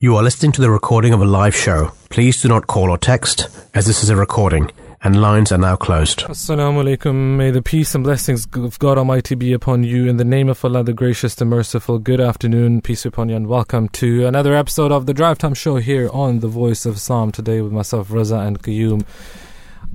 You 0.00 0.14
are 0.14 0.22
listening 0.22 0.52
to 0.52 0.60
the 0.60 0.70
recording 0.70 1.12
of 1.12 1.20
a 1.20 1.24
live 1.24 1.56
show. 1.56 1.90
Please 2.08 2.40
do 2.40 2.46
not 2.46 2.68
call 2.68 2.88
or 2.88 2.98
text, 2.98 3.48
as 3.74 3.86
this 3.86 4.04
is 4.04 4.10
a 4.10 4.14
recording, 4.14 4.70
and 5.02 5.20
lines 5.20 5.50
are 5.50 5.58
now 5.58 5.74
closed. 5.74 6.20
Assalamu 6.20 6.84
alaikum. 6.84 7.36
May 7.36 7.50
the 7.50 7.62
peace 7.62 7.96
and 7.96 8.04
blessings 8.04 8.46
of 8.54 8.78
God 8.78 8.96
Almighty 8.96 9.34
be 9.34 9.52
upon 9.52 9.82
you. 9.82 10.06
In 10.06 10.16
the 10.16 10.24
name 10.24 10.48
of 10.48 10.64
Allah, 10.64 10.84
the 10.84 10.92
gracious, 10.92 11.34
the 11.34 11.44
merciful. 11.44 11.98
Good 11.98 12.20
afternoon, 12.20 12.80
peace 12.80 13.04
upon 13.04 13.28
you, 13.28 13.34
and 13.34 13.48
welcome 13.48 13.88
to 13.88 14.24
another 14.24 14.54
episode 14.54 14.92
of 14.92 15.06
the 15.06 15.14
Drive 15.14 15.38
Time 15.38 15.54
Show 15.54 15.78
here 15.78 16.08
on 16.12 16.38
the 16.38 16.46
Voice 16.46 16.86
of 16.86 16.94
Islam. 16.94 17.32
Today 17.32 17.60
with 17.60 17.72
myself, 17.72 18.10
Raza 18.10 18.46
and 18.46 18.62
Qayyum. 18.62 19.04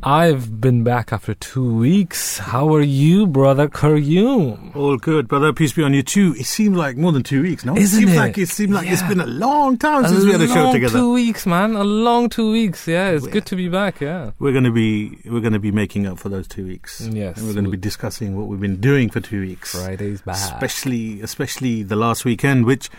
I've 0.05 0.59
been 0.59 0.83
back 0.83 1.13
after 1.13 1.33
two 1.33 1.75
weeks. 1.77 2.37
How 2.37 2.73
are 2.75 2.81
you, 2.81 3.25
brother 3.25 3.69
Qayyum? 3.69 4.75
All 4.75 4.97
good, 4.97 5.29
brother. 5.29 5.53
Peace 5.53 5.71
be 5.71 5.81
on 5.83 5.93
you 5.93 6.03
too. 6.03 6.35
It 6.37 6.45
seems 6.45 6.75
like 6.75 6.97
more 6.97 7.13
than 7.13 7.23
two 7.23 7.41
weeks, 7.41 7.63
no? 7.63 7.77
Isn't 7.77 7.99
it 7.99 8.01
seems 8.07 8.13
it? 8.13 8.17
like 8.17 8.37
it 8.37 8.49
seems 8.49 8.71
like 8.71 8.89
it's 8.89 9.01
Yeah. 9.01 9.07
been 9.07 9.19
a 9.21 9.25
long 9.25 9.77
time 9.77 10.03
A 10.03 10.09
since 10.09 10.25
we 10.25 10.31
had 10.33 10.41
a 10.41 10.47
show 10.47 10.73
together. 10.73 10.99
two 10.99 11.13
weeks, 11.13 11.45
man. 11.45 11.75
A 11.75 11.83
long 11.85 12.27
two 12.27 12.51
weeks. 12.51 12.85
Yeah, 12.85 13.11
it's 13.11 13.25
Yeah. 13.25 13.31
good 13.31 13.45
to 13.45 13.55
be 13.55 13.69
back. 13.69 14.01
Yeah. 14.01 14.31
We're 14.39 14.51
gonna 14.51 14.71
be 14.71 15.19
we're 15.25 15.39
gonna 15.39 15.59
be 15.59 15.71
making 15.71 16.05
up 16.05 16.19
for 16.19 16.27
those 16.27 16.47
two 16.47 16.65
weeks. 16.65 17.07
Yes. 17.11 17.37
and 17.37 17.47
we're 17.47 17.53
gonna 17.53 17.69
be 17.69 17.77
discussing 17.77 18.35
what 18.35 18.47
we've 18.47 18.59
been 18.59 18.81
doing 18.81 19.09
for 19.09 19.21
two 19.21 19.39
weeks, 19.41 19.71
Friday's 19.71 20.21
back. 20.21 20.35
especially 20.35 21.21
especially 21.21 21.81
the 21.83 21.95
last 21.95 22.25
weekend, 22.25 22.65
which 22.65 22.89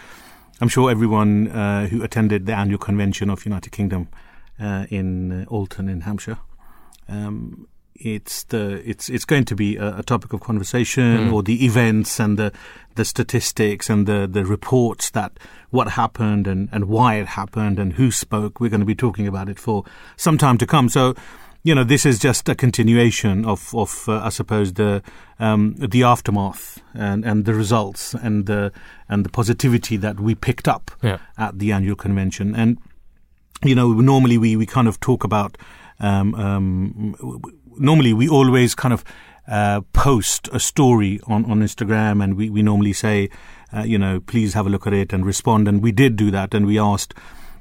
I'm 0.60 0.68
sure 0.68 0.90
everyone 0.90 1.48
uh, 1.48 1.86
who 1.88 2.02
attended 2.02 2.46
the 2.46 2.54
annual 2.54 2.78
convention 2.78 3.28
of 3.28 3.44
United 3.44 3.70
Kingdom 3.72 4.08
uh, 4.58 4.86
in 4.88 5.42
uh, 5.42 5.44
Alton 5.48 5.88
in 5.90 6.02
Hampshire. 6.02 6.38
Um, 7.08 7.68
it's 7.96 8.42
the 8.44 8.82
it's 8.88 9.08
it's 9.08 9.24
going 9.24 9.44
to 9.44 9.54
be 9.54 9.76
a, 9.76 9.98
a 9.98 10.02
topic 10.02 10.32
of 10.32 10.40
conversation, 10.40 11.28
Mm. 11.28 11.32
or 11.32 11.42
the 11.44 11.64
events 11.64 12.18
and 12.20 12.36
the 12.38 12.52
the 12.96 13.04
statistics 13.04 13.88
and 13.90 14.06
the 14.06 14.26
the 14.30 14.44
reports 14.44 15.10
that 15.10 15.38
what 15.70 15.88
happened 15.90 16.46
and 16.48 16.68
and 16.72 16.84
why 16.86 17.14
it 17.20 17.26
happened 17.28 17.78
and 17.78 17.92
who 17.92 18.10
spoke. 18.10 18.58
We're 18.60 18.70
going 18.70 18.80
to 18.80 18.86
be 18.86 18.96
talking 18.96 19.28
about 19.28 19.48
it 19.48 19.58
for 19.60 19.84
some 20.16 20.38
time 20.38 20.58
to 20.58 20.66
come. 20.66 20.88
So. 20.88 21.14
You 21.66 21.74
know, 21.74 21.82
this 21.84 22.04
is 22.04 22.18
just 22.18 22.46
a 22.50 22.54
continuation 22.54 23.46
of, 23.46 23.74
of 23.74 24.04
uh, 24.06 24.20
I 24.22 24.28
suppose, 24.28 24.74
the 24.74 25.02
um, 25.40 25.74
the 25.78 26.02
aftermath 26.02 26.82
and, 26.92 27.24
and 27.24 27.46
the 27.46 27.54
results 27.54 28.12
and 28.12 28.44
the 28.44 28.70
and 29.08 29.24
the 29.24 29.30
positivity 29.30 29.96
that 29.96 30.20
we 30.20 30.34
picked 30.34 30.68
up 30.68 30.90
Yeah. 31.02 31.20
at 31.38 31.58
the 31.58 31.72
annual 31.72 31.96
convention. 31.96 32.54
And 32.54 32.76
you 33.64 33.74
know, 33.74 33.94
normally 33.94 34.36
we, 34.36 34.56
we 34.56 34.66
kind 34.66 34.86
of 34.88 35.00
talk 35.00 35.24
about, 35.24 35.56
um, 36.00 36.34
um, 36.34 37.14
normally 37.78 38.12
we 38.12 38.28
always 38.28 38.74
kind 38.74 38.92
of 38.92 39.04
uh, 39.46 39.82
post 39.92 40.48
a 40.52 40.60
story 40.60 41.20
on, 41.26 41.44
on 41.50 41.60
Instagram 41.60 42.22
and 42.22 42.34
we, 42.34 42.50
we 42.50 42.62
normally 42.62 42.92
say, 42.92 43.28
uh, 43.74 43.82
you 43.82 43.98
know, 43.98 44.20
please 44.20 44.54
have 44.54 44.66
a 44.66 44.70
look 44.70 44.86
at 44.86 44.92
it 44.92 45.12
and 45.12 45.26
respond. 45.26 45.68
And 45.68 45.82
we 45.82 45.92
did 45.92 46.16
do 46.16 46.30
that 46.30 46.54
and 46.54 46.66
we 46.66 46.78
asked 46.78 47.14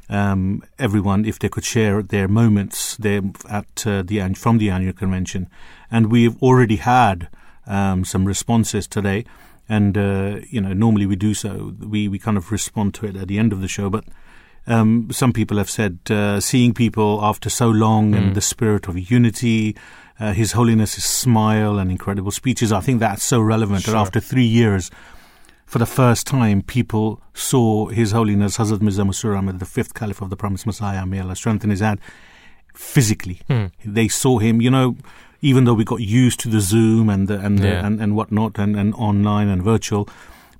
um, 0.10 0.64
everyone 0.80 1.26
if 1.26 1.40
they 1.40 1.50
could 1.50 1.66
share 1.66 2.02
their 2.02 2.28
moments 2.28 2.98
there 2.98 3.22
at 3.50 3.86
uh, 3.88 4.04
the 4.04 4.34
from 4.36 4.58
the 4.58 4.70
annual 4.70 4.94
convention. 4.94 5.50
And 5.92 6.12
we've 6.12 6.42
already 6.42 6.78
had 6.78 7.30
um, 7.66 8.06
some 8.06 8.26
responses 8.26 8.88
today. 8.88 9.26
And, 9.70 9.98
uh, 9.98 10.40
you 10.50 10.60
know, 10.60 10.74
normally 10.74 11.06
we 11.06 11.16
do 11.16 11.34
so. 11.34 11.74
We, 11.80 12.08
we 12.08 12.20
kind 12.20 12.38
of 12.38 12.52
respond 12.52 12.94
to 12.96 13.06
it 13.06 13.16
at 13.16 13.28
the 13.28 13.40
end 13.40 13.54
of 13.54 13.62
the 13.62 13.68
show. 13.68 13.90
But 13.90 14.06
um, 14.68 15.10
some 15.12 15.34
people 15.34 15.58
have 15.58 15.70
said 15.70 16.00
uh, 16.10 16.40
seeing 16.40 16.74
people 16.74 17.20
after 17.24 17.50
so 17.50 17.70
long 17.70 18.16
and 18.16 18.36
the 18.36 18.42
spirit 18.42 18.88
of 18.88 18.98
unity, 19.12 19.76
uh, 20.20 20.32
His 20.34 20.54
Holiness's 20.54 21.04
smile 21.04 21.78
and 21.80 21.92
incredible 21.92 22.32
speeches. 22.32 22.72
I 22.72 22.80
think 22.80 23.00
that's 23.00 23.24
so 23.24 23.42
relevant 23.42 23.84
Sure. 23.84 23.94
that 23.94 24.00
after 24.00 24.20
three 24.20 24.46
years, 24.46 24.90
for 25.66 25.80
the 25.80 25.86
first 25.86 26.28
time, 26.28 26.62
people 26.62 27.20
saw 27.34 27.88
His 27.88 28.12
Holiness 28.12 28.58
Hazrat 28.58 28.82
Mirza 28.82 29.02
Masroor 29.04 29.38
Ahmad, 29.38 29.60
the 29.60 29.66
fifth 29.66 29.94
Caliph 29.94 30.22
of 30.22 30.30
the 30.30 30.38
Promised 30.38 30.66
Messiah, 30.66 31.06
may 31.06 31.20
Allah 31.20 31.36
strengthen 31.36 31.70
his 31.70 31.80
hand, 31.82 32.00
physically. 32.74 33.42
Hmm. 33.48 33.66
They 33.84 34.08
saw 34.08 34.40
him, 34.40 34.62
you 34.62 34.70
know, 34.72 34.96
even 35.42 35.66
though 35.66 35.74
we 35.74 35.84
got 35.84 36.00
used 36.00 36.40
to 36.42 36.48
the 36.50 36.62
Zoom 36.62 37.10
and 37.10 37.28
the, 37.28 37.40
and, 37.40 37.60
the, 37.60 37.68
Yeah. 37.68 37.86
and 37.86 38.00
and 38.02 38.16
whatnot 38.16 38.58
and, 38.58 38.76
and 38.76 38.94
online 38.96 39.50
and 39.50 39.62
virtual, 39.62 40.08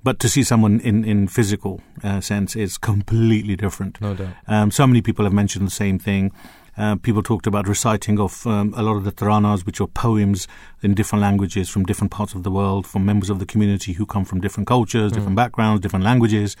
but 0.04 0.20
to 0.20 0.28
see 0.28 0.44
someone 0.44 0.80
in 0.80 1.04
in 1.04 1.26
physical 1.26 1.80
uh, 2.04 2.20
sense 2.20 2.54
is 2.54 2.78
completely 2.78 3.56
different. 3.56 4.00
No 4.00 4.14
doubt. 4.14 4.34
Um, 4.46 4.70
so 4.70 4.86
many 4.86 5.02
people 5.02 5.24
have 5.24 5.34
mentioned 5.34 5.66
the 5.66 5.78
same 5.84 5.98
thing. 5.98 6.30
Uh, 6.76 6.96
people 6.96 7.22
talked 7.22 7.46
about 7.46 7.68
reciting 7.68 8.18
of 8.18 8.46
um, 8.46 8.74
a 8.76 8.82
lot 8.82 8.96
of 8.96 9.04
the 9.04 9.12
taranas, 9.12 9.64
which 9.64 9.80
are 9.80 9.86
poems 9.86 10.48
in 10.82 10.92
different 10.92 11.22
languages 11.22 11.68
from 11.68 11.84
different 11.84 12.10
parts 12.10 12.34
of 12.34 12.42
the 12.42 12.50
world, 12.50 12.86
from 12.86 13.04
members 13.06 13.30
of 13.30 13.38
the 13.38 13.46
community 13.46 13.92
who 13.92 14.04
come 14.04 14.24
from 14.24 14.40
different 14.40 14.66
cultures, 14.66 15.12
different 15.12 15.36
backgrounds, 15.36 15.80
different 15.80 16.04
languages. 16.04 16.56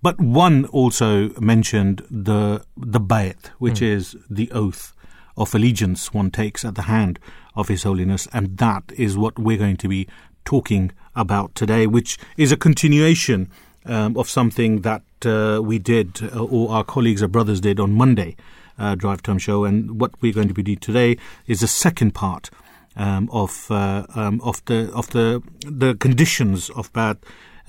But 0.00 0.20
one 0.20 0.64
also 0.66 1.30
mentioned 1.40 2.02
the 2.10 2.64
the 2.76 3.00
bayat, 3.00 3.48
which 3.58 3.82
is 3.82 4.16
the 4.30 4.50
oath 4.52 4.94
of 5.36 5.54
allegiance 5.54 6.12
one 6.12 6.30
takes 6.30 6.64
at 6.64 6.74
the 6.74 6.82
hand 6.82 7.18
of 7.54 7.68
His 7.68 7.82
Holiness, 7.82 8.28
and 8.32 8.56
that 8.58 8.84
is 8.96 9.16
what 9.16 9.38
we're 9.38 9.58
going 9.58 9.76
to 9.78 9.88
be 9.88 10.08
talking 10.44 10.92
about 11.14 11.54
today, 11.54 11.86
which 11.86 12.18
is 12.36 12.52
a 12.52 12.56
continuation 12.56 13.50
um, 13.86 14.16
of 14.16 14.28
something 14.28 14.82
that 14.82 15.02
uh, 15.24 15.60
we 15.62 15.78
did, 15.78 16.22
uh, 16.22 16.44
or 16.44 16.70
our 16.70 16.84
colleagues 16.84 17.22
or 17.22 17.28
brothers 17.28 17.60
did 17.60 17.80
on 17.80 17.92
Monday, 17.92 18.36
uh, 18.78 18.94
Drive 18.94 19.22
Time 19.22 19.38
Show, 19.38 19.64
and 19.64 20.00
what 20.00 20.12
we're 20.20 20.32
going 20.32 20.48
to 20.48 20.54
be 20.54 20.62
doing 20.62 20.78
today 20.78 21.16
is 21.46 21.60
the 21.60 21.66
second 21.66 22.14
part 22.14 22.50
um, 22.96 23.28
of 23.32 23.70
uh, 23.70 24.06
um, 24.14 24.40
of 24.42 24.64
the 24.66 24.90
of 24.92 25.08
the 25.10 25.42
the 25.60 25.94
conditions 25.94 26.70
of 26.70 26.92
Bai'at, 26.92 27.18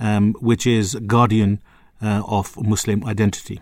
um, 0.00 0.34
which 0.40 0.66
is 0.66 0.94
guardian 1.06 1.60
uh, 2.02 2.22
of 2.26 2.56
Muslim 2.62 3.04
identity. 3.04 3.60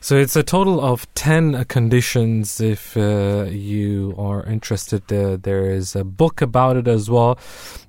So 0.00 0.16
it's 0.16 0.36
a 0.36 0.42
total 0.42 0.80
of 0.80 1.12
10 1.14 1.64
conditions. 1.64 2.60
If 2.60 2.96
uh, 2.96 3.46
you 3.48 4.14
are 4.18 4.44
interested, 4.44 5.10
uh, 5.12 5.38
there 5.40 5.70
is 5.70 5.96
a 5.96 6.04
book 6.04 6.40
about 6.42 6.76
it 6.76 6.86
as 6.86 7.10
well. 7.10 7.38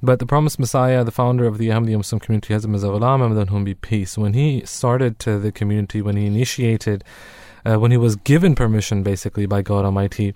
But 0.02 0.20
the 0.20 0.26
Promised 0.26 0.58
Messiah, 0.58 1.04
the 1.04 1.12
founder 1.12 1.46
of 1.46 1.58
the 1.58 1.70
Ahmadiyya 1.70 1.98
Muslim 1.98 2.20
community, 2.20 2.54
Hazrat 2.54 2.68
Mirza 2.68 2.88
Ghulam 2.88 3.22
Ahmad, 3.22 3.66
be 3.66 3.74
peace, 3.74 4.18
when 4.18 4.34
he 4.34 4.66
started 4.66 5.20
the 5.20 5.52
community, 5.52 6.02
when 6.02 6.16
he 6.16 6.26
initiated, 6.26 7.04
uh, 7.66 7.76
when 7.76 7.92
he 7.92 7.98
was 7.98 8.16
given 8.16 8.56
permission 8.56 9.04
basically 9.04 9.46
by 9.46 9.62
God 9.62 9.86
Almighty 9.86 10.34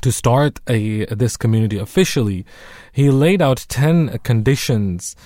to 0.00 0.12
start 0.12 0.60
a 0.68 1.06
this 1.06 1.36
community 1.36 1.78
officially, 1.78 2.44
he 2.92 3.10
laid 3.10 3.42
out 3.42 3.66
10 3.68 4.18
conditions 4.18 5.16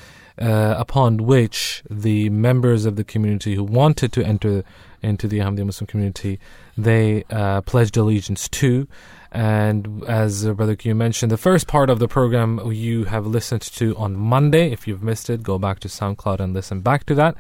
uh, 0.41 0.75
upon 0.79 1.19
which 1.19 1.83
the 1.91 2.31
members 2.31 2.85
of 2.85 2.97
the 2.97 3.05
community 3.05 3.55
who 3.55 3.65
wanted 3.65 4.13
to 4.13 4.25
enter 4.25 4.65
into 5.03 5.29
the 5.29 5.39
Ahmadiyya 5.39 5.67
Muslim 5.67 5.87
community, 5.87 6.39
they 6.77 7.25
uh, 7.31 7.61
pledged 7.63 7.97
allegiance 7.97 8.49
to. 8.49 8.87
And 9.31 10.05
as 10.07 10.47
uh, 10.47 10.53
Brother 10.53 10.77
Q 10.77 10.95
mentioned, 10.95 11.33
the 11.33 11.39
first 11.39 11.67
part 11.67 11.89
of 11.89 11.99
the 11.99 12.09
program 12.09 12.71
you 12.71 13.05
have 13.05 13.27
listened 13.27 13.63
to 13.63 13.97
on 13.97 14.17
Monday. 14.17 14.71
If 14.71 14.87
you've 14.87 15.03
missed 15.03 15.31
it, 15.31 15.43
go 15.43 15.59
back 15.59 15.81
to 15.81 15.89
SoundCloud 15.89 16.39
and 16.41 16.53
listen 16.53 16.81
back 16.81 17.07
to 17.07 17.15
that. 17.15 17.37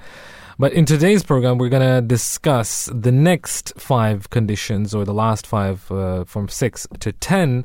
But 0.58 0.72
in 0.72 0.84
today's 0.84 1.22
program, 1.22 1.58
we're 1.58 1.68
going 1.68 1.82
to 1.82 2.00
discuss 2.00 2.88
the 2.92 3.12
next 3.12 3.72
five 3.78 4.30
conditions, 4.30 4.94
or 4.94 5.04
the 5.04 5.14
last 5.14 5.46
five 5.46 5.90
uh, 5.90 6.24
from 6.24 6.48
six 6.48 6.86
to 7.00 7.12
ten, 7.12 7.64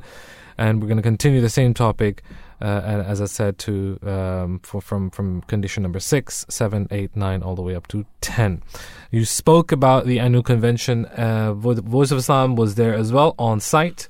and 0.56 0.80
we're 0.80 0.88
going 0.88 0.96
to 0.96 1.02
continue 1.02 1.40
the 1.40 1.48
same 1.48 1.74
topic. 1.74 2.22
Uh, 2.60 2.82
and 2.84 3.02
as 3.02 3.20
I 3.20 3.26
said, 3.26 3.58
to 3.58 3.98
um, 4.02 4.60
for, 4.64 4.80
from 4.80 5.10
from 5.10 5.42
condition 5.42 5.82
number 5.82 6.00
six, 6.00 6.44
seven, 6.48 6.88
eight, 6.90 7.14
nine, 7.14 7.42
all 7.42 7.54
the 7.54 7.62
way 7.62 7.74
up 7.74 7.86
to 7.88 8.04
ten. 8.20 8.62
You 9.10 9.24
spoke 9.24 9.70
about 9.70 10.06
the 10.06 10.18
annual 10.18 10.42
convention. 10.42 11.04
Uh, 11.06 11.54
Voice 11.54 12.10
of 12.10 12.18
Islam 12.18 12.56
was 12.56 12.74
there 12.74 12.94
as 12.94 13.12
well 13.12 13.34
on 13.38 13.60
site. 13.60 14.08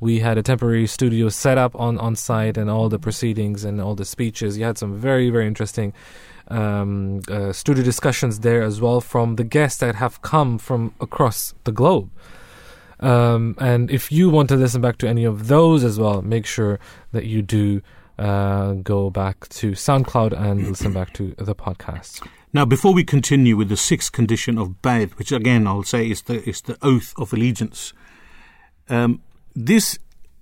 We 0.00 0.20
had 0.20 0.38
a 0.38 0.42
temporary 0.42 0.86
studio 0.86 1.28
set 1.28 1.58
up 1.58 1.74
on, 1.74 1.98
on 1.98 2.14
site 2.14 2.56
and 2.56 2.70
all 2.70 2.88
the 2.88 3.00
proceedings 3.00 3.64
and 3.64 3.80
all 3.80 3.96
the 3.96 4.04
speeches. 4.04 4.56
You 4.56 4.64
had 4.64 4.78
some 4.78 4.94
very, 4.96 5.28
very 5.28 5.46
interesting 5.46 5.92
um, 6.46 7.20
uh, 7.28 7.52
studio 7.52 7.82
discussions 7.82 8.40
there 8.40 8.62
as 8.62 8.80
well 8.80 9.00
from 9.00 9.36
the 9.36 9.44
guests 9.44 9.80
that 9.80 9.96
have 9.96 10.22
come 10.22 10.56
from 10.58 10.94
across 11.00 11.52
the 11.64 11.72
globe. 11.72 12.10
Um, 13.00 13.54
and 13.58 13.90
if 13.90 14.10
you 14.10 14.28
want 14.28 14.48
to 14.48 14.56
listen 14.56 14.80
back 14.80 14.98
to 14.98 15.08
any 15.08 15.24
of 15.24 15.48
those 15.48 15.84
as 15.84 15.98
well, 15.98 16.22
make 16.22 16.46
sure 16.46 16.80
that 17.12 17.26
you 17.26 17.42
do 17.42 17.80
uh, 18.18 18.72
go 18.74 19.10
back 19.10 19.48
to 19.50 19.72
SoundCloud 19.72 20.32
and 20.32 20.66
listen 20.66 20.92
back 20.92 21.12
to 21.14 21.34
the 21.38 21.54
podcast. 21.54 22.26
Now, 22.52 22.64
before 22.64 22.92
we 22.92 23.04
continue 23.04 23.56
with 23.56 23.68
the 23.68 23.76
sixth 23.76 24.10
condition 24.12 24.58
of 24.58 24.82
Bayt, 24.82 25.12
which 25.12 25.32
again 25.32 25.66
I'll 25.66 25.82
say 25.82 26.10
is 26.10 26.22
the 26.22 26.48
is 26.48 26.62
the 26.62 26.78
oath 26.82 27.14
of 27.18 27.32
allegiance, 27.32 27.92
um, 28.88 29.20
this, 29.54 29.98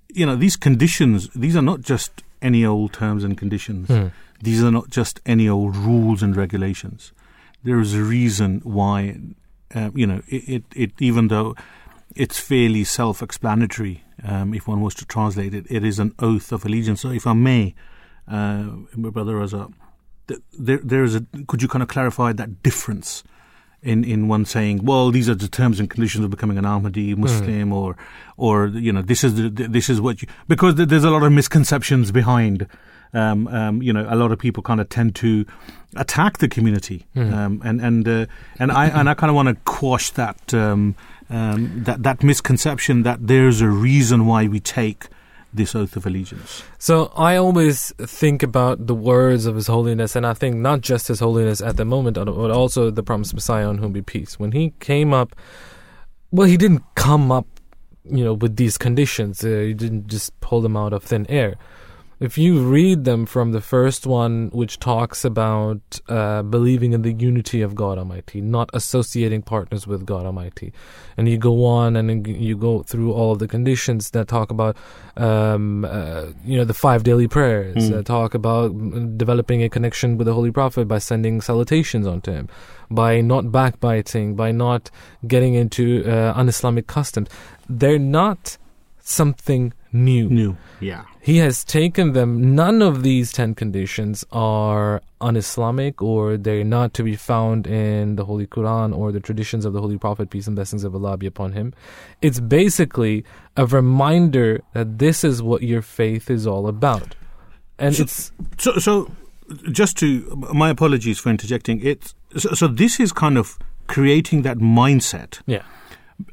you 0.09 0.25
know, 0.25 0.35
these 0.35 0.55
conditions, 0.55 1.29
these 1.35 1.55
are 1.55 1.61
not 1.61 1.81
just 1.81 2.23
any 2.41 2.65
old 2.65 2.93
terms 2.93 3.23
and 3.23 3.37
conditions. 3.37 3.87
Hmm. 3.87 4.07
These 4.41 4.63
are 4.63 4.71
not 4.71 4.89
just 4.89 5.19
any 5.25 5.49
old 5.49 5.75
rules 5.75 6.23
and 6.23 6.35
regulations. 6.35 7.11
There 7.63 7.79
is 7.79 7.93
a 7.93 8.03
reason 8.03 8.61
why, 8.63 9.17
uh, 9.73 9.89
you 9.93 10.07
know, 10.07 10.21
it, 10.27 10.49
it, 10.49 10.63
it 10.75 10.91
even 10.99 11.27
though 11.27 11.55
it's 12.19 12.39
fairly 12.39 12.83
self-explanatory, 12.83 14.03
um, 14.23 14.53
if 14.53 14.67
one 14.67 14.81
was 14.81 14.95
to 14.95 15.05
translate 15.05 15.53
it, 15.53 15.65
it 15.69 15.83
is 15.83 15.99
an 15.99 16.13
oath 16.19 16.51
of 16.51 16.65
allegiance. 16.65 17.01
So, 17.01 17.11
if 17.11 17.27
I 17.27 17.33
may, 17.33 17.75
uh, 18.27 18.69
my 18.95 19.09
brother 19.09 19.35
Raza, 19.35 19.71
there, 20.57 20.79
there 20.83 21.03
is 21.03 21.15
a. 21.15 21.25
Could 21.47 21.61
you 21.61 21.67
kind 21.67 21.83
of 21.83 21.89
clarify 21.89 22.33
that 22.33 22.63
difference 22.63 23.23
in, 23.81 24.03
in 24.03 24.27
one 24.27 24.45
saying, 24.45 24.83
well, 24.83 25.11
these 25.11 25.29
are 25.29 25.35
the 25.35 25.47
terms 25.47 25.79
and 25.79 25.89
conditions 25.89 26.25
of 26.25 26.31
becoming 26.31 26.57
an 26.57 26.65
Ahmadi 26.65 27.15
Muslim, 27.15 27.71
or 27.71 27.95
or 28.35 28.67
you 28.67 28.91
know, 28.91 29.01
this 29.01 29.23
is 29.23 29.35
the, 29.35 29.49
this 29.49 29.89
is 29.89 30.01
what 30.01 30.21
you 30.21 30.27
because 30.47 30.75
there's 30.75 31.03
a 31.03 31.09
lot 31.09 31.23
of 31.23 31.31
misconceptions 31.31 32.11
behind. 32.11 32.67
Um, 33.13 33.47
um, 33.47 33.81
you 33.81 33.93
know, 33.93 34.05
a 34.09 34.17
lot 34.17 34.33
of 34.33 34.37
people 34.37 34.61
kind 34.61 34.81
of 34.81 34.89
tend 34.89 35.15
to 35.15 35.45
attack 35.95 36.39
the 36.39 36.49
community, 36.49 37.07
um, 37.33 37.61
and 37.63 37.79
and 37.79 38.07
uh, 38.07 38.25
and 38.59 38.69
I 38.69 38.87
and 38.87 39.09
I 39.09 39.13
kind 39.13 39.29
of 39.29 39.35
want 39.35 39.47
to 39.47 39.55
quash 39.63 40.11
that 40.11 40.53
um, 41.29 41.83
that 41.83 42.03
that 42.03 42.23
misconception 42.23 43.03
that 43.03 43.27
there's 43.27 43.61
a 43.61 43.67
reason 43.67 44.25
why 44.25 44.47
we 44.47 44.59
take 44.59 45.07
this 45.53 45.75
oath 45.75 45.95
of 45.95 46.05
allegiance. 46.05 46.63
So 46.77 47.11
I 47.15 47.35
always 47.35 47.91
think 47.97 48.43
about 48.43 48.87
the 48.87 48.95
words 48.95 49.45
of 49.45 49.55
His 49.55 49.67
Holiness, 49.67 50.15
and 50.15 50.25
I 50.25 50.33
think 50.33 50.57
not 50.57 50.81
just 50.81 51.07
His 51.07 51.19
Holiness 51.19 51.61
at 51.61 51.77
the 51.77 51.85
moment, 51.85 52.15
but 52.15 52.51
also 52.51 52.91
the 52.91 53.03
promised 53.03 53.33
Messiah 53.33 53.67
on 53.67 53.79
whom 53.79 53.91
be 53.91 54.01
peace. 54.01 54.39
When 54.39 54.51
he 54.51 54.73
came 54.79 55.13
up, 55.13 55.35
well, 56.31 56.47
he 56.47 56.57
didn't 56.57 56.83
come 56.95 57.31
up, 57.31 57.47
you 58.03 58.23
know, 58.23 58.33
with 58.33 58.57
these 58.57 58.77
conditions. 58.77 59.43
Uh, 59.43 59.47
he 59.47 59.73
didn't 59.73 60.07
just 60.07 60.37
pull 60.41 60.61
them 60.61 60.77
out 60.77 60.93
of 60.93 61.03
thin 61.03 61.25
air. 61.29 61.55
If 62.19 62.35
you 62.35 62.63
read 62.63 63.03
them 63.03 63.27
from 63.27 63.51
the 63.51 63.61
first 63.61 64.07
one, 64.07 64.49
which 64.51 64.79
talks 64.79 65.23
about 65.23 65.99
uh, 66.09 66.41
believing 66.41 66.93
in 66.93 67.03
the 67.03 67.13
unity 67.13 67.61
of 67.61 67.75
God 67.75 67.99
Almighty, 67.99 68.41
not 68.41 68.71
associating 68.73 69.43
partners 69.43 69.85
with 69.85 70.03
God 70.03 70.25
Almighty, 70.25 70.73
and 71.15 71.29
you 71.29 71.37
go 71.37 71.63
on 71.65 71.95
and 71.95 72.25
you 72.25 72.57
go 72.57 72.81
through 72.81 73.13
all 73.13 73.33
of 73.33 73.39
the 73.39 73.47
conditions 73.47 74.09
that 74.11 74.27
talk 74.27 74.49
about, 74.49 74.75
um, 75.15 75.85
uh, 75.85 76.25
you 76.43 76.57
know, 76.57 76.65
the 76.65 76.73
five 76.73 77.03
daily 77.03 77.27
prayers, 77.27 77.89
that 77.89 78.07
talk 78.07 78.33
about 78.33 78.69
developing 79.19 79.61
a 79.61 79.69
connection 79.69 80.17
with 80.17 80.25
the 80.25 80.33
Holy 80.33 80.51
Prophet 80.51 80.87
by 80.87 80.97
sending 80.97 81.39
salutations 81.39 82.07
onto 82.07 82.31
him, 82.31 82.49
by 82.89 83.21
not 83.21 83.51
backbiting, 83.51 84.35
by 84.35 84.51
not 84.51 84.89
getting 85.27 85.53
into 85.53 86.03
uh, 86.07 86.33
un-Islamic 86.35 86.87
customs. 86.87 87.29
They're 87.69 87.99
not 87.99 88.57
something 89.07 89.73
new. 89.93 90.29
New, 90.29 90.57
yeah. 90.81 91.03
He 91.21 91.37
has 91.37 91.63
taken 91.63 92.13
them. 92.13 92.55
None 92.55 92.81
of 92.81 93.03
these 93.03 93.31
10 93.31 93.55
conditions 93.55 94.25
are 94.31 95.01
un 95.21 95.35
Islamic 95.35 96.01
or 96.01 96.37
they're 96.37 96.63
not 96.63 96.93
to 96.95 97.03
be 97.03 97.15
found 97.15 97.65
in 97.67 98.17
the 98.17 98.25
Holy 98.25 98.45
Quran 98.45 98.95
or 98.95 99.11
the 99.11 99.19
traditions 99.19 99.65
of 99.65 99.73
the 99.73 99.79
Holy 99.81 99.97
Prophet, 99.97 100.29
peace 100.29 100.45
and 100.47 100.55
blessings 100.55 100.83
of 100.83 100.93
Allah 100.93 101.17
be 101.17 101.25
upon 101.25 101.53
him. 101.53 101.73
It's 102.21 102.39
basically 102.39 103.23
a 103.55 103.65
reminder 103.65 104.61
that 104.73 104.99
this 104.99 105.23
is 105.23 105.41
what 105.41 105.63
your 105.63 105.81
faith 105.81 106.29
is 106.29 106.45
all 106.45 106.67
about. 106.67 107.15
And 107.79 107.95
So- 107.95 108.03
it's. 108.03 108.31
So, 108.57 108.77
so 108.79 109.11
just 109.71 109.97
to 109.99 110.35
my 110.53 110.69
apologies 110.69 111.19
for 111.19 111.29
interjecting. 111.29 111.79
It's 111.81 112.13
so, 112.35 112.49
so 112.53 112.67
this 112.67 112.99
is 112.99 113.13
kind 113.13 113.37
of 113.37 113.57
creating 113.87 114.41
that 114.41 114.57
mindset, 114.57 115.39
Yeah. 115.45 115.61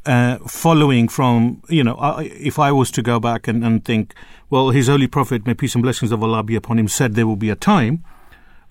Uh, 0.07 0.39
following 0.47 1.09
from 1.09 1.63
you 1.69 1.85
know, 1.85 1.95
I, 1.97 2.25
if 2.25 2.59
I 2.59 2.73
was 2.73 2.91
to 2.93 3.03
go 3.03 3.21
back 3.21 3.49
and, 3.49 3.65
and 3.65 3.85
think, 3.85 4.15
well, 4.51 4.71
His 4.71 4.89
Holy 4.89 5.07
Prophet, 5.07 5.47
may 5.47 5.55
peace 5.55 5.75
and 5.75 5.83
blessings 5.83 6.13
of 6.13 6.23
Allah 6.23 6.43
be 6.43 6.57
upon 6.57 6.79
him, 6.79 6.89
said 6.89 7.15
there 7.15 7.27
will 7.27 7.37
be 7.37 7.51
a 7.51 7.57
time 7.57 8.05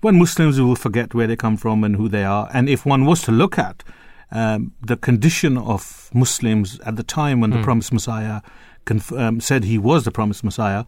when 0.00 0.18
Muslims 0.18 0.60
will 0.60 0.76
forget 0.76 1.14
where 1.14 1.26
they 1.26 1.36
come 1.36 1.56
from 1.56 1.82
and 1.82 1.96
who 1.96 2.08
they 2.08 2.24
are, 2.24 2.50
and 2.52 2.68
if 2.68 2.84
one 2.84 3.06
was 3.06 3.22
to 3.22 3.32
look 3.32 3.58
at 3.58 3.82
um, 4.30 4.72
the 4.82 4.96
condition 4.96 5.56
of 5.56 6.10
Muslims 6.12 6.80
at 6.80 6.96
the 6.96 7.02
time 7.02 7.40
when 7.40 7.50
the 7.50 7.62
promised 7.62 7.92
Messiah 7.92 8.40
conf- 8.84 9.12
um, 9.12 9.40
said 9.40 9.64
he 9.64 9.78
was 9.78 10.04
the 10.04 10.10
promised 10.10 10.44
Messiah, 10.44 10.84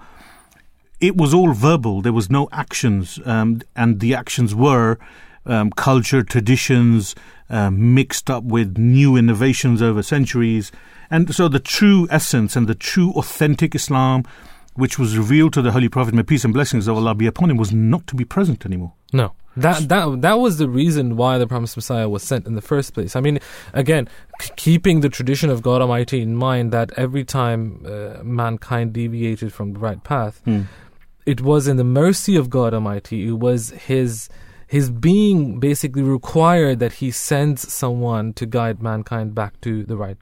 it 1.00 1.16
was 1.16 1.32
all 1.32 1.52
verbal. 1.52 2.02
There 2.02 2.12
was 2.12 2.28
no 2.30 2.48
actions, 2.52 3.20
um, 3.24 3.62
and 3.74 4.00
the 4.00 4.14
actions 4.14 4.54
were 4.54 4.98
um, 5.46 5.70
culture, 5.70 6.22
traditions 6.22 7.14
um, 7.48 7.94
mixed 7.94 8.30
up 8.30 8.44
with 8.44 8.76
new 8.76 9.16
innovations 9.16 9.80
over 9.80 10.02
centuries. 10.02 10.72
And 11.10 11.34
so 11.34 11.48
the 11.48 11.60
true 11.60 12.06
essence 12.10 12.56
and 12.56 12.66
the 12.66 12.74
true 12.74 13.12
authentic 13.12 13.74
Islam, 13.74 14.24
which 14.74 14.98
was 14.98 15.16
revealed 15.16 15.52
to 15.54 15.62
the 15.62 15.72
Holy 15.72 15.88
Prophet, 15.88 16.14
may 16.14 16.22
peace 16.22 16.44
and 16.44 16.52
blessings 16.52 16.88
of 16.88 16.96
Allah 16.96 17.14
be 17.14 17.26
upon 17.26 17.50
him, 17.50 17.56
was 17.56 17.72
not 17.72 18.06
to 18.08 18.16
be 18.16 18.24
present 18.24 18.66
anymore. 18.66 18.92
No. 19.12 19.32
That 19.56 19.88
that 19.88 20.20
that 20.20 20.38
was 20.38 20.58
the 20.58 20.68
reason 20.68 21.16
why 21.16 21.38
the 21.38 21.46
promised 21.46 21.78
Messiah 21.78 22.10
was 22.10 22.22
sent 22.22 22.46
in 22.46 22.56
the 22.56 22.60
first 22.60 22.92
place. 22.92 23.16
I 23.16 23.20
mean, 23.20 23.38
again, 23.72 24.06
k- 24.38 24.52
keeping 24.56 25.00
the 25.00 25.08
tradition 25.08 25.48
of 25.48 25.62
God 25.62 25.80
Almighty 25.80 26.20
in 26.20 26.36
mind 26.36 26.72
that 26.72 26.92
every 26.98 27.24
time 27.24 27.82
uh, 27.86 28.22
mankind 28.22 28.92
deviated 28.92 29.54
from 29.54 29.72
the 29.72 29.78
right 29.78 30.02
path, 30.04 30.42
it 31.24 31.40
was 31.40 31.66
in 31.66 31.78
the 31.78 31.84
mercy 31.84 32.36
of 32.36 32.50
God 32.50 32.74
Almighty. 32.74 33.28
It 33.28 33.38
was 33.38 33.70
His 33.70 34.28
His 34.66 34.90
being 34.90 35.60
basically 35.60 36.02
required 36.02 36.80
that 36.80 36.94
He 36.94 37.10
sends 37.10 37.72
someone 37.72 38.32
to 38.34 38.46
guide 38.46 38.82
mankind 38.82 39.34
back 39.34 39.60
to 39.62 39.84
the 39.84 39.96
right 39.96 40.16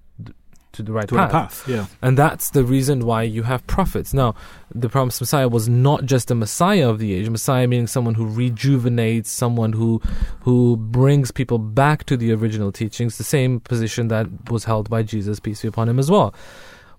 to 0.74 0.82
the 0.82 0.92
right 0.92 1.08
To 1.08 1.14
the 1.14 1.26
path, 1.28 1.64
yeah. 1.68 1.86
and 2.02 2.18
that's 2.18 2.50
the 2.50 2.64
reason 2.64 3.06
why 3.06 3.22
you 3.22 3.44
have 3.44 3.66
prophets. 3.66 4.12
Now, 4.12 4.34
the 4.74 4.88
promised 4.88 5.20
Messiah 5.20 5.48
was 5.48 5.68
not 5.68 6.04
just 6.04 6.30
a 6.30 6.34
Messiah 6.34 6.90
of 6.90 6.98
the 6.98 7.14
age. 7.14 7.28
Messiah 7.28 7.66
meaning 7.66 7.86
someone 7.86 8.14
who 8.14 8.26
rejuvenates, 8.26 9.30
someone 9.30 9.72
who 9.72 10.02
who 10.40 10.76
brings 10.76 11.30
people 11.30 11.58
back 11.58 12.04
to 12.04 12.16
the 12.16 12.32
original 12.32 12.72
teachings, 12.72 13.18
the 13.18 13.24
same 13.24 13.60
position 13.60 14.08
that 14.08 14.50
was 14.50 14.64
held 14.64 14.90
by 14.90 15.02
Jesus, 15.02 15.40
peace 15.40 15.62
be 15.62 15.68
upon 15.68 15.88
him 15.88 15.98
as 15.98 16.10
well. 16.10 16.34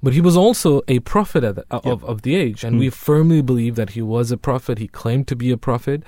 But 0.01 0.13
he 0.13 0.21
was 0.21 0.37
also 0.37 0.81
a 0.87 0.99
prophet 0.99 1.43
of, 1.43 1.55
the- 1.55 1.65
of, 1.69 2.03
of 2.03 2.21
the 2.21 2.35
age, 2.35 2.63
and 2.63 2.75
hmm. 2.75 2.79
we 2.79 2.89
firmly 2.89 3.41
believe 3.41 3.75
that 3.75 3.91
he 3.91 4.01
was 4.01 4.31
a 4.31 4.37
prophet. 4.37 4.77
He 4.77 4.87
claimed 4.87 5.27
to 5.27 5.35
be 5.35 5.51
a 5.51 5.57
prophet, 5.57 6.03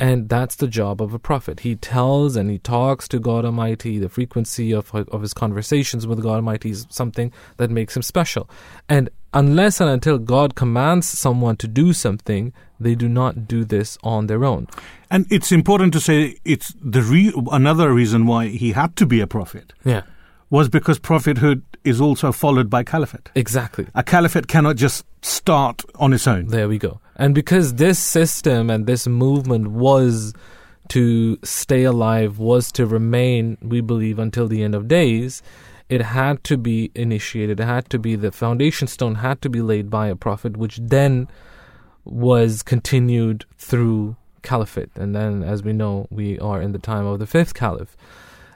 and 0.00 0.28
that's 0.28 0.56
the 0.56 0.66
job 0.66 1.00
of 1.02 1.12
a 1.14 1.18
prophet. 1.18 1.60
He 1.60 1.76
tells 1.76 2.34
and 2.34 2.50
he 2.50 2.58
talks 2.58 3.06
to 3.08 3.18
God 3.20 3.44
Almighty. 3.44 3.98
The 3.98 4.08
frequency 4.08 4.72
of 4.72 4.92
of 4.94 5.20
his 5.22 5.34
conversations 5.34 6.06
with 6.06 6.22
God 6.22 6.36
Almighty 6.36 6.70
is 6.70 6.86
something 6.90 7.32
that 7.58 7.70
makes 7.70 7.94
him 7.96 8.02
special. 8.02 8.48
And 8.88 9.10
unless 9.34 9.80
and 9.80 9.90
until 9.90 10.18
God 10.18 10.54
commands 10.54 11.06
someone 11.06 11.56
to 11.58 11.68
do 11.68 11.92
something, 11.92 12.52
they 12.80 12.94
do 12.94 13.08
not 13.08 13.46
do 13.46 13.64
this 13.64 13.98
on 14.02 14.26
their 14.26 14.44
own. 14.44 14.66
And 15.10 15.26
it's 15.30 15.52
important 15.52 15.92
to 15.92 16.00
say 16.00 16.36
it's 16.44 16.74
the 16.82 17.02
re- 17.02 17.32
another 17.52 17.92
reason 17.92 18.26
why 18.26 18.48
he 18.48 18.72
had 18.72 18.96
to 18.96 19.06
be 19.06 19.20
a 19.20 19.26
prophet 19.26 19.72
Yeah, 19.84 20.02
was 20.50 20.68
because 20.68 20.98
prophethood 20.98 21.62
is 21.84 22.00
also 22.00 22.32
followed 22.32 22.68
by 22.70 22.82
caliphate. 22.84 23.30
exactly. 23.34 23.86
A 23.94 24.02
caliphate 24.02 24.48
cannot 24.48 24.76
just 24.76 25.04
start 25.22 25.82
on 25.96 26.12
its 26.12 26.26
own. 26.26 26.46
There 26.48 26.68
we 26.68 26.78
go. 26.78 27.00
And 27.20 27.34
because 27.34 27.74
this 27.74 27.98
system 27.98 28.70
and 28.70 28.86
this 28.86 29.06
movement 29.06 29.68
was 29.68 30.32
to 30.88 31.38
stay 31.44 31.84
alive, 31.84 32.38
was 32.38 32.72
to 32.72 32.86
remain, 32.86 33.58
we 33.60 33.82
believe, 33.82 34.18
until 34.18 34.48
the 34.48 34.62
end 34.62 34.74
of 34.74 34.88
days, 34.88 35.42
it 35.90 36.00
had 36.00 36.42
to 36.44 36.56
be 36.56 36.90
initiated. 36.94 37.60
It 37.60 37.64
had 37.64 37.90
to 37.90 37.98
be, 37.98 38.16
the 38.16 38.32
foundation 38.32 38.88
stone 38.88 39.16
had 39.16 39.42
to 39.42 39.50
be 39.50 39.60
laid 39.60 39.90
by 39.90 40.06
a 40.08 40.16
prophet, 40.16 40.56
which 40.56 40.78
then 40.82 41.28
was 42.06 42.62
continued 42.62 43.44
through 43.58 44.16
caliphate. 44.42 44.88
And 44.94 45.14
then, 45.14 45.42
as 45.42 45.62
we 45.62 45.74
know, 45.74 46.06
we 46.10 46.38
are 46.38 46.62
in 46.62 46.72
the 46.72 46.78
time 46.78 47.04
of 47.04 47.18
the 47.18 47.26
fifth 47.26 47.52
caliph. 47.52 47.98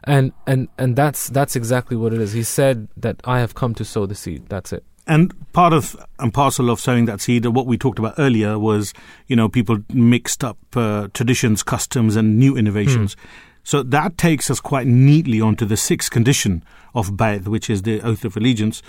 And, 0.05 0.33
and, 0.47 0.69
and 0.79 0.97
that's, 0.97 1.29
that's 1.29 1.55
exactly 1.55 1.99
what 1.99 2.15
it 2.15 2.21
is. 2.21 2.33
He 2.33 2.43
said 2.43 2.89
that 2.97 3.21
I 3.25 3.41
have 3.41 3.55
come 3.55 3.75
to 3.75 3.85
sow 3.85 4.07
the 4.07 4.15
seed. 4.15 4.49
That's 4.49 4.73
it. 4.73 4.85
And 5.07 5.35
part 5.53 5.73
of 5.73 5.97
and 6.19 6.33
parcel 6.33 6.71
of 6.71 6.81
sowing 6.81 7.05
that 7.07 7.21
seed, 7.21 7.45
what 7.47 7.67
we 7.67 7.77
talked 7.77 7.99
about 7.99 8.15
earlier, 8.19 8.59
was 8.59 8.95
you 9.27 9.37
know 9.37 9.49
people 9.49 9.79
mixed 9.93 10.43
up 10.43 10.59
uh, 10.75 11.09
traditions, 11.13 11.63
customs, 11.63 12.17
and 12.17 12.39
new 12.39 12.57
innovations. 12.57 13.17
So 13.65 13.83
that 13.83 14.19
takes 14.19 14.51
us 14.51 14.61
quite 14.61 14.87
neatly 14.87 15.41
onto 15.41 15.65
the 15.65 15.77
sixth 15.77 16.11
condition 16.11 16.63
of 16.95 17.13
Bayt, 17.13 17.49
which 17.49 17.71
is 17.71 17.83
the 17.83 18.01
oath 18.03 18.25
of 18.25 18.37
allegiance, 18.37 18.83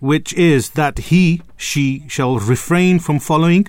which 0.00 0.34
is 0.34 0.70
that 0.70 0.98
he, 0.98 1.40
she 1.56 2.04
shall 2.08 2.38
refrain 2.38 2.98
from 2.98 3.18
following 3.18 3.68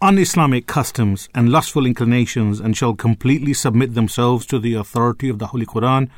un-Islamic 0.00 0.66
customs 0.66 1.28
and 1.34 1.48
lustful 1.48 1.86
inclinations, 1.86 2.60
and 2.60 2.76
shall 2.76 2.94
completely 2.94 3.52
submit 3.52 3.94
themselves 3.94 4.46
to 4.46 4.58
the 4.58 4.74
authority 4.74 5.28
of 5.28 5.38
the 5.38 5.48
Holy 5.48 5.66
Quran, 5.66 6.08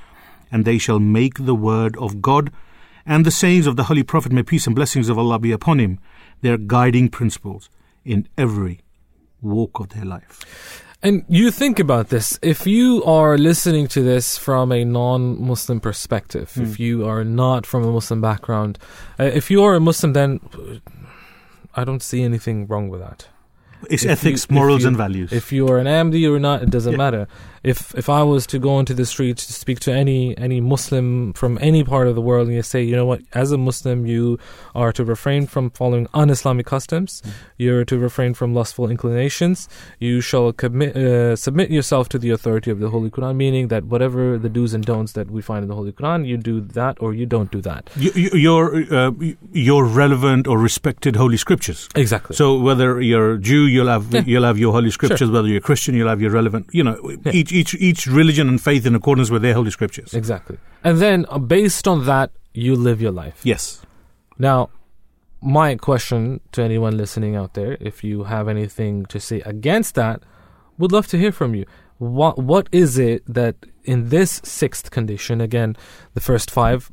and 0.52 0.64
they 0.64 0.76
shall 0.76 0.98
make 0.98 1.46
the 1.46 1.54
word 1.54 1.96
of 1.96 2.20
God 2.20 2.52
and 3.10 3.26
the 3.26 3.30
sayings 3.42 3.66
of 3.66 3.74
the 3.76 3.84
Holy 3.90 4.04
Prophet, 4.12 4.30
may 4.32 4.42
peace 4.44 4.66
and 4.68 4.74
blessings 4.76 5.08
of 5.10 5.18
Allah 5.18 5.38
be 5.38 5.52
upon 5.52 5.76
him, 5.80 5.98
their 6.44 6.56
guiding 6.56 7.08
principles 7.18 7.68
in 8.04 8.28
every 8.38 8.80
walk 9.42 9.80
of 9.80 9.88
their 9.90 10.04
life. 10.16 10.34
And 11.02 11.24
you 11.28 11.50
think 11.50 11.78
about 11.80 12.08
this. 12.10 12.38
If 12.42 12.66
you 12.66 13.02
are 13.04 13.36
listening 13.38 13.88
to 13.88 14.00
this 14.02 14.38
from 14.38 14.70
a 14.70 14.84
non 14.84 15.22
Muslim 15.42 15.80
perspective, 15.80 16.52
if 16.56 16.78
you 16.78 17.08
are 17.08 17.24
not 17.24 17.66
from 17.66 17.82
a 17.84 17.90
Muslim 17.98 18.20
background, 18.20 18.78
uh, 19.18 19.24
if 19.40 19.50
you 19.50 19.64
are 19.64 19.74
a 19.74 19.80
Muslim, 19.80 20.12
then 20.12 20.40
uh, 20.54 20.78
I 21.74 21.84
don't 21.84 22.02
see 22.02 22.22
anything 22.22 22.66
wrong 22.68 22.90
with 22.90 23.00
that. 23.00 23.26
It's 23.88 24.04
If 24.04 24.10
ethics, 24.10 24.44
if 24.44 24.50
morals, 24.50 24.82
you- 24.82 24.88
and 24.88 24.96
values. 24.96 25.32
If 25.32 25.52
you 25.52 25.66
are 25.68 25.78
an 25.78 25.86
Ahmadi 25.86 26.30
or 26.30 26.38
not, 26.38 26.62
it 26.62 26.70
doesn't 26.70 26.92
Yeah. 26.92 27.04
matter. 27.04 27.26
If 27.62 27.94
if 27.94 28.08
I 28.08 28.22
was 28.22 28.46
to 28.48 28.58
go 28.58 28.78
into 28.80 28.94
the 28.94 29.04
streets 29.04 29.46
to 29.46 29.52
speak 29.52 29.80
to 29.80 29.92
any 29.92 30.36
any 30.38 30.60
Muslim 30.62 31.34
from 31.34 31.58
any 31.60 31.84
part 31.84 32.08
of 32.08 32.14
the 32.14 32.22
world, 32.22 32.46
and 32.48 32.56
you 32.56 32.62
say, 32.62 32.82
you 32.82 32.96
know 32.96 33.04
what, 33.04 33.20
as 33.34 33.52
a 33.52 33.58
Muslim, 33.58 34.06
you 34.06 34.38
are 34.74 34.92
to 34.92 35.04
refrain 35.04 35.46
from 35.46 35.68
following 35.70 36.06
un-Islamic 36.14 36.64
customs. 36.64 37.20
Mm. 37.20 37.30
You're 37.58 37.84
to 37.84 37.98
refrain 37.98 38.32
from 38.32 38.54
lustful 38.54 38.88
inclinations. 38.90 39.68
You 39.98 40.22
shall 40.22 40.52
commit, 40.54 40.96
uh, 40.96 41.36
submit 41.36 41.70
yourself 41.70 42.08
to 42.10 42.18
the 42.18 42.30
authority 42.30 42.70
of 42.70 42.80
the 42.80 42.88
Holy 42.88 43.10
Quran, 43.10 43.36
meaning 43.36 43.68
that 43.68 43.84
whatever 43.84 44.38
the 44.38 44.48
do's 44.48 44.72
and 44.72 44.84
don'ts 44.84 45.12
that 45.12 45.30
we 45.30 45.42
find 45.42 45.62
in 45.62 45.68
the 45.68 45.74
Holy 45.74 45.92
Quran, 45.92 46.26
you 46.26 46.38
do 46.38 46.62
that 46.62 46.96
or 47.00 47.12
you 47.12 47.26
don't 47.26 47.50
do 47.50 47.60
that. 47.60 47.90
You, 47.96 48.10
you, 48.14 48.30
your 48.38 48.62
uh, 48.90 49.10
your 49.52 49.84
relevant 49.84 50.46
or 50.46 50.58
respected 50.58 51.14
holy 51.16 51.36
scriptures. 51.36 51.88
Exactly. 51.94 52.36
So 52.36 52.58
whether 52.58 53.00
you're 53.02 53.36
Jew, 53.36 53.66
you'll 53.66 53.88
have 53.88 54.12
Yeah. 54.14 54.22
you'll 54.26 54.44
have 54.44 54.58
your 54.58 54.72
holy 54.72 54.90
scriptures. 54.90 55.30
Whether 55.30 55.48
you're 55.48 55.60
Christian, 55.60 55.94
you'll 55.94 56.08
have 56.08 56.22
your 56.22 56.30
relevant. 56.30 56.66
You 56.72 56.84
know, 56.84 56.96
Yeah. 57.26 57.32
each 57.32 57.49
each 57.52 57.74
each 57.74 58.06
religion 58.06 58.48
and 58.48 58.60
faith 58.60 58.86
in 58.86 58.94
accordance 58.94 59.30
with 59.30 59.42
their 59.42 59.54
holy 59.54 59.70
scriptures. 59.70 60.14
exactly. 60.14 60.58
And 60.82 60.98
then 60.98 61.26
uh, 61.28 61.38
based 61.38 61.86
on 61.86 62.06
that, 62.06 62.30
you 62.52 62.74
live 62.76 63.00
your 63.00 63.12
life. 63.12 63.40
Yes. 63.44 63.82
Now, 64.38 64.70
my 65.42 65.76
question 65.76 66.40
to 66.52 66.62
anyone 66.62 66.96
listening 66.96 67.36
out 67.36 67.54
there, 67.54 67.76
if 67.80 68.02
you 68.04 68.24
have 68.24 68.48
anything 68.48 69.06
to 69.06 69.20
say 69.20 69.40
against 69.42 69.94
that, 69.94 70.22
would 70.78 70.92
love 70.92 71.06
to 71.08 71.18
hear 71.18 71.32
from 71.32 71.54
you. 71.54 71.66
What 71.98 72.38
what 72.38 72.68
is 72.72 72.98
it 72.98 73.22
that 73.26 73.56
in 73.84 74.08
this 74.08 74.40
sixth 74.44 74.90
condition, 74.90 75.40
again, 75.40 75.76
the 76.14 76.20
first 76.20 76.50
five, 76.50 76.90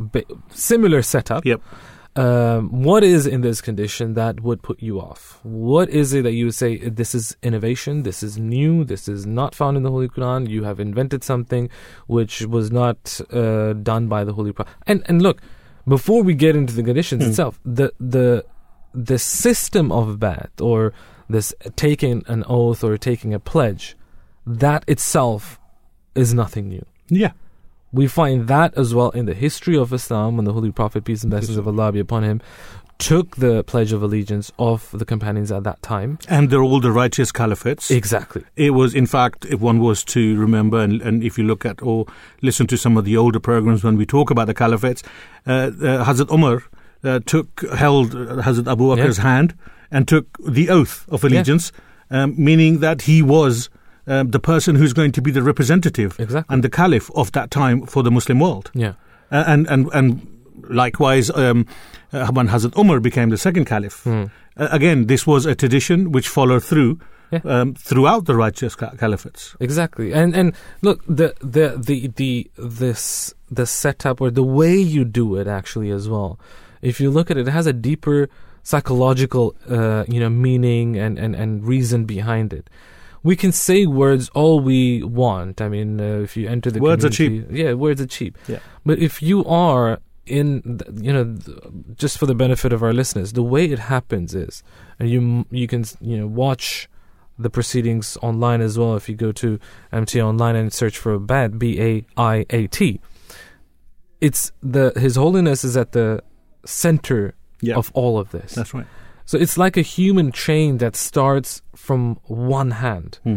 similar 0.49 1.01
setup. 1.01 1.45
Yep. 1.45 1.61
Um, 2.17 2.81
what 2.83 3.03
is 3.03 3.27
in 3.27 3.41
this 3.41 3.61
condition 3.61 4.15
that 4.15 4.41
would 4.41 4.61
put 4.63 4.81
you 4.81 4.99
off? 4.99 5.39
What 5.43 5.89
is 5.89 6.13
it 6.13 6.23
that 6.23 6.33
you 6.33 6.45
would 6.45 6.55
say 6.55 6.77
this 6.77 7.13
is 7.13 7.37
innovation, 7.43 8.03
this 8.03 8.23
is 8.23 8.37
new, 8.39 8.83
this 8.83 9.07
is 9.07 9.25
not 9.25 9.53
found 9.53 9.77
in 9.77 9.83
the 9.83 9.91
Holy 9.91 10.07
Quran? 10.09 10.49
You 10.49 10.63
have 10.63 10.79
invented 10.79 11.23
something 11.23 11.69
which 12.07 12.41
was 12.41 12.71
not 12.71 13.21
uh, 13.31 13.73
done 13.73 14.07
by 14.07 14.23
the 14.23 14.33
Holy 14.33 14.51
Prophet. 14.51 14.73
And 14.87 15.03
and 15.09 15.21
look, 15.21 15.41
before 15.87 16.23
we 16.23 16.33
get 16.33 16.55
into 16.55 16.73
the 16.73 16.83
conditions 16.83 17.23
Hmm. 17.23 17.29
itself, 17.29 17.59
the 17.63 17.93
the 17.99 18.43
the 18.93 19.19
system 19.19 19.91
of 19.91 20.17
Bai'at 20.17 20.59
or 20.59 20.93
this 21.29 21.53
taking 21.75 22.23
an 22.27 22.43
oath 22.47 22.83
or 22.83 22.97
taking 22.97 23.33
a 23.33 23.39
pledge, 23.39 23.95
that 24.45 24.83
itself 24.87 25.59
is 26.15 26.33
nothing 26.33 26.67
new. 26.69 26.85
Yeah. 27.09 27.33
We 27.97 28.05
find 28.05 28.47
that 28.47 28.77
as 28.77 28.93
well 28.93 29.09
in 29.09 29.25
the 29.25 29.33
history 29.33 29.75
of 29.75 29.91
Islam 29.91 30.37
when 30.37 30.45
the 30.45 30.53
Holy 30.53 30.71
Prophet, 30.71 31.03
peace 31.03 31.23
and 31.23 31.31
blessings 31.31 31.57
of 31.57 31.67
Allah 31.67 31.91
be 31.91 31.99
upon 31.99 32.23
him, 32.23 32.41
took 32.99 33.37
the 33.37 33.63
pledge 33.63 33.91
of 33.91 34.03
allegiance 34.03 34.51
of 34.59 34.87
the 34.91 35.03
companions 35.03 35.51
at 35.51 35.63
that 35.63 35.81
time. 35.81 36.19
And 36.29 36.51
they're 36.51 36.61
all 36.61 36.79
the 36.79 36.91
righteous 36.91 37.31
caliphates. 37.31 37.89
Exactly. 37.89 38.43
It 38.55 38.71
was, 38.75 38.93
in 38.93 39.07
fact, 39.07 39.45
if 39.45 39.59
one 39.61 39.79
was 39.79 40.03
to 40.05 40.37
remember, 40.37 40.79
and, 40.79 41.01
and 41.01 41.23
if 41.23 41.39
you 41.39 41.43
look 41.43 41.65
at 41.65 41.81
or 41.81 42.05
listen 42.43 42.67
to 42.67 42.77
some 42.77 42.97
of 42.97 43.05
the 43.05 43.17
older 43.17 43.39
programs 43.39 43.83
when 43.83 43.97
we 43.97 44.05
talk 44.05 44.29
about 44.29 44.45
the 44.45 44.53
caliphates, 44.53 45.03
uh, 45.47 45.51
uh, 45.51 46.05
Hazrat 46.05 46.31
Umar 46.31 46.63
uh, 47.03 47.19
took 47.25 47.67
held 47.73 48.13
uh, 48.13 48.43
Hazrat 48.43 48.71
Abu 48.71 48.95
Bakr's 48.95 49.17
hand 49.17 49.55
and 49.89 50.07
took 50.07 50.37
the 50.45 50.69
oath 50.69 51.03
of 51.09 51.23
allegiance, 51.23 51.71
um, 52.11 52.35
meaning 52.37 52.79
that 52.81 53.01
he 53.01 53.23
was 53.23 53.71
um, 54.07 54.31
the 54.31 54.39
person 54.39 54.75
who's 54.75 54.93
going 54.93 55.11
to 55.11 55.21
be 55.21 55.31
the 55.31 55.43
representative 55.43 56.19
Exactly. 56.19 56.53
and 56.53 56.63
the 56.63 56.69
caliph 56.69 57.09
of 57.15 57.31
that 57.33 57.51
time 57.51 57.85
for 57.85 58.03
the 58.03 58.11
Muslim 58.11 58.39
world. 58.39 58.71
Yeah. 58.73 58.93
Uh, 59.31 59.43
and 59.47 59.67
and 59.67 59.89
and 59.93 60.25
likewise, 60.69 61.29
um, 61.31 61.65
uh, 62.13 62.27
when 62.31 62.47
Hazrat 62.47 62.77
Umar 62.77 62.99
became 62.99 63.29
the 63.29 63.37
second 63.37 63.65
caliph, 63.65 64.03
Hmm. 64.03 64.23
uh, 64.57 64.67
again, 64.71 65.07
this 65.07 65.27
was 65.27 65.45
a 65.45 65.55
tradition 65.55 66.11
which 66.11 66.27
followed 66.29 66.63
through 66.63 66.99
Yeah. 67.31 67.41
um, 67.43 67.73
throughout 67.75 68.23
the 68.25 68.35
righteous 68.35 68.75
ca- 68.75 68.91
caliphates. 68.95 69.55
Exactly. 69.59 70.13
And 70.13 70.33
and 70.35 70.53
look, 70.81 71.03
the 71.07 71.33
the 71.41 71.75
the 71.77 72.07
the 72.15 72.49
this 72.57 73.33
the 73.51 73.65
setup 73.65 74.21
or 74.21 74.31
the 74.31 74.43
way 74.43 74.75
you 74.77 75.03
do 75.03 75.35
it 75.35 75.47
actually 75.47 75.91
as 75.91 76.07
well. 76.07 76.39
If 76.81 77.01
you 77.01 77.11
look 77.11 77.29
at 77.31 77.37
it, 77.37 77.47
it 77.47 77.51
has 77.51 77.67
a 77.67 77.73
deeper 77.73 78.29
psychological 78.63 79.55
uh, 79.69 80.03
you 80.07 80.19
know 80.19 80.29
meaning 80.29 80.95
and, 80.97 81.17
and, 81.19 81.35
and 81.35 81.65
reason 81.67 82.05
behind 82.05 82.53
it. 82.53 82.69
We 83.23 83.35
can 83.35 83.51
say 83.51 83.85
words 83.85 84.29
all 84.29 84.59
we 84.59 85.03
want. 85.03 85.61
I 85.61 85.69
mean, 85.69 85.99
uh, 85.99 86.19
if 86.23 86.37
you 86.37 86.47
enter 86.47 86.71
the 86.71 86.79
Words 86.79 87.03
are 87.03 87.09
cheap. 87.09 87.47
Yeah, 87.49 87.73
words 87.73 87.99
are 88.01 88.05
cheap. 88.07 88.37
Yeah. 88.47 88.59
But 88.85 88.99
if 88.99 89.21
you 89.21 89.43
are 89.45 89.99
in, 90.25 90.79
you 91.01 91.11
know, 91.13 91.35
just 91.95 92.17
for 92.17 92.25
the 92.25 92.35
benefit 92.35 92.71
of 92.73 92.83
our 92.83 92.93
listeners, 92.93 93.33
the 93.33 93.43
way 93.43 93.65
it 93.65 93.79
happens 93.79 94.35
is, 94.35 94.63
and 94.99 95.09
you 95.09 95.45
you 95.51 95.67
can 95.67 95.85
you 96.01 96.17
know 96.17 96.27
watch 96.27 96.89
the 97.39 97.49
proceedings 97.49 98.17
online 98.21 98.61
as 98.61 98.77
well. 98.77 98.95
If 98.95 99.07
you 99.09 99.15
go 99.15 99.31
to 99.33 99.59
MTA 99.93 100.23
online 100.25 100.55
and 100.55 100.73
search 100.73 100.97
for 100.97 101.19
Bai'at, 101.19 101.57
B 101.59 101.79
A 101.81 102.05
I 102.17 102.45
A 102.49 102.67
T, 102.67 102.99
it's 104.21 104.51
the 104.61 104.91
His 104.95 105.15
Holiness 105.15 105.63
is 105.63 105.77
at 105.77 105.91
the 105.91 106.21
center 106.65 107.35
Yeah, 107.61 107.75
of 107.75 107.91
all 107.93 108.17
of 108.19 108.31
this. 108.31 108.53
that's 108.55 108.73
right. 108.73 108.85
So 109.27 109.37
it's 109.37 109.57
like 109.57 109.75
a 109.75 109.81
human 109.81 110.31
chain 110.31 110.77
that 110.77 110.95
starts 110.95 111.61
from 111.75 112.15
one 112.23 112.71
hand. 112.71 113.19
Hmm. 113.23 113.35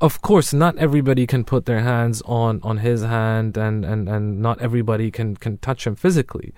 Of 0.00 0.22
course, 0.22 0.54
not 0.54 0.76
everybody 0.78 1.26
can 1.26 1.44
put 1.44 1.66
their 1.66 1.80
hands 1.80 2.22
on, 2.24 2.60
on 2.62 2.78
his 2.78 3.02
hand, 3.02 3.58
and, 3.58 3.84
and, 3.84 4.08
and 4.08 4.40
not 4.40 4.60
everybody 4.62 5.10
can, 5.10 5.36
can 5.36 5.58
touch 5.58 5.86
him 5.86 5.96
physically. 5.96 6.54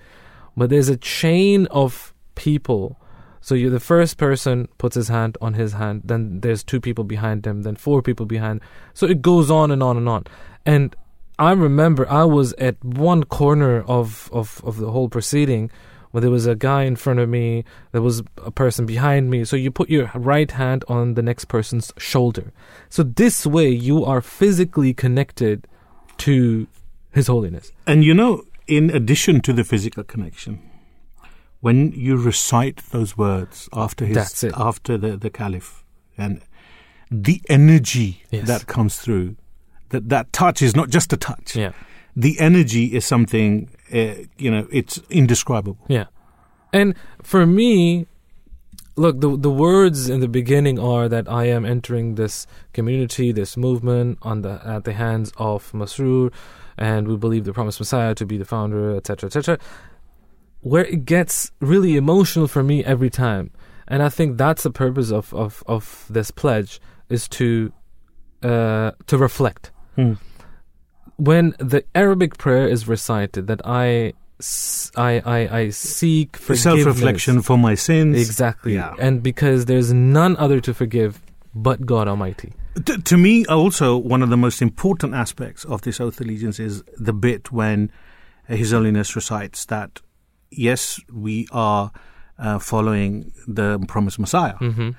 But 0.56 0.70
there's 0.70 0.88
a 0.88 0.96
chain 0.96 1.66
of 1.72 2.14
people. 2.36 3.00
So 3.40 3.56
you're 3.56 3.70
the 3.70 3.80
first 3.80 4.18
person 4.18 4.68
puts 4.78 4.94
his 4.94 5.08
hand 5.08 5.36
on 5.40 5.54
his 5.54 5.72
hand, 5.72 6.02
then 6.04 6.40
there's 6.40 6.62
two 6.62 6.80
people 6.80 7.02
behind 7.02 7.44
him, 7.44 7.62
then 7.62 7.74
four 7.74 8.02
people 8.02 8.26
behind. 8.26 8.60
So 8.94 9.06
it 9.06 9.20
goes 9.20 9.50
on 9.50 9.72
and 9.72 9.82
on 9.82 9.96
and 9.96 10.08
on. 10.08 10.24
And 10.64 10.94
I 11.40 11.52
remember 11.52 12.08
I 12.08 12.22
was 12.22 12.52
at 12.54 12.82
one 12.84 13.24
corner 13.24 13.82
of, 13.82 14.30
of, 14.32 14.60
of 14.64 14.76
the 14.76 14.92
whole 14.92 15.08
proceeding 15.08 15.72
where 16.10 16.20
there 16.20 16.30
was 16.30 16.46
a 16.46 16.54
guy 16.54 16.82
in 16.84 16.96
front 16.96 17.18
of 17.18 17.28
me, 17.28 17.64
there 17.92 18.02
was 18.02 18.22
a 18.44 18.50
person 18.50 18.86
behind 18.86 19.30
me. 19.30 19.44
So 19.44 19.56
you 19.56 19.70
put 19.70 19.90
your 19.90 20.10
right 20.14 20.50
hand 20.50 20.84
on 20.88 21.14
the 21.14 21.22
next 21.22 21.46
person's 21.46 21.92
shoulder. 21.98 22.52
So 22.88 23.02
this 23.02 23.46
way 23.46 23.68
you 23.68 24.04
are 24.04 24.20
physically 24.20 24.94
connected 24.94 25.66
to 26.18 26.66
His 27.12 27.26
Holiness. 27.26 27.72
And 27.86 28.04
you 28.04 28.14
know, 28.14 28.42
in 28.66 28.90
addition 28.90 29.40
to 29.42 29.52
the 29.52 29.64
physical 29.64 30.04
connection, 30.04 30.60
when 31.60 31.92
you 31.92 32.16
recite 32.16 32.76
those 32.90 33.16
words 33.18 33.68
after 33.72 34.06
his 34.06 34.44
after 34.54 34.96
the, 34.96 35.16
the 35.16 35.30
caliph 35.30 35.84
and 36.16 36.40
the 37.10 37.40
energy 37.48 38.22
Yes. 38.30 38.46
that 38.46 38.66
comes 38.66 38.98
through 38.98 39.36
that 39.88 40.08
that 40.08 40.32
touch 40.32 40.62
is 40.62 40.76
not 40.76 40.88
just 40.90 41.12
a 41.12 41.16
touch 41.16 41.56
Yeah. 41.56 41.72
the 42.14 42.38
energy 42.38 42.94
is 42.94 43.04
something 43.04 43.70
uh, 43.92 44.14
you 44.36 44.50
know 44.50 44.66
it's 44.70 45.00
indescribable 45.10 45.78
Yeah. 45.88 46.06
And 46.72 46.94
for 47.22 47.46
me, 47.46 48.06
look, 48.96 49.20
the 49.20 49.36
the 49.36 49.50
words 49.50 50.08
in 50.08 50.20
the 50.20 50.28
beginning 50.28 50.78
are 50.78 51.08
that 51.08 51.26
I 51.28 51.44
am 51.44 51.64
entering 51.64 52.16
this 52.16 52.46
community, 52.72 53.32
this 53.32 53.56
movement 53.56 54.18
on 54.22 54.42
the 54.42 54.60
at 54.64 54.84
the 54.84 54.92
hands 54.92 55.32
of 55.38 55.72
Masroor, 55.72 56.32
and 56.76 57.08
we 57.08 57.16
believe 57.16 57.44
the 57.44 57.52
promised 57.52 57.80
Messiah 57.80 58.14
to 58.14 58.26
be 58.26 58.36
the 58.36 58.44
founder, 58.44 58.96
etc., 58.96 59.28
etc. 59.28 59.58
Where 60.60 60.84
it 60.84 61.04
gets 61.04 61.52
really 61.60 61.96
emotional 61.96 62.48
for 62.48 62.62
me 62.62 62.84
every 62.84 63.10
time, 63.10 63.50
and 63.86 64.02
I 64.02 64.10
think 64.10 64.36
that's 64.36 64.62
the 64.62 64.70
purpose 64.70 65.10
of 65.10 65.32
of, 65.32 65.62
of 65.66 66.04
this 66.10 66.30
pledge 66.30 66.80
is 67.08 67.28
to 67.28 67.72
uh, 68.42 68.92
to 69.06 69.16
reflect 69.16 69.70
Hmm. 69.98 70.12
When 71.18 71.54
the 71.58 71.84
Arabic 71.94 72.38
prayer 72.38 72.66
is 72.66 72.88
recited 72.88 73.46
that 73.48 73.60
I 73.64 74.14
I 74.96 75.48
I 75.60 75.70
seek 75.70 76.36
for 76.36 76.54
forgiveness. 76.54 76.62
self-reflection 76.62 77.42
for 77.42 77.58
my 77.58 77.74
sins 77.74 78.16
Exactly. 78.16 78.74
Yeah. 78.74 78.94
And 78.98 79.22
because 79.22 79.66
there's 79.66 79.92
none 79.92 80.36
other 80.36 80.60
to 80.60 80.72
forgive 80.72 81.20
but 81.54 81.84
God 81.84 82.06
Almighty. 82.08 82.52
T- 82.84 82.98
to 82.98 83.16
me, 83.16 83.44
also, 83.46 83.96
one 83.96 84.22
of 84.22 84.30
the 84.30 84.36
most 84.36 84.62
important 84.62 85.12
aspects 85.14 85.64
of 85.64 85.82
this 85.82 86.00
oath 86.00 86.20
allegiance 86.20 86.60
is 86.60 86.84
the 86.96 87.12
bit 87.12 87.50
when 87.50 87.90
His 88.46 88.70
Holiness 88.70 89.16
recites 89.16 89.64
that, 89.66 90.00
yes, 90.52 91.00
we 91.12 91.48
are 91.50 91.90
uh, 92.38 92.60
following 92.60 93.32
the 93.48 93.84
promised 93.88 94.20
Messiah. 94.20 94.54
Mm-hmm. 94.60 94.90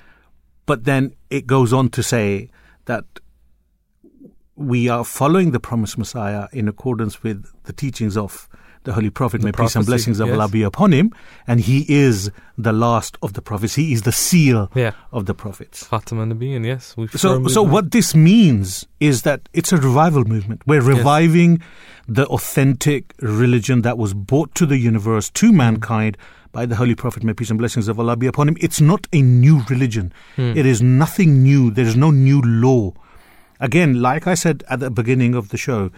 But 0.66 0.84
then 0.84 1.14
it 1.30 1.46
goes 1.46 1.72
on 1.72 1.88
to 1.90 2.02
say 2.02 2.50
that 2.84 3.04
we 4.60 4.90
are 4.90 5.04
following 5.04 5.52
the 5.52 5.58
promised 5.58 5.96
Messiah 5.96 6.46
in 6.52 6.68
accordance 6.68 7.22
with 7.22 7.46
the 7.64 7.72
teachings 7.72 8.14
of 8.14 8.46
the 8.84 8.92
Holy 8.92 9.08
Prophet, 9.08 9.40
The 9.40 9.46
may 9.46 9.52
peace 9.52 9.74
and 9.74 9.86
blessings 9.86 10.20
of 10.20 10.28
yes. 10.28 10.34
Allah 10.34 10.48
be 10.48 10.62
upon 10.62 10.92
him. 10.92 11.12
And 11.46 11.60
he 11.60 11.86
is 11.88 12.30
the 12.58 12.72
last 12.72 13.16
of 13.22 13.32
the 13.32 13.42
prophets. 13.42 13.74
He 13.74 13.92
is 13.92 14.02
the 14.02 14.12
seal 14.12 14.70
Yeah. 14.74 14.92
of 15.12 15.24
the 15.24 15.34
prophets. 15.34 15.84
Khataman 15.84 16.32
Nabiyyin, 16.32 16.66
yes. 16.66 16.94
So, 17.18 17.46
so 17.46 17.62
what 17.62 17.90
this 17.90 18.14
means 18.14 18.86
is 19.00 19.22
that 19.22 19.48
it's 19.54 19.72
a 19.72 19.78
revival 19.78 20.24
movement. 20.24 20.62
We're 20.66 20.82
reviving 20.82 21.62
the 22.06 22.26
authentic 22.26 23.14
religion 23.20 23.80
that 23.82 23.96
was 23.96 24.12
brought 24.12 24.54
to 24.56 24.66
the 24.66 24.78
universe, 24.78 25.30
to 25.30 25.50
hmm. 25.50 25.56
mankind, 25.56 26.18
by 26.52 26.66
the 26.66 26.76
Holy 26.76 26.94
Prophet, 26.94 27.22
may 27.22 27.32
peace 27.32 27.48
and 27.50 27.58
blessings 27.58 27.88
of 27.88 27.98
Allah 27.98 28.16
be 28.16 28.26
upon 28.26 28.48
him. 28.48 28.56
It's 28.60 28.80
not 28.80 29.06
a 29.12 29.22
new 29.22 29.62
religion. 29.70 30.12
Hmm. 30.36 30.52
It 30.56 30.66
is 30.66 30.82
nothing 30.82 31.42
new. 31.42 31.70
There 31.70 31.86
is 31.86 31.96
no 31.96 32.10
new 32.10 32.42
law. 32.42 32.92
Again, 33.60 34.00
like 34.00 34.26
I 34.26 34.34
said 34.34 34.64
at 34.68 34.80
the 34.80 34.90
beginning 34.90 35.34
of 35.34 35.50
the 35.50 35.56
show, 35.56 35.90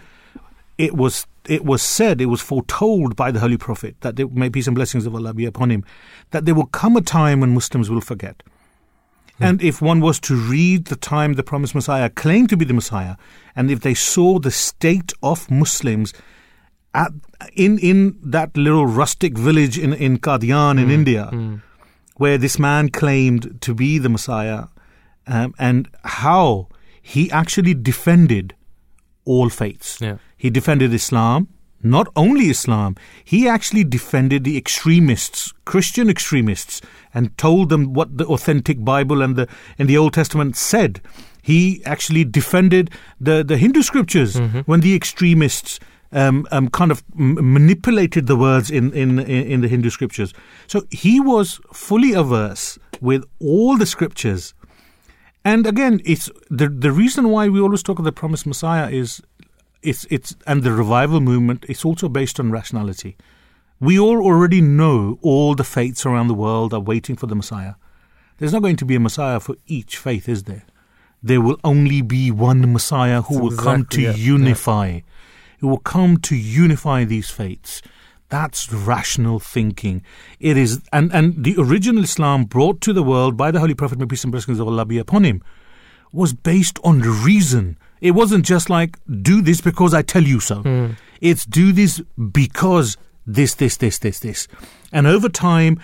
it 0.77 0.95
was 0.95 1.25
it 1.45 1.65
was 1.65 1.81
said, 1.81 2.21
it 2.21 2.27
was 2.27 2.41
foretold 2.41 3.15
by 3.15 3.31
the 3.31 3.39
Holy 3.39 3.57
Prophet 3.57 3.95
that 4.01 4.15
there, 4.15 4.27
may 4.27 4.49
peace 4.49 4.67
and 4.67 4.75
blessings 4.75 5.05
of 5.05 5.13
Allah 5.13 5.33
be 5.33 5.45
upon 5.45 5.71
him, 5.71 5.83
that 6.31 6.45
there 6.45 6.55
will 6.55 6.67
come 6.67 6.95
a 6.95 7.01
time 7.01 7.41
when 7.41 7.53
Muslims 7.53 7.89
will 7.89 8.01
forget. 8.01 8.41
Hmm. 9.37 9.43
And 9.43 9.61
if 9.61 9.81
one 9.81 9.99
was 9.99 10.19
to 10.21 10.35
read 10.35 10.85
the 10.85 10.95
time 10.95 11.33
the 11.33 11.43
promised 11.43 11.75
Messiah 11.75 12.09
claimed 12.09 12.49
to 12.49 12.57
be 12.57 12.65
the 12.65 12.73
Messiah, 12.73 13.15
and 13.55 13.69
if 13.69 13.81
they 13.81 13.93
saw 13.93 14.39
the 14.39 14.51
state 14.51 15.11
of 15.21 15.49
Muslims 15.51 16.13
at 16.93 17.11
in 17.55 17.79
in 17.79 18.17
that 18.23 18.55
little 18.55 18.85
rustic 18.85 19.37
village 19.37 19.77
in 19.77 19.93
in 19.93 20.19
Qadian 20.19 20.79
in 20.79 20.85
hmm. 20.85 20.91
India, 20.91 21.25
hmm. 21.25 21.55
where 22.17 22.37
this 22.37 22.57
man 22.59 22.89
claimed 22.89 23.59
to 23.61 23.73
be 23.73 23.97
the 23.97 24.09
Messiah, 24.09 24.65
um, 25.27 25.53
and 25.59 25.89
how 26.03 26.67
he 27.03 27.29
actually 27.31 27.75
defended 27.75 28.55
all 29.25 29.49
faiths. 29.49 29.99
Yeah. 30.01 30.17
He 30.37 30.49
defended 30.49 30.93
Islam, 30.93 31.49
not 31.83 32.07
only 32.15 32.49
Islam, 32.49 32.95
he 33.23 33.47
actually 33.47 33.83
defended 33.83 34.45
the 34.45 34.57
extremists, 34.57 35.53
Christian 35.65 36.09
extremists, 36.09 36.81
and 37.13 37.37
told 37.37 37.69
them 37.69 37.93
what 37.93 38.17
the 38.17 38.25
authentic 38.25 38.83
Bible 38.83 39.21
and 39.21 39.35
the 39.35 39.47
and 39.77 39.89
the 39.89 39.97
Old 39.97 40.13
Testament 40.13 40.55
said. 40.55 41.01
He 41.41 41.83
actually 41.85 42.23
defended 42.23 42.89
the, 43.19 43.43
the 43.43 43.57
Hindu 43.57 43.81
scriptures 43.81 44.39
when 44.65 44.79
the 44.79 44.95
extremists 44.95 45.77
um, 46.13 46.47
um, 46.51 46.69
kind 46.69 46.89
of 46.89 47.03
m- 47.19 47.53
manipulated 47.53 48.27
the 48.27 48.37
words 48.37 48.71
in, 48.71 48.93
in 48.93 49.19
in 49.19 49.59
the 49.59 49.67
Hindu 49.67 49.89
scriptures. 49.89 50.33
So 50.67 50.83
he 50.89 51.19
was 51.19 51.59
fully 51.73 52.13
averse 52.13 52.79
with 53.01 53.25
all 53.39 53.77
the 53.77 53.85
scriptures 53.85 54.53
and 55.45 55.67
again, 55.67 56.01
it's 56.05 56.29
the 56.49 56.69
the 56.69 56.91
reason 56.91 57.29
why 57.29 57.49
we 57.49 57.59
always 57.59 57.83
talk 57.83 57.99
of 57.99 58.05
the 58.05 58.11
promised 58.11 58.45
Messiah 58.45 58.89
is 58.89 59.21
it's 59.81 60.05
it's 60.09 60.35
and 60.47 60.63
the 60.63 60.71
revival 60.71 61.19
movement. 61.19 61.65
It's 61.67 61.85
also 61.85 62.09
based 62.09 62.39
on 62.39 62.51
rationality. 62.51 63.17
We 63.79 63.99
all 63.99 64.23
already 64.23 64.61
know 64.61 65.19
all 65.21 65.55
the 65.55 65.65
faiths 65.65 66.05
around 66.05 66.27
the 66.27 66.33
world 66.33 66.73
are 66.73 66.79
waiting 66.79 67.17
for 67.17 67.27
the 67.27 67.35
Messiah. 67.35 67.73
There's 68.37 68.53
not 68.53 68.61
going 68.61 68.77
to 68.77 68.85
be 68.85 68.95
a 68.95 68.99
Messiah 68.99 69.39
for 69.39 69.55
each 69.67 69.97
faith, 69.97 70.29
is 70.29 70.43
there? 70.43 70.63
There 71.21 71.41
will 71.41 71.59
only 71.63 72.01
be 72.01 72.31
one 72.31 72.71
Messiah 72.71 73.21
who 73.21 73.39
will 73.39 73.55
come 73.55 73.85
to 73.85 74.01
exactly 74.01 74.05
it, 74.05 74.17
yeah. 74.17 74.33
unify, 74.33 74.99
who 75.59 75.67
will 75.67 75.79
come 75.79 76.17
to 76.17 76.35
unify 76.35 77.03
these 77.03 77.29
faiths. 77.29 77.81
That's 78.33 78.73
rational 78.73 79.39
thinking. 79.39 80.01
It 80.39 80.57
is, 80.57 80.81
and, 80.91 81.13
and 81.13 81.43
the 81.43 81.53
original 81.55 82.03
Islam 82.03 82.45
brought 82.45 82.81
to 82.81 82.91
the 82.91 83.03
world 83.03 83.37
by 83.37 83.51
the 83.51 83.59
Holy 83.59 83.75
Prophet, 83.75 83.99
may 83.99 84.07
peace 84.07 84.23
and 84.23 84.31
blessings 84.31 84.59
of 84.59 84.67
Allah 84.67 84.85
be 84.85 84.97
upon 84.97 85.23
him, 85.23 85.43
was 86.11 86.33
based 86.33 86.79
on 86.83 87.01
reason. 87.11 87.77
It 88.01 88.11
wasn't 88.11 88.43
just 88.43 88.71
like, 88.71 88.97
do 89.21 89.43
this 89.43 89.61
because 89.61 89.93
I 89.93 90.01
tell 90.01 90.23
you 90.23 90.39
so. 90.39 90.63
Hmm. 90.63 90.93
It's 91.21 91.45
do 91.45 91.71
this 91.71 92.01
because 92.31 92.97
this, 93.27 93.53
this, 93.53 93.77
this, 93.77 93.99
this, 93.99 94.17
this. 94.17 94.47
And 94.91 95.05
over 95.05 95.29
time, 95.29 95.79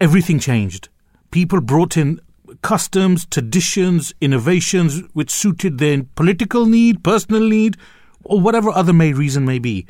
everything 0.00 0.38
changed. 0.38 0.88
People 1.32 1.60
brought 1.60 1.96
in 1.96 2.20
customs, 2.62 3.26
traditions, 3.26 4.14
innovations 4.20 5.02
which 5.14 5.32
suited 5.32 5.78
their 5.78 6.04
political 6.14 6.64
need, 6.64 7.02
personal 7.02 7.42
need, 7.42 7.76
or 8.22 8.38
whatever 8.40 8.70
other 8.70 8.92
may 8.92 9.12
reason 9.12 9.44
may 9.44 9.58
be. 9.58 9.84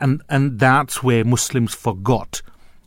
And 0.00 0.22
and 0.28 0.58
that's 0.58 1.02
where 1.02 1.24
Muslims 1.24 1.74
forgot 1.74 2.42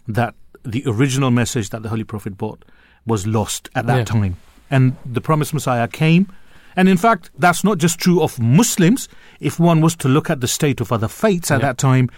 that 0.08 0.36
the 0.64 0.84
original 0.86 1.32
message 1.32 1.70
that 1.70 1.84
the 1.84 1.90
Holy 1.90 2.04
Prophet 2.04 2.38
brought 2.38 2.64
was 3.06 3.26
lost 3.26 3.70
at 3.76 3.88
that 3.88 3.98
Yeah. 4.00 4.04
time. 4.04 4.36
And 4.70 4.98
the 5.06 5.22
promised 5.22 5.54
Messiah 5.54 5.88
came. 5.88 6.28
And 6.76 6.90
in 6.90 6.98
fact, 6.98 7.32
that's 7.40 7.64
not 7.64 7.78
just 7.78 7.98
true 8.00 8.22
of 8.22 8.38
Muslims. 8.40 9.08
If 9.40 9.60
one 9.60 9.82
was 9.82 9.96
to 9.98 10.10
look 10.10 10.30
at 10.30 10.42
the 10.42 10.48
state 10.48 10.82
of 10.82 10.92
other 10.92 11.08
faiths 11.08 11.50
at 11.50 11.62
Yeah. 11.62 11.68
that 11.68 11.78
time, 11.78 12.10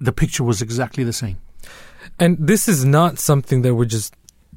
the 0.00 0.12
picture 0.12 0.42
was 0.42 0.62
exactly 0.62 1.04
the 1.04 1.12
same. 1.12 1.36
And 2.18 2.36
this 2.40 2.66
is 2.68 2.84
not 2.84 3.18
something 3.18 3.62
that 3.62 3.74
we're 3.74 3.84
just 3.84 4.14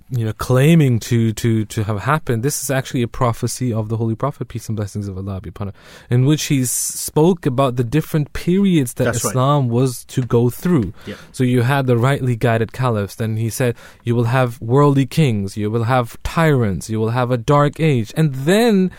you 0.09 0.25
know 0.25 0.33
claiming 0.33 0.99
to 0.99 1.33
to 1.33 1.65
to 1.65 1.83
have 1.83 2.01
happened. 2.01 2.43
This 2.43 2.61
is 2.61 2.69
actually 2.69 3.01
a 3.01 3.07
prophecy 3.07 3.73
of 3.73 3.89
the 3.89 3.97
Holy 3.97 4.15
Prophet, 4.15 4.47
peace 4.47 4.67
and 4.67 4.75
blessings 4.75 5.07
of 5.07 5.17
Allah 5.17 5.41
be 5.41 5.49
upon 5.49 5.69
him, 5.69 5.73
in 6.09 6.25
which 6.25 6.45
he 6.45 6.65
spoke 6.65 7.45
about 7.45 7.75
the 7.75 7.83
different 7.83 8.33
periods 8.33 8.93
that 8.95 9.05
That's 9.05 9.23
right. 9.23 9.31
Islam 9.31 9.69
was 9.69 10.05
to 10.05 10.21
go 10.21 10.49
through. 10.49 10.93
So 11.31 11.43
you 11.43 11.61
had 11.61 11.87
the 11.87 11.97
rightly 11.97 12.35
guided 12.35 12.73
caliphs. 12.73 13.15
Then 13.15 13.37
he 13.37 13.49
said 13.49 13.75
you 14.03 14.15
will 14.15 14.25
have 14.25 14.61
worldly 14.61 15.05
kings, 15.05 15.57
you 15.57 15.71
will 15.71 15.85
have 15.85 16.21
tyrants, 16.23 16.89
you 16.89 16.99
will 16.99 17.11
have 17.11 17.31
a 17.31 17.37
dark 17.37 17.79
age, 17.79 18.13
and 18.15 18.33
then 18.33 18.91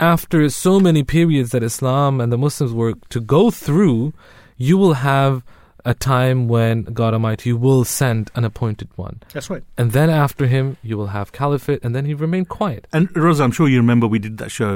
after 0.00 0.48
so 0.48 0.78
many 0.78 1.02
periods 1.02 1.50
that 1.50 1.62
Islam 1.62 2.20
and 2.20 2.32
the 2.32 2.38
Muslims 2.38 2.72
were 2.72 2.94
to 3.08 3.20
go 3.20 3.50
through, 3.50 4.12
you 4.56 4.78
will 4.78 4.94
have 4.94 5.42
a 5.88 5.94
time 5.94 6.38
when 6.48 6.82
God 7.00 7.14
Almighty 7.14 7.52
will 7.64 7.84
send 7.84 8.30
an 8.34 8.44
appointed 8.44 8.88
one. 8.96 9.16
That's 9.32 9.48
right. 9.50 9.64
And 9.78 9.92
then 9.92 10.10
after 10.10 10.46
him, 10.46 10.76
you 10.82 10.96
will 10.98 11.08
have 11.18 11.32
caliphate, 11.32 11.80
and 11.84 11.94
then 11.94 12.04
he 12.04 12.14
remained 12.14 12.48
quiet. 12.48 12.86
And 12.92 13.08
Raza, 13.14 13.40
I'm 13.44 13.52
sure 13.52 13.68
you 13.68 13.78
remember 13.78 14.06
we 14.06 14.18
did 14.18 14.36
that 14.38 14.50
show. 14.50 14.72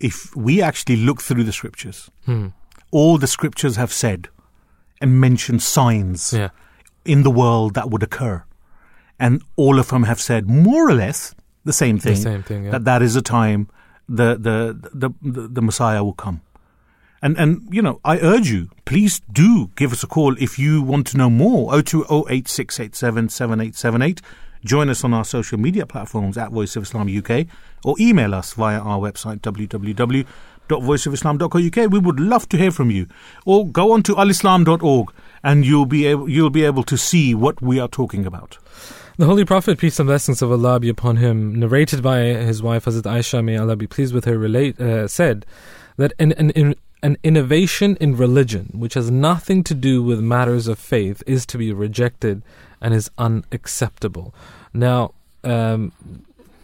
If 0.00 0.34
we 0.36 0.54
actually 0.60 0.96
look 0.96 1.22
through 1.22 1.44
the 1.44 1.52
scriptures, 1.52 2.10
Hmm. 2.26 2.46
all 2.90 3.16
the 3.18 3.26
scriptures 3.36 3.76
have 3.76 3.92
said 3.92 4.28
and 5.00 5.20
mentioned 5.20 5.62
signs 5.62 6.32
Yeah. 6.32 6.50
in 7.04 7.22
the 7.22 7.30
world 7.30 7.74
that 7.74 7.90
would 7.90 8.02
occur. 8.02 8.42
And 9.18 9.42
all 9.56 9.78
of 9.78 9.88
them 9.88 10.02
have 10.04 10.20
said 10.20 10.48
more 10.48 10.88
or 10.90 10.94
less 10.94 11.34
the 11.64 11.72
same 11.72 11.98
thing. 11.98 12.14
The 12.16 12.20
same 12.32 12.42
thing, 12.42 12.64
yeah. 12.64 12.70
That 12.72 12.84
that 12.84 13.02
is 13.02 13.14
a 13.16 13.22
time 13.22 13.68
the, 14.08 14.28
the, 14.46 14.58
the, 15.02 15.10
the, 15.22 15.48
the 15.48 15.62
Messiah 15.62 16.02
will 16.04 16.12
come. 16.26 16.40
And, 17.26 17.36
and, 17.38 17.62
you 17.72 17.82
know, 17.82 18.00
I 18.04 18.18
urge 18.18 18.50
you, 18.50 18.70
please 18.84 19.20
do 19.32 19.72
give 19.74 19.90
us 19.90 20.04
a 20.04 20.06
call 20.06 20.40
if 20.40 20.60
you 20.60 20.80
want 20.80 21.08
to 21.08 21.16
know 21.16 21.28
more. 21.28 21.82
0208 21.82 24.22
Join 24.64 24.88
us 24.88 25.02
on 25.02 25.12
our 25.12 25.24
social 25.24 25.58
media 25.58 25.86
platforms 25.86 26.38
at 26.38 26.52
Voice 26.52 26.76
of 26.76 26.84
Islam 26.84 27.08
UK 27.08 27.48
or 27.84 27.96
email 27.98 28.32
us 28.32 28.52
via 28.52 28.78
our 28.78 29.00
website 29.00 29.40
www.voiceofislam.co.uk. 29.40 31.90
We 31.90 31.98
would 31.98 32.20
love 32.20 32.48
to 32.50 32.56
hear 32.56 32.70
from 32.70 32.92
you. 32.92 33.08
Or 33.44 33.66
go 33.66 33.90
on 33.90 34.04
to 34.04 34.14
alislam.org 34.14 35.12
and 35.42 35.66
you'll 35.66 35.86
be 35.86 36.06
able, 36.06 36.30
you'll 36.30 36.50
be 36.50 36.64
able 36.64 36.84
to 36.84 36.96
see 36.96 37.34
what 37.34 37.60
we 37.60 37.80
are 37.80 37.88
talking 37.88 38.24
about. 38.24 38.58
The 39.16 39.26
Holy 39.26 39.44
Prophet, 39.44 39.78
peace 39.78 39.98
and 39.98 40.06
blessings 40.06 40.42
of 40.42 40.52
Allah 40.52 40.78
be 40.78 40.88
upon 40.88 41.16
him, 41.16 41.58
narrated 41.58 42.04
by 42.04 42.20
his 42.20 42.62
wife 42.62 42.84
Hazrat 42.84 43.02
Aisha, 43.02 43.44
may 43.44 43.56
Allah 43.56 43.74
be 43.74 43.88
pleased 43.88 44.14
with 44.14 44.26
her, 44.26 44.38
relate, 44.38 44.80
uh, 44.80 45.08
said 45.08 45.44
that 45.96 46.12
an, 46.20 46.30
an, 46.32 46.76
an 47.02 47.16
innovation 47.22 47.96
in 48.00 48.16
religion, 48.16 48.70
which 48.72 48.94
has 48.94 49.10
nothing 49.10 49.62
to 49.64 49.74
do 49.74 50.02
with 50.02 50.20
matters 50.20 50.66
of 50.66 50.78
faith, 50.78 51.22
is 51.26 51.46
to 51.46 51.58
be 51.58 51.72
rejected 51.72 52.42
and 52.80 52.94
is 52.94 53.10
unacceptable. 53.18 54.34
Now, 54.72 55.12
um, 55.44 55.92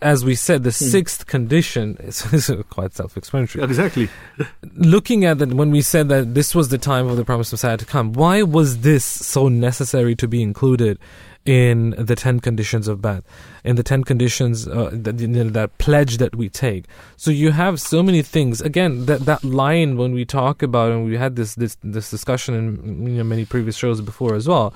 as 0.03 0.25
we 0.25 0.35
said, 0.35 0.65
the 0.65 0.73
sixth 0.73 1.27
condition 1.27 1.97
is, 2.01 2.33
is 2.33 2.51
quite 2.69 2.93
self-explanatory. 2.93 3.65
Exactly. 3.65 4.09
looking 4.75 5.25
at 5.25 5.39
that 5.39 5.55
when 5.55 5.71
we 5.71 5.81
said 5.81 6.09
that 6.09 6.35
this 6.35 6.55
was 6.55 6.69
the 6.69 6.79
time 6.79 7.07
of 7.07 7.17
the 7.17 7.25
promised 7.25 7.53
Messiah 7.53 7.77
to 7.77 7.85
come, 7.85 8.13
why 8.13 8.43
was 8.43 8.81
this 8.81 9.05
so 9.05 9.49
necessary 9.49 10.15
to 10.17 10.29
be 10.29 10.43
included 10.43 10.99
in 11.45 11.91
the 11.99 12.15
ten 12.15 12.41
conditions 12.41 12.89
of 12.89 12.99
Bai'at, 12.99 13.23
in 13.65 13.77
the 13.77 13.83
ten 13.83 14.05
conditions 14.05 14.69
uh, 14.69 14.91
that 14.93 15.19
you 15.19 15.29
know, 15.29 15.45
that 15.51 15.77
pledge 15.79 16.19
that 16.19 16.37
we 16.37 16.49
take? 16.49 16.87
So 17.17 17.31
you 17.31 17.53
have 17.53 17.81
so 17.81 18.03
many 18.03 18.23
things. 18.23 18.61
Again, 18.61 19.07
that 19.07 19.21
that 19.21 19.43
line 19.45 19.97
when 19.97 20.13
we 20.13 20.25
talk 20.25 20.63
about 20.63 20.93
and 20.93 21.05
we 21.05 21.17
had 21.17 21.37
this 21.37 21.55
this 21.55 21.77
this 21.83 22.11
discussion 22.11 22.55
in 22.55 23.07
you 23.07 23.19
know, 23.19 23.25
many 23.25 23.45
previous 23.45 23.77
shows 23.77 24.01
before 24.01 24.35
as 24.35 24.49
well. 24.49 24.73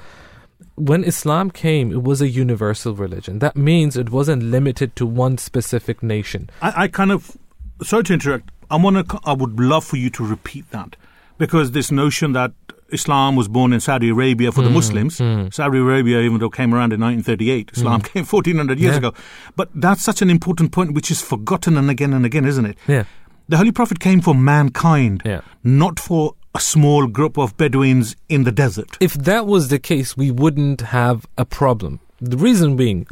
When 0.75 1.05
Islam 1.05 1.51
came, 1.51 1.93
it 1.93 2.03
was 2.03 2.21
a 2.21 2.29
universal 2.29 2.95
religion. 2.95 3.39
That 3.39 3.57
means 3.57 3.97
it 3.97 4.11
wasn't 4.11 4.43
limited 4.43 4.95
to 4.97 5.07
one 5.07 5.39
specific 5.39 6.03
nation. 6.03 6.51
I, 6.61 6.85
I 6.85 6.89
kind 6.89 7.13
of 7.13 7.37
sorry 7.83 8.05
to 8.05 8.15
interrupt. 8.15 8.51
I 8.71 8.77
want 8.77 9.09
to. 9.09 9.21
I 9.25 9.33
would 9.33 9.61
love 9.61 9.85
for 9.85 9.97
you 9.97 10.11
to 10.11 10.27
repeat 10.27 10.71
that 10.71 10.97
because 11.39 11.73
this 11.73 11.91
notion 11.91 12.33
that 12.33 12.53
Islam 12.90 13.37
was 13.37 13.49
born 13.49 13.72
in 13.72 13.81
Saudi 13.81 14.11
Arabia 14.11 14.53
for 14.53 14.62
the 14.62 14.68
hmm, 14.68 14.75
Muslims. 14.75 15.18
Hmm. 15.18 15.49
Saudi 15.51 15.79
Arabia, 15.79 16.20
even 16.20 16.38
though 16.38 16.46
it 16.46 16.53
came 16.55 16.75
around 16.75 16.92
in 16.92 17.01
1938, 17.01 17.70
hmm. 17.70 17.77
Islam 17.81 18.01
came 18.12 18.25
1400 18.25 18.79
years 18.79 18.92
Yeah. 18.92 18.99
ago. 18.99 19.14
But 19.57 19.70
that's 19.75 20.03
such 20.03 20.22
an 20.22 20.31
important 20.31 20.72
point, 20.72 20.92
which 20.94 21.11
is 21.11 21.20
forgotten 21.22 21.77
and 21.77 21.90
again 21.90 22.12
and 22.12 22.25
again, 22.25 22.44
isn't 22.44 22.64
it? 22.66 22.79
Yeah. 22.87 23.05
The 23.49 23.57
Holy 23.57 23.72
Prophet 23.72 24.01
came 24.01 24.20
for 24.20 24.35
mankind, 24.35 25.22
Yeah. 25.25 25.40
not 25.62 26.01
for 26.01 26.35
a 26.55 26.61
small 26.61 27.07
group 27.07 27.37
of 27.38 27.57
Bedouins 27.57 28.16
in 28.29 28.44
the 28.44 28.53
desert. 28.53 28.96
if 29.01 29.14
that 29.14 29.46
was 29.46 29.68
the 29.68 29.79
case, 29.79 30.16
we 30.16 30.31
wouldn't 30.31 30.81
have 30.81 31.27
a 31.37 31.44
problem. 31.44 32.01
The 32.20 32.37
reason 32.38 32.77
being, 32.77 33.07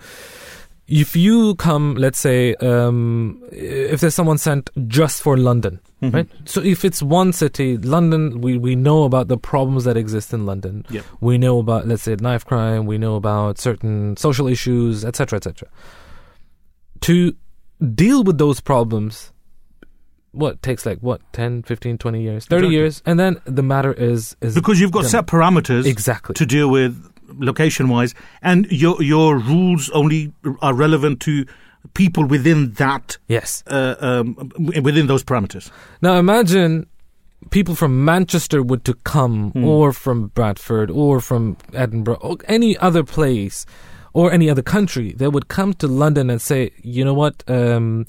if 0.88 1.14
you 1.14 1.54
come, 1.56 1.94
let's 1.94 2.18
say, 2.18 2.54
um, 2.56 3.42
if 3.52 4.00
there's 4.00 4.14
someone 4.14 4.38
sent 4.38 4.70
just 4.88 5.20
for 5.22 5.36
London, 5.36 5.78
Mhm. 6.10 6.14
right? 6.14 6.28
So 6.44 6.60
if 6.62 6.84
it's 6.84 7.02
one 7.02 7.32
city, 7.32 7.76
London, 7.78 8.40
we, 8.40 8.58
we 8.58 8.74
know 8.76 9.04
about 9.04 9.28
the 9.28 9.36
problems 9.38 9.84
that 9.84 9.96
exist 9.96 10.32
in 10.32 10.44
London. 10.46 10.84
Yep. 10.90 11.04
We 11.20 11.38
know 11.38 11.58
about, 11.58 11.86
let's 11.86 12.02
say, 12.02 12.16
knife 12.20 12.44
crime. 12.44 12.86
We 12.86 12.98
know 12.98 13.16
about 13.16 13.58
certain 13.58 14.16
social 14.16 14.46
issues, 14.48 15.04
etc., 15.04 15.36
etc. 15.38 15.68
To 17.02 17.34
deal 17.94 18.24
with 18.24 18.38
those 18.38 18.60
problems, 18.60 19.32
what 20.32 20.62
takes 20.62 20.86
like 20.86 20.98
what 21.00 21.20
10, 21.32 21.62
15, 21.62 21.98
20 21.98 22.22
years, 22.22 22.46
30 22.46 22.56
Exactly. 22.66 22.74
years, 22.74 23.02
and 23.06 23.20
then 23.20 23.40
the 23.44 23.62
matter 23.62 23.92
is 23.92 24.36
is 24.40 24.54
Because 24.54 24.80
you've 24.80 24.92
got 24.92 25.02
done. 25.02 25.10
set 25.10 25.26
parameters 25.26 25.86
exactly 25.86 26.34
to 26.34 26.46
deal 26.46 26.68
with 26.70 26.96
location 27.38 27.88
wise, 27.88 28.14
and 28.42 28.66
your 28.70 29.00
your 29.02 29.38
rules 29.38 29.90
only 29.90 30.32
are 30.60 30.74
relevant 30.74 31.20
to 31.20 31.46
people 31.92 32.24
within 32.26 32.72
that 32.74 33.18
yes. 33.28 33.62
uh, 33.66 33.94
um, 34.00 34.50
within 34.82 35.06
those 35.06 35.22
parameters. 35.22 35.70
Now 36.00 36.14
imagine 36.18 36.86
people 37.50 37.74
from 37.74 38.04
Manchester 38.04 38.62
would 38.62 38.84
to 38.84 38.94
come, 39.04 39.50
Hmm. 39.52 39.64
or 39.64 39.92
from 39.92 40.28
Bradford, 40.28 40.90
or 40.90 41.20
from 41.20 41.56
Edinburgh, 41.74 42.18
or 42.22 42.36
any 42.48 42.76
other 42.78 43.04
place, 43.04 43.66
or 44.14 44.32
any 44.32 44.48
other 44.48 44.62
country. 44.62 45.12
They 45.12 45.28
would 45.28 45.48
come 45.48 45.74
to 45.74 45.86
London 45.86 46.30
and 46.30 46.40
say, 46.40 46.70
"You 46.82 47.04
know 47.04 47.14
what? 47.14 47.44
Um, 47.46 48.06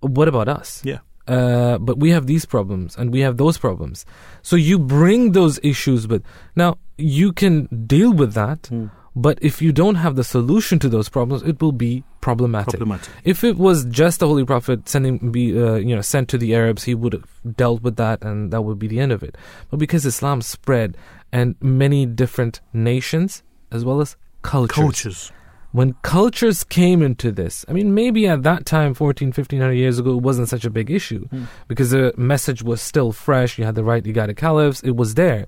what 0.00 0.26
about 0.28 0.48
us? 0.48 0.82
Yeah. 0.84 0.98
Uh, 1.28 1.78
but 1.78 1.98
we 2.00 2.10
have 2.10 2.26
these 2.26 2.44
problems 2.44 2.96
and 2.96 3.12
we 3.12 3.20
have 3.20 3.36
those 3.36 3.56
problems. 3.56 4.04
So 4.42 4.56
you 4.56 4.76
bring 4.78 5.32
those 5.32 5.60
issues 5.62 6.08
with. 6.08 6.24
Now 6.56 6.78
you 6.98 7.32
can 7.32 7.68
deal 7.86 8.12
with 8.12 8.34
that, 8.34 8.66
Hmm. 8.66 8.86
But 9.14 9.38
if 9.42 9.60
you 9.60 9.72
don't 9.72 9.96
have 9.96 10.16
the 10.16 10.24
solution 10.24 10.78
to 10.78 10.88
those 10.88 11.08
problems, 11.08 11.42
it 11.42 11.60
will 11.60 11.72
be 11.72 12.02
problematic. 12.20 12.70
Problematic. 12.78 13.10
If 13.24 13.44
it 13.44 13.56
was 13.58 13.84
just 13.86 14.20
the 14.20 14.26
Holy 14.28 14.44
Prophet 14.44 14.88
sending 14.88 15.30
be 15.32 15.58
uh, 15.58 15.74
you 15.74 15.94
know 15.94 16.00
sent 16.02 16.28
to 16.30 16.38
the 16.38 16.54
Arabs, 16.54 16.84
he 16.84 16.94
would 16.94 17.12
have 17.12 17.28
dealt 17.56 17.82
with 17.82 17.96
that, 17.96 18.22
and 18.22 18.52
that 18.52 18.62
would 18.62 18.78
be 18.78 18.88
the 18.88 19.00
end 19.00 19.12
of 19.12 19.22
it. 19.22 19.36
But 19.70 19.78
because 19.78 20.06
Islam 20.06 20.40
spread 20.42 20.96
and 21.32 21.56
many 21.60 22.06
different 22.06 22.60
nations 22.72 23.42
as 23.70 23.84
well 23.84 24.00
as 24.00 24.16
cultures, 24.42 24.74
Cultures. 24.76 25.32
when 25.72 25.94
cultures 26.02 26.62
came 26.64 27.00
into 27.02 27.30
this, 27.32 27.64
I 27.68 27.72
mean, 27.72 27.94
maybe 27.94 28.26
at 28.26 28.42
that 28.42 28.66
time, 28.66 28.92
14, 28.94 29.28
1500 29.28 29.72
years 29.72 29.98
ago, 29.98 30.10
it 30.16 30.22
wasn't 30.22 30.48
such 30.48 30.64
a 30.64 30.70
big 30.70 30.90
issue 30.90 31.26
Hmm. 31.28 31.44
because 31.68 31.90
the 31.90 32.12
message 32.16 32.62
was 32.62 32.80
still 32.82 33.12
fresh. 33.12 33.58
You 33.58 33.64
had 33.64 33.74
the 33.76 33.84
right, 33.84 34.04
you 34.04 34.12
got 34.12 34.28
a 34.30 34.34
caliphs, 34.34 34.82
it 34.82 34.96
was 34.96 35.14
there. 35.14 35.46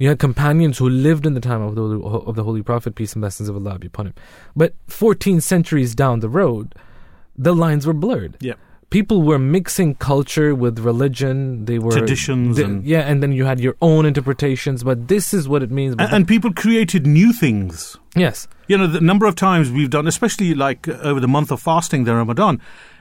You 0.00 0.08
had 0.08 0.18
companions 0.18 0.78
who 0.78 0.88
lived 0.88 1.26
in 1.26 1.34
the 1.34 1.40
time 1.40 1.60
of 1.60 1.74
the, 1.74 1.82
of 1.82 2.34
the 2.34 2.42
Holy 2.42 2.62
Prophet, 2.62 2.94
peace 2.94 3.12
and 3.12 3.20
blessings 3.20 3.48
of 3.50 3.54
Allah 3.54 3.78
be 3.78 3.86
upon 3.86 4.06
him. 4.08 4.14
But 4.56 4.74
14 4.88 5.40
centuries 5.42 5.94
down 5.94 6.20
the 6.20 6.28
road, 6.30 6.74
the 7.36 7.54
lines 7.54 7.86
were 7.86 7.92
blurred. 7.92 8.38
Yeah. 8.40 8.54
People 8.88 9.22
were 9.22 9.38
mixing 9.38 9.94
culture 9.96 10.54
with 10.54 10.78
religion. 10.80 11.66
They 11.66 11.78
were 11.78 11.92
Traditions 11.92 12.56
they- 12.56 12.64
and- 12.64 12.82
yeah, 12.84 13.00
and 13.00 13.22
then 13.22 13.32
you 13.32 13.44
had 13.44 13.60
your 13.60 13.76
own 13.82 14.06
interpretations. 14.06 14.82
But 14.82 15.06
this 15.08 15.34
is 15.34 15.46
what 15.46 15.62
it 15.62 15.70
means. 15.70 15.94
And, 15.98 16.10
and 16.12 16.26
people 16.26 16.52
created 16.54 17.06
new 17.06 17.32
things. 17.34 17.96
yes, 18.16 18.48
You 18.68 18.78
know, 18.78 18.86
the 18.86 19.00
number 19.02 19.26
of 19.26 19.34
times 19.36 19.70
we've 19.70 19.90
done, 19.90 20.06
especially 20.08 20.54
like 20.54 20.88
uh, 20.88 20.92
over 21.02 21.20
the 21.20 21.28
month 21.28 21.52
of 21.52 21.60
fasting, 21.60 22.04
the 22.04 22.14
Ramadan, 22.16 22.58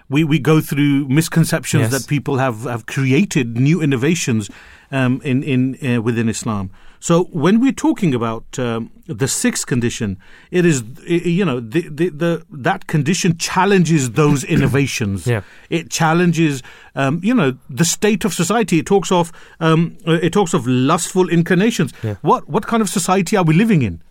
we, 0.09 0.23
we 0.25 0.37
go 0.37 0.59
through 0.59 1.07
misconceptions 1.07 1.83
Yes. 1.83 1.91
that 1.91 2.07
people 2.09 2.37
have, 2.39 2.63
have 2.63 2.85
created 2.85 3.57
new 3.57 3.81
innovations 3.81 4.49
um, 4.91 5.21
in, 5.23 5.43
in 5.43 5.95
uh, 5.95 6.01
within 6.01 6.27
Islam. 6.29 6.69
So 6.99 7.25
when 7.25 7.61
we're 7.61 7.71
talking 7.71 8.13
about 8.13 8.59
um, 8.59 8.91
the 9.07 9.27
sixth 9.27 9.67
condition, 9.67 10.17
it 10.51 10.65
is 10.65 10.83
you 11.05 11.45
know 11.45 11.59
the, 11.59 11.87
the, 11.89 12.09
the 12.09 12.45
that 12.51 12.87
condition 12.87 13.37
challenges 13.37 14.11
those 14.11 14.43
innovations. 14.55 15.25
Yeah. 15.25 15.41
It 15.69 15.89
challenges 15.89 16.61
um, 16.95 17.21
you 17.23 17.33
know 17.33 17.57
the 17.69 17.85
state 17.85 18.25
of 18.25 18.33
society. 18.33 18.79
It 18.79 18.85
talks 18.85 19.11
of 19.11 19.31
um, 19.59 19.97
uh, 20.07 20.19
it 20.21 20.33
talks 20.33 20.53
of 20.53 20.67
lustful 20.67 21.29
inclinations. 21.29 21.93
Yeah. 22.03 22.15
What 22.21 22.49
what 22.49 22.67
kind 22.67 22.81
of 22.81 22.89
society 22.89 23.37
are 23.37 23.43
we 23.43 23.53
living 23.53 23.81
in? 23.81 24.01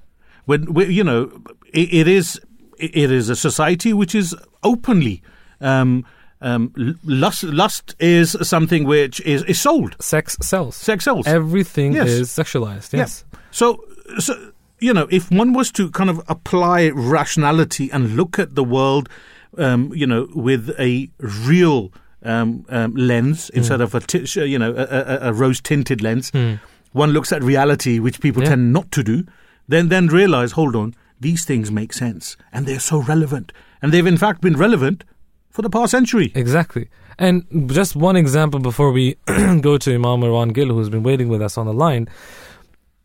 when 0.49 0.73
we, 0.73 0.87
you 0.87 1.05
know 1.05 1.31
it, 1.75 1.93
it 1.93 2.09
is 2.09 2.41
it 2.79 3.13
is 3.13 3.29
a 3.29 3.37
society 3.37 3.93
which 3.93 4.15
is 4.15 4.35
openly 4.63 5.23
um, 5.61 6.07
um, 6.41 6.73
lust 7.05 7.43
lust 7.45 7.95
is 7.99 8.37
something 8.43 8.85
which 8.85 9.21
is, 9.23 9.43
is 9.45 9.61
sold 9.61 9.97
sex 10.01 10.37
sells. 10.41 10.77
sex 10.77 11.05
sells 11.05 11.27
Everything 11.27 11.93
Yes. 11.95 12.09
is 12.09 12.29
sexualized. 12.31 12.93
Yeah. 12.93 13.01
Yes. 13.01 13.25
so 13.51 13.83
so 14.19 14.33
you 14.81 14.93
know 14.95 15.09
if 15.11 15.31
one 15.33 15.53
was 15.53 15.73
to 15.73 15.91
kind 15.91 16.09
of 16.11 16.21
apply 16.29 16.91
rationality 16.91 17.91
and 17.91 18.15
look 18.17 18.39
at 18.39 18.55
the 18.55 18.63
world 18.65 19.09
um, 19.59 19.93
you 19.95 20.07
know 20.07 20.29
with 20.35 20.71
a 20.79 21.11
real 21.19 21.93
um, 22.23 22.65
um, 22.69 22.95
lens 22.95 23.49
Hmm. 23.53 23.59
instead 23.59 23.81
of 23.81 23.95
a 23.95 24.01
t- 24.01 24.45
you 24.45 24.59
know 24.59 24.73
a, 24.77 24.85
a, 24.85 25.19
a 25.31 25.33
rose 25.33 25.61
tinted 25.61 26.01
lens 26.03 26.31
one 26.93 27.11
looks 27.13 27.33
at 27.33 27.43
reality 27.43 27.99
which 27.99 28.21
people 28.21 28.43
Yeah. 28.43 28.51
tend 28.51 28.73
not 28.73 28.91
to 28.93 29.03
do 29.03 29.25
then 29.67 29.89
then 29.89 30.07
realize 30.07 30.53
hold 30.53 30.77
on 30.77 30.95
these 31.21 31.45
things 31.45 31.71
make 31.73 31.93
sense 31.93 32.37
and 32.53 32.65
they're 32.67 32.79
so 32.81 32.99
relevant 33.03 33.53
and 33.83 33.93
they've 33.93 34.07
in 34.07 34.17
fact 34.17 34.41
been 34.41 34.57
relevant 34.57 35.03
for 35.51 35.63
the 35.63 35.71
past 35.71 35.91
century 35.91 36.33
Exactly. 36.35 36.89
And 37.19 37.45
just 37.73 37.97
one 37.97 38.15
example 38.15 38.61
before 38.61 38.93
we 38.93 39.17
go 39.61 39.77
to 39.77 39.95
Imam 39.95 40.21
Marwan 40.21 40.53
Gill, 40.53 40.69
who's 40.69 40.89
been 40.89 41.03
waiting 41.03 41.29
with 41.29 41.43
us 41.43 41.59
on 41.59 41.67
the 41.67 41.73
line. 41.73 42.09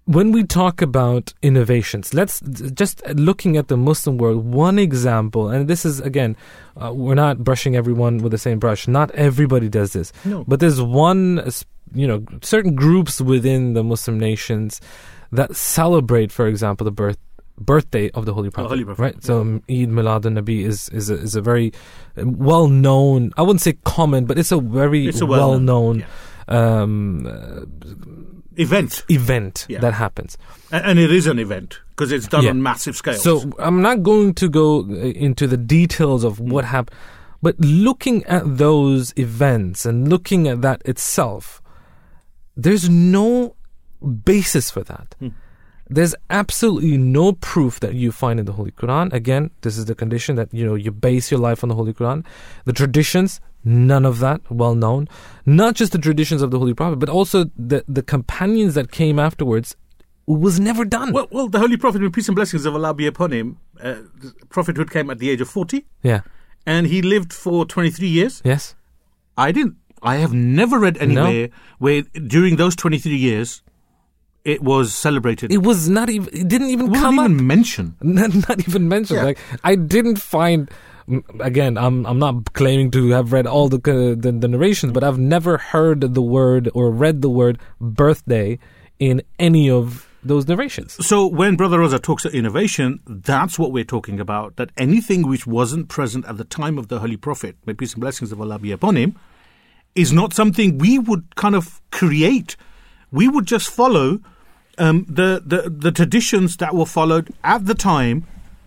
When 0.05 0.31
we 0.31 0.43
talk 0.43 0.81
about 0.81 1.33
innovations, 1.41 2.13
let's 2.13 2.41
just 2.41 3.01
looking 3.15 3.57
at 3.57 3.69
the 3.69 3.77
Muslim 3.77 4.17
world, 4.17 4.45
one 4.45 4.77
example, 4.77 5.49
and 5.49 5.67
this 5.67 5.85
is 5.85 6.01
again, 6.01 6.35
uh, 6.77 6.93
we're 6.93 7.15
not 7.15 7.43
brushing 7.43 7.75
everyone 7.75 8.17
with 8.17 8.33
the 8.33 8.37
same 8.37 8.59
brush. 8.59 8.87
Not 8.87 9.09
everybody 9.11 9.69
does 9.69 9.93
this. 9.93 10.11
No. 10.25 10.43
But 10.45 10.59
there's 10.59 10.81
one, 10.81 11.49
you 11.95 12.05
know, 12.05 12.23
certain 12.41 12.75
groups 12.75 13.21
within 13.21 13.73
the 13.73 13.83
Muslim 13.83 14.19
nations 14.19 14.81
that 15.31 15.55
celebrate, 15.55 16.31
for 16.31 16.47
example, 16.47 16.83
the 16.85 16.91
birth 16.91 17.17
birthday 17.57 18.09
of 18.11 18.25
the 18.25 18.33
Holy 18.33 18.49
Prophet. 18.49 18.69
Holy 18.69 18.83
Prophet, 18.85 19.01
Right. 19.01 19.23
So 19.23 19.41
um, 19.41 19.63
Eid 19.69 19.89
Milad 19.89 20.25
al-Nabi 20.25 20.65
is 20.65 20.89
is 20.89 21.09
a, 21.09 21.15
is 21.15 21.35
a 21.35 21.41
very 21.41 21.71
well 22.17 22.67
known. 22.67 23.31
I 23.37 23.41
wouldn't 23.41 23.61
say 23.61 23.73
common, 23.85 24.25
but 24.25 24.37
it's 24.39 24.51
a 24.51 24.59
very 24.59 25.07
It's 25.07 25.21
a 25.21 25.25
well 25.25 25.59
known 25.59 26.05
um, 26.47 27.25
uh, 27.27 27.61
event 28.55 29.03
event 29.09 29.65
Yeah. 29.69 29.79
that 29.79 29.93
happens. 29.93 30.37
And 30.71 30.99
it 30.99 31.11
is 31.11 31.27
an 31.27 31.39
event 31.39 31.79
because 31.91 32.11
it's 32.11 32.27
done 32.27 32.43
Yeah. 32.43 32.49
on 32.51 32.61
massive 32.61 32.95
scales 32.95 33.21
So 33.23 33.51
I'm 33.59 33.81
not 33.81 34.03
going 34.03 34.33
to 34.35 34.49
go 34.49 34.81
uh, 34.81 34.93
into 35.27 35.47
the 35.47 35.57
details 35.57 36.23
of 36.23 36.39
what 36.39 36.65
happened, 36.65 36.97
but 37.41 37.59
looking 37.59 38.23
at 38.25 38.57
those 38.57 39.13
events 39.15 39.85
and 39.85 40.07
looking 40.09 40.47
at 40.47 40.61
that 40.61 40.81
itself, 40.85 41.61
there's 42.57 42.89
no 42.89 43.55
basis 44.25 44.69
for 44.69 44.83
that. 44.83 45.15
Hmm. 45.19 45.29
There's 45.93 46.15
absolutely 46.31 46.97
no 46.97 47.33
proof 47.33 47.79
that 47.81 47.93
you 47.93 48.11
find 48.11 48.39
in 48.39 48.47
the 48.47 48.53
Holy 48.53 48.71
Quran. 48.71 49.13
Again, 49.13 49.51
this 49.61 49.77
is 49.77 49.85
the 49.85 49.93
condition 49.93 50.35
that 50.37 50.51
you 50.51 50.65
know 50.65 50.73
you 50.73 50.91
base 50.91 51.29
your 51.29 51.39
life 51.39 51.63
on 51.63 51.69
the 51.69 51.75
Holy 51.75 51.93
Quran. 51.93 52.25
The 52.65 52.73
traditions, 52.73 53.39
none 53.63 54.03
of 54.03 54.17
that 54.17 54.41
well 54.49 54.73
known. 54.73 55.07
Not 55.45 55.75
just 55.75 55.91
the 55.91 55.99
traditions 55.99 56.41
of 56.41 56.49
the 56.49 56.57
Holy 56.57 56.73
Prophet, 56.73 56.97
but 56.97 57.09
also 57.09 57.45
the 57.55 57.83
the 57.87 58.01
companions 58.01 58.73
that 58.73 58.91
came 58.91 59.19
afterwards. 59.19 59.75
Was 60.25 60.57
never 60.57 60.85
done. 60.85 61.11
Well, 61.11 61.27
well, 61.31 61.49
the 61.49 61.59
Holy 61.59 61.75
Prophet, 61.75 62.01
peace 62.13 62.29
and 62.29 62.35
blessings 62.35 62.65
of 62.65 62.73
Allah 62.73 62.93
be 62.93 63.05
upon 63.05 63.31
him, 63.31 63.57
uh, 63.81 63.95
prophethood 64.49 64.89
came 64.89 65.09
at 65.09 65.19
the 65.19 65.29
age 65.29 65.41
of 65.41 65.49
40, 65.49 65.85
yeah. 66.01 66.21
and 66.65 66.87
he 66.87 67.01
lived 67.01 67.33
for 67.33 67.65
23 67.65 68.07
years. 68.07 68.41
Yes. 68.45 68.73
I 69.37 69.51
didn't, 69.51 69.75
I 70.01 70.15
have 70.15 70.31
never 70.31 70.79
read 70.79 70.97
anywhere 70.97 71.49
where 71.77 72.03
during 72.03 72.55
those 72.55 72.73
23 72.77 73.17
years 73.17 73.63
it 74.45 74.61
was 74.61 74.93
celebrated. 74.93 75.51
It 75.51 75.63
was 75.63 75.89
not 75.89 76.09
even. 76.09 76.29
It 76.33 76.47
didn't 76.47 76.69
even 76.69 76.87
It 76.87 76.89
wasn't 76.89 77.05
come 77.05 77.19
even 77.25 77.37
up. 77.39 77.43
mentioned. 77.43 77.95
Not, 78.01 78.33
not 78.49 78.59
even 78.67 78.87
mentioned. 78.89 79.17
Yeah. 79.19 79.23
Like 79.25 79.39
I 79.63 79.75
didn't 79.75 80.17
find. 80.17 80.69
Again, 81.41 81.77
I'm 81.77 82.05
I'm 82.05 82.17
not 82.19 82.53
claiming 82.53 82.89
to 82.91 83.09
have 83.09 83.33
read 83.33 83.45
all 83.45 83.67
the, 83.67 83.77
uh, 83.77 84.15
the 84.19 84.31
the 84.31 84.47
narrations, 84.47 84.93
but 84.93 85.03
I've 85.03 85.19
never 85.19 85.57
heard 85.57 86.13
the 86.13 86.21
word 86.21 86.69
or 86.73 86.91
read 86.91 87.21
the 87.21 87.29
word 87.29 87.59
birthday 87.81 88.57
in 88.99 89.21
any 89.37 89.69
of 89.69 90.07
those 90.23 90.47
narrations. 90.47 91.05
So 91.05 91.27
when 91.27 91.57
Brother 91.57 91.79
Raza 91.79 92.01
talks 92.01 92.23
of 92.23 92.33
innovation, 92.33 93.01
that's 93.05 93.59
what 93.59 93.73
we're 93.73 93.83
talking 93.83 94.21
about. 94.21 94.55
That 94.55 94.69
anything 94.77 95.27
which 95.27 95.45
wasn't 95.45 95.89
present 95.89 96.25
at 96.25 96.37
the 96.37 96.45
time 96.45 96.77
of 96.77 96.87
the 96.87 96.99
Holy 96.99 97.17
Prophet, 97.17 97.57
may 97.65 97.73
peace 97.73 97.93
and 97.93 97.99
blessings 98.01 98.31
of 98.31 98.39
Allah 98.39 98.57
be 98.57 98.71
upon 98.71 98.95
him, 98.95 99.17
is 99.95 100.13
not 100.13 100.31
something 100.33 100.77
we 100.77 100.97
would 100.99 101.35
kind 101.35 101.55
of 101.55 101.81
create. 101.91 102.55
We 103.11 103.27
would 103.27 103.45
just 103.45 103.69
follow 103.69 104.21
um, 104.77 105.05
the, 105.09 105.41
the 105.45 105.69
the 105.69 105.91
traditions 105.91 106.57
that 106.57 106.73
were 106.73 106.85
followed 106.85 107.33
at 107.43 107.65
the 107.65 107.75
time 107.75 108.25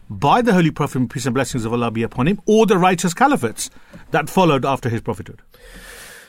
by 0.08 0.40
the 0.42 0.52
Holy 0.52 0.70
Prophet, 0.70 1.08
peace 1.10 1.26
and 1.26 1.34
blessings 1.34 1.64
of 1.64 1.72
Allah 1.72 1.90
be 1.90 2.02
upon 2.02 2.28
him, 2.28 2.40
or 2.46 2.66
the 2.66 2.78
righteous 2.78 3.14
caliphates 3.14 3.70
that 4.12 4.30
followed 4.30 4.64
after 4.64 4.88
his 4.88 5.00
prophethood. 5.00 5.42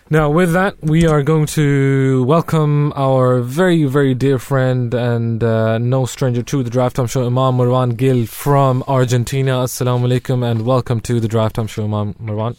Now, 0.09 0.29
with 0.29 0.53
that, 0.53 0.81
we 0.81 1.05
are 1.05 1.21
going 1.21 1.47
to 1.47 2.23
welcome 2.23 2.93
our 2.95 3.41
very, 3.41 3.83
very 3.83 4.13
dear 4.13 4.39
friend 4.39 4.93
and 4.93 5.43
uh, 5.43 5.79
no 5.79 6.05
stranger 6.05 6.41
to 6.43 6.63
the 6.63 6.69
Drive 6.69 6.93
Time 6.93 7.07
Show, 7.07 7.25
Imam 7.27 7.57
Marwan 7.57 7.97
Gill 7.97 8.25
from 8.25 8.85
Argentina. 8.87 9.51
Assalamu 9.63 10.07
alaikum 10.07 10.49
and 10.49 10.65
welcome 10.65 11.01
to 11.01 11.19
the 11.19 11.27
Drive 11.27 11.51
Time 11.51 11.67
Show, 11.67 11.83
Imam 11.83 12.13
Marwan. 12.13 12.55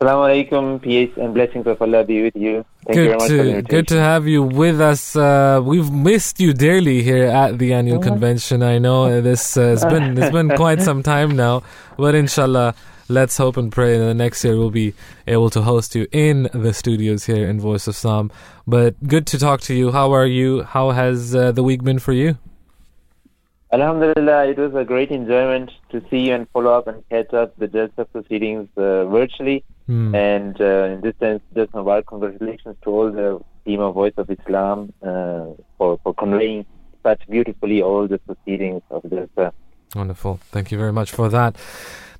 Assalamu 0.00 0.48
alaikum, 0.48 0.80
peace 0.80 1.10
and 1.18 1.34
blessings 1.34 1.66
of 1.66 1.82
Allah 1.82 2.02
be 2.04 2.22
with 2.22 2.34
you. 2.34 2.64
Thank 2.86 2.96
good 2.96 2.96
you 2.96 3.04
very 3.04 3.18
much 3.18 3.28
for 3.28 3.36
the 3.36 3.52
to 3.52 3.62
good 3.62 3.88
to 3.88 4.00
have 4.00 4.26
you 4.26 4.42
with 4.42 4.80
us. 4.80 5.14
Uh, 5.14 5.60
we've 5.62 5.90
missed 5.92 6.40
you 6.40 6.54
dearly 6.54 7.02
here 7.02 7.26
at 7.26 7.58
the 7.58 7.74
annual 7.74 8.00
convention. 8.00 8.62
I 8.62 8.78
know 8.78 9.20
this 9.20 9.58
uh, 9.58 9.74
it's 9.74 9.84
been 9.84 10.16
it's 10.16 10.30
been 10.30 10.48
quite 10.56 10.80
some 10.80 11.02
time 11.02 11.36
now, 11.36 11.64
but 11.98 12.14
inshallah, 12.14 12.74
let's 13.10 13.36
hope 13.36 13.58
and 13.58 13.70
pray 13.70 13.98
that 13.98 14.14
next 14.14 14.42
year 14.42 14.56
we'll 14.56 14.70
be 14.70 14.94
able 15.26 15.50
to 15.50 15.60
host 15.60 15.94
you 15.94 16.06
in 16.12 16.48
the 16.54 16.72
studios 16.72 17.26
here 17.26 17.46
in 17.46 17.60
Voice 17.60 17.86
of 17.86 17.94
Islam. 17.94 18.32
But 18.66 19.06
good 19.06 19.26
to 19.26 19.38
talk 19.38 19.60
to 19.68 19.74
you. 19.74 19.92
How 19.92 20.12
are 20.12 20.24
you? 20.24 20.62
How 20.62 20.92
has 20.92 21.34
uh, 21.34 21.52
the 21.52 21.62
week 21.62 21.84
been 21.84 21.98
for 21.98 22.14
you? 22.14 22.38
Alhamdulillah, 23.72 24.48
it 24.48 24.58
was 24.58 24.74
a 24.74 24.84
great 24.84 25.10
enjoyment 25.10 25.70
to 25.90 26.02
see 26.10 26.26
you 26.26 26.34
and 26.34 26.48
follow 26.50 26.72
up 26.72 26.88
and 26.88 27.08
catch 27.08 27.32
up 27.32 27.56
the 27.56 27.68
Jalsa 27.68 28.04
proceedings 28.10 28.68
uh, 28.76 29.04
virtually. 29.06 29.64
Hmm. 29.86 30.12
And 30.14 30.60
uh, 30.60 30.84
in 30.94 31.00
this 31.02 31.14
sense, 31.20 31.40
just 31.54 31.70
a 31.74 31.82
wide 31.82 32.06
congratulations 32.06 32.76
to 32.82 32.90
all 32.90 33.12
the 33.12 33.40
team 33.64 33.80
of 33.80 33.94
Voice 33.94 34.14
of 34.16 34.28
Islam 34.28 34.92
uh, 35.02 35.46
for, 35.78 36.00
for 36.02 36.14
conveying 36.14 36.66
such 37.04 37.22
beautifully 37.28 37.80
all 37.80 38.08
the 38.08 38.18
proceedings 38.18 38.82
of 38.90 39.02
Jalsa. 39.04 39.52
Wonderful. 39.94 40.40
Thank 40.50 40.72
you 40.72 40.78
very 40.78 40.92
much 40.92 41.12
for 41.12 41.28
that. 41.28 41.56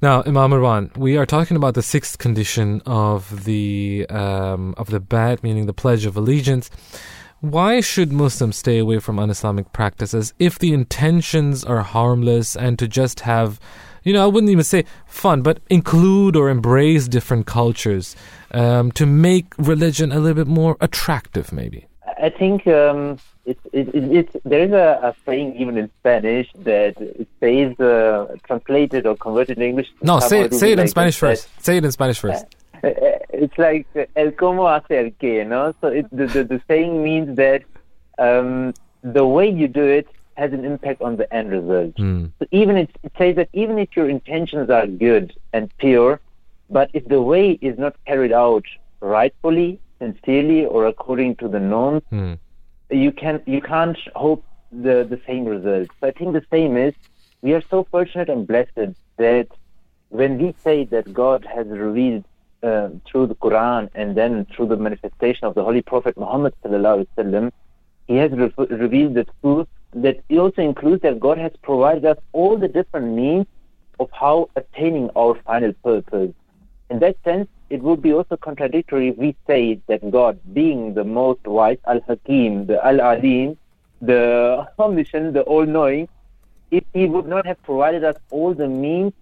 Now, 0.03 0.23
Imam 0.23 0.53
Marwan, 0.53 0.97
we 0.97 1.17
are 1.17 1.27
talking 1.27 1.57
about 1.57 1.75
the 1.75 1.83
sixth 1.83 2.19
condition 2.19 2.81
of 2.87 3.45
the 3.45 4.07
um, 4.09 4.75
of 4.79 4.89
the 4.89 5.01
Bai'at, 5.01 5.43
meaning 5.43 5.67
the 5.67 5.75
Pledge 5.75 6.07
of 6.07 6.17
Allegiance. 6.17 6.71
Why 7.41 7.81
should 7.81 8.13
Muslims 8.13 8.57
stay 8.57 8.79
away 8.79 8.99
from 8.99 9.19
un-Islamic 9.19 9.73
practices 9.73 10.35
if 10.39 10.59
the 10.59 10.75
intentions 10.75 11.65
are 11.65 11.81
harmless 11.81 12.55
and 12.55 12.79
to 12.79 12.87
just 12.87 13.21
have, 13.21 13.59
you 14.05 14.13
know, 14.13 14.23
I 14.23 14.27
wouldn't 14.27 14.51
even 14.51 14.65
say 14.65 14.85
fun, 15.07 15.41
but 15.41 15.61
include 15.71 16.37
or 16.37 16.51
embrace 16.51 17.09
different 17.09 17.47
cultures 17.47 18.15
um, 18.51 18.93
to 18.93 19.07
make 19.07 19.55
religion 19.57 20.13
a 20.13 20.19
little 20.19 20.35
bit 20.35 20.49
more 20.49 20.77
attractive, 20.83 21.51
maybe? 21.51 21.87
I 22.23 22.29
think 22.29 22.67
um, 22.67 23.19
it, 23.47 23.59
it, 23.73 23.89
it, 23.95 24.43
there 24.45 24.61
is 24.61 24.73
a, 24.73 25.01
a 25.03 25.15
saying 25.25 25.57
even 25.57 25.79
in 25.79 25.91
Spanish 26.01 26.51
that 26.57 27.01
it 27.01 27.29
says 27.41 27.81
uh, 27.81 28.37
translated 28.45 29.07
or 29.07 29.17
converted 29.17 29.57
in 29.57 29.65
English. 29.65 29.89
No, 30.03 30.21
say 30.21 30.43
it, 30.43 30.53
say 30.53 30.73
it 30.73 30.79
in 30.79 30.89
Spanish 30.89 31.19
that- 31.19 31.39
first. 31.39 31.49
Say 31.65 31.79
it 31.79 31.85
in 31.87 31.93
Spanish 31.93 32.19
first. 32.19 32.45
Uh, 32.45 32.49
It's 33.43 33.59
like 33.59 33.87
el 34.17 34.33
cómo 34.33 34.69
hace 34.69 34.99
el 34.99 35.11
qué, 35.13 35.47
no? 35.47 35.75
So 35.81 35.89
it, 35.89 36.07
the, 36.13 36.27
the 36.27 36.45
the 36.45 36.61
saying 36.69 37.03
means 37.03 37.37
that 37.37 37.63
um, 38.19 38.75
the 39.03 39.27
way 39.27 39.49
you 39.49 39.69
do 39.69 39.85
it 39.85 40.07
has 40.37 40.53
an 40.53 40.65
impact 40.65 41.03
on 41.03 41.17
the 41.17 41.33
end 41.35 41.51
result. 41.51 41.95
Mm. 41.97 42.33
So 42.39 42.47
even 42.51 42.77
it, 42.77 42.91
it 43.03 43.13
says 43.19 43.37
that 43.37 43.49
even 43.53 43.79
if 43.79 43.95
your 43.97 44.09
intentions 44.09 44.71
are 44.71 44.87
good 44.87 45.35
and 45.53 45.71
pure, 45.79 46.21
but 46.71 46.91
if 46.95 47.05
the 47.07 47.21
way 47.21 47.59
is 47.61 47.79
not 47.79 47.95
carried 48.07 48.33
out 48.33 48.65
rightfully, 49.01 49.81
sincerely, 49.99 50.65
or 50.65 50.87
according 50.87 51.37
to 51.37 51.49
the 51.49 51.61
norms, 51.61 52.03
Mm. 52.13 52.39
you 52.91 53.13
can 53.13 53.43
you 53.47 53.61
can't 53.61 53.99
hope 54.15 54.45
the 54.73 55.05
the 55.13 55.21
same 55.27 55.45
result. 55.45 55.89
So 56.01 56.07
I 56.09 56.13
think 56.13 56.33
the 56.33 56.47
same 56.51 56.77
is 56.77 56.95
we 57.43 57.55
are 57.55 57.63
so 57.71 57.85
fortunate 57.91 58.29
and 58.29 58.47
blessed 58.47 58.95
that 59.17 59.49
when 60.09 60.39
we 60.39 60.55
say 60.65 60.85
that 60.85 61.13
God 61.13 61.47
has 61.55 61.67
revealed 61.67 62.25
uh, 62.63 62.89
through 63.07 63.27
the 63.27 63.35
Quran 63.35 63.89
and 63.95 64.17
then 64.17 64.47
through 64.55 64.67
the 64.67 64.77
manifestation 64.77 65.47
of 65.47 65.55
the 65.55 65.65
Holy 65.65 65.83
Prophet 65.83 66.17
Muhammad 66.17 66.55
wasallam, 66.63 67.51
He 68.07 68.17
has 68.17 68.31
re- 68.33 68.53
revealed 68.59 69.15
the 69.15 69.27
truth. 69.41 69.69
That 69.93 70.23
also 70.31 70.63
includes 70.63 71.03
that 71.03 71.19
God 71.19 71.39
has 71.39 71.53
provided 71.63 72.05
us 72.05 72.19
all 72.33 72.57
the 72.57 72.69
different 72.69 73.15
means 73.15 73.47
of 73.99 74.09
how 74.13 74.49
attaining 74.55 75.11
our 75.17 75.35
final 75.47 75.73
purpose. 75.85 76.33
In 76.91 77.01
that 77.01 77.17
sense, 77.25 77.49
it 77.71 77.83
would 77.83 78.01
be 78.03 78.13
also 78.13 78.37
contradictory 78.37 79.09
if 79.09 79.17
we 79.17 79.37
say 79.47 79.81
that 79.89 80.09
God, 80.11 80.39
being 80.53 80.95
the 80.95 81.05
most 81.05 81.47
wise, 81.47 81.79
Al 81.87 82.01
Hakim, 82.07 82.67
the 82.67 82.85
Al 82.85 83.01
Alim, 83.01 83.57
the 84.01 84.69
omniscient, 84.79 85.35
the 85.35 85.43
all 85.43 85.67
knowing, 85.67 86.09
if 86.71 86.85
He 86.93 87.07
would 87.07 87.27
not 87.27 87.47
have 87.47 87.63
provided 87.63 88.05
us 88.05 88.17
all 88.31 88.55
the 88.55 88.69
means 88.69 89.13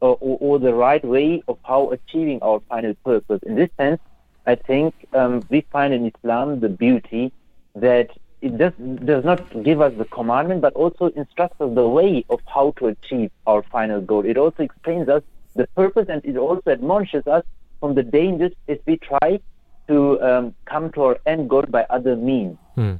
or, 0.00 0.16
or, 0.20 0.38
or 0.40 0.58
the 0.58 0.74
right 0.74 1.04
way 1.04 1.42
of 1.48 1.58
how 1.64 1.90
achieving 1.90 2.38
our 2.42 2.60
final 2.68 2.94
purpose. 3.04 3.40
In 3.44 3.54
this 3.54 3.70
sense, 3.76 4.00
I 4.46 4.54
think 4.54 4.94
um, 5.12 5.42
we 5.48 5.60
find 5.72 5.92
in 5.92 6.06
Islam 6.06 6.60
the 6.60 6.68
beauty 6.68 7.32
that 7.74 8.10
it 8.40 8.56
does, 8.56 8.72
does 9.04 9.24
not 9.24 9.62
give 9.62 9.80
us 9.80 9.92
the 9.96 10.06
commandment, 10.06 10.62
but 10.62 10.72
also 10.74 11.08
instructs 11.08 11.60
us 11.60 11.74
the 11.74 11.88
way 11.88 12.24
of 12.30 12.40
how 12.46 12.72
to 12.78 12.86
achieve 12.86 13.30
our 13.46 13.62
final 13.62 14.00
goal. 14.00 14.24
It 14.24 14.38
also 14.38 14.62
explains 14.62 15.08
us 15.08 15.22
the 15.54 15.66
purpose 15.76 16.06
and 16.08 16.24
it 16.24 16.36
also 16.36 16.70
admonishes 16.70 17.26
us 17.26 17.44
from 17.80 17.94
the 17.94 18.02
dangers 18.02 18.52
if 18.66 18.78
we 18.86 18.96
try 18.96 19.40
to 19.88 20.22
um, 20.22 20.54
come 20.64 20.90
to 20.92 21.02
our 21.02 21.18
end 21.26 21.50
goal 21.50 21.64
by 21.68 21.84
other 21.90 22.16
means. 22.16 22.56
Hmm. 22.76 22.94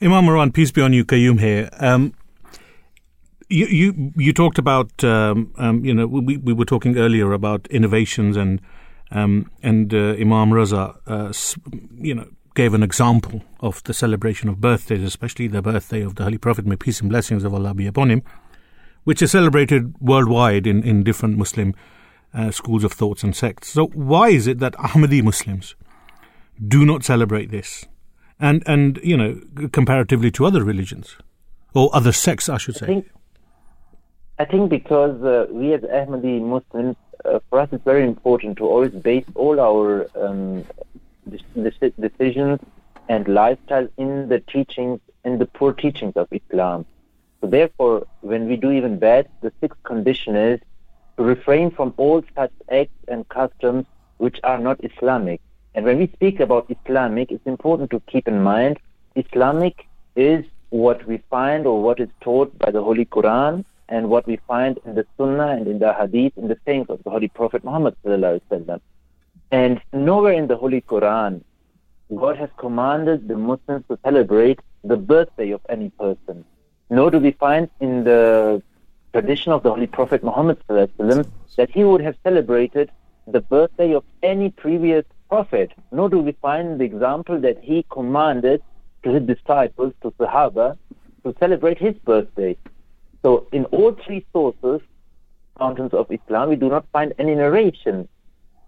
Imam 0.00 0.26
Marwan, 0.26 0.54
peace 0.54 0.70
be 0.70 0.80
on 0.80 0.92
you, 0.92 1.04
Qayyum 1.04 1.40
here. 1.40 1.68
Um, 1.80 2.14
you, 3.48 3.66
you 3.66 4.12
you 4.16 4.32
talked 4.32 4.58
about 4.58 5.04
um, 5.04 5.52
um, 5.58 5.84
you 5.84 5.94
know 5.94 6.06
we 6.06 6.36
we 6.36 6.52
were 6.52 6.64
talking 6.64 6.96
earlier 6.96 7.32
about 7.32 7.66
innovations 7.68 8.36
and 8.36 8.60
um, 9.10 9.50
and 9.62 9.94
uh, 9.94 10.14
Imam 10.20 10.50
Raza 10.50 10.96
uh, 11.06 11.32
you 11.98 12.14
know 12.14 12.26
gave 12.54 12.74
an 12.74 12.82
example 12.82 13.42
of 13.60 13.82
the 13.84 13.94
celebration 13.94 14.48
of 14.48 14.60
birthdays, 14.60 15.02
especially 15.02 15.46
the 15.46 15.62
birthday 15.62 16.02
of 16.02 16.16
the 16.16 16.24
Holy 16.24 16.38
Prophet, 16.38 16.66
may 16.66 16.76
peace 16.76 17.00
and 17.00 17.08
blessings 17.08 17.44
of 17.44 17.54
Allah 17.54 17.72
be 17.72 17.86
upon 17.86 18.10
him, 18.10 18.22
which 19.04 19.22
is 19.22 19.30
celebrated 19.30 19.94
worldwide 20.00 20.66
in 20.66 20.82
in 20.82 21.02
different 21.02 21.38
Muslim 21.38 21.74
uh, 22.34 22.50
schools 22.50 22.84
of 22.84 22.92
thoughts 22.92 23.22
and 23.22 23.34
sects. 23.34 23.68
So 23.68 23.86
why 23.86 24.28
is 24.30 24.46
it 24.46 24.58
that 24.58 24.74
Ahmadi 24.74 25.22
Muslims 25.22 25.74
do 26.66 26.84
not 26.84 27.04
celebrate 27.04 27.50
this? 27.50 27.86
and 28.40 28.62
and 28.66 28.98
you 29.02 29.16
know 29.16 29.40
comparatively 29.72 30.30
to 30.30 30.46
other 30.46 30.62
religions 30.62 31.16
or 31.74 31.90
other 31.94 32.12
sects, 32.12 32.48
I 32.48 32.58
should 32.58 32.76
I 32.76 32.80
say. 32.80 32.86
think, 32.86 33.10
I 34.40 34.44
think 34.44 34.70
because 34.70 35.20
uh, 35.24 35.46
we 35.50 35.72
as 35.72 35.80
Ahmadi 35.80 36.40
Muslims, 36.40 36.94
uh, 37.24 37.40
for 37.50 37.58
us 37.58 37.68
it's 37.72 37.82
very 37.82 38.04
important 38.04 38.56
to 38.58 38.66
always 38.66 38.92
base 38.92 39.24
all 39.34 39.58
our 39.58 40.08
um, 40.14 40.64
dec- 41.28 41.42
dec- 41.56 41.92
decisions 42.00 42.60
and 43.08 43.26
lifestyle 43.26 43.88
in 43.96 44.28
the 44.28 44.38
teachings, 44.38 45.00
in 45.24 45.38
the 45.38 45.46
poor 45.46 45.72
teachings 45.72 46.12
of 46.14 46.28
Islam. 46.30 46.86
So 47.40 47.48
therefore, 47.48 48.06
when 48.20 48.46
we 48.46 48.54
do 48.56 48.70
even 48.70 49.00
Bai'at, 49.00 49.26
the 49.40 49.52
sixth 49.60 49.82
condition 49.82 50.36
is 50.36 50.60
to 51.16 51.24
refrain 51.24 51.72
from 51.72 51.92
all 51.96 52.22
such 52.36 52.52
acts 52.70 52.94
and 53.08 53.28
customs 53.28 53.86
which 54.18 54.38
are 54.44 54.58
not 54.58 54.78
Islamic. 54.84 55.40
And 55.74 55.84
when 55.84 55.98
we 55.98 56.06
speak 56.12 56.38
about 56.38 56.70
Islamic, 56.70 57.32
it's 57.32 57.46
important 57.46 57.90
to 57.90 58.00
keep 58.06 58.28
in 58.28 58.40
mind 58.40 58.78
Islamic 59.16 59.84
is 60.14 60.44
what 60.70 61.04
we 61.08 61.18
find 61.28 61.66
or 61.66 61.82
what 61.82 61.98
is 61.98 62.08
taught 62.20 62.56
by 62.56 62.70
the 62.70 62.82
Holy 62.82 63.04
Quran 63.04 63.64
and 63.88 64.08
what 64.10 64.26
we 64.26 64.36
find 64.46 64.78
in 64.84 64.94
the 64.94 65.06
Sunnah 65.16 65.48
and 65.48 65.66
in 65.66 65.78
the 65.78 65.92
Hadith 65.92 66.34
in 66.36 66.48
the 66.48 66.58
sayings 66.66 66.86
of 66.88 67.02
the 67.04 67.10
Holy 67.10 67.28
Prophet 67.28 67.64
Muhammad. 67.64 67.96
And 69.50 69.80
nowhere 69.92 70.34
in 70.34 70.46
the 70.46 70.56
Holy 70.56 70.80
Quran 70.82 71.42
God 72.16 72.38
has 72.38 72.48
commanded 72.56 73.28
the 73.28 73.36
Muslims 73.36 73.84
to 73.90 73.98
celebrate 74.02 74.60
the 74.82 74.96
birthday 74.96 75.50
of 75.50 75.60
any 75.68 75.90
person. 75.90 76.44
Nor 76.88 77.10
do 77.10 77.18
we 77.18 77.32
find 77.32 77.68
in 77.80 78.04
the 78.04 78.62
tradition 79.12 79.52
of 79.52 79.62
the 79.62 79.70
Holy 79.70 79.86
Prophet 79.86 80.24
Muhammad 80.24 80.58
that 80.68 81.70
he 81.70 81.84
would 81.84 82.00
have 82.00 82.16
celebrated 82.22 82.90
the 83.26 83.42
birthday 83.42 83.92
of 83.92 84.04
any 84.22 84.48
previous 84.50 85.04
prophet. 85.28 85.72
Nor 85.92 86.08
do 86.08 86.20
we 86.20 86.32
find 86.40 86.80
the 86.80 86.84
example 86.84 87.38
that 87.40 87.58
he 87.62 87.84
commanded 87.90 88.62
to 89.02 89.10
his 89.10 89.24
disciples, 89.24 89.92
to 90.02 90.10
Sahaba, 90.12 90.78
to 91.24 91.34
celebrate 91.38 91.78
his 91.78 91.94
birthday. 92.04 92.56
So 93.22 93.46
in 93.52 93.64
all 93.66 93.92
three 93.92 94.24
sources, 94.32 94.80
fountains 95.58 95.92
of 95.92 96.06
Islam, 96.10 96.48
we 96.50 96.56
do 96.56 96.68
not 96.68 96.86
find 96.92 97.12
any 97.18 97.34
narration. 97.34 98.08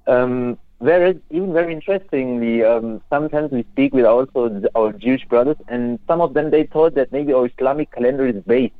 Um, 0.06 0.58
whereas, 0.78 1.16
even 1.30 1.52
very 1.52 1.72
interestingly, 1.72 2.64
um, 2.64 3.00
sometimes 3.10 3.52
we 3.52 3.64
speak 3.72 3.94
with 3.94 4.04
also 4.06 4.62
our 4.74 4.92
Jewish 4.92 5.24
brothers, 5.26 5.56
and 5.68 5.98
some 6.08 6.20
of 6.20 6.34
them 6.34 6.50
they 6.50 6.64
thought 6.64 6.94
that 6.94 7.12
maybe 7.12 7.32
our 7.32 7.46
Islamic 7.46 7.92
calendar 7.92 8.26
is 8.26 8.42
based 8.44 8.74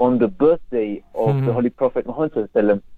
on 0.00 0.18
the 0.18 0.26
birthday 0.28 1.02
of 1.14 1.36
Mhm. 1.36 1.46
the 1.46 1.52
Holy 1.52 1.70
Prophet 1.70 2.06
Muhammad. 2.06 2.32
So 2.34 2.48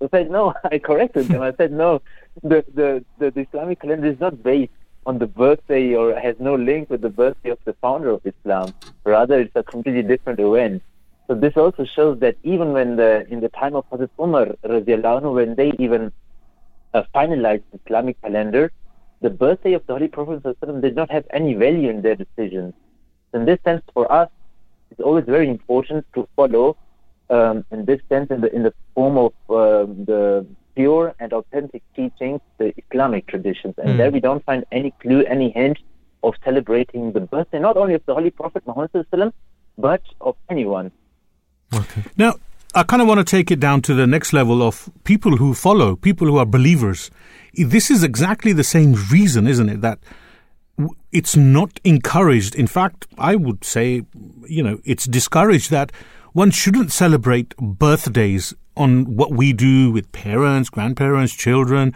I 0.02 0.08
said 0.10 0.30
no. 0.30 0.54
I 0.64 0.78
corrected 0.78 1.26
them. 1.28 1.42
I 1.42 1.52
said 1.52 1.72
no. 1.72 2.00
The, 2.42 2.64
the 2.74 3.04
the 3.18 3.30
the 3.32 3.40
Islamic 3.48 3.80
calendar 3.80 4.06
is 4.06 4.20
not 4.20 4.42
based 4.42 4.72
on 5.06 5.18
the 5.18 5.26
birthday 5.26 5.94
or 5.94 6.18
has 6.18 6.36
no 6.38 6.54
link 6.54 6.88
with 6.90 7.00
the 7.00 7.10
birthday 7.10 7.50
of 7.50 7.58
the 7.64 7.74
founder 7.74 8.10
of 8.10 8.20
Islam. 8.24 8.72
Rather, 9.04 9.38
it's 9.40 9.54
a 9.54 9.62
completely 9.62 10.02
different 10.02 10.40
event. 10.40 10.82
So 11.28 11.34
this 11.34 11.54
also 11.56 11.84
shows 11.84 12.20
that 12.20 12.36
even 12.44 12.72
when 12.72 12.96
the 12.96 13.26
in 13.28 13.40
the 13.40 13.48
time 13.48 13.74
of 13.74 13.84
Hazrat 13.92 14.10
Umar 14.20 14.46
anhu, 14.64 15.34
when 15.34 15.54
they 15.56 15.72
even 15.78 16.12
uh, 16.94 17.02
finalized 17.14 17.64
the 17.72 17.80
Islamic 17.84 18.20
calendar, 18.22 18.70
the 19.20 19.30
birthday 19.30 19.72
of 19.72 19.82
the 19.86 19.94
Holy 19.94 20.08
Prophet 20.08 20.42
did 20.82 20.94
not 20.94 21.10
have 21.10 21.24
any 21.32 21.54
value 21.54 21.90
in 21.90 22.02
their 22.02 22.14
decisions. 22.14 22.74
In 23.34 23.44
this 23.44 23.58
sense, 23.64 23.82
for 23.92 24.10
us, 24.10 24.28
it's 24.90 25.00
always 25.00 25.24
very 25.24 25.48
important 25.48 26.06
to 26.14 26.28
follow, 26.36 26.76
um, 27.28 27.64
in 27.72 27.84
this 27.84 28.00
sense, 28.08 28.30
in 28.30 28.40
the 28.40 28.54
in 28.54 28.62
the 28.62 28.72
form 28.94 29.18
of 29.18 29.32
um, 29.50 30.04
the 30.04 30.46
pure 30.76 31.14
and 31.18 31.32
authentic 31.32 31.82
teachings, 31.96 32.40
the 32.58 32.72
Islamic 32.82 33.26
traditions. 33.26 33.74
And 33.78 33.88
Mm. 33.94 33.98
there 33.98 34.12
we 34.12 34.20
don't 34.20 34.44
find 34.44 34.64
any 34.70 34.92
clue, 35.02 35.22
any 35.24 35.50
hint 35.50 35.78
of 36.22 36.34
celebrating 36.44 37.12
the 37.12 37.20
birthday, 37.20 37.58
not 37.58 37.76
only 37.76 37.94
of 37.94 38.02
the 38.06 38.14
Holy 38.14 38.30
Prophet 38.30 38.62
Muhammad, 38.66 38.90
Sallallahu 38.92 39.06
Alaihi 39.12 39.18
Wasallam, 39.18 39.32
but 39.78 40.02
of 40.20 40.36
anyone. 40.50 40.92
Now, 42.16 42.34
I 42.74 42.82
kind 42.82 43.00
of 43.00 43.08
want 43.08 43.18
to 43.18 43.24
take 43.24 43.50
it 43.50 43.60
down 43.60 43.82
to 43.82 43.94
the 43.94 44.06
next 44.06 44.32
level 44.32 44.62
of 44.62 44.90
people 45.04 45.36
who 45.38 45.54
follow, 45.54 45.96
people 45.96 46.26
who 46.26 46.36
are 46.36 46.46
believers. 46.46 47.10
This 47.54 47.90
is 47.90 48.02
exactly 48.02 48.52
the 48.52 48.64
same 48.64 48.94
reason, 49.10 49.46
isn't 49.46 49.68
it? 49.68 49.80
That 49.80 49.98
it's 51.10 51.36
not 51.36 51.80
encouraged. 51.84 52.54
In 52.54 52.66
fact, 52.66 53.06
I 53.16 53.34
would 53.34 53.64
say, 53.64 54.02
you 54.46 54.62
know, 54.62 54.78
it's 54.84 55.06
discouraged 55.06 55.70
that 55.70 55.90
one 56.32 56.50
shouldn't 56.50 56.92
celebrate 56.92 57.56
birthdays 57.56 58.52
on 58.76 59.16
what 59.16 59.32
we 59.32 59.54
do 59.54 59.90
with 59.90 60.12
parents, 60.12 60.68
grandparents, 60.68 61.34
children, 61.34 61.94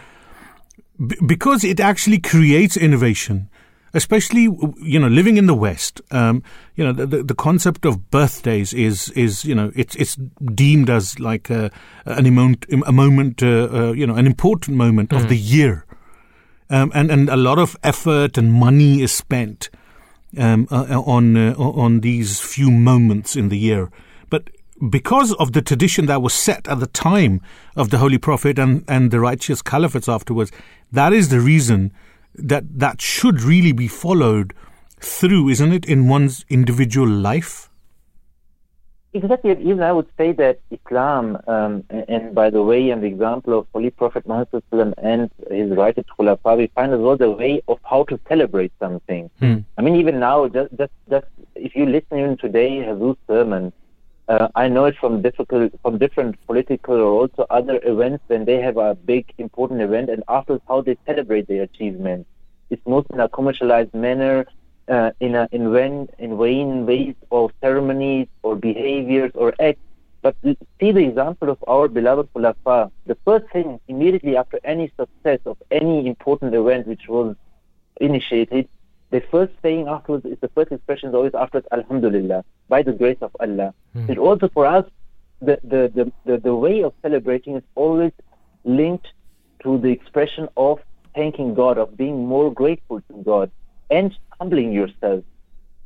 b- 1.07 1.17
because 1.27 1.63
it 1.63 1.79
actually 1.79 2.19
creates 2.19 2.75
innovation 2.79 3.51
especially 3.93 4.43
you 4.83 4.99
know 4.99 5.09
living 5.09 5.37
in 5.37 5.47
the 5.47 5.55
west 5.55 6.01
um, 6.11 6.43
you 6.77 6.85
know 6.85 6.93
the, 6.93 7.07
the, 7.07 7.23
the 7.23 7.35
concept 7.35 7.85
of 7.85 8.11
birthdays 8.11 8.73
is 8.73 9.11
is 9.11 9.45
you 9.45 9.55
know 9.55 9.73
it's 9.75 9.97
it's 9.97 10.17
deemed 10.55 10.89
as 10.89 11.19
like 11.19 11.51
a, 11.51 11.71
an 12.05 12.33
moment 12.33 12.67
a 12.87 12.93
moment 12.93 13.43
uh, 13.43 13.69
uh, 13.73 13.93
you 13.93 14.07
know 14.07 14.15
an 14.15 14.27
important 14.27 14.77
moment 14.77 15.13
of 15.13 15.29
the 15.29 15.37
year. 15.37 15.85
Um, 16.73 16.93
and 16.95 17.11
and 17.11 17.29
a 17.29 17.37
lot 17.37 17.59
of 17.59 17.77
effort 17.83 18.39
and 18.39 18.53
money 18.53 19.03
is 19.03 19.13
spent 19.13 19.71
um, 20.39 20.69
uh, 20.71 21.01
on 21.01 21.37
uh, 21.37 21.55
on 21.57 22.01
these 22.01 22.41
few 22.41 22.71
moments 22.71 23.35
in 23.35 23.49
the 23.49 23.59
year. 23.59 23.91
But 24.29 24.51
because 24.89 25.33
of 25.35 25.53
the 25.53 25.63
tradition 25.63 26.07
that 26.07 26.23
was 26.23 26.33
set 26.33 26.69
at 26.69 26.79
the 26.79 26.87
time 26.87 27.41
of 27.75 27.91
the 27.91 27.99
Holy 27.99 28.19
Prophet 28.19 28.59
and, 28.59 28.85
and 28.87 29.11
the 29.11 29.19
righteous 29.19 29.63
caliphates 29.63 30.13
afterwards, 30.13 30.53
that 30.93 31.13
is 31.13 31.29
the 31.29 31.41
reason 31.41 31.93
that 32.35 32.79
that 32.79 33.01
should 33.01 33.43
really 33.43 33.73
be 33.73 33.89
followed 33.89 34.55
through, 35.01 35.49
isn't 35.49 35.73
it, 35.73 35.85
in 35.87 36.09
one's 36.09 36.45
individual 36.49 37.09
life? 37.09 37.69
Exactly. 39.13 39.51
Even 39.51 39.83
I 39.83 39.91
would 39.91 40.07
say 40.17 40.31
that 40.33 40.61
Islam, 40.71 41.37
um, 41.49 41.83
and, 41.91 42.05
and 42.09 42.35
by 42.35 42.49
the 42.49 42.63
way, 42.63 42.91
and 42.91 43.03
the 43.03 43.09
example 43.09 43.59
of 43.59 43.67
Holy 43.73 43.91
Prophet 43.91 44.27
Muhammad 44.27 44.49
Sallallahu 44.53 44.63
Alaihi 44.71 44.95
Wasallam 44.95 44.95
and 44.99 45.31
his 45.51 45.77
righteous 45.77 46.05
Khulafa, 46.17 46.57
we 46.57 46.69
find 46.69 46.93
as 46.93 47.01
well 47.01 47.17
the 47.17 47.31
way 47.31 47.61
of 47.67 47.81
how 47.83 48.05
to 48.05 48.21
celebrate 48.29 48.73
something. 48.79 49.29
I 49.43 49.83
mean, 49.83 49.97
even 49.97 50.21
now, 50.21 50.47
just, 50.47 50.77
just, 50.77 50.93
just 51.09 51.27
if 51.57 51.75
you 51.75 51.87
listen 51.87 52.19
even 52.19 52.37
today, 52.37 52.85
Jesus' 52.85 53.17
sermon, 53.27 53.73
uh, 54.31 54.49
I 54.55 54.69
know 54.69 54.85
it 54.85 54.97
from 55.01 55.23
difficult, 55.23 55.73
from 55.83 55.99
different 55.99 56.37
political 56.47 56.95
or 56.95 57.13
also 57.21 57.47
other 57.51 57.81
events 57.83 58.23
when 58.29 58.45
they 58.45 58.61
have 58.61 58.77
a 58.77 58.95
big 58.95 59.25
important 59.39 59.81
event, 59.81 60.09
and 60.09 60.23
afterwards 60.29 60.63
how 60.69 60.83
they 60.83 60.97
celebrate 61.05 61.49
their 61.49 61.65
achievement. 61.65 62.29
It's 62.71 62.87
mostly 62.87 63.15
in 63.15 63.21
a 63.21 63.29
commercialized 63.29 63.93
manner, 63.93 64.47
uh, 64.89 65.11
in 65.19 65.35
a 65.35 65.49
in 65.51 65.73
vain 65.73 66.09
in 66.21 66.39
vain 66.39 66.87
ways 66.87 67.17
of 67.33 67.51
ceremonies 67.61 68.29
or 68.45 68.55
behaviors 68.55 69.33
or 69.35 69.53
acts. 69.61 69.81
But 70.23 70.37
see 70.45 70.93
the 70.93 71.05
example 71.11 71.49
of 71.51 71.59
our 71.67 71.89
beloved 71.89 72.33
Khulafa. 72.33 72.93
The 73.07 73.17
first 73.25 73.47
thing 73.53 73.81
immediately 73.89 74.37
after 74.37 74.61
any 74.63 74.93
success 74.97 75.41
of 75.45 75.57
any 75.73 76.07
important 76.07 76.55
event 76.55 76.87
which 76.87 77.09
was 77.09 77.35
initiated, 78.01 78.69
the 79.11 79.23
first 79.31 79.53
saying 79.63 79.89
afterwards 79.89 80.25
is 80.25 80.39
the 80.41 80.49
first 80.49 80.71
expression 80.73 81.09
is 81.09 81.15
always 81.15 81.35
afterwards 81.35 81.67
Alhamdulillah, 81.73 82.45
by 82.69 82.83
the 82.83 82.93
grace 82.93 83.19
of 83.21 83.35
Allah. 83.41 83.75
Hmm. 83.93 84.11
It 84.11 84.19
also 84.19 84.49
for 84.49 84.67
us 84.67 84.85
the, 85.41 85.59
the, 85.63 85.91
the, 85.95 86.13
the, 86.25 86.39
the 86.39 86.55
way 86.55 86.83
of 86.83 86.93
celebrating 87.03 87.57
is 87.57 87.63
always 87.75 88.13
linked 88.65 89.09
to 89.63 89.79
the 89.79 89.89
expression 89.89 90.49
of 90.57 90.79
thanking 91.15 91.55
God, 91.55 91.79
of 91.79 91.97
being 91.97 92.27
more 92.27 92.53
grateful 92.53 93.01
to 93.01 93.23
God 93.25 93.51
and 93.91 94.17
humbling 94.39 94.73
yourself. 94.73 95.25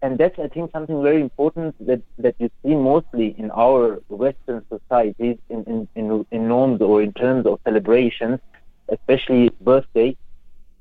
And 0.03 0.19
that's, 0.19 0.39
I 0.39 0.49
think, 0.49 0.71
something 0.73 1.03
very 1.03 1.23
important 1.23 1.75
that, 1.87 2.03
that 2.19 2.35
you 2.39 2.51
see 2.63 2.75
mostly 2.75 3.35
in 3.39 3.51
our 3.53 4.03
Western 4.09 4.63
societies 4.69 5.39
in, 5.49 5.65
in, 5.65 5.89
in, 5.95 6.27
in 6.31 6.49
norms 6.49 6.83
or 6.83 7.01
in 7.01 7.15
terms 7.15 7.47
of 7.47 7.59
celebrations, 7.65 8.39
especially 8.91 9.49
birthday, 9.63 10.15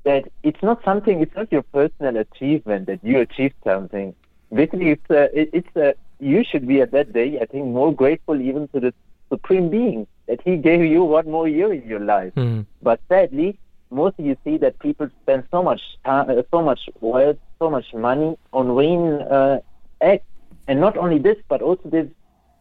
that 0.04 0.30
it's 0.42 0.62
not 0.62 0.84
something, 0.84 1.20
it's 1.20 1.34
not 1.34 1.50
your 1.50 1.62
personal 1.62 2.16
achievement 2.16 2.86
that 2.86 3.00
you 3.02 3.18
achieved 3.18 3.54
something. 3.64 4.14
Basically, 4.52 4.90
it's, 4.90 5.10
it, 5.10 5.50
it's 5.52 5.76
uh, 5.76 5.92
you 6.20 6.44
should 6.44 6.66
be 6.66 6.80
at 6.80 6.92
that 6.92 7.12
day, 7.12 7.38
I 7.40 7.46
think, 7.46 7.66
more 7.66 7.92
grateful 7.92 8.40
even 8.40 8.68
to 8.68 8.80
the 8.80 8.94
Supreme 9.30 9.70
Being 9.70 10.06
that 10.26 10.40
He 10.42 10.56
gave 10.56 10.84
you 10.84 11.04
one 11.04 11.30
more 11.30 11.48
year 11.48 11.72
in 11.72 11.86
your 11.88 12.00
life. 12.00 12.34
Mm. 12.34 12.66
But 12.82 13.00
sadly, 13.08 13.58
mostly 13.90 14.26
you 14.26 14.36
see 14.44 14.56
that 14.58 14.78
people 14.78 15.08
spend 15.22 15.44
so 15.50 15.62
much 15.62 15.80
time, 16.04 16.30
uh, 16.30 16.42
so 16.50 16.62
much 16.62 16.88
wealth, 17.00 17.38
so 17.58 17.70
much 17.70 17.92
money 17.94 18.36
on 18.52 18.76
vain 18.76 19.22
uh, 19.22 19.60
acts, 20.00 20.26
and 20.68 20.80
not 20.80 20.96
only 20.96 21.18
this, 21.18 21.36
but 21.48 21.62
also 21.62 21.88
there's 21.88 22.10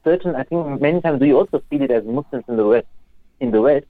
certain. 0.03 0.35
I 0.35 0.43
think 0.43 0.81
many 0.81 1.01
times 1.01 1.19
we 1.21 1.33
also 1.33 1.61
feel 1.69 1.81
it 1.81 1.91
as 1.91 2.03
Muslims 2.05 2.45
in 2.47 2.57
the 2.57 2.65
West, 2.65 2.87
in 3.39 3.51
the 3.51 3.61
West, 3.61 3.85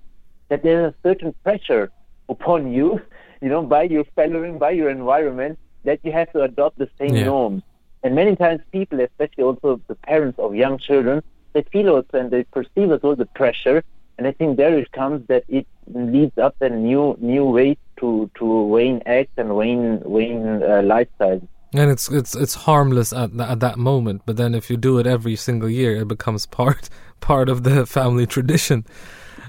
that 0.50 0.64
there's 0.64 0.94
a 0.94 0.96
certain 1.04 1.34
pressure 1.44 1.92
upon 2.30 2.72
you, 2.72 3.02
you 3.44 3.50
know, 3.50 3.62
by 3.62 3.84
your 3.84 4.06
following, 4.16 4.58
by 4.58 4.72
your 4.72 4.90
environment, 4.90 5.60
that 5.84 6.00
you 6.04 6.12
have 6.14 6.32
to 6.32 6.42
adopt 6.50 6.78
the 6.78 6.90
same 6.98 7.16
Yeah. 7.16 7.26
norms. 7.26 7.62
And 8.04 8.16
many 8.16 8.36
times 8.36 8.62
people, 8.72 9.00
especially 9.02 9.44
also 9.44 9.82
the 9.88 9.96
parents 9.96 10.40
of 10.40 10.56
young 10.56 10.78
children, 10.78 11.22
they 11.54 11.64
feel 11.74 11.90
also 11.96 12.14
and 12.22 12.32
they 12.32 12.44
perceive 12.58 12.90
as 12.96 13.02
well 13.04 13.16
the 13.16 13.32
pressure. 13.42 13.84
And 14.18 14.28
I 14.28 14.32
think 14.32 14.58
there 14.58 14.78
it 14.78 14.92
comes 14.92 15.28
that 15.28 15.44
it 15.48 15.68
leads 15.94 16.38
up 16.38 16.56
a 16.62 16.70
new 16.70 17.18
new 17.20 17.46
way 17.58 17.78
to 18.00 18.30
to 18.40 18.46
vain 18.76 19.02
acts 19.06 19.36
and 19.38 19.50
vain 19.62 19.82
vain 20.18 20.42
uh, 20.64 20.82
lifestyles. 20.94 21.46
And 21.74 21.90
it's 21.92 22.10
it's 22.20 22.36
it's 22.36 22.56
harmless 22.68 23.12
at 23.12 23.30
th- 23.32 23.50
at 23.54 23.60
that 23.60 23.78
moment, 23.78 24.22
but 24.26 24.38
then 24.38 24.54
if 24.56 24.70
you 24.70 24.78
do 24.78 25.00
it 25.00 25.08
every 25.08 25.36
single 25.36 25.70
year, 25.70 25.92
it 26.02 26.08
becomes 26.08 26.46
part 26.60 26.90
part 27.20 27.50
of 27.50 27.64
the 27.64 27.86
family 27.86 28.26
tradition. 28.36 28.86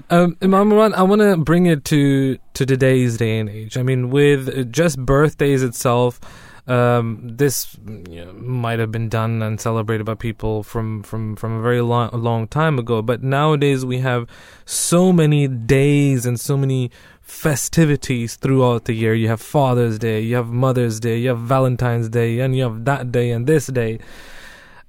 Um, 0.09 0.37
Imam 0.41 0.73
I 0.73 1.03
want 1.03 1.21
to 1.21 1.37
bring 1.37 1.65
it 1.65 1.85
to 1.85 2.37
to 2.53 2.65
today's 2.65 3.17
day 3.17 3.39
and 3.39 3.49
age. 3.49 3.77
I 3.77 3.83
mean, 3.83 4.09
with 4.09 4.71
just 4.71 4.97
birthdays 4.99 5.63
itself, 5.63 6.19
um, 6.67 7.19
this 7.23 7.77
you 8.09 8.25
know, 8.25 8.33
might 8.33 8.79
have 8.79 8.91
been 8.91 9.09
done 9.09 9.41
and 9.41 9.59
celebrated 9.59 10.05
by 10.05 10.15
people 10.15 10.63
from 10.63 11.03
from 11.03 11.35
from 11.35 11.53
a 11.53 11.61
very 11.61 11.81
long 11.81 12.09
long 12.13 12.47
time 12.47 12.79
ago. 12.79 13.01
But 13.01 13.23
nowadays, 13.23 13.85
we 13.85 13.99
have 13.99 14.27
so 14.65 15.11
many 15.11 15.47
days 15.47 16.25
and 16.25 16.39
so 16.39 16.57
many 16.57 16.91
festivities 17.21 18.35
throughout 18.35 18.85
the 18.85 18.93
year. 18.93 19.13
You 19.13 19.27
have 19.29 19.41
Father's 19.41 19.97
Day, 19.97 20.21
you 20.21 20.35
have 20.35 20.47
Mother's 20.47 20.99
Day, 20.99 21.17
you 21.17 21.29
have 21.29 21.39
Valentine's 21.39 22.09
Day, 22.09 22.39
and 22.39 22.55
you 22.55 22.63
have 22.63 22.85
that 22.85 23.11
day 23.11 23.31
and 23.31 23.47
this 23.47 23.67
day. 23.67 23.99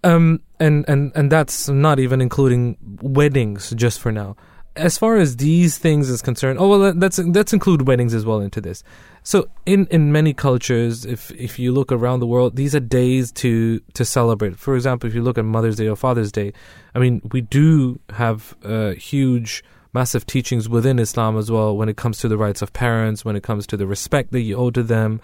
Um, 0.04 0.40
and, 0.60 0.84
and, 0.88 1.10
and 1.16 1.32
that's 1.32 1.68
not 1.68 1.98
even 1.98 2.20
including 2.20 2.76
weddings 3.00 3.72
just 3.74 3.98
for 3.98 4.12
now. 4.12 4.36
As 4.76 4.98
far 4.98 5.16
as 5.16 5.36
these 5.36 5.78
things 5.78 6.10
is 6.10 6.20
concerned, 6.22 6.58
oh 6.58 6.68
well, 6.68 6.78
that- 6.80 7.00
that's 7.00 7.18
let's 7.18 7.52
include 7.52 7.86
weddings 7.88 8.14
as 8.14 8.24
well 8.24 8.40
into 8.40 8.60
this. 8.60 8.82
So 9.22 9.48
in, 9.64 9.86
in 9.90 10.12
many 10.12 10.32
cultures, 10.34 11.04
if 11.04 11.30
if 11.32 11.58
you 11.58 11.72
look 11.72 11.90
around 11.90 12.20
the 12.20 12.26
world, 12.26 12.56
these 12.56 12.74
are 12.74 12.80
days 12.80 13.32
to 13.32 13.80
to 13.94 14.04
celebrate. 14.04 14.56
For 14.56 14.76
example, 14.76 15.08
if 15.08 15.14
you 15.14 15.22
look 15.22 15.38
at 15.38 15.44
Mother's 15.44 15.76
Day 15.76 15.88
or 15.88 15.96
Father's 15.96 16.30
Day, 16.30 16.52
I 16.94 16.98
mean, 16.98 17.22
we 17.32 17.40
do 17.40 17.98
have 18.10 18.54
uh, 18.64 18.90
huge, 18.92 19.64
massive 19.92 20.26
teachings 20.26 20.68
within 20.68 20.98
Islam 20.98 21.36
as 21.36 21.50
well 21.50 21.76
when 21.76 21.88
it 21.88 21.96
comes 21.96 22.18
to 22.18 22.28
the 22.28 22.36
rights 22.36 22.62
of 22.62 22.72
parents, 22.72 23.24
when 23.24 23.34
it 23.34 23.42
comes 23.42 23.66
to 23.68 23.76
the 23.76 23.86
respect 23.86 24.30
that 24.32 24.42
you 24.42 24.56
owe 24.56 24.70
to 24.70 24.82
them. 24.82 25.20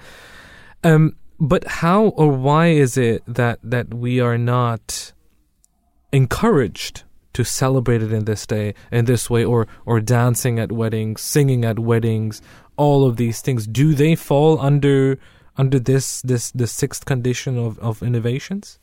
Um, 0.82 1.14
but 1.38 1.64
how 1.66 2.06
or 2.06 2.28
why 2.32 2.68
is 2.68 2.96
it 2.96 3.22
that 3.26 3.58
that 3.62 3.92
we 3.94 4.18
are 4.18 4.38
not 4.38 5.12
encouraged 6.12 7.04
to 7.32 7.44
celebrate 7.44 8.02
it 8.02 8.12
in 8.12 8.24
this 8.24 8.46
day 8.46 8.74
in 8.90 9.04
this 9.04 9.28
way 9.30 9.44
or 9.44 9.66
or 9.86 10.00
dancing 10.00 10.58
at 10.58 10.72
weddings 10.72 11.20
singing 11.20 11.64
at 11.64 11.78
weddings 11.78 12.42
all 12.76 13.06
of 13.06 13.16
these 13.16 13.40
things. 13.40 13.66
Do 13.66 13.94
they 13.94 14.14
fall 14.14 14.60
under 14.60 15.18
under 15.56 15.78
this 15.78 16.22
this 16.22 16.50
the 16.50 16.66
sixth 16.66 17.04
condition 17.04 17.58
of 17.58 17.78
of 17.78 18.02
innovations? 18.02 18.78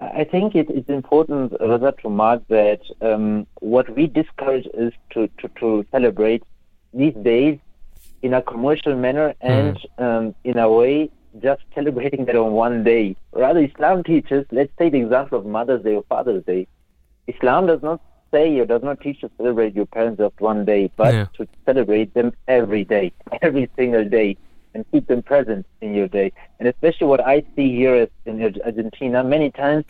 I 0.00 0.24
think 0.24 0.54
it 0.54 0.70
is 0.70 0.84
important, 0.88 1.54
rather, 1.58 1.92
to 2.02 2.10
mark 2.10 2.46
that 2.48 2.80
um, 3.00 3.46
what 3.60 3.88
we 3.96 4.06
discourage 4.06 4.66
is 4.74 4.92
to, 5.12 5.26
to, 5.38 5.48
to 5.60 5.86
celebrate 5.90 6.42
these 6.92 7.14
days 7.14 7.58
in 8.20 8.34
a 8.34 8.42
commercial 8.42 8.94
manner 8.94 9.34
and 9.40 9.78
um, 9.96 10.34
in 10.44 10.58
a 10.58 10.70
way 10.70 11.10
just 11.42 11.62
celebrating 11.74 12.24
that 12.26 12.36
on 12.36 12.52
one 12.52 12.84
day. 12.84 13.16
Rather, 13.32 13.60
Islam 13.62 14.02
teaches, 14.04 14.44
let's 14.50 14.72
take 14.78 14.92
the 14.92 15.00
example 15.00 15.38
of 15.38 15.46
Mother's 15.46 15.82
Day 15.82 15.94
or 15.96 16.04
Father's 16.08 16.44
Day. 16.44 16.66
Islam 17.26 17.66
does 17.66 17.82
not 17.82 18.00
say 18.32 18.58
or 18.58 18.66
does 18.66 18.82
not 18.82 19.00
teach 19.00 19.20
to 19.20 19.30
celebrate 19.36 19.74
your 19.74 19.86
parents 19.86 20.18
just 20.18 20.40
one 20.40 20.64
day, 20.64 20.90
but 20.96 21.16
Yeah. 21.16 21.26
to 21.36 21.46
celebrate 21.66 22.12
them 22.14 22.32
every 22.48 22.84
day, 22.84 23.12
every 23.42 23.68
single 23.76 24.04
day, 24.04 24.36
and 24.74 24.84
keep 24.92 25.06
them 25.06 25.22
present 25.22 25.66
in 25.80 25.94
your 25.94 26.08
day. 26.08 26.32
And 26.58 26.68
especially 26.68 27.06
what 27.06 27.20
I 27.26 27.42
see 27.56 27.74
here 27.74 28.08
in 28.26 28.42
Argentina, 28.64 29.22
many 29.24 29.50
times 29.50 29.84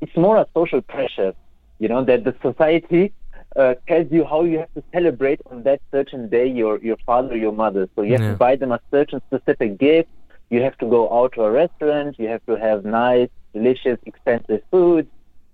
it's 0.00 0.16
more 0.16 0.36
a 0.38 0.46
social 0.56 0.80
pressure, 0.82 1.32
you 1.78 1.88
know, 1.88 2.04
that 2.04 2.24
the 2.24 2.34
society 2.42 3.12
uh, 3.56 3.74
tells 3.88 4.10
you 4.10 4.24
how 4.24 4.42
you 4.42 4.58
have 4.58 4.72
to 4.76 4.82
celebrate 4.94 5.40
on 5.50 5.62
that 5.64 5.80
certain 5.92 6.28
day 6.28 6.46
your 6.46 6.78
your 6.82 6.96
father 7.06 7.32
or 7.34 7.36
your 7.36 7.52
mother. 7.52 7.88
So 7.94 8.02
you 8.02 8.12
have 8.14 8.22
Yeah. 8.22 8.28
to 8.28 8.34
buy 8.34 8.56
them 8.56 8.72
a 8.72 8.80
certain 8.92 9.20
specific 9.28 9.78
gift. 9.78 10.08
You 10.50 10.62
have 10.62 10.76
to 10.78 10.86
go 10.86 11.12
out 11.12 11.32
to 11.34 11.42
a 11.42 11.50
restaurant. 11.50 12.18
You 12.18 12.28
have 12.28 12.44
to 12.46 12.56
have 12.56 12.84
nice, 12.84 13.28
delicious, 13.52 13.98
expensive 14.06 14.62
food, 14.70 15.08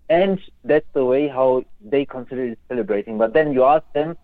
and 0.09 0.39
that's 0.65 0.87
the 0.93 1.05
way 1.05 1.29
how 1.29 1.65
they 1.81 2.05
consider 2.05 2.45
it 2.45 2.59
celebrating. 2.69 3.17
But 3.17 3.33
then 3.33 3.53
you 3.53 3.65
ask 3.65 3.85
them, 3.95 4.17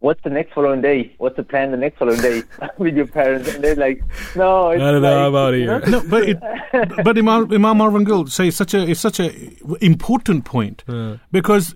"What's 0.00 0.22
the 0.22 0.30
next 0.30 0.52
following 0.52 0.82
day? 0.82 1.14
What's 1.18 1.36
the 1.36 1.42
plan 1.42 1.70
the 1.70 1.78
next 1.78 1.98
following 1.98 2.20
day 2.20 2.42
with 2.78 2.94
your 2.96 3.06
parents?" 3.06 3.54
And 3.54 3.64
they're 3.64 3.76
like, 3.76 4.02
"No, 4.36 4.70
it's 4.70 4.82
I 4.82 4.92
don't 4.92 5.00
know, 5.00 5.16
like, 5.16 5.26
I'm 5.26 5.34
outta 5.34 5.58
you 5.58 5.68
here." 5.70 5.80
no, 5.86 6.02
but 6.08 6.28
it, 6.28 6.40
but 7.04 7.16
Imam, 7.16 7.50
Imam 7.52 7.78
Marwan 7.78 8.04
Gill 8.04 8.26
say 8.26 8.50
such 8.50 8.74
a 8.74 8.86
it's 8.90 9.00
such 9.00 9.20
a 9.20 9.32
important 9.80 10.44
point 10.44 10.84
because 11.32 11.74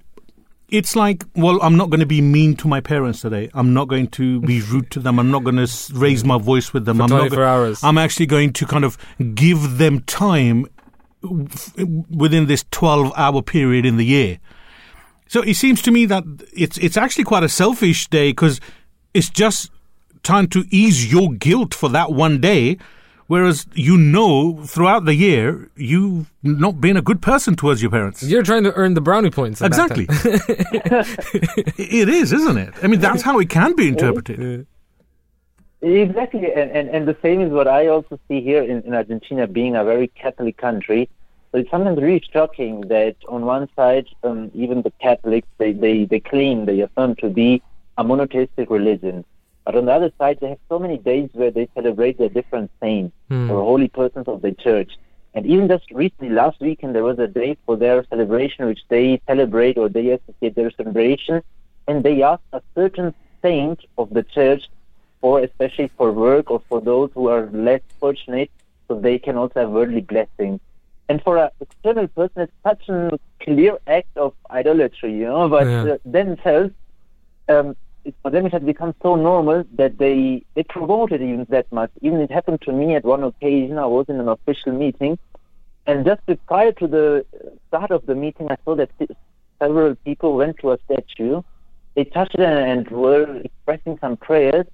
it's 0.68 0.94
like, 0.94 1.24
well, 1.34 1.58
I'm 1.62 1.76
not 1.76 1.90
going 1.90 2.00
to 2.00 2.06
be 2.06 2.20
mean 2.20 2.54
to 2.56 2.68
my 2.68 2.80
parents 2.80 3.22
today. 3.22 3.50
I'm 3.54 3.72
not 3.72 3.88
going 3.88 4.08
to 4.08 4.40
be 4.40 4.60
rude 4.70 4.90
to 4.92 5.00
them. 5.00 5.18
I'm 5.18 5.30
not 5.30 5.44
going 5.44 5.56
to 5.56 5.92
raise 5.94 6.24
my 6.24 6.38
voice 6.38 6.72
with 6.72 6.84
them. 6.84 6.98
For 6.98 7.04
I'm 7.04 7.10
not 7.10 7.18
24 7.18 7.36
go- 7.36 7.44
hours. 7.46 7.84
I'm 7.84 7.98
actually 7.98 8.26
going 8.26 8.52
to 8.54 8.66
kind 8.66 8.84
of 8.84 8.98
give 9.34 9.78
them 9.78 10.00
time 10.00 10.66
f- 11.24 11.74
within 12.10 12.46
this 12.46 12.64
12 12.70 13.12
hour 13.16 13.42
period 13.42 13.86
in 13.86 13.96
the 13.96 14.04
year. 14.04 14.38
So 15.26 15.42
it 15.42 15.54
seems 15.54 15.82
to 15.82 15.90
me 15.90 16.06
that 16.06 16.24
it's 16.54 16.78
it's 16.78 16.96
actually 16.96 17.24
quite 17.24 17.42
a 17.42 17.48
selfish 17.50 18.08
day 18.08 18.30
because 18.30 18.60
it's 19.12 19.28
just 19.28 19.70
trying 20.22 20.48
to 20.48 20.64
ease 20.70 21.10
your 21.12 21.32
guilt 21.32 21.74
for 21.74 21.88
that 21.90 22.12
one 22.12 22.40
day, 22.40 22.78
whereas 23.28 23.66
you 23.74 23.96
know 23.96 24.64
throughout 24.64 25.04
the 25.04 25.14
year 25.14 25.70
you've 25.76 26.30
not 26.42 26.80
been 26.80 26.96
a 26.96 27.02
good 27.02 27.22
person 27.22 27.54
towards 27.54 27.80
your 27.80 27.90
parents. 27.90 28.22
You're 28.22 28.42
trying 28.42 28.64
to 28.64 28.72
earn 28.74 28.94
the 28.94 29.00
brownie 29.00 29.30
points. 29.30 29.62
Exactly. 29.62 30.06
it 30.10 32.08
is, 32.08 32.32
isn't 32.32 32.58
it? 32.58 32.74
I 32.82 32.88
mean, 32.88 33.00
that's 33.00 33.22
how 33.22 33.38
it 33.38 33.48
can 33.48 33.76
be 33.76 33.88
interpreted. 33.88 34.66
Exactly, 35.80 36.52
and, 36.52 36.72
and, 36.72 36.88
and 36.88 37.06
the 37.06 37.16
same 37.22 37.40
is 37.40 37.52
what 37.52 37.68
I 37.68 37.86
also 37.86 38.18
see 38.26 38.40
here 38.40 38.64
in, 38.64 38.82
in 38.82 38.94
Argentina, 38.94 39.46
being 39.46 39.76
a 39.76 39.84
very 39.84 40.08
Catholic 40.08 40.56
country. 40.56 41.08
So 41.52 41.58
it's 41.58 41.70
sometimes 41.70 42.02
really 42.02 42.22
shocking 42.32 42.80
that 42.88 43.14
on 43.28 43.46
one 43.46 43.68
side, 43.76 44.06
um, 44.24 44.50
even 44.54 44.82
the 44.82 44.92
Catholics, 45.00 45.46
they, 45.58 45.72
they, 45.72 46.04
they 46.04 46.18
claim, 46.18 46.66
they 46.66 46.80
affirm 46.80 47.14
to 47.16 47.30
be 47.30 47.62
a 47.96 48.02
monotheistic 48.02 48.70
religion. 48.70 49.24
But 49.68 49.76
on 49.76 49.84
the 49.84 49.92
other 49.92 50.10
side, 50.16 50.38
they 50.40 50.48
have 50.48 50.58
so 50.70 50.78
many 50.78 50.96
days 50.96 51.28
where 51.34 51.50
they 51.50 51.68
celebrate 51.74 52.16
their 52.16 52.30
different 52.30 52.70
saints 52.82 53.14
Hmm. 53.28 53.50
or 53.50 53.56
holy 53.60 53.88
persons 53.88 54.26
of 54.26 54.40
the 54.40 54.52
church. 54.52 54.92
And 55.34 55.44
even 55.44 55.68
just 55.68 55.84
recently, 55.90 56.30
last 56.30 56.58
weekend, 56.58 56.94
there 56.94 57.04
was 57.04 57.18
a 57.18 57.26
day 57.26 57.54
for 57.66 57.76
their 57.76 58.02
celebration 58.08 58.64
which 58.64 58.80
they 58.88 59.20
celebrate 59.28 59.76
or 59.76 59.90
they 59.90 60.06
associate 60.16 60.54
their 60.54 60.70
celebration. 60.70 61.42
And 61.86 62.02
they 62.02 62.22
ask 62.22 62.40
a 62.54 62.62
certain 62.74 63.14
saint 63.42 63.78
of 63.98 64.08
the 64.08 64.22
church 64.22 64.62
or 65.20 65.40
especially 65.40 65.90
for 65.98 66.12
work 66.12 66.50
or 66.50 66.62
for 66.70 66.80
those 66.80 67.10
who 67.14 67.28
are 67.28 67.50
less 67.52 67.82
fortunate, 68.00 68.50
so 68.86 68.98
they 68.98 69.18
can 69.18 69.36
also 69.36 69.60
have 69.60 69.70
worldly 69.70 70.00
blessings. 70.00 70.60
And 71.10 71.22
for 71.22 71.36
an 71.36 71.50
external 71.60 72.08
person, 72.08 72.38
it's 72.46 72.52
such 72.64 72.88
a 72.88 73.18
clear 73.42 73.76
act 73.86 74.16
of 74.16 74.32
idolatry, 74.50 75.12
you 75.12 75.26
know. 75.26 75.46
But 75.50 75.66
Yeah. 75.66 75.92
uh, 75.92 75.98
themselves, 76.06 76.72
um, 77.50 77.76
for 78.22 78.30
them, 78.30 78.46
it 78.46 78.52
has 78.52 78.62
become 78.62 78.94
so 79.02 79.14
normal 79.16 79.64
that 79.74 79.98
they 79.98 80.44
they 80.54 80.62
promote 80.62 81.12
it 81.12 81.20
even 81.22 81.46
that 81.50 81.70
much. 81.72 81.90
Even 82.00 82.20
it 82.20 82.30
happened 82.30 82.60
to 82.62 82.72
me 82.72 82.94
at 82.94 83.04
one 83.04 83.24
occasion. 83.24 83.78
I 83.78 83.86
was 83.86 84.06
in 84.08 84.20
an 84.20 84.28
official 84.28 84.72
meeting, 84.72 85.18
and 85.86 86.04
just 86.04 86.22
prior 86.46 86.72
to 86.72 86.86
the 86.86 87.24
start 87.68 87.90
of 87.90 88.06
the 88.06 88.14
meeting, 88.14 88.50
I 88.50 88.56
saw 88.64 88.74
that 88.76 88.90
several 89.58 89.94
people 89.96 90.36
went 90.36 90.58
to 90.58 90.72
a 90.72 90.78
statue. 90.84 91.42
They 91.94 92.04
touched 92.04 92.34
it 92.34 92.40
and 92.40 92.88
were 92.88 93.40
expressing 93.44 93.98
some 93.98 94.16
prayers. 94.16 94.66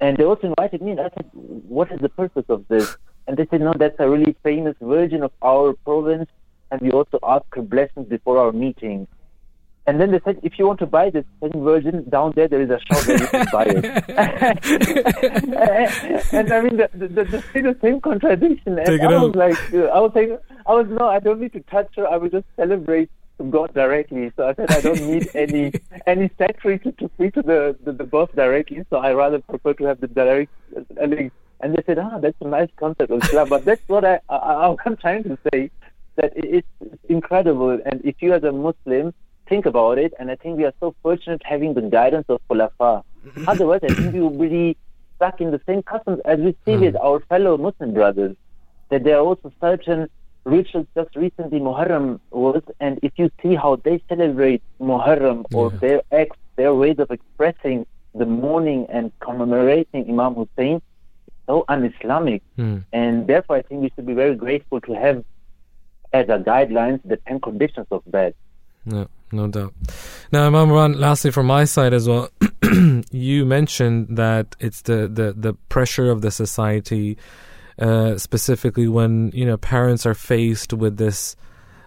And 0.00 0.16
they 0.16 0.24
also 0.24 0.48
invited 0.48 0.82
me, 0.82 0.90
and 0.90 1.00
I 1.00 1.10
said, 1.14 1.30
"What 1.32 1.90
is 1.92 2.00
the 2.00 2.08
purpose 2.08 2.46
of 2.48 2.66
this?" 2.68 2.96
And 3.26 3.36
they 3.36 3.46
said, 3.46 3.60
"No, 3.60 3.72
that's 3.72 3.98
a 4.00 4.08
really 4.08 4.34
famous 4.42 4.76
virgin 4.80 5.22
of 5.22 5.32
our 5.40 5.72
province, 5.72 6.28
and 6.70 6.80
we 6.80 6.90
also 6.90 7.18
ask 7.22 7.46
her 7.54 7.62
blessings 7.62 8.08
before 8.08 8.38
our 8.38 8.52
meeting." 8.52 9.06
And 9.86 10.00
then 10.00 10.12
they 10.12 10.20
said, 10.24 10.38
"If 10.42 10.58
you 10.58 10.66
want 10.66 10.78
to 10.78 10.86
buy 10.86 11.10
this 11.10 11.26
same 11.42 11.62
version, 11.62 12.08
down 12.08 12.32
there 12.34 12.48
there 12.48 12.62
is 12.62 12.70
a 12.70 12.80
shop 12.86 13.06
where 13.06 13.18
you 13.18 13.26
can 13.26 13.46
buy 13.52 13.64
it." 13.64 13.84
and 16.32 16.52
I 16.52 16.60
mean, 16.62 16.78
the, 16.78 16.88
the, 16.94 17.08
the, 17.08 17.62
the, 17.62 17.76
same 17.82 18.00
contradiction. 18.00 18.78
And 18.78 19.02
I 19.02 19.18
was 19.18 19.28
out. 19.28 19.36
like, 19.36 19.74
uh, 19.74 19.88
I 19.88 20.00
was 20.00 20.12
saying, 20.14 20.38
I 20.66 20.72
was 20.72 20.86
no, 20.88 21.08
I 21.08 21.18
don't 21.18 21.38
need 21.38 21.52
to 21.52 21.60
touch 21.60 21.96
her. 21.96 22.08
I 22.08 22.16
will 22.16 22.30
just 22.30 22.46
celebrate 22.56 23.10
God 23.50 23.74
directly. 23.74 24.32
So 24.36 24.48
I 24.48 24.54
said 24.54 24.70
I 24.70 24.80
don't 24.80 25.02
need 25.02 25.28
any 25.34 25.72
any 26.06 26.30
secretary 26.38 26.78
to, 26.78 26.92
to 26.92 27.10
speak 27.16 27.34
to 27.34 27.42
the, 27.42 27.76
the, 27.84 27.92
the 27.92 28.04
boss 28.04 28.30
directly. 28.34 28.86
So 28.88 28.96
I 28.96 29.12
rather 29.12 29.40
prefer 29.40 29.74
to 29.74 29.84
have 29.84 30.00
the 30.00 30.08
direct 30.08 30.50
uh, 30.76 31.04
link. 31.04 31.30
And 31.60 31.74
they 31.74 31.82
said, 31.86 31.98
ah, 31.98 32.18
that's 32.18 32.36
a 32.40 32.48
nice 32.48 32.68
concept. 32.76 33.12
But 33.32 33.64
that's 33.64 33.82
what 33.86 34.04
I, 34.04 34.20
I, 34.28 34.74
I'm 34.86 34.96
trying 34.96 35.24
to 35.24 35.38
say 35.52 35.70
that 36.16 36.32
it's 36.36 36.66
incredible. 37.08 37.80
And 37.84 38.00
if 38.04 38.16
you 38.20 38.34
as 38.34 38.44
a 38.44 38.52
Muslim 38.52 39.14
think 39.54 39.66
about 39.66 39.98
it, 39.98 40.12
and 40.18 40.30
I 40.32 40.36
think 40.36 40.56
we 40.58 40.64
are 40.64 40.74
so 40.80 40.94
fortunate 41.02 41.42
having 41.44 41.74
the 41.74 41.82
guidance 41.82 42.26
of 42.28 42.40
Khulafa. 42.48 42.92
Otherwise, 43.46 43.82
I 43.88 43.94
think 43.94 44.12
we 44.12 44.20
would 44.20 44.38
be 44.50 44.76
stuck 45.16 45.40
in 45.40 45.52
the 45.52 45.60
same 45.68 45.82
customs 45.82 46.20
as 46.24 46.38
we 46.40 46.56
see 46.64 46.76
with 46.76 46.96
our 46.96 47.20
fellow 47.30 47.56
Muslim 47.56 47.94
brothers. 47.94 48.34
That 48.90 49.04
there 49.04 49.16
are 49.18 49.26
also 49.30 49.52
certain 49.60 50.00
rituals. 50.44 50.86
Just 50.96 51.14
recently, 51.14 51.60
Muharram 51.60 52.08
was, 52.30 52.62
and 52.80 52.98
if 53.02 53.12
you 53.20 53.30
see 53.42 53.54
how 53.54 53.76
they 53.76 54.02
celebrate 54.08 54.62
Muharram 54.80 55.38
or 55.58 55.66
Yeah. 55.70 55.78
their 55.84 56.00
acts, 56.20 56.38
their 56.56 56.74
ways 56.82 56.98
of 57.04 57.08
expressing 57.18 57.86
the 58.20 58.26
mourning 58.26 58.82
and 58.96 59.12
commemorating 59.20 60.02
Imam 60.14 60.34
Hussein, 60.40 60.82
so 61.46 61.64
un-Islamic. 61.68 62.42
Hmm. 62.56 62.78
And 62.92 63.26
therefore, 63.30 63.56
I 63.56 63.62
think 63.62 63.82
we 63.84 63.90
should 63.94 64.06
be 64.12 64.16
very 64.24 64.36
grateful 64.44 64.80
to 64.88 64.92
have 65.04 65.24
as 66.12 66.26
a 66.28 66.38
guidelines 66.50 67.00
the 67.04 67.18
10 67.28 67.40
conditions 67.40 67.86
of 67.90 68.02
Bai'at. 68.10 68.34
No, 68.86 69.06
no 69.34 69.48
doubt. 69.48 69.74
Now, 70.32 70.46
Imam 70.46 70.70
lastly 70.94 71.30
from 71.30 71.46
my 71.46 71.64
side 71.64 71.92
as 71.92 72.08
well, 72.08 72.30
you 73.10 73.44
mentioned 73.44 74.16
that 74.16 74.56
it's 74.58 74.82
the, 74.82 75.08
the, 75.08 75.34
the 75.36 75.54
pressure 75.68 76.10
of 76.10 76.22
the 76.22 76.30
society, 76.30 77.18
uh, 77.78 78.16
specifically 78.18 78.88
when 78.88 79.30
you 79.34 79.44
know 79.44 79.56
parents 79.56 80.06
are 80.06 80.14
faced 80.14 80.72
with 80.72 80.96
this 80.96 81.36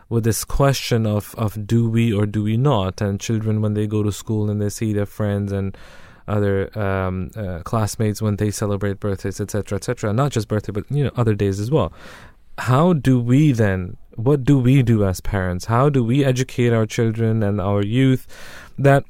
with 0.09 0.23
this 0.23 0.45
question 0.45 1.05
of, 1.05 1.35
of 1.35 1.67
do 1.67 1.89
we 1.89 2.13
or 2.13 2.25
do 2.25 2.43
we 2.43 2.55
not, 2.57 3.01
and 3.01 3.19
children 3.19 3.61
when 3.61 3.73
they 3.73 3.87
go 3.87 4.03
to 4.03 4.11
school 4.11 4.49
and 4.49 4.61
they 4.61 4.69
see 4.69 4.93
their 4.93 5.05
friends 5.05 5.51
and 5.51 5.77
other 6.27 6.77
um, 6.77 7.31
uh, 7.35 7.59
classmates 7.63 8.21
when 8.21 8.35
they 8.35 8.51
celebrate 8.51 8.99
birthdays, 8.99 9.39
etc., 9.39 9.77
etc. 9.77 10.13
Not 10.13 10.31
just 10.31 10.47
birthday, 10.47 10.71
but 10.71 10.85
you 10.89 11.03
know 11.03 11.11
other 11.15 11.35
days 11.35 11.59
as 11.59 11.71
well. 11.71 11.93
How 12.57 12.93
do 12.93 13.19
we 13.19 13.51
then? 13.51 13.97
What 14.17 14.43
do 14.43 14.57
we 14.57 14.81
do 14.81 15.05
as 15.05 15.21
parents? 15.21 15.65
How 15.65 15.89
do 15.89 16.03
we 16.03 16.25
educate 16.25 16.73
our 16.73 16.87
children 16.87 17.43
and 17.43 17.61
our 17.61 17.83
youth 17.83 18.25
that 18.79 19.05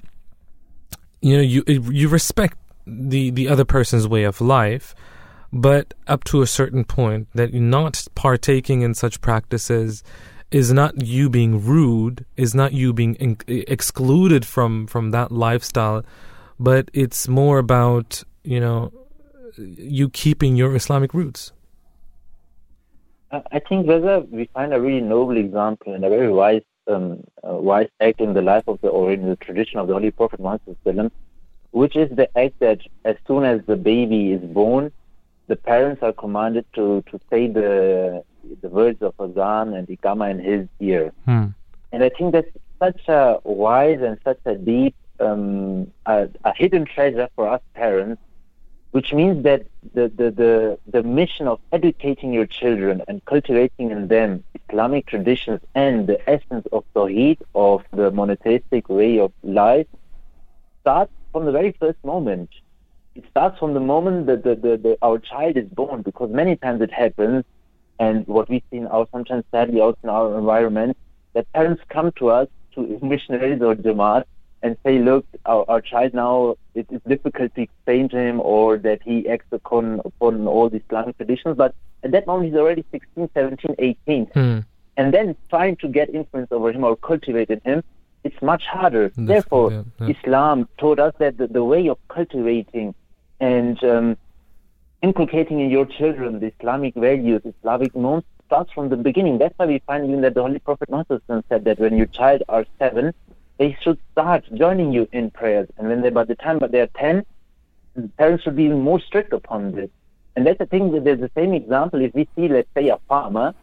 you 1.21 1.37
know 1.37 1.41
you 1.41 1.63
you 1.65 2.09
respect 2.09 2.57
the 2.85 3.31
the 3.31 3.47
other 3.47 3.63
person's 3.63 4.05
way 4.05 4.25
of 4.25 4.41
life, 4.41 4.93
but 5.53 5.93
up 6.07 6.25
to 6.25 6.41
a 6.41 6.47
certain 6.47 6.83
point 6.83 7.29
that 7.33 7.53
not 7.53 8.05
partaking 8.15 8.81
in 8.81 8.93
such 8.93 9.21
practices 9.21 10.03
is 10.51 10.73
not 10.73 11.01
you 11.01 11.29
being 11.29 11.63
rude, 11.63 12.25
is 12.35 12.53
not 12.53 12.73
you 12.73 12.91
being 12.91 13.15
in, 13.15 13.37
excluded 13.47 14.45
from 14.45 14.87
from 14.87 15.11
that 15.11 15.31
lifestyle, 15.31 16.03
but 16.59 16.91
it's 16.93 17.29
more 17.29 17.59
about 17.59 18.23
you 18.43 18.59
know 18.59 18.91
you 19.57 20.09
keeping 20.09 20.57
your 20.57 20.75
Islamic 20.75 21.13
roots. 21.13 21.53
I 23.31 23.59
think 23.59 23.87
Raza, 23.87 24.27
we 24.29 24.49
find 24.53 24.73
a 24.73 24.79
really 24.79 25.01
noble 25.01 25.37
example 25.37 25.93
and 25.93 26.03
a 26.05 26.09
very 26.09 26.31
wise, 26.31 26.61
um, 26.87 27.23
uh, 27.43 27.55
wise 27.55 27.89
act 27.99 28.21
in 28.21 28.33
the 28.33 28.41
life 28.41 28.63
of 28.67 28.79
the 28.81 28.87
or 28.87 29.11
in 29.11 29.27
the 29.27 29.35
tradition 29.35 29.79
of 29.79 29.87
the 29.87 29.93
Holy 29.93 30.11
Prophet 30.11 30.39
Muhammad, 30.39 31.11
which 31.71 31.95
is 31.95 32.09
the 32.15 32.29
act 32.37 32.59
that 32.59 32.79
as 33.03 33.17
soon 33.27 33.43
as 33.43 33.61
the 33.67 33.75
baby 33.75 34.31
is 34.31 34.41
born, 34.41 34.91
the 35.47 35.55
parents 35.55 36.01
are 36.03 36.13
commanded 36.13 36.65
to, 36.73 37.03
to 37.11 37.19
say 37.29 37.47
the 37.47 38.23
the 38.61 38.69
words 38.69 39.01
of 39.01 39.13
Azan 39.19 39.73
and 39.73 39.87
Ikama 39.87 40.31
in 40.31 40.39
his 40.39 40.67
ear. 40.79 41.11
Hmm. 41.25 41.47
And 41.91 42.03
I 42.03 42.09
think 42.09 42.31
that's 42.33 42.47
such 42.79 43.07
a 43.07 43.39
wise 43.43 43.99
and 44.01 44.17
such 44.23 44.39
a 44.45 44.55
deep, 44.55 44.95
um, 45.19 45.91
a, 46.05 46.29
a 46.43 46.53
hidden 46.55 46.85
treasure 46.85 47.27
for 47.35 47.49
us 47.49 47.61
parents, 47.73 48.21
which 48.97 49.13
means 49.13 49.43
that 49.43 49.61
the, 49.93 50.05
the, 50.19 50.27
the, 50.41 50.79
the 50.95 51.03
mission 51.03 51.47
of 51.47 51.59
educating 51.71 52.33
your 52.33 52.47
children 52.47 53.03
and 53.07 53.23
cultivating 53.25 53.91
in 53.91 54.07
them 54.07 54.43
Islamic 54.67 55.05
traditions 55.05 55.61
and 55.75 56.07
the 56.07 56.17
essence 56.27 56.65
of 56.71 56.83
Tawheed, 56.95 57.37
of 57.53 57.83
the 57.99 58.09
monotheistic 58.09 58.89
way 58.89 59.19
of 59.19 59.31
life, 59.43 59.85
starts 60.81 61.11
from 61.31 61.45
the 61.45 61.51
very 61.51 61.73
first 61.79 61.99
moment. 62.03 62.49
It 63.13 63.25
starts 63.29 63.59
from 63.59 63.75
the 63.75 63.79
moment 63.79 64.25
that 64.25 64.43
the, 64.43 64.55
the, 64.55 64.73
the, 64.85 64.97
our 65.03 65.19
child 65.19 65.57
is 65.57 65.67
born, 65.67 66.01
because 66.01 66.31
many 66.31 66.55
times 66.55 66.81
it 66.81 66.91
happens, 66.91 67.45
and 67.99 68.25
what 68.25 68.49
we 68.49 68.63
see 68.71 68.77
in 68.77 68.87
our 68.87 69.07
sometimes 69.11 69.43
sadly 69.51 69.79
also 69.79 69.99
in 70.05 70.09
our 70.09 70.39
environment, 70.39 70.97
that 71.33 71.45
parents 71.53 71.83
come 71.89 72.11
to 72.13 72.29
us 72.29 72.47
to 72.73 72.97
missionaries 73.03 73.61
or 73.61 73.75
Jamaat 73.75 74.23
and 74.63 74.77
say, 74.83 74.99
look, 74.99 75.25
our, 75.45 75.65
our 75.69 75.81
child 75.81 76.13
now, 76.13 76.55
it 76.73 76.87
is 76.89 77.01
difficult 77.07 77.53
to 77.55 77.61
explain 77.61 78.09
to 78.09 78.17
him 78.17 78.41
or 78.41 78.77
that 78.77 79.01
he 79.03 79.27
acts 79.29 79.45
upon, 79.51 80.01
upon 80.03 80.47
all 80.47 80.69
these 80.69 80.81
Islamic 80.89 81.17
traditions. 81.17 81.57
But 81.57 81.75
at 82.03 82.11
that 82.11 82.25
moment, 82.27 82.47
he's 82.49 82.55
already 82.59 82.83
16, 82.91 83.29
17, 83.33 83.75
18. 83.77 84.25
Hmm. 84.27 84.59
And 84.97 85.13
then 85.13 85.35
trying 85.49 85.75
to 85.77 85.87
get 85.87 86.09
influence 86.09 86.51
over 86.51 86.71
him 86.71 86.83
or 86.83 86.95
cultivate 86.95 87.49
in 87.49 87.61
him, 87.61 87.83
it's 88.23 88.41
much 88.41 88.63
harder. 88.65 89.09
That's- 89.09 89.27
Therefore, 89.27 89.71
yeah, 89.71 89.83
yeah. 90.01 90.15
Islam 90.15 90.67
taught 90.77 90.99
us 90.99 91.13
that 91.19 91.37
the, 91.37 91.47
the 91.47 91.63
way 91.63 91.87
of 91.87 91.97
cultivating 92.07 92.95
and 93.39 93.81
um, 93.83 94.17
inculcating 95.03 95.59
in 95.59 95.69
your 95.69 95.85
children 95.85 96.39
the 96.39 96.51
Islamic 96.59 96.95
values, 96.95 97.41
Islamic 97.45 97.95
norms, 97.95 98.23
starts 98.47 98.71
from 98.71 98.89
the 98.89 98.95
beginning. 98.95 99.37
That's 99.37 99.53
why 99.57 99.65
we 99.67 99.79
find 99.85 100.07
even 100.07 100.21
that 100.21 100.33
the 100.33 100.41
Holy 100.41 100.59
Prophet 100.59 100.89
Muhammad 100.89 101.21
said 101.49 101.65
that 101.65 101.79
when 101.79 101.95
your 101.95 102.07
child 102.07 102.43
are 102.49 102.65
seven, 102.79 103.13
they 103.57 103.77
should 103.81 103.99
start 104.11 104.43
joining 104.53 104.91
you 104.93 105.07
in 105.11 105.31
prayers. 105.31 105.67
And 105.77 105.87
when 105.87 106.01
they, 106.01 106.09
by 106.09 106.25
the 106.25 106.35
time 106.35 106.59
but 106.59 106.71
they 106.71 106.81
are 106.81 106.93
ten, 106.95 107.25
parents 108.17 108.43
should 108.43 108.55
be 108.55 108.65
even 108.65 108.81
more 108.81 108.99
strict 108.99 109.33
upon 109.33 109.71
this. 109.71 109.89
And 110.35 110.45
that's 110.45 110.59
the 110.59 110.67
thing. 110.67 111.03
There's 111.03 111.19
the 111.19 111.31
same 111.35 111.53
example. 111.53 112.01
If 112.01 112.13
we 112.13 112.27
see, 112.35 112.47
let's 112.47 112.69
say, 112.75 112.89
a 112.89 112.99
farmer, 113.09 113.55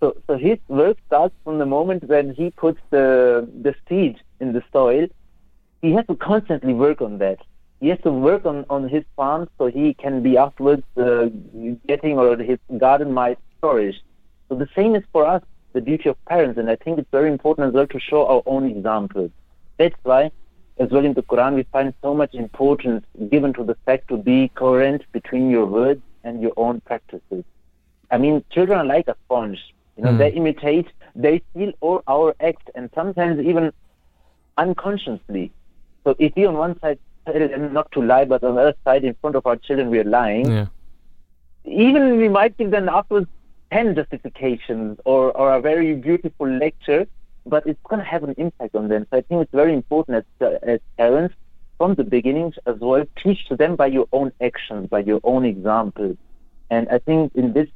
so 0.00 0.16
so 0.26 0.36
his 0.36 0.58
work 0.66 0.96
starts 1.06 1.34
from 1.44 1.58
the 1.58 1.66
moment 1.66 2.04
when 2.04 2.34
he 2.34 2.50
puts 2.50 2.80
the 2.90 3.48
the 3.62 3.74
seed 3.88 4.18
in 4.40 4.52
the 4.52 4.62
soil. 4.72 5.06
He 5.82 5.92
has 5.92 6.06
to 6.06 6.16
constantly 6.16 6.74
work 6.74 7.00
on 7.00 7.18
that. 7.18 7.38
He 7.80 7.88
has 7.88 7.98
to 8.00 8.10
work 8.10 8.44
on, 8.44 8.66
on 8.68 8.88
his 8.88 9.04
farm 9.16 9.48
so 9.56 9.68
he 9.68 9.94
can 9.94 10.22
be 10.22 10.36
afterwards 10.36 10.82
uh, 10.98 11.28
getting 11.86 12.18
or 12.18 12.36
his 12.36 12.58
garden 12.76 13.14
might 13.14 13.38
flourish. 13.60 13.96
So 14.48 14.56
the 14.56 14.68
same 14.76 14.94
is 14.94 15.02
for 15.12 15.26
us, 15.26 15.42
the 15.72 15.80
duty 15.80 16.08
of 16.08 16.16
parents, 16.26 16.58
and 16.58 16.68
I 16.70 16.76
think 16.76 16.98
it's 16.98 17.10
very 17.10 17.30
important 17.30 17.68
as 17.68 17.74
well 17.74 17.86
to 17.86 18.00
show 18.00 18.26
our 18.26 18.42
own 18.46 18.66
examples. 18.68 19.30
That's 19.78 19.94
why, 20.02 20.30
as 20.78 20.90
well 20.90 21.04
in 21.04 21.14
the 21.14 21.22
Quran, 21.22 21.54
we 21.54 21.62
find 21.64 21.94
so 22.02 22.14
much 22.14 22.34
importance 22.34 23.04
given 23.28 23.52
to 23.54 23.64
the 23.64 23.76
fact 23.86 24.08
to 24.08 24.16
be 24.16 24.48
coherent 24.54 25.02
between 25.12 25.50
your 25.50 25.66
words 25.66 26.02
and 26.24 26.42
your 26.42 26.52
own 26.56 26.80
practices. 26.80 27.44
I 28.10 28.18
mean, 28.18 28.44
children 28.50 28.78
are 28.78 28.84
like 28.84 29.08
a 29.08 29.16
sponge. 29.24 29.58
You 29.96 30.04
know, 30.04 30.12
Mm. 30.12 30.18
they 30.18 30.30
imitate, 30.32 30.88
they 31.14 31.42
steal 31.50 31.72
all 31.80 32.02
our 32.08 32.34
act, 32.40 32.70
and 32.74 32.90
sometimes 32.94 33.38
even 33.40 33.72
unconsciously. 34.58 35.52
So 36.04 36.16
if 36.18 36.34
we 36.36 36.46
on 36.46 36.56
one 36.56 36.78
side 36.80 36.98
tell 37.26 37.34
them 37.48 37.72
not 37.72 37.90
to 37.92 38.02
lie, 38.02 38.24
but 38.24 38.42
on 38.42 38.54
the 38.56 38.60
other 38.62 38.74
side, 38.84 39.04
in 39.04 39.14
front 39.20 39.36
of 39.36 39.46
our 39.46 39.56
children, 39.56 39.90
we 39.90 39.98
are 40.00 40.04
lying, 40.04 40.50
Yeah. 40.50 40.66
even 41.64 42.16
we 42.16 42.28
might 42.28 42.56
give 42.56 42.70
them 42.70 42.88
afterwards 42.88 43.28
10 43.72 43.94
justifications 43.94 44.98
or, 45.04 45.36
or 45.36 45.54
a 45.54 45.60
very 45.60 45.94
beautiful 45.94 46.48
lecture, 46.48 47.06
but 47.46 47.66
it's 47.66 47.80
going 47.88 48.00
to 48.00 48.04
have 48.04 48.22
an 48.24 48.34
impact 48.36 48.74
on 48.74 48.88
them. 48.88 49.06
So 49.10 49.18
I 49.18 49.20
think 49.22 49.42
it's 49.42 49.52
very 49.52 49.72
important 49.72 50.24
as, 50.40 50.58
as 50.62 50.80
parents, 50.96 51.34
from 51.78 51.94
the 51.94 52.04
beginning 52.04 52.52
as 52.66 52.76
well, 52.78 53.04
teach 53.22 53.46
to 53.48 53.56
them 53.56 53.74
by 53.74 53.86
your 53.86 54.06
own 54.12 54.32
actions, 54.40 54.88
by 54.90 55.00
your 55.00 55.20
own 55.24 55.44
example. 55.46 56.16
And 56.68 56.88
I 56.90 56.98
think 56.98 57.34
in 57.34 57.54
this, 57.54 57.68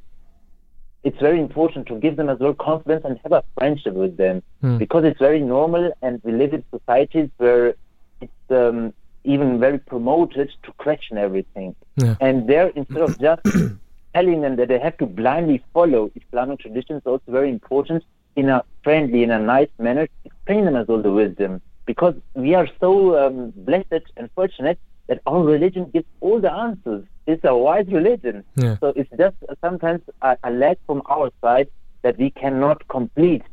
it's 1.03 1.19
very 1.19 1.39
important 1.39 1.87
to 1.87 1.95
give 1.99 2.15
them 2.15 2.29
as 2.29 2.39
well 2.39 2.53
confidence 2.53 3.03
and 3.03 3.19
have 3.23 3.31
a 3.31 3.43
friendship 3.57 3.93
with 3.93 4.17
them 4.17 4.43
Hmm. 4.61 4.77
because 4.77 5.03
it's 5.05 5.19
very 5.19 5.41
normal 5.41 5.91
and 6.01 6.21
we 6.23 6.31
live 6.31 6.53
in 6.53 6.63
societies 6.71 7.29
where 7.37 7.75
it's 8.21 8.51
um, 8.51 8.93
even 9.23 9.59
very 9.59 9.79
promoted 9.79 10.51
to 10.63 10.71
question 10.73 11.17
everything. 11.17 11.75
Yeah. 11.97 12.15
And 12.21 12.47
there, 12.47 12.67
instead 12.69 13.01
of 13.01 13.19
just 13.19 13.41
telling 14.15 14.39
them 14.41 14.55
that 14.55 14.69
they 14.69 14.79
have 14.79 14.97
to 14.97 15.05
blindly 15.05 15.61
follow 15.73 16.09
Islamic 16.15 16.59
traditions, 16.59 17.01
also 17.05 17.27
very 17.27 17.49
important 17.49 18.01
in 18.37 18.47
a 18.49 18.63
friendly, 18.81 19.23
in 19.23 19.31
a 19.31 19.39
nice 19.39 19.73
manner, 19.77 20.07
explain 20.23 20.63
them 20.65 20.77
as 20.77 20.87
all 20.87 21.01
the 21.01 21.11
wisdom. 21.11 21.61
Because 21.85 22.15
we 22.33 22.55
are 22.55 22.67
so 22.79 22.91
um, 23.21 23.51
blessed 23.57 24.05
and 24.15 24.29
fortunate 24.33 24.79
that 25.07 25.19
our 25.25 25.43
religion 25.43 25.89
gives 25.91 26.07
all 26.21 26.39
the 26.39 26.51
answers. 26.51 27.03
It's 27.27 27.43
a 27.43 27.55
wise 27.55 27.87
religion. 27.87 28.43
Yeah. 28.55 28.77
So 28.79 28.93
it's 28.95 29.09
just 29.17 29.35
sometimes 29.59 30.01
a, 30.21 30.37
a 30.43 30.51
lack 30.51 30.77
from 30.87 31.01
our 31.07 31.29
side 31.41 31.67
that 32.03 32.17
we 32.17 32.29
cannot 32.29 32.87
complete 32.87 33.43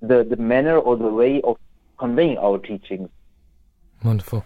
the, 0.00 0.22
the 0.22 0.36
manner 0.36 0.78
or 0.78 0.96
the 0.96 1.08
way 1.08 1.40
of 1.42 1.56
conveying 1.98 2.38
our 2.38 2.58
teachings. 2.58 3.08
Wonderful. 4.04 4.44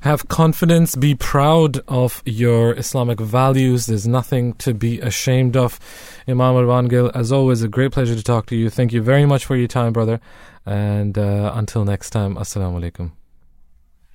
Have 0.00 0.28
confidence, 0.28 0.96
be 0.96 1.14
proud 1.14 1.80
of 1.86 2.22
your 2.24 2.74
Islamic 2.74 3.20
values. 3.20 3.84
There's 3.84 4.08
nothing 4.08 4.54
to 4.54 4.72
be 4.72 4.98
ashamed 5.00 5.58
of. 5.58 5.78
Imam 6.26 6.54
Marwan 6.54 6.88
Gill, 6.88 7.10
as 7.14 7.30
always, 7.30 7.62
a 7.62 7.68
great 7.68 7.92
pleasure 7.92 8.14
to 8.14 8.22
talk 8.22 8.46
to 8.46 8.56
you. 8.56 8.70
Thank 8.70 8.94
you 8.94 9.02
very 9.02 9.26
much 9.26 9.44
for 9.44 9.56
your 9.56 9.68
time, 9.68 9.92
brother. 9.92 10.18
And 10.64 11.18
uh, 11.18 11.52
until 11.54 11.84
next 11.84 12.10
time, 12.10 12.36
Assalamu 12.36 12.80
alaikum. 12.80 13.12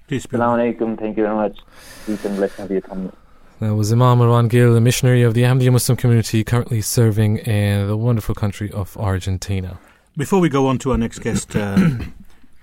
Peace 0.08 0.26
be. 0.26 0.38
Assalamu 0.38 0.76
alaikum. 0.76 1.00
Thank 1.00 1.18
you 1.18 1.24
very 1.24 1.36
much. 1.36 1.60
Peace 2.08 2.26
and 2.26 2.36
blessings 2.36 2.68
be 2.68 2.78
upon 2.78 3.04
you. 3.04 3.14
That 3.60 3.76
was 3.76 3.94
Imam 3.94 4.18
Marwan 4.18 4.50
Gill, 4.50 4.76
a 4.76 4.82
missionary 4.82 5.22
of 5.22 5.36
the 5.36 5.44
Ahmadiyya 5.44 5.72
Muslim 5.72 5.98
community 5.98 6.44
currently 6.44 6.82
serving 6.82 7.38
in 7.38 7.88
the 7.88 7.96
wonderful 7.96 8.34
country 8.34 8.72
of 8.72 8.98
Argentina. 8.98 9.80
Before 10.18 10.40
we 10.40 10.50
go 10.50 10.66
on 10.68 10.80
to 10.80 10.92
our 10.92 10.98
next 10.98 11.20
guest, 11.20 11.56
uh, 11.56 11.78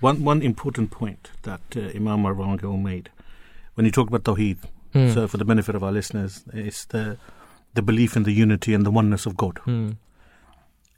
one 0.03 0.23
one 0.23 0.41
important 0.41 0.91
point 0.91 1.31
that 1.43 1.61
uh, 1.75 1.81
Imam 1.99 2.23
Marwan 2.23 2.59
Gill 2.61 2.77
made 2.77 3.09
when 3.75 3.85
he 3.85 3.91
talked 3.91 4.09
about 4.13 4.23
Tawheed, 4.23 4.57
Hmm. 4.93 5.09
so 5.13 5.27
for 5.27 5.37
the 5.37 5.45
benefit 5.45 5.73
of 5.75 5.83
our 5.83 5.91
listeners, 5.91 6.43
is 6.53 6.85
the 6.95 7.17
the 7.73 7.81
belief 7.81 8.15
in 8.15 8.23
the 8.23 8.31
unity 8.31 8.73
and 8.75 8.85
the 8.85 8.91
oneness 8.91 9.25
of 9.25 9.35
God. 9.35 9.57
Hmm. 9.65 9.91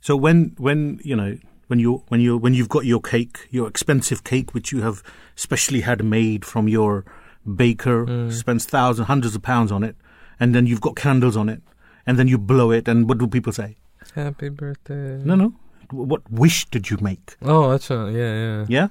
So 0.01 0.15
when 0.17 0.53
when 0.57 0.99
you 1.03 1.15
know 1.15 1.37
when 1.67 1.79
you 1.79 2.03
when 2.09 2.19
you 2.21 2.37
when 2.37 2.53
you've 2.53 2.69
got 2.69 2.85
your 2.85 3.01
cake, 3.01 3.47
your 3.51 3.67
expensive 3.67 4.23
cake, 4.23 4.53
which 4.53 4.71
you 4.73 4.81
have 4.81 5.01
specially 5.35 5.81
had 5.81 6.03
made 6.03 6.43
from 6.45 6.67
your 6.67 7.05
baker, 7.45 8.05
Mm. 8.05 8.31
spends 8.33 8.65
thousands, 8.65 9.07
hundreds 9.07 9.35
of 9.35 9.41
pounds 9.41 9.71
on 9.71 9.83
it, 9.83 9.95
and 10.39 10.53
then 10.53 10.65
you've 10.67 10.81
got 10.81 10.95
candles 10.95 11.37
on 11.37 11.47
it, 11.49 11.61
and 12.05 12.17
then 12.19 12.27
you 12.27 12.37
blow 12.37 12.71
it, 12.71 12.87
and 12.87 13.07
what 13.09 13.17
do 13.19 13.27
people 13.27 13.53
say? 13.53 13.75
Happy 14.15 14.49
birthday. 14.49 15.21
No, 15.23 15.35
no. 15.35 15.53
What 15.95 16.29
wish 16.31 16.65
did 16.65 16.89
you 16.89 16.97
make? 17.01 17.35
Oh, 17.41 17.71
that's 17.71 17.89
right. 17.89 18.11
Yeah, 18.11 18.33
yeah. 18.33 18.65
Yeah, 18.67 18.87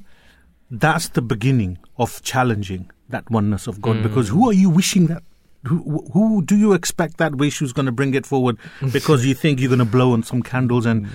that's 0.71 1.09
the 1.09 1.23
beginning 1.23 1.79
of 1.99 2.23
challenging 2.23 2.91
that 3.09 3.31
oneness 3.31 3.67
of 3.67 3.81
God. 3.81 3.97
Mm. 3.97 4.03
Because 4.03 4.29
who 4.29 4.49
are 4.49 4.53
you 4.53 4.71
wishing 4.71 5.07
that? 5.07 5.23
Who, 5.67 6.07
who 6.13 6.43
do 6.45 6.57
you 6.57 6.75
expect 6.75 7.17
that 7.17 7.37
wish 7.37 7.59
who's 7.59 7.73
going 7.73 7.87
to 7.87 7.93
bring 7.93 8.13
it 8.13 8.27
forward 8.27 8.59
because 8.93 9.25
you 9.25 9.35
think 9.35 9.61
you're 9.61 9.71
going 9.71 9.79
to 9.79 9.87
blow 9.87 10.13
on 10.13 10.23
some 10.23 10.43
candles 10.43 10.85
and 10.85 11.07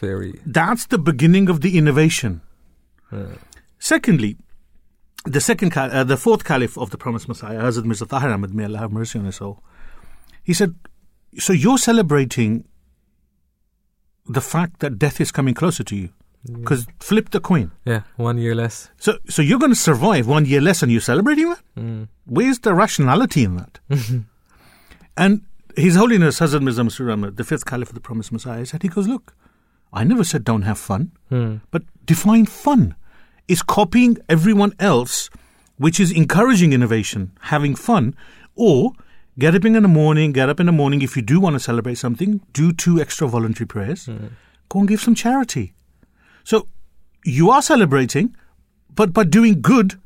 Very. 0.00 0.38
that's 0.44 0.86
the 0.86 0.98
beginning 0.98 1.48
of 1.48 1.62
the 1.62 1.78
innovation. 1.78 2.42
Uh, 3.10 3.24
Secondly, 3.78 4.36
the 5.24 5.40
second, 5.40 5.76
uh, 5.76 6.04
the 6.04 6.16
fourth 6.16 6.44
caliph 6.44 6.76
of 6.76 6.90
the 6.90 6.98
promised 6.98 7.28
Messiah, 7.28 7.60
Hazrat 7.60 7.84
Mirza 7.84 8.06
Tahir 8.06 8.30
Ahmad, 8.30 8.54
may 8.54 8.64
Allah 8.64 8.78
have 8.78 8.92
mercy 8.92 9.18
on 9.18 9.26
his 9.26 9.36
soul, 9.36 9.62
he 10.42 10.54
said, 10.54 10.74
"So 11.38 11.52
you're 11.52 11.78
celebrating 11.78 12.64
the 14.28 14.40
fact 14.40 14.80
that 14.80 14.98
death 14.98 15.20
is 15.20 15.30
coming 15.32 15.54
closer 15.54 15.84
to 15.84 15.96
you, 15.96 16.08
because 16.44 16.86
flip 17.00 17.30
the 17.30 17.40
coin. 17.40 17.70
yeah, 17.84 18.02
one 18.16 18.38
year 18.38 18.54
less. 18.54 18.90
So, 18.98 19.18
so 19.28 19.42
you're 19.42 19.58
going 19.58 19.72
to 19.72 19.76
survive 19.78 20.26
one 20.28 20.44
year 20.46 20.60
less, 20.60 20.82
and 20.82 20.90
you're 20.92 21.00
celebrating 21.00 21.48
that? 21.50 21.60
Mm. 21.78 22.08
Where's 22.26 22.58
the 22.60 22.74
rationality 22.74 23.44
in 23.44 23.56
that? 23.56 23.78
and 25.16 25.42
His 25.76 25.96
Holiness 25.96 26.40
Hazrat 26.40 26.62
Mirza 26.62 26.82
Masroor 26.82 27.12
Ahmad, 27.12 27.36
the 27.36 27.44
fifth 27.44 27.64
caliph 27.66 27.88
of 27.88 27.94
the 27.94 28.00
promised 28.00 28.32
Messiah, 28.32 28.64
said, 28.66 28.82
he 28.82 28.88
goes, 28.88 29.06
look, 29.08 29.34
I 29.92 30.04
never 30.04 30.24
said 30.24 30.44
don't 30.44 30.62
have 30.62 30.78
fun, 30.78 31.12
Hmm. 31.28 31.56
but 31.70 31.82
define 32.04 32.46
fun. 32.46 32.94
Is 33.48 33.62
copying 33.62 34.18
everyone 34.28 34.72
else, 34.80 35.30
which 35.78 36.00
is 36.00 36.10
encouraging 36.10 36.72
innovation, 36.72 37.30
having 37.42 37.76
fun, 37.76 38.16
or 38.56 38.92
get 39.38 39.54
up 39.54 39.64
in 39.64 39.72
the 39.74 39.80
morning, 39.82 40.32
get 40.32 40.48
up 40.48 40.60
in 40.60 40.66
the 40.66 40.72
morning, 40.72 41.02
if 41.02 41.16
you 41.16 41.22
do 41.22 41.40
want 41.40 41.54
to 41.54 41.60
celebrate 41.60 41.96
something, 41.96 42.40
do 42.52 42.72
two 42.72 43.00
extra 43.00 43.28
voluntary 43.28 43.66
prayers, 43.66 44.06
mm-hmm. 44.06 44.28
go 44.68 44.80
and 44.80 44.88
give 44.88 45.00
some 45.00 45.14
charity. 45.14 45.74
So 46.44 46.68
you 47.24 47.50
are 47.50 47.62
celebrating, 47.62 48.36
but 48.94 49.12
by 49.12 49.24
doing 49.24 49.60
good, 49.60 50.00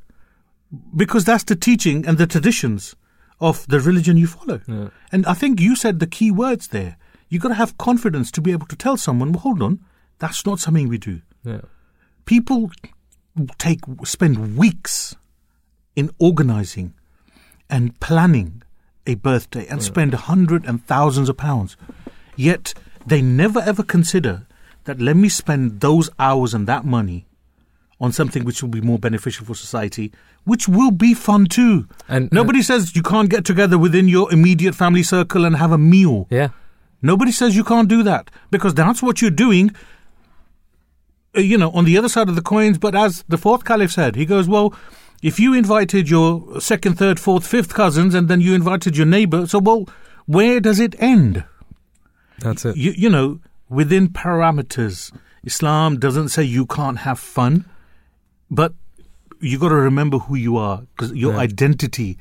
because 0.96 1.24
that's 1.24 1.44
the 1.44 1.56
teaching 1.56 2.06
and 2.06 2.18
the 2.18 2.26
traditions 2.26 2.96
of 3.40 3.66
the 3.68 3.80
religion 3.80 4.16
you 4.16 4.26
follow. 4.26 4.60
Yeah. 4.66 4.88
And 5.12 5.26
I 5.26 5.34
think 5.34 5.60
you 5.60 5.74
said 5.74 5.98
the 5.98 6.06
key 6.06 6.30
words 6.30 6.68
there. 6.68 6.96
You've 7.28 7.42
got 7.42 7.48
to 7.48 7.54
have 7.54 7.78
confidence 7.78 8.30
to 8.32 8.40
be 8.40 8.52
able 8.52 8.66
to 8.66 8.76
tell 8.76 8.96
someone, 8.96 9.32
well, 9.32 9.40
hold 9.40 9.62
on, 9.62 9.80
that's 10.18 10.44
not 10.44 10.60
something 10.60 10.88
we 10.88 10.98
do. 10.98 11.22
Yeah. 11.44 11.60
People 12.24 12.70
take 13.58 13.80
spend 14.04 14.56
weeks 14.56 15.16
in 15.96 16.10
organizing 16.18 16.94
and 17.68 17.98
planning 18.00 18.62
a 19.10 19.14
birthday 19.16 19.66
and 19.66 19.82
spend 19.82 20.14
hundreds 20.14 20.66
and 20.68 20.84
thousands 20.86 21.28
of 21.28 21.36
pounds. 21.36 21.76
Yet 22.36 22.74
they 23.06 23.20
never 23.22 23.60
ever 23.60 23.82
consider 23.82 24.46
that 24.84 25.00
let 25.00 25.16
me 25.16 25.28
spend 25.28 25.80
those 25.80 26.08
hours 26.18 26.54
and 26.54 26.66
that 26.66 26.84
money 26.84 27.26
on 28.00 28.12
something 28.12 28.44
which 28.44 28.62
will 28.62 28.70
be 28.70 28.80
more 28.80 28.98
beneficial 28.98 29.44
for 29.44 29.54
society, 29.54 30.10
which 30.44 30.66
will 30.66 30.90
be 30.90 31.12
fun 31.12 31.44
too. 31.46 31.86
And 32.08 32.32
Nobody 32.32 32.62
says 32.62 32.96
you 32.96 33.02
can't 33.02 33.28
get 33.28 33.44
together 33.44 33.76
within 33.76 34.08
your 34.08 34.32
immediate 34.32 34.74
family 34.74 35.02
circle 35.02 35.44
and 35.44 35.56
have 35.56 35.72
a 35.72 35.78
meal. 35.78 36.26
yeah. 36.30 36.48
Nobody 37.02 37.32
says 37.32 37.56
you 37.56 37.64
can't 37.64 37.88
do 37.88 38.02
that 38.02 38.30
because 38.50 38.74
that's 38.74 39.02
what 39.02 39.22
you're 39.22 39.30
doing 39.46 39.70
uh, 41.36 41.40
you 41.40 41.56
know, 41.56 41.70
on 41.70 41.84
the 41.84 41.96
other 41.96 42.08
side 42.08 42.28
of 42.28 42.34
the 42.34 42.42
coins. 42.42 42.76
But 42.76 42.94
as 42.94 43.24
the 43.28 43.38
fourth 43.38 43.64
caliph 43.64 43.92
said, 43.92 44.16
he 44.16 44.26
goes, 44.26 44.48
well, 44.48 44.74
if 45.22 45.38
you 45.38 45.52
invited 45.54 46.08
your 46.08 46.60
second, 46.60 46.94
third, 46.96 47.20
fourth, 47.20 47.46
fifth 47.46 47.74
cousins, 47.74 48.14
and 48.14 48.28
then 48.28 48.40
you 48.40 48.54
invited 48.54 48.96
your 48.96 49.06
neighbor, 49.06 49.46
so 49.46 49.58
well, 49.58 49.86
where 50.26 50.60
does 50.60 50.80
it 50.80 50.94
end? 50.98 51.44
That's 52.38 52.64
it. 52.64 52.76
You, 52.76 52.92
you 52.96 53.10
know, 53.10 53.40
within 53.68 54.08
parameters, 54.08 55.12
Islam 55.44 55.98
doesn't 55.98 56.28
say 56.30 56.42
you 56.42 56.66
can't 56.66 56.98
have 56.98 57.18
fun, 57.18 57.64
but 58.50 58.72
you 59.40 59.58
got 59.58 59.68
to 59.70 59.74
remember 59.74 60.18
who 60.18 60.34
you 60.36 60.56
are 60.56 60.82
because 60.96 61.12
your 61.12 61.32
Yeah. 61.34 61.40
identity, 61.40 62.18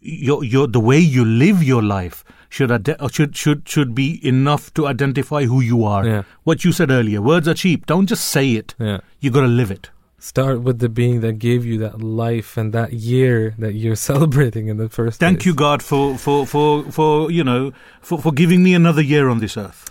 your 0.00 0.44
your 0.44 0.66
the 0.68 0.80
way 0.80 0.98
you 0.98 1.24
live 1.24 1.62
your 1.62 1.82
life 1.82 2.24
should 2.48 2.70
ide- 2.70 2.96
uh, 3.00 3.08
should 3.08 3.36
should 3.36 3.68
should 3.68 3.94
be 3.94 4.24
enough 4.26 4.72
to 4.74 4.86
identify 4.86 5.44
who 5.44 5.60
you 5.60 5.84
are. 5.84 6.06
Yeah. 6.06 6.22
What 6.44 6.64
you 6.64 6.72
said 6.72 6.90
earlier, 6.90 7.20
words 7.20 7.48
are 7.48 7.54
cheap. 7.54 7.86
Don't 7.86 8.06
just 8.06 8.24
say 8.26 8.52
it. 8.52 8.74
Yeah. 8.78 8.98
You 9.20 9.30
got 9.30 9.40
to 9.42 9.48
live 9.48 9.70
it. 9.70 9.90
Start 10.18 10.62
with 10.62 10.78
the 10.78 10.88
being 10.88 11.20
that 11.20 11.38
gave 11.38 11.64
you 11.64 11.78
that 11.78 12.00
life 12.00 12.56
and 12.56 12.72
that 12.72 12.92
year 12.94 13.54
that 13.58 13.74
you're 13.74 13.96
celebrating 14.10 14.68
in 14.68 14.76
the 14.78 14.88
first 14.88 15.20
Thank 15.20 15.38
place. 15.38 15.46
you, 15.46 15.54
God, 15.54 15.82
for 15.82 16.16
for 16.16 16.46
for 16.46 16.84
for 16.84 17.30
you 17.30 17.44
know 17.44 17.72
for 18.00 18.18
for 18.18 18.32
giving 18.32 18.62
me 18.62 18.74
another 18.74 19.02
year 19.02 19.28
on 19.28 19.40
this 19.40 19.56
earth. 19.56 19.90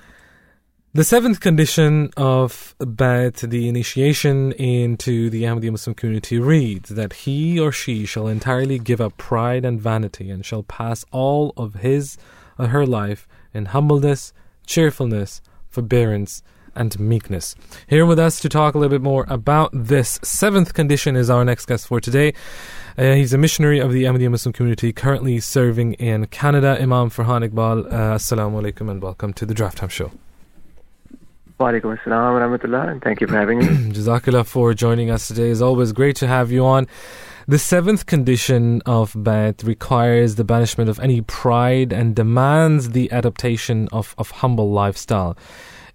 The 0.95 1.03
seventh 1.03 1.41
condition 1.41 2.09
of 2.15 2.73
Bai'at, 2.79 3.49
the 3.49 3.67
initiation 3.67 4.53
into 4.53 5.29
the 5.29 5.43
Ahmadiyya 5.43 5.71
Muslim 5.71 5.93
community, 5.93 6.39
reads 6.39 6.87
that 6.87 7.11
he 7.11 7.59
or 7.59 7.73
she 7.73 8.05
shall 8.05 8.29
entirely 8.29 8.79
give 8.79 9.01
up 9.01 9.17
pride 9.17 9.65
and 9.65 9.79
vanity 9.79 10.29
and 10.29 10.45
shall 10.45 10.63
pass 10.63 11.03
all 11.11 11.53
of 11.57 11.73
his 11.73 12.17
or 12.57 12.67
her 12.67 12.85
life 12.85 13.27
in 13.53 13.65
humbleness, 13.65 14.31
cheerfulness, 14.65 15.41
forbearance, 15.67 16.41
and 16.75 16.99
meekness. 16.99 17.55
Here 17.87 18.05
with 18.05 18.19
us 18.19 18.39
to 18.41 18.49
talk 18.49 18.75
a 18.75 18.77
little 18.77 18.89
bit 18.89 19.01
more 19.01 19.25
about 19.27 19.71
this 19.73 20.19
seventh 20.23 20.73
condition 20.73 21.15
is 21.15 21.29
our 21.29 21.45
next 21.45 21.65
guest 21.65 21.87
for 21.87 21.99
today. 21.99 22.33
Uh, 22.97 23.13
he's 23.13 23.33
a 23.33 23.37
missionary 23.37 23.79
of 23.79 23.91
the 23.91 24.03
Ahmadiyya 24.03 24.31
Muslim 24.31 24.53
community, 24.53 24.93
currently 24.93 25.39
serving 25.39 25.93
in 25.93 26.27
Canada. 26.27 26.77
Imam 26.79 27.09
Farhan 27.09 27.47
Iqbal, 27.49 27.85
uh, 27.87 28.15
assalamu 28.15 28.61
alaikum 28.61 28.89
and 28.89 29.01
welcome 29.01 29.33
to 29.33 29.45
the 29.45 29.53
Drive 29.53 29.75
Time 29.75 29.89
Show. 29.89 30.11
Walaikum 31.59 31.97
assalam 31.97 32.33
wa 32.33 32.57
rahmatullah, 32.57 32.91
and 32.91 33.01
thank 33.01 33.21
you 33.21 33.27
for 33.27 33.35
having 33.35 33.59
me. 33.59 33.65
Jazakallah 33.93 34.45
for 34.45 34.73
joining 34.73 35.09
us 35.09 35.27
today. 35.29 35.49
It's 35.49 35.61
always 35.61 35.93
great 35.93 36.17
to 36.17 36.27
have 36.27 36.51
you 36.51 36.65
on. 36.65 36.87
The 37.47 37.59
seventh 37.59 38.07
condition 38.07 38.81
of 38.87 39.13
Bai'at 39.13 39.63
requires 39.63 40.35
the 40.35 40.43
banishment 40.43 40.89
of 40.89 40.99
any 40.99 41.21
pride 41.21 41.93
and 41.93 42.15
demands 42.15 42.89
the 42.89 43.11
adaptation 43.11 43.87
of, 43.91 44.15
of 44.17 44.31
humble 44.31 44.71
lifestyle. 44.71 45.37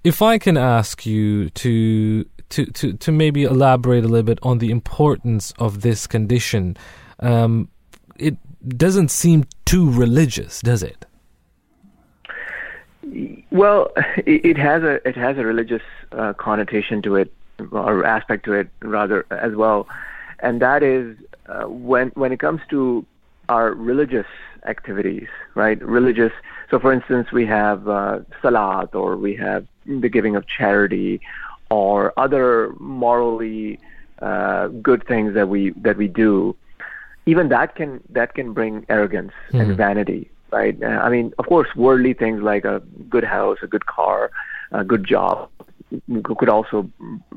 If 0.03 0.23
I 0.23 0.39
can 0.39 0.57
ask 0.57 1.05
you 1.05 1.51
to, 1.51 2.25
to, 2.51 2.67
to, 2.67 2.93
to 2.95 3.13
maybe 3.13 3.45
elaborate 3.45 4.05
a 4.05 4.09
little 4.09 4.23
bit 4.23 4.39
on 4.43 4.59
the 4.59 4.71
importance 4.71 5.53
of 5.59 5.83
this 5.83 6.07
condition, 6.07 6.77
um, 7.19 7.69
it 8.17 8.37
doesn't 8.77 9.11
seem 9.11 9.45
too 9.65 9.91
religious, 9.91 10.61
does 10.61 10.83
it? 10.83 11.07
well, 13.51 13.93
it, 14.27 14.57
has 14.57 14.83
a 14.83 15.07
it 15.09 15.17
has 15.17 15.39
a 15.39 15.45
religious 15.45 15.83
uh, 16.13 16.33
connotation 16.35 17.03
to 17.03 17.17
it, 17.17 17.33
or 17.73 18.05
aspect 18.05 18.45
to 18.45 18.53
it 18.53 18.69
rather 18.81 19.27
as 19.31 19.55
well, 19.55 19.89
and 20.41 20.61
that 20.63 20.83
is 20.83 21.17
uh, 21.47 21.65
when 21.65 22.09
when 22.11 22.33
it 22.33 22.41
comes 22.41 22.61
to 22.71 23.05
our 23.49 23.73
religious 23.75 24.27
activities, 24.67 25.29
right? 25.55 25.83
Religious. 25.83 26.33
So, 26.71 26.79
for 26.79 26.93
instance, 26.93 27.33
we 27.33 27.47
have 27.47 27.89
uh, 27.89 28.21
salat, 28.43 28.95
or 28.95 29.17
we 29.17 29.35
have 29.37 29.67
the 29.87 30.09
giving 30.09 30.37
of 30.37 30.47
charity, 30.47 31.21
or 31.71 32.13
other 32.17 32.73
morally 32.79 33.81
uh, 34.23 34.69
good 34.69 35.07
things 35.07 35.35
that 35.35 35.49
we 35.49 35.71
that 35.71 35.97
we 35.97 36.09
do. 36.09 36.57
Even 37.27 37.49
that 37.49 37.75
can 37.75 38.01
that 38.11 38.35
can 38.35 38.53
bring 38.53 38.87
arrogance 38.89 39.33
and 39.53 39.77
vanity, 39.77 40.31
right? 40.51 40.81
Uh, 40.83 40.87
I 40.87 41.09
mean, 41.11 41.33
of 41.39 41.47
course, 41.47 41.69
worldly 41.75 42.15
things 42.15 42.43
like 42.43 42.65
a 42.65 42.81
good 43.09 43.25
house, 43.25 43.59
a 43.63 43.67
good 43.67 43.87
car, 43.87 44.31
a 44.73 44.85
good 44.85 45.05
job 45.05 45.51
could 46.23 46.49
also, 46.49 46.89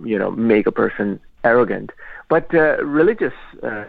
you 0.03 0.17
know, 0.17 0.31
make 0.31 0.67
a 0.67 0.71
person 0.71 1.19
arrogant. 1.43 1.91
But 2.29 2.53
uh, 2.53 2.77
religious 2.83 3.33
uh, 3.61 3.85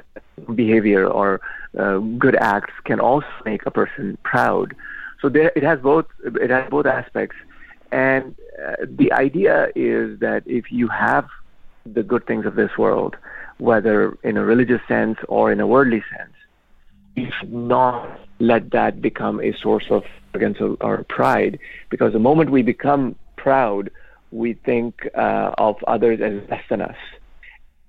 behavior 0.55 1.07
or 1.07 1.41
uh, 1.79 1.99
good 1.99 2.37
acts 2.37 2.73
can 2.85 3.01
also 3.01 3.27
make 3.45 3.65
a 3.67 3.71
person 3.71 4.19
proud. 4.23 4.75
So 5.25 5.31
there, 5.31 5.51
it 5.57 5.63
has 5.63 5.81
both. 5.81 6.05
It 6.23 6.51
has 6.51 6.69
both 6.69 6.85
aspects, 6.85 7.37
and 7.91 8.37
uh, 8.63 8.85
the 8.87 9.11
idea 9.11 9.69
is 9.75 10.21
that 10.21 10.43
if 10.45 10.71
you 10.71 10.87
have 10.89 11.27
the 11.87 12.03
good 12.03 12.27
things 12.27 12.45
of 12.45 12.57
this 12.57 12.77
world, 12.77 13.17
whether 13.57 14.19
in 14.23 14.37
a 14.37 14.45
religious 14.45 14.83
sense 14.87 15.17
or 15.27 15.51
in 15.51 15.61
a 15.61 15.67
worldly 15.67 16.05
sense, 16.15 16.35
you 17.17 17.31
should 17.39 17.55
not 17.55 18.21
let 18.39 18.71
that 18.73 19.01
become 19.01 19.41
a 19.41 19.57
source 19.63 19.87
of 19.89 20.03
or, 20.35 20.77
or 20.83 21.05
pride, 21.05 21.59
because 21.89 22.13
the 22.13 22.19
moment 22.19 22.51
we 22.51 22.61
become 22.61 23.17
proud, 23.37 23.91
we 24.31 24.53
think 24.53 25.09
uh, 25.15 25.53
of 25.57 25.83
others 25.87 26.21
as 26.21 26.47
less 26.51 26.65
than 26.69 26.83
us. 26.83 26.97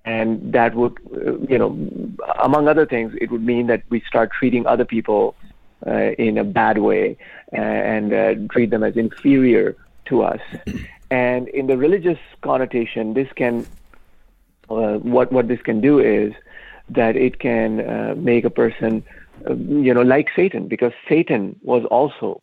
And 0.06 0.54
that 0.54 0.74
would, 0.74 0.98
uh, 1.14 1.38
you 1.50 1.58
know, 1.58 1.72
among 2.42 2.70
other 2.70 2.86
things, 2.86 3.14
it 3.20 3.30
would 3.30 3.44
mean 3.44 3.68
that 3.68 3.84
we 3.90 4.02
start 4.08 4.32
treating 4.32 4.66
other 4.66 4.86
people 4.86 5.36
uh, 5.86 6.12
in 6.18 6.38
a 6.38 6.44
bad 6.44 6.78
way 6.78 7.18
and 7.52 8.14
uh, 8.14 8.36
treat 8.50 8.70
them 8.70 8.84
as 8.84 8.96
inferior 8.98 9.76
to 10.06 10.24
us. 10.24 10.42
And 11.12 11.48
in 11.50 11.68
the 11.68 11.78
religious 11.78 12.18
connotation, 12.42 13.14
this 13.14 13.32
can 13.36 13.66
uh, 14.70 14.96
what 14.96 15.32
what 15.32 15.48
this 15.48 15.62
can 15.62 15.80
do 15.80 16.00
is 16.00 16.34
that 16.90 17.16
it 17.16 17.40
can 17.40 17.82
uh, 17.82 18.16
make 18.18 18.44
a 18.44 18.50
person, 18.50 19.04
uh, 19.48 19.54
you 19.54 19.94
know, 19.94 20.02
like 20.02 20.30
Satan, 20.36 20.68
because 20.68 20.94
Satan 21.08 21.60
was 21.62 21.86
also 21.86 22.42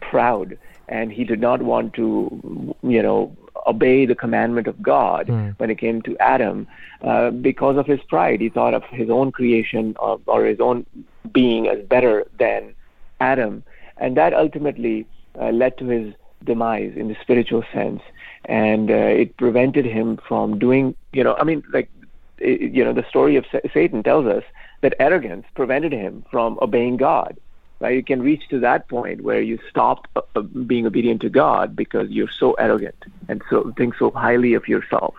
proud 0.00 0.58
and 0.88 1.12
he 1.12 1.24
did 1.24 1.40
not 1.40 1.62
want 1.62 1.94
to, 1.94 2.74
you 2.82 3.02
know, 3.02 3.36
obey 3.66 4.06
the 4.06 4.14
commandment 4.14 4.66
of 4.66 4.82
God 4.82 5.28
when 5.58 5.70
it 5.70 5.78
came 5.78 6.02
to 6.02 6.16
Adam 6.18 6.66
uh, 7.02 7.30
because 7.30 7.76
of 7.76 7.86
his 7.86 8.00
pride. 8.08 8.40
He 8.40 8.48
thought 8.48 8.74
of 8.74 8.84
his 8.84 9.08
own 9.08 9.30
creation 9.30 9.94
of, 10.00 10.20
or 10.26 10.44
his 10.44 10.60
own 10.60 10.86
being 11.32 11.68
as 11.68 11.84
better 11.86 12.26
than 12.38 12.74
Adam, 13.20 13.62
and 13.96 14.16
that 14.16 14.32
ultimately 14.34 15.06
uh, 15.40 15.50
led 15.50 15.76
to 15.78 15.86
his 15.86 16.14
demise 16.44 16.92
in 16.96 17.08
the 17.08 17.16
spiritual 17.20 17.62
sense, 17.72 18.02
and 18.46 18.90
uh, 18.90 18.94
it 18.94 19.36
prevented 19.36 19.84
him 19.84 20.18
from 20.26 20.58
doing, 20.58 20.94
you 21.12 21.22
know, 21.22 21.34
I 21.36 21.44
mean, 21.44 21.62
like, 21.72 21.90
it, 22.38 22.72
you 22.72 22.84
know, 22.84 22.92
the 22.92 23.06
story 23.08 23.36
of 23.36 23.44
Sa- 23.52 23.68
Satan 23.74 24.02
tells 24.02 24.26
us 24.26 24.44
that 24.80 24.94
arrogance 24.98 25.44
prevented 25.54 25.92
him 25.92 26.24
from 26.30 26.58
obeying 26.62 26.96
God. 26.96 27.38
Right? 27.80 27.96
You 27.96 28.02
can 28.02 28.20
reach 28.20 28.46
to 28.50 28.60
that 28.60 28.88
point 28.88 29.22
where 29.22 29.40
you 29.40 29.58
stop 29.70 30.06
uh, 30.14 30.20
uh, 30.36 30.42
being 30.42 30.86
obedient 30.86 31.22
to 31.22 31.30
God 31.30 31.74
because 31.74 32.10
you're 32.10 32.30
so 32.30 32.52
arrogant 32.52 33.04
and 33.28 33.42
so 33.48 33.72
think 33.74 33.94
so 33.96 34.10
highly 34.10 34.52
of 34.52 34.68
yourself. 34.68 35.14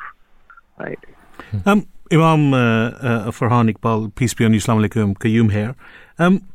Right? 0.77 0.99
Um, 1.65 1.87
Imam 2.11 2.53
uh, 2.53 2.89
uh, 2.89 3.31
Farhan 3.31 3.73
Iqbal, 3.73 4.13
peace 4.15 4.33
be 4.33 4.43
on 4.43 4.53
you, 4.53 4.59
Assalamu 4.59 4.85
alaikum, 4.85 5.17
Qayyum 5.17 5.49
here. 5.49 5.75
Um, 6.19 6.45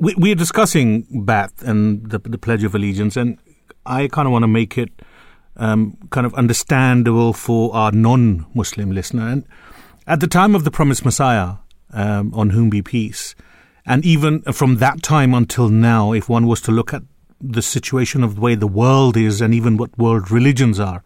we, 0.00 0.14
we're 0.16 0.34
discussing 0.34 1.04
Bai'at 1.04 1.62
and 1.62 2.10
the, 2.10 2.18
the 2.18 2.38
Pledge 2.38 2.64
of 2.64 2.74
Allegiance, 2.74 3.16
and 3.16 3.38
I 3.86 4.08
kind 4.08 4.26
of 4.26 4.32
want 4.32 4.42
to 4.42 4.48
make 4.48 4.76
it 4.76 4.90
um, 5.58 5.96
kind 6.10 6.26
of 6.26 6.34
understandable 6.34 7.32
for 7.32 7.72
our 7.72 7.92
non 7.92 8.46
Muslim 8.52 8.90
listener. 8.90 9.28
And 9.28 9.44
at 10.08 10.18
the 10.18 10.26
time 10.26 10.56
of 10.56 10.64
the 10.64 10.72
promised 10.72 11.04
Messiah, 11.04 11.54
um, 11.92 12.34
on 12.34 12.50
whom 12.50 12.68
be 12.68 12.82
peace, 12.82 13.36
and 13.86 14.04
even 14.04 14.42
from 14.42 14.78
that 14.78 15.04
time 15.04 15.34
until 15.34 15.68
now, 15.68 16.12
if 16.12 16.28
one 16.28 16.48
was 16.48 16.60
to 16.62 16.72
look 16.72 16.92
at 16.92 17.02
the 17.40 17.62
situation 17.62 18.24
of 18.24 18.34
the 18.34 18.40
way 18.40 18.56
the 18.56 18.66
world 18.66 19.16
is 19.16 19.40
and 19.40 19.54
even 19.54 19.76
what 19.76 19.96
world 19.96 20.32
religions 20.32 20.80
are, 20.80 21.04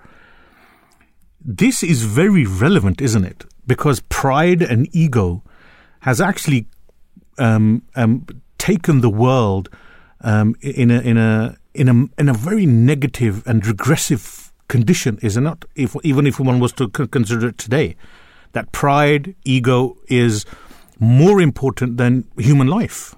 this 1.45 1.82
is 1.82 2.03
very 2.03 2.47
relevant, 2.47 3.01
isn't 3.01 3.24
it? 3.24 3.45
Because 3.66 4.01
pride 4.09 4.62
and 4.62 4.88
ego 4.95 5.43
has 6.01 6.20
actually 6.20 6.66
um, 7.38 7.82
um, 7.95 8.26
taken 8.59 9.01
the 9.01 9.11
world 9.11 9.68
um, 10.20 10.55
in 10.61 10.90
a 10.90 11.01
in 11.01 11.18
a 11.18 11.57
in 11.74 11.88
a 11.88 12.20
in 12.20 12.28
a 12.28 12.34
very 12.34 12.66
negative 12.66 13.47
and 13.47 13.66
regressive 13.66 14.53
condition, 14.68 15.18
is 15.22 15.36
it 15.36 15.43
not? 15.43 15.64
If 15.74 15.97
even 16.03 16.26
if 16.26 16.40
one 16.40 16.61
was 16.61 16.72
to 16.74 16.88
consider 16.88 17.49
it 17.49 17.59
today, 17.59 17.97
that 18.53 18.72
pride, 18.72 19.34
ego 19.45 19.97
is 20.09 20.45
more 20.99 21.40
important 21.40 21.97
than 21.97 22.24
human 22.38 22.68
life. 22.68 23.14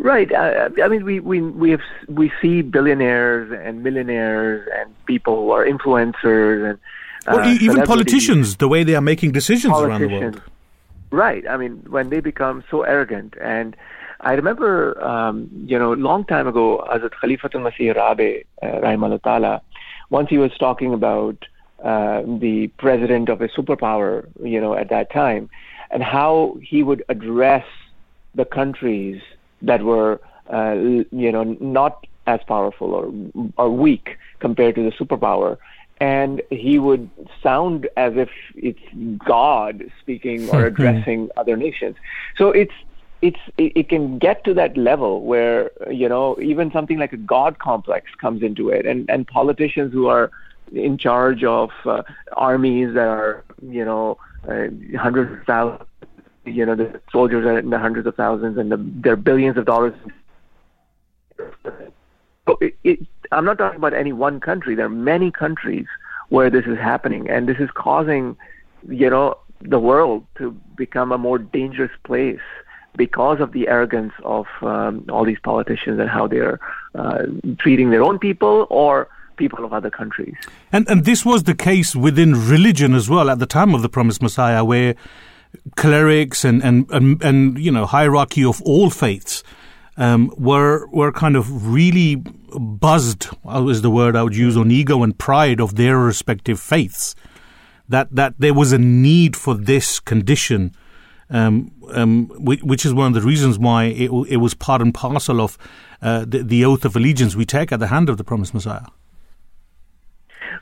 Right. 0.00 0.32
Uh, 0.32 0.70
I 0.82 0.88
mean, 0.88 1.04
we 1.04 1.20
we 1.20 1.42
we 1.42 1.70
have 1.72 1.82
we 2.08 2.32
see 2.40 2.62
billionaires 2.62 3.52
and 3.52 3.82
millionaires 3.82 4.66
and 4.74 4.88
people 5.04 5.36
who 5.42 5.50
are 5.50 5.66
influencers 5.66 6.70
and 6.70 6.78
uh, 7.26 7.46
e- 7.46 7.62
even 7.62 7.82
politicians, 7.82 8.56
the 8.56 8.66
way 8.66 8.82
they 8.82 8.94
are 8.94 9.02
making 9.02 9.32
decisions 9.32 9.78
around 9.78 10.00
the 10.00 10.08
world. 10.08 10.42
Right. 11.10 11.46
I 11.46 11.58
mean, 11.58 11.84
when 11.90 12.08
they 12.08 12.20
become 12.20 12.64
so 12.70 12.80
arrogant, 12.80 13.34
and 13.42 13.76
I 14.20 14.32
remember, 14.32 15.02
um, 15.04 15.50
you 15.66 15.78
know, 15.78 15.92
long 15.92 16.24
time 16.24 16.46
ago, 16.46 16.82
Hazrat 16.90 17.12
Khalifatul 17.22 17.60
Masih 17.60 17.94
Rabi, 17.94 18.44
uh, 18.62 18.66
Rahimahullah 18.66 19.22
Ta'ala, 19.22 19.60
once 20.08 20.30
he 20.30 20.38
was 20.38 20.52
talking 20.58 20.94
about 20.94 21.44
uh, 21.84 22.22
the 22.22 22.68
president 22.78 23.28
of 23.28 23.42
a 23.42 23.48
superpower, 23.48 24.26
you 24.42 24.62
know, 24.62 24.74
at 24.74 24.88
that 24.88 25.12
time, 25.12 25.50
and 25.90 26.02
how 26.02 26.56
he 26.62 26.82
would 26.82 27.04
address 27.10 27.66
the 28.34 28.46
countries 28.46 29.20
that 29.62 29.82
were, 29.82 30.20
uh, 30.52 30.72
you 30.72 31.32
know, 31.32 31.44
not 31.60 32.06
as 32.26 32.40
powerful 32.46 32.94
or 32.94 33.12
or 33.56 33.70
weak 33.70 34.18
compared 34.38 34.74
to 34.76 34.82
the 34.82 34.92
superpower, 34.92 35.58
and 36.00 36.42
he 36.50 36.78
would 36.78 37.10
sound 37.42 37.88
as 37.96 38.16
if 38.16 38.30
it's 38.56 38.80
God 39.18 39.90
speaking 40.00 40.48
or 40.50 40.66
addressing 40.66 41.30
other 41.36 41.56
nations. 41.56 41.96
So 42.36 42.50
it's 42.50 42.72
it's 43.22 43.40
it, 43.58 43.72
it, 43.76 43.88
can 43.90 44.18
get 44.18 44.44
to 44.44 44.54
that 44.54 44.76
level 44.76 45.22
where 45.22 45.70
you 45.90 46.08
know 46.08 46.38
even 46.40 46.72
something 46.72 46.98
like 46.98 47.12
a 47.12 47.18
god 47.18 47.58
complex 47.58 48.10
comes 48.20 48.42
into 48.42 48.70
it. 48.70 48.86
And 48.86 49.08
and 49.10 49.26
politicians 49.26 49.92
who 49.92 50.06
are 50.08 50.30
in 50.72 50.96
charge 50.96 51.44
of 51.44 51.70
uh, 51.84 52.02
armies 52.32 52.94
that 52.94 53.08
are 53.08 53.44
you 53.62 53.84
know 53.84 54.18
uh, 54.48 54.68
hundreds 54.98 55.32
of 55.32 55.46
thousands 55.46 55.89
you 56.44 56.64
know 56.64 56.74
the 56.74 57.00
soldiers 57.12 57.44
are 57.44 57.58
in 57.58 57.70
the 57.70 57.78
hundreds 57.78 58.06
of 58.06 58.14
thousands 58.14 58.56
and 58.58 58.72
the, 58.72 58.76
there 58.78 59.12
are 59.12 59.16
billions 59.16 59.56
of 59.56 59.64
dollars 59.64 59.94
so 61.38 62.58
it, 62.60 62.76
it, 62.84 63.00
I'm 63.32 63.44
not 63.44 63.58
talking 63.58 63.76
about 63.76 63.94
any 63.94 64.12
one 64.12 64.40
country 64.40 64.74
there 64.74 64.86
are 64.86 64.88
many 64.88 65.30
countries 65.30 65.86
where 66.28 66.50
this 66.50 66.64
is 66.66 66.78
happening 66.78 67.28
and 67.28 67.48
this 67.48 67.58
is 67.58 67.70
causing 67.74 68.36
you 68.88 69.10
know 69.10 69.38
the 69.60 69.78
world 69.78 70.24
to 70.38 70.52
become 70.76 71.12
a 71.12 71.18
more 71.18 71.38
dangerous 71.38 71.92
place 72.04 72.40
because 72.96 73.40
of 73.40 73.52
the 73.52 73.68
arrogance 73.68 74.12
of 74.24 74.46
um, 74.62 75.04
all 75.10 75.24
these 75.24 75.38
politicians 75.42 76.00
and 76.00 76.08
how 76.08 76.26
they're 76.26 76.58
uh, 76.94 77.22
treating 77.58 77.90
their 77.90 78.02
own 78.02 78.18
people 78.18 78.66
or 78.70 79.08
people 79.36 79.64
of 79.64 79.72
other 79.72 79.90
countries. 79.90 80.34
And 80.72 80.88
and 80.88 81.04
this 81.04 81.24
was 81.24 81.44
the 81.44 81.54
case 81.54 81.94
within 81.94 82.34
religion 82.48 82.94
as 82.94 83.08
well 83.08 83.30
at 83.30 83.38
the 83.38 83.46
time 83.46 83.74
of 83.74 83.82
the 83.82 83.88
promised 83.88 84.22
Messiah, 84.22 84.64
where 84.64 84.94
clerics 85.76 86.44
and 86.44 86.62
and 86.62 86.90
and, 86.90 87.22
and 87.22 87.58
you 87.58 87.70
know 87.70 87.86
hierarchy 87.86 88.44
of 88.44 88.60
all 88.62 88.90
faiths 88.90 89.42
um, 89.96 90.32
were 90.36 90.86
were 90.88 91.12
kind 91.12 91.36
of 91.36 91.72
really 91.72 92.16
buzzed 92.58 93.28
is 93.68 93.82
the 93.82 93.90
word 93.90 94.16
I 94.16 94.22
would 94.22 94.36
use 94.36 94.56
on 94.56 94.70
ego 94.70 95.02
and 95.02 95.16
pride 95.16 95.60
of 95.60 95.76
their 95.76 95.98
respective 95.98 96.60
faiths. 96.60 97.14
That 97.88 98.14
that 98.14 98.34
there 98.38 98.54
was 98.54 98.72
a 98.72 98.78
need 98.78 99.36
for 99.36 99.54
this 99.54 100.00
condition 100.00 100.74
um, 101.30 101.70
um, 101.92 102.26
which 102.38 102.84
is 102.84 102.92
one 102.92 103.06
of 103.06 103.14
the 103.14 103.26
reasons 103.26 103.58
why 103.58 103.84
it, 103.84 104.10
it 104.28 104.36
was 104.38 104.54
part 104.54 104.82
and 104.82 104.92
parcel 104.92 105.40
of 105.40 105.56
uh, 106.02 106.24
the, 106.26 106.42
the, 106.42 106.64
oath 106.64 106.84
of 106.84 106.96
allegiance 106.96 107.36
we 107.36 107.44
take 107.44 107.70
at 107.70 107.78
the 107.78 107.86
hand 107.86 108.08
of 108.08 108.16
the 108.16 108.24
promised 108.24 108.52
Messiah. 108.52 108.86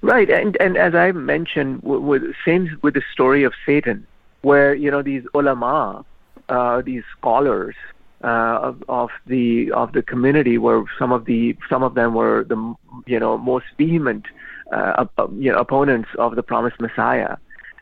Right, 0.03 0.31
and 0.31 0.57
and 0.61 0.77
as 0.77 0.95
I 0.95 1.11
mentioned, 1.13 1.81
with, 1.83 2.23
same 2.45 2.79
with 2.83 2.95
the 2.95 3.03
story 3.13 3.43
of 3.45 3.53
Satan, 3.67 4.07
where 4.43 4.75
you 4.75 4.91
know 4.91 5.03
these 5.03 5.25
ulama, 5.35 6.05
uh, 6.49 6.83
these 6.83 7.03
scholars 7.17 7.75
uh, 8.23 8.59
of, 8.63 8.83
of 8.89 9.11
the 9.27 9.71
of 9.73 9.93
the 9.93 10.03
community, 10.03 10.59
where 10.59 10.85
some 10.99 11.13
of 11.13 11.25
the 11.25 11.57
some 11.69 11.83
of 11.83 11.95
them 11.95 12.15
were 12.15 12.45
the 12.45 12.75
you 13.07 13.19
know 13.19 13.39
most 13.39 13.67
vehement 13.77 14.27
uh, 14.73 15.07
you 15.37 15.51
know, 15.51 15.59
opponents 15.59 16.09
of 16.19 16.37
the 16.37 16.43
promised 16.43 16.81
Messiah 16.81 17.37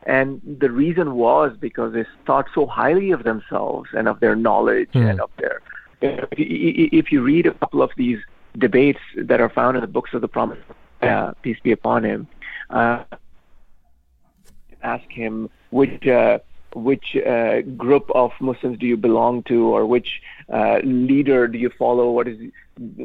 and 0.06 0.40
the 0.60 0.70
reason 0.70 1.16
was 1.16 1.56
because 1.58 1.92
they 1.92 2.06
thought 2.26 2.46
so 2.54 2.64
highly 2.64 3.10
of 3.10 3.24
themselves 3.24 3.90
and 3.92 4.06
of 4.06 4.20
their 4.20 4.36
knowledge 4.36 4.90
mm. 4.94 5.10
and 5.10 5.20
of 5.20 5.30
their. 5.38 5.60
If 6.00 7.10
you 7.10 7.22
read 7.22 7.46
a 7.46 7.54
couple 7.54 7.82
of 7.82 7.90
these 7.96 8.20
debates 8.56 9.00
that 9.16 9.40
are 9.40 9.48
found 9.48 9.76
in 9.76 9.80
the 9.80 9.88
books 9.88 10.14
of 10.14 10.20
the 10.20 10.28
Promised, 10.28 10.62
uh, 11.02 11.32
peace 11.42 11.58
be 11.62 11.72
upon 11.72 12.04
him, 12.04 12.28
uh, 12.70 13.02
ask 14.82 15.10
him 15.10 15.50
which 15.76 16.06
uh, 16.06 16.38
which 16.74 17.16
uh, 17.16 17.62
group 17.84 18.10
of 18.14 18.32
Muslims 18.40 18.78
do 18.78 18.86
you 18.86 18.96
belong 18.96 19.42
to, 19.44 19.58
or 19.74 19.86
which 19.86 20.20
uh, 20.52 20.78
leader 20.84 21.48
do 21.48 21.58
you 21.58 21.70
follow? 21.70 22.10
What 22.10 22.28
is 22.28 22.38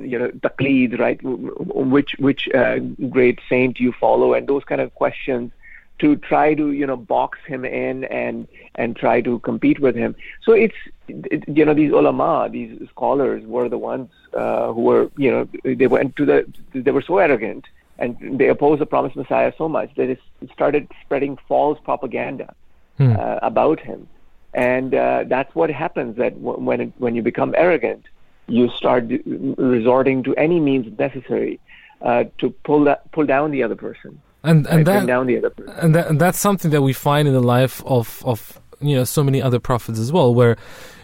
you 0.09 0.19
know 0.19 0.30
taqlid, 0.45 0.99
right? 0.99 1.19
Which 1.24 2.15
which 2.28 2.49
uh, 2.53 2.80
great 3.17 3.39
saint 3.49 3.78
do 3.78 3.84
you 3.84 3.93
follow? 3.93 4.34
And 4.34 4.47
those 4.47 4.63
kind 4.63 4.82
of 4.82 4.93
questions 4.95 5.51
to 5.99 6.15
try 6.15 6.53
to 6.53 6.72
you 6.72 6.86
know 6.86 6.97
box 6.97 7.39
him 7.45 7.63
in 7.63 8.03
and 8.05 8.47
and 8.76 8.95
try 8.95 9.22
to 9.22 9.39
compete 9.39 9.80
with 9.80 9.95
him. 9.95 10.15
So 10.45 10.51
it's 10.53 10.80
it, 11.07 11.43
you 11.47 11.65
know 11.65 11.74
these 11.74 11.91
ulama, 11.91 12.49
these 12.51 12.72
scholars 12.89 13.43
were 13.45 13.69
the 13.69 13.78
ones 13.78 14.09
uh, 14.34 14.72
who 14.74 14.82
were 14.82 15.11
you 15.17 15.32
know 15.32 15.43
they 15.63 15.88
went 15.88 16.15
to 16.17 16.26
the 16.26 16.38
they 16.74 16.91
were 16.91 17.05
so 17.11 17.17
arrogant 17.17 17.65
and 18.02 18.39
they 18.39 18.49
opposed 18.49 18.82
the 18.82 18.86
promised 18.86 19.16
Messiah 19.16 19.54
so 19.58 19.70
much 19.70 19.89
that 19.95 20.10
it 20.10 20.20
started 20.54 20.88
spreading 21.04 21.38
false 21.47 21.80
propaganda 21.84 22.54
hmm. 22.97 23.16
uh, 23.16 23.39
about 23.41 23.80
him, 23.80 24.08
and 24.54 24.93
uh, 24.93 25.24
that's 25.28 25.54
what 25.56 25.70
happens 25.70 26.18
that 26.18 26.34
w- 26.43 26.60
when 26.60 26.82
it, 26.82 26.93
when 26.97 27.16
you 27.16 27.22
become 27.22 27.54
arrogant, 27.58 28.04
you 28.47 28.70
start 28.70 29.06
resorting 29.26 30.24
to 30.24 30.36
any 30.36 30.60
means 30.60 30.86
necessary 30.97 31.60
uh, 32.02 32.26
to 32.39 32.49
pull 32.66 32.84
that, 32.84 33.10
pull 33.12 33.26
down 33.26 33.52
the 33.52 33.64
other 33.64 33.76
person 33.76 34.20
and 34.43 34.66
and 34.68 34.88
that 34.88 35.06
down 35.06 35.28
the 35.28 35.38
other 35.38 35.54
and 35.78 35.93
that 35.93 36.08
and 36.10 36.20
that's 36.20 36.39
something 36.39 36.72
that 36.72 36.82
we 36.82 36.93
find 36.93 37.28
in 37.28 37.34
the 37.36 37.43
life 37.43 37.84
of 37.86 38.24
of 38.26 38.60
you 38.82 38.95
know 38.95 39.04
so 39.04 39.24
many 39.24 39.41
other 39.41 39.60
prophets 39.60 39.99
as 39.99 40.12
well, 40.12 40.34
where 40.34 40.58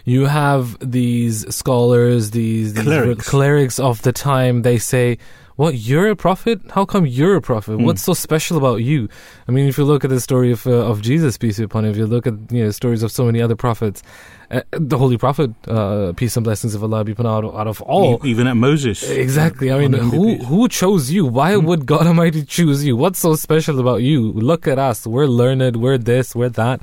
you 0.04 0.26
have 0.26 0.76
these 0.80 1.54
scholars, 1.54 2.30
these, 2.32 2.74
these 2.74 2.84
clerics. 2.84 3.28
clerics 3.28 3.78
of 3.78 4.02
the 4.02 4.12
time. 4.12 4.62
They 4.62 4.78
say, 4.78 5.18
"What 5.58 5.74
you're 5.74 6.08
a 6.08 6.14
prophet? 6.14 6.60
How 6.70 6.84
come 6.84 7.04
you're 7.04 7.34
a 7.34 7.42
prophet? 7.42 7.78
Mm. 7.78 7.84
What's 7.84 8.02
so 8.02 8.14
special 8.14 8.56
about 8.56 8.76
you?" 8.76 9.08
I 9.48 9.50
mean, 9.50 9.66
if 9.66 9.76
you 9.76 9.84
look 9.84 10.04
at 10.04 10.10
the 10.10 10.20
story 10.20 10.52
of 10.52 10.68
uh, 10.68 10.86
of 10.90 11.02
Jesus, 11.02 11.36
peace 11.36 11.58
be 11.58 11.64
upon 11.64 11.84
him, 11.84 11.90
if 11.90 11.96
you 11.96 12.06
look 12.06 12.28
at 12.28 12.34
you 12.52 12.62
know 12.62 12.70
stories 12.70 13.02
of 13.02 13.10
so 13.10 13.24
many 13.24 13.42
other 13.42 13.56
prophets, 13.56 14.04
uh, 14.50 14.62
the 14.70 14.96
Holy 14.96 15.18
Prophet, 15.18 15.50
uh, 15.68 16.14
peace 16.14 16.36
and 16.36 16.44
blessings 16.44 16.74
of 16.74 16.82
Allah 16.82 17.04
be 17.04 17.12
upon 17.12 17.26
out, 17.26 17.44
out 17.44 17.66
of 17.66 17.82
all. 17.82 18.24
Even 18.26 18.46
at 18.46 18.54
Moses. 18.56 19.08
Exactly. 19.08 19.70
I 19.70 19.78
mean, 19.78 19.92
who 19.92 20.36
who 20.36 20.68
chose 20.68 21.10
you? 21.10 21.26
Why 21.26 21.52
mm. 21.52 21.64
would 21.64 21.84
God 21.84 22.06
Almighty 22.06 22.44
choose 22.44 22.82
you? 22.84 22.96
What's 22.96 23.18
so 23.18 23.34
special 23.34 23.78
about 23.78 24.00
you? 24.02 24.32
Look 24.32 24.66
at 24.66 24.78
us. 24.78 25.06
We're 25.06 25.26
learned. 25.26 25.76
We're 25.76 25.98
this. 25.98 26.34
We're 26.34 26.48
that. 26.50 26.80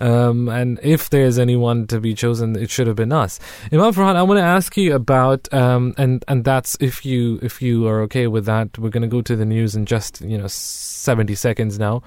Um, 0.00 0.48
and 0.48 0.80
if 0.82 1.10
there's 1.10 1.38
anyone 1.38 1.86
to 1.88 2.00
be 2.00 2.14
chosen, 2.14 2.56
it 2.56 2.70
should 2.70 2.86
have 2.86 2.96
been 2.96 3.12
us. 3.12 3.38
Imam 3.70 3.92
Farhan, 3.92 4.16
I 4.16 4.22
want 4.22 4.38
to 4.38 4.44
ask 4.44 4.76
you 4.76 4.94
about, 4.94 5.52
um, 5.52 5.94
and 5.98 6.24
and 6.28 6.44
that's 6.44 6.78
if 6.80 7.04
you 7.04 7.38
if 7.42 7.60
you 7.60 7.86
are 7.88 8.00
okay 8.02 8.26
with 8.26 8.46
that. 8.46 8.78
We're 8.78 8.88
going 8.88 9.02
to 9.02 9.08
go 9.08 9.20
to 9.20 9.36
the 9.36 9.44
news 9.44 9.76
in 9.76 9.84
just 9.84 10.22
you 10.22 10.38
know 10.38 10.46
seventy 10.48 11.34
seconds 11.34 11.78
now 11.78 12.02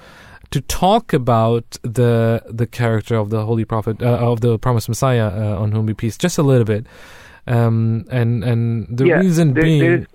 to 0.52 0.62
talk 0.62 1.14
about 1.14 1.78
the 1.82 2.42
the 2.48 2.68
character 2.68 3.16
of 3.16 3.30
the 3.30 3.46
Holy 3.46 3.66
Prophet 3.66 4.02
uh, 4.02 4.18
of 4.32 4.42
the 4.42 4.58
Promised 4.60 4.90
Messiah 4.90 5.28
uh, 5.28 5.62
on 5.62 5.72
whom 5.72 5.86
be 5.86 5.94
peace 5.94 6.18
just 6.18 6.38
a 6.38 6.44
little 6.44 6.66
bit, 6.66 6.86
um, 7.48 8.06
and 8.12 8.44
and 8.44 8.88
the 8.98 9.08
yeah, 9.08 9.20
reason 9.20 9.54
there, 9.54 9.64
being, 9.64 9.80
there 9.80 9.96
is, 9.96 10.06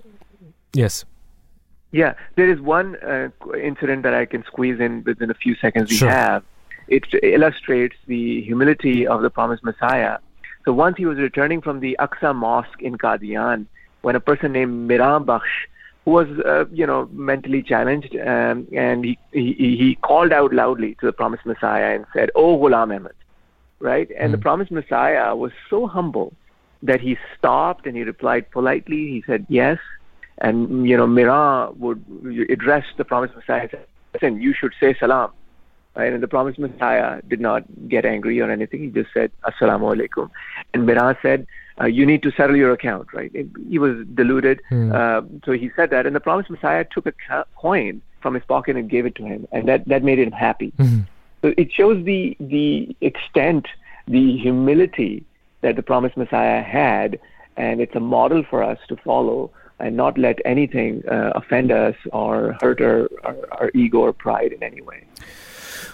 yes, 0.73 1.05
yeah, 1.93 2.15
there 2.37 2.49
is 2.49 2.61
one 2.61 2.97
uh, 2.97 3.29
incident 3.57 4.03
that 4.05 4.15
I 4.15 4.27
can 4.27 4.45
squeeze 4.45 4.79
in 4.81 5.03
within 5.05 5.31
a 5.31 5.35
few 5.35 5.55
seconds 5.57 5.91
we 5.91 5.97
sure. 5.97 6.11
have. 6.11 6.45
It 6.89 7.05
illustrates 7.23 7.97
the 8.07 8.43
humility 8.43 9.07
of 9.07 9.23
the 9.23 9.31
Promised 9.31 9.63
Messiah. 9.63 10.19
So 10.65 10.73
once 10.73 10.97
he 10.97 11.07
was 11.07 11.19
returning 11.19 11.61
from 11.63 11.81
the 11.81 11.97
Aqsa 12.01 12.35
Mosque 12.35 12.83
in 12.83 12.99
Qadian, 12.99 13.67
when 14.03 14.17
a 14.17 14.21
person 14.21 14.53
named 14.53 14.89
Miran 14.89 15.25
Bakhsh 15.25 15.67
who 16.05 16.13
was, 16.13 16.29
uh, 16.47 16.65
you 16.73 16.87
know, 16.87 17.09
mentally 17.13 17.63
challenged, 17.63 18.17
um, 18.17 18.67
and 18.73 19.05
he, 19.05 19.19
he 19.33 19.53
he 19.53 19.99
called 20.03 20.33
out 20.33 20.53
loudly 20.53 20.97
to 21.01 21.07
the 21.07 21.13
promised 21.13 21.45
Messiah 21.45 21.95
and 21.95 22.07
said, 22.15 22.31
"Oh, 22.35 22.59
Ghulam 22.59 22.95
Ahmed," 22.97 23.13
right? 23.81 24.09
And 24.19 24.29
mm. 24.29 24.33
the 24.33 24.39
hmm. 24.39 24.43
promised 24.43 24.71
Messiah 24.71 25.37
was 25.37 25.53
so 25.69 25.87
humble 25.87 26.33
that 26.83 27.01
he 27.01 27.19
stopped 27.37 27.87
and 27.87 27.97
he 27.97 28.03
replied 28.03 28.51
politely. 28.51 29.09
He 29.09 29.23
said, 29.27 29.47
"Yes," 29.49 29.79
and 30.39 30.89
you 30.89 30.97
know, 30.97 31.07
Mira 31.07 31.71
would 31.73 32.03
address 32.49 32.85
the 32.97 33.05
promised 33.05 33.37
Messiah 33.37 33.63
and 33.63 33.71
said, 33.71 33.87
"Listen, 34.15 34.41
you 34.41 34.55
should 34.55 34.73
say 34.81 34.95
salam." 34.99 35.33
Right? 35.97 36.13
And 36.13 36.23
the 36.23 36.29
promised 36.29 36.59
Messiah 36.59 37.21
did 37.29 37.41
not 37.41 37.65
get 37.89 38.05
angry 38.05 38.41
or 38.41 38.49
anything. 38.49 38.81
He 38.81 38.91
just 38.91 39.13
said, 39.13 39.33
Assalamu 39.43 39.97
alaikum. 39.97 40.31
And 40.73 40.87
Mira 40.87 41.19
said, 41.21 41.49
uh, 41.81 41.87
you 41.87 42.05
need 42.05 42.23
to 42.23 42.31
settle 42.33 42.57
your 42.57 42.73
account, 42.73 43.13
right? 43.13 43.33
he 43.69 43.79
was 43.79 44.07
deluded. 44.15 44.61
Mm. 44.71 44.95
Uh, 44.95 45.27
so 45.45 45.53
he 45.53 45.71
said 45.77 45.91
that. 45.91 46.07
And 46.07 46.15
the 46.15 46.21
promised 46.21 46.51
Messiah 46.51 46.85
took 46.85 47.07
a 47.07 47.45
coin 47.57 48.03
from 48.21 48.35
his 48.35 48.45
pocket 48.45 48.77
and 48.77 48.89
gave 48.91 49.07
it 49.07 49.15
to 49.17 49.25
him. 49.25 49.49
And 49.53 49.69
that, 49.69 49.87
that 49.89 50.03
made 50.03 50.19
him 50.19 50.33
happy. 50.33 50.73
Mm. 50.79 51.07
So 51.43 51.55
it 51.57 51.73
shows 51.73 52.05
the, 52.05 52.37
the 52.39 52.95
extent, 53.01 53.67
the 54.07 54.37
humility 54.37 55.25
that 55.63 55.77
the 55.77 55.83
promised 55.83 56.17
Messiah 56.17 56.63
had. 56.63 57.19
And 57.57 57.81
it's 57.81 57.95
a 57.95 58.01
model 58.01 58.45
for 58.49 58.63
us 58.63 58.79
to 58.89 58.97
follow 58.97 59.51
and 59.79 59.97
not 59.97 60.19
let 60.19 60.39
anything 60.45 61.03
uh, 61.09 61.33
offend 61.35 61.73
us 61.73 61.97
or 62.13 62.57
hurt 62.61 62.81
our, 62.83 63.09
our, 63.25 63.37
our 63.53 63.71
ego 63.75 64.01
or 64.01 64.13
pride 64.13 64.53
in 64.53 64.63
any 64.63 64.83
way. 64.83 65.05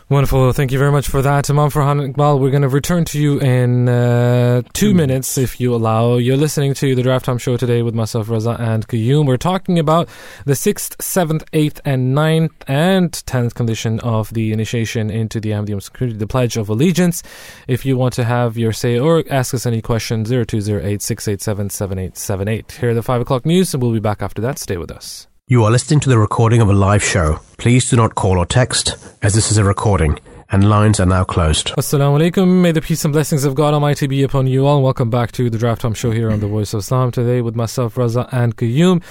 Wonderful. 0.09 0.53
Thank 0.53 0.71
you 0.71 0.79
very 0.79 0.93
much 0.93 1.09
for 1.09 1.21
that, 1.21 1.51
Imam 1.51 1.69
Farhan 1.69 2.13
Iqbal. 2.13 2.39
We're 2.39 2.51
going 2.51 2.63
to 2.63 2.69
return 2.69 3.05
to 3.07 3.19
you 3.21 3.41
in 3.41 3.89
uh, 3.89 4.63
two 4.73 4.95
minutes, 4.95 5.37
if 5.37 5.59
you 5.59 5.75
allow. 5.75 6.15
You're 6.17 6.37
listening 6.37 6.75
to 6.75 6.95
the 6.95 7.03
Drive 7.03 7.25
Time 7.25 7.39
Show 7.39 7.57
today 7.57 7.83
with 7.83 7.93
myself, 7.93 8.29
Raza, 8.29 8.57
and 8.61 8.87
Qayyum. 8.87 9.27
We're 9.27 9.37
talking 9.37 9.81
about 9.81 10.09
the 10.45 10.55
sixth, 10.55 11.03
seventh, 11.03 11.43
eighth, 11.53 11.81
and 11.85 12.15
ninth, 12.15 12.53
and 12.69 13.13
tenth 13.27 13.57
condition 13.57 13.99
of 13.99 14.33
the 14.33 14.53
initiation 14.53 15.11
into 15.11 15.41
the 15.41 15.51
Ahmadiyya 15.51 15.83
Security, 15.83 16.17
the 16.17 16.29
Pledge 16.29 16.57
of 16.57 16.69
Allegiance. 16.69 17.25
If 17.67 17.85
you 17.85 17.97
want 17.97 18.15
to 18.15 18.23
have 18.23 18.57
your 18.57 18.73
say 18.73 19.01
or 19.01 19.25
ask 19.29 19.55
us 19.55 19.67
any 19.67 19.83
questions, 19.83 20.29
0208 20.29 21.03
687 21.03 21.71
7878. 21.71 22.73
Here 22.79 22.91
are 22.91 22.95
the 22.95 23.03
5 23.03 23.23
o'clock 23.23 23.45
news, 23.45 23.75
and 23.75 23.83
we'll 23.83 23.93
be 23.93 23.99
back 23.99 24.23
after 24.23 24.41
that. 24.43 24.61
Stay 24.61 24.77
with 24.77 24.93
us. 24.93 25.27
You 25.49 25.63
are 25.63 25.71
listening 25.71 26.01
to 26.01 26.09
the 26.09 26.19
recording 26.19 26.61
of 26.61 26.69
a 26.69 26.73
live 26.73 27.05
show. 27.05 27.39
Please 27.57 27.89
do 27.89 27.95
not 27.95 28.17
call 28.17 28.37
or 28.37 28.47
text, 28.47 28.97
as 29.23 29.35
this 29.35 29.53
is 29.53 29.59
a 29.59 29.63
recording, 29.63 30.19
and 30.51 30.69
lines 30.69 30.99
are 30.99 31.07
now 31.07 31.23
closed. 31.23 31.69
Assalamu 31.77 32.19
alaikum. 32.19 32.63
May 32.63 32.73
the 32.73 32.83
peace 32.83 33.05
and 33.05 33.13
blessings 33.13 33.45
of 33.45 33.55
God 33.55 33.73
Almighty 33.73 34.09
be 34.09 34.25
upon 34.25 34.49
you 34.49 34.67
all. 34.67 34.83
Welcome 34.83 35.09
back 35.09 35.31
to 35.31 35.49
the 35.49 35.57
Drive 35.57 35.79
Time 35.79 35.95
Show 35.95 36.11
here 36.11 36.33
on 36.33 36.41
the 36.41 36.49
Voice 36.49 36.75
of 36.75 36.81
Islam 36.81 37.13
today 37.13 37.43
with 37.43 37.55
myself, 37.55 37.95
Raza, 37.95 38.29
and 38.33 38.57
Qayyum. 38.57 39.05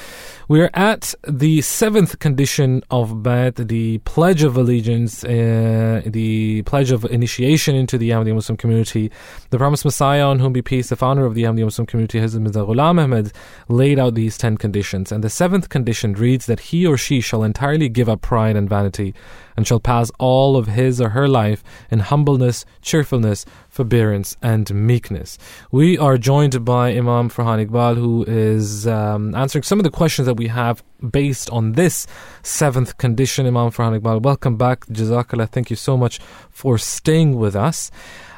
We're 0.48 0.70
at 0.76 1.16
the 1.28 1.62
seventh 1.62 2.20
condition 2.20 2.84
of 2.92 3.10
Bai'at, 3.24 3.68
the 3.68 3.98
Pledge 4.00 4.44
of 4.44 4.56
Allegiance, 4.56 5.24
uh, 5.24 6.04
the 6.06 6.62
Pledge 6.68 6.92
of 6.92 7.04
Initiation 7.06 7.76
into 7.76 7.98
the 7.98 8.12
Ahmadiyya 8.12 8.36
Muslim 8.36 8.56
community. 8.56 9.12
The 9.50 9.58
promised 9.58 9.86
Messiah, 9.86 10.28
on 10.28 10.38
whom 10.38 10.54
be 10.54 10.62
peace, 10.62 10.90
the 10.90 10.96
founder 10.96 11.26
of 11.26 11.34
the 11.34 11.46
Ahmadiyya 11.46 11.64
Muslim 11.64 11.88
community, 11.88 12.20
Hazrat 12.20 12.42
Mirza 12.42 12.60
Ghulam 12.60 13.04
Ahmad, 13.04 13.32
laid 13.70 13.98
out 13.98 14.14
these 14.14 14.38
ten 14.38 14.56
conditions. 14.56 15.12
And 15.12 15.24
the 15.24 15.32
seventh 15.32 15.70
condition 15.70 16.14
reads 16.14 16.46
that 16.46 16.60
he 16.60 16.86
or 16.86 16.96
she 16.96 17.22
shall 17.22 17.42
entirely 17.42 17.90
give 17.90 18.08
up 18.08 18.22
pride 18.22 18.56
and 18.56 18.70
vanity 18.70 19.16
and 19.58 19.66
shall 19.66 19.80
pass 19.80 20.12
all 20.20 20.58
of 20.58 20.68
his 20.68 21.02
or 21.02 21.10
her 21.10 21.28
life 21.28 21.64
in 21.90 22.00
humbleness, 22.00 22.66
cheerfulness, 22.84 23.48
forbearance, 23.76 24.38
and 24.42 24.74
meekness. 24.74 25.38
We 25.70 25.98
are 25.98 26.18
joined 26.18 26.64
by 26.64 26.92
Imam 26.92 27.30
Farhan 27.30 27.60
Iqbal, 27.66 27.98
who 27.98 28.24
is 28.24 28.88
um, 28.88 29.36
answering 29.36 29.64
some 29.64 29.80
of 29.80 29.84
the 29.84 29.92
questions 29.92 30.28
that 30.28 30.38
we 30.38 30.48
have 30.48 30.82
based 31.12 31.50
on 31.50 31.74
this 31.74 32.08
seventh 32.42 32.98
condition. 32.98 33.46
Imam 33.46 33.72
Farhan 33.72 34.00
Iqbal, 34.00 34.22
welcome 34.22 34.56
back. 34.56 34.86
Jazakallah. 34.86 35.50
Thank 35.50 35.70
you 35.70 35.76
so 35.76 35.98
much 35.98 36.20
for 36.50 36.78
staying 36.78 37.38
with 37.38 37.56
us. 37.56 37.92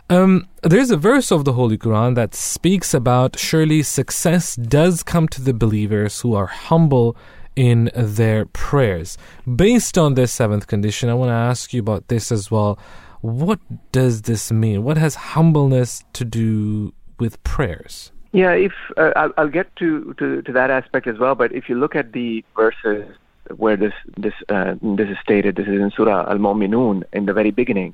Um, 0.10 0.48
there's 0.64 0.90
a 0.90 0.98
verse 0.98 1.32
of 1.32 1.46
the 1.46 1.54
Holy 1.54 1.78
Quran 1.78 2.16
that 2.16 2.34
speaks 2.34 2.94
about 2.96 3.38
surely 3.38 3.84
success 3.84 4.56
does 4.56 5.04
come 5.04 5.28
to 5.28 5.42
the 5.42 5.54
believers 5.54 6.22
who 6.22 6.34
are 6.34 6.48
humble 6.48 7.16
in 7.56 7.92
their 7.94 8.46
prayers. 8.46 9.18
Based 9.46 9.98
on 9.98 10.16
this 10.16 10.32
seventh 10.32 10.66
condition, 10.68 11.10
I 11.10 11.14
want 11.14 11.30
to 11.30 11.34
ask 11.52 11.74
you 11.74 11.82
about 11.82 12.08
this 12.08 12.32
as 12.32 12.50
well. 12.50 12.80
What 13.22 13.60
does 13.92 14.24
this 14.24 14.52
mean? 14.52 14.84
What 14.84 14.98
has 14.98 15.16
humbleness 15.16 16.04
to 16.14 16.26
do 16.26 16.94
with 17.20 17.42
prayers? 17.44 18.12
Yeah, 18.32 18.52
if 18.52 18.74
uh, 18.98 19.12
I'll, 19.16 19.34
I'll, 19.38 19.50
get 19.50 19.76
to, 19.78 20.14
to, 20.20 20.42
to 20.44 20.52
that 20.52 20.70
aspect 20.70 21.08
as 21.08 21.18
well. 21.18 21.34
But 21.34 21.52
if 21.54 21.70
you 21.70 21.76
look 21.76 21.96
at 21.96 22.14
the 22.14 22.44
verses 22.56 23.10
where 23.56 23.78
this 23.78 23.94
this 24.18 24.34
uh, 24.50 24.76
this 24.82 25.10
is 25.10 25.18
stated, 25.24 25.56
this 25.56 25.68
is 25.68 25.80
in 25.80 25.92
Surah 25.96 26.30
Al 26.30 26.38
Mu'minun 26.38 27.04
in 27.14 27.26
the 27.26 27.34
very 27.34 27.52
beginning. 27.52 27.94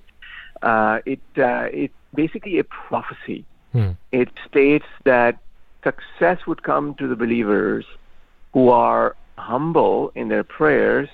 Uh, 0.61 0.99
it 1.05 1.21
uh, 1.38 1.67
it's 1.71 1.93
basically 2.13 2.59
a 2.59 2.63
prophecy. 2.63 3.45
Hmm. 3.71 3.91
It 4.11 4.30
states 4.47 4.86
that 5.03 5.38
success 5.84 6.45
would 6.47 6.63
come 6.63 6.95
to 6.95 7.07
the 7.07 7.15
believers 7.15 7.86
who 8.53 8.69
are 8.69 9.15
humble 9.38 10.11
in 10.15 10.30
their 10.30 10.43
prayers 10.43 11.09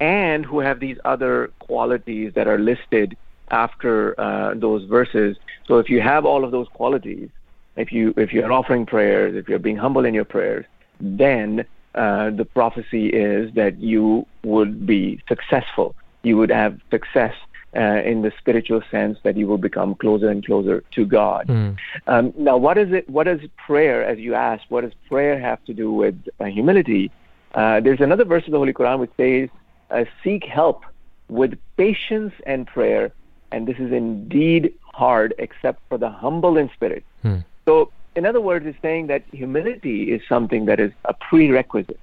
and 0.00 0.44
who 0.44 0.60
have 0.60 0.80
these 0.80 0.98
other 1.04 1.50
qualities 1.58 2.32
that 2.34 2.46
are 2.46 2.58
listed 2.58 3.16
after 3.50 4.18
uh, 4.20 4.54
those 4.54 4.84
verses. 4.84 5.36
So 5.66 5.78
if 5.78 5.88
you 5.88 6.00
have 6.00 6.24
all 6.24 6.44
of 6.44 6.50
those 6.50 6.68
qualities, 6.68 7.28
if 7.76 7.92
you 7.92 8.12
if 8.16 8.32
you're 8.32 8.52
offering 8.52 8.86
prayers, 8.86 9.34
if 9.34 9.48
you're 9.48 9.58
being 9.58 9.76
humble 9.76 10.04
in 10.04 10.14
your 10.14 10.24
prayers, 10.24 10.66
then 11.00 11.64
uh, 11.94 12.30
the 12.30 12.44
prophecy 12.44 13.08
is 13.08 13.52
that 13.54 13.78
you 13.78 14.26
would 14.44 14.86
be 14.86 15.20
successful. 15.28 15.94
You 16.22 16.36
would 16.36 16.50
have 16.50 16.80
success 16.90 17.34
uh, 17.74 18.02
in 18.04 18.22
the 18.22 18.32
spiritual 18.38 18.82
sense 18.90 19.18
that 19.22 19.36
you 19.36 19.46
will 19.46 19.58
become 19.58 19.94
closer 19.94 20.28
and 20.28 20.44
closer 20.44 20.82
to 20.92 21.06
God. 21.06 21.48
Mm. 21.48 21.76
Um, 22.06 22.32
now, 22.36 22.56
what 22.56 22.78
is 22.78 22.92
it? 22.92 23.08
What 23.08 23.24
does 23.24 23.40
prayer, 23.56 24.04
as 24.04 24.18
you 24.18 24.34
asked, 24.34 24.66
what 24.68 24.82
does 24.82 24.92
prayer 25.08 25.38
have 25.38 25.64
to 25.64 25.74
do 25.74 25.92
with 25.92 26.16
uh, 26.40 26.44
humility? 26.44 27.10
Uh, 27.54 27.80
there's 27.80 28.00
another 28.00 28.24
verse 28.24 28.44
of 28.46 28.52
the 28.52 28.58
Holy 28.58 28.72
Quran 28.72 28.98
which 28.98 29.10
says, 29.16 29.48
uh, 29.90 30.04
"Seek 30.22 30.44
help 30.44 30.84
with 31.28 31.58
patience 31.76 32.34
and 32.46 32.66
prayer, 32.66 33.12
and 33.52 33.66
this 33.66 33.78
is 33.78 33.92
indeed 33.92 34.72
hard, 34.94 35.34
except 35.38 35.80
for 35.88 35.98
the 35.98 36.10
humble 36.10 36.56
in 36.56 36.70
spirit." 36.70 37.04
Hmm. 37.22 37.38
So, 37.66 37.90
in 38.16 38.26
other 38.26 38.40
words, 38.40 38.66
it's 38.66 38.80
saying 38.82 39.06
that 39.08 39.24
humility 39.32 40.12
is 40.12 40.22
something 40.28 40.66
that 40.66 40.80
is 40.80 40.92
a 41.04 41.14
prerequisite 41.14 42.00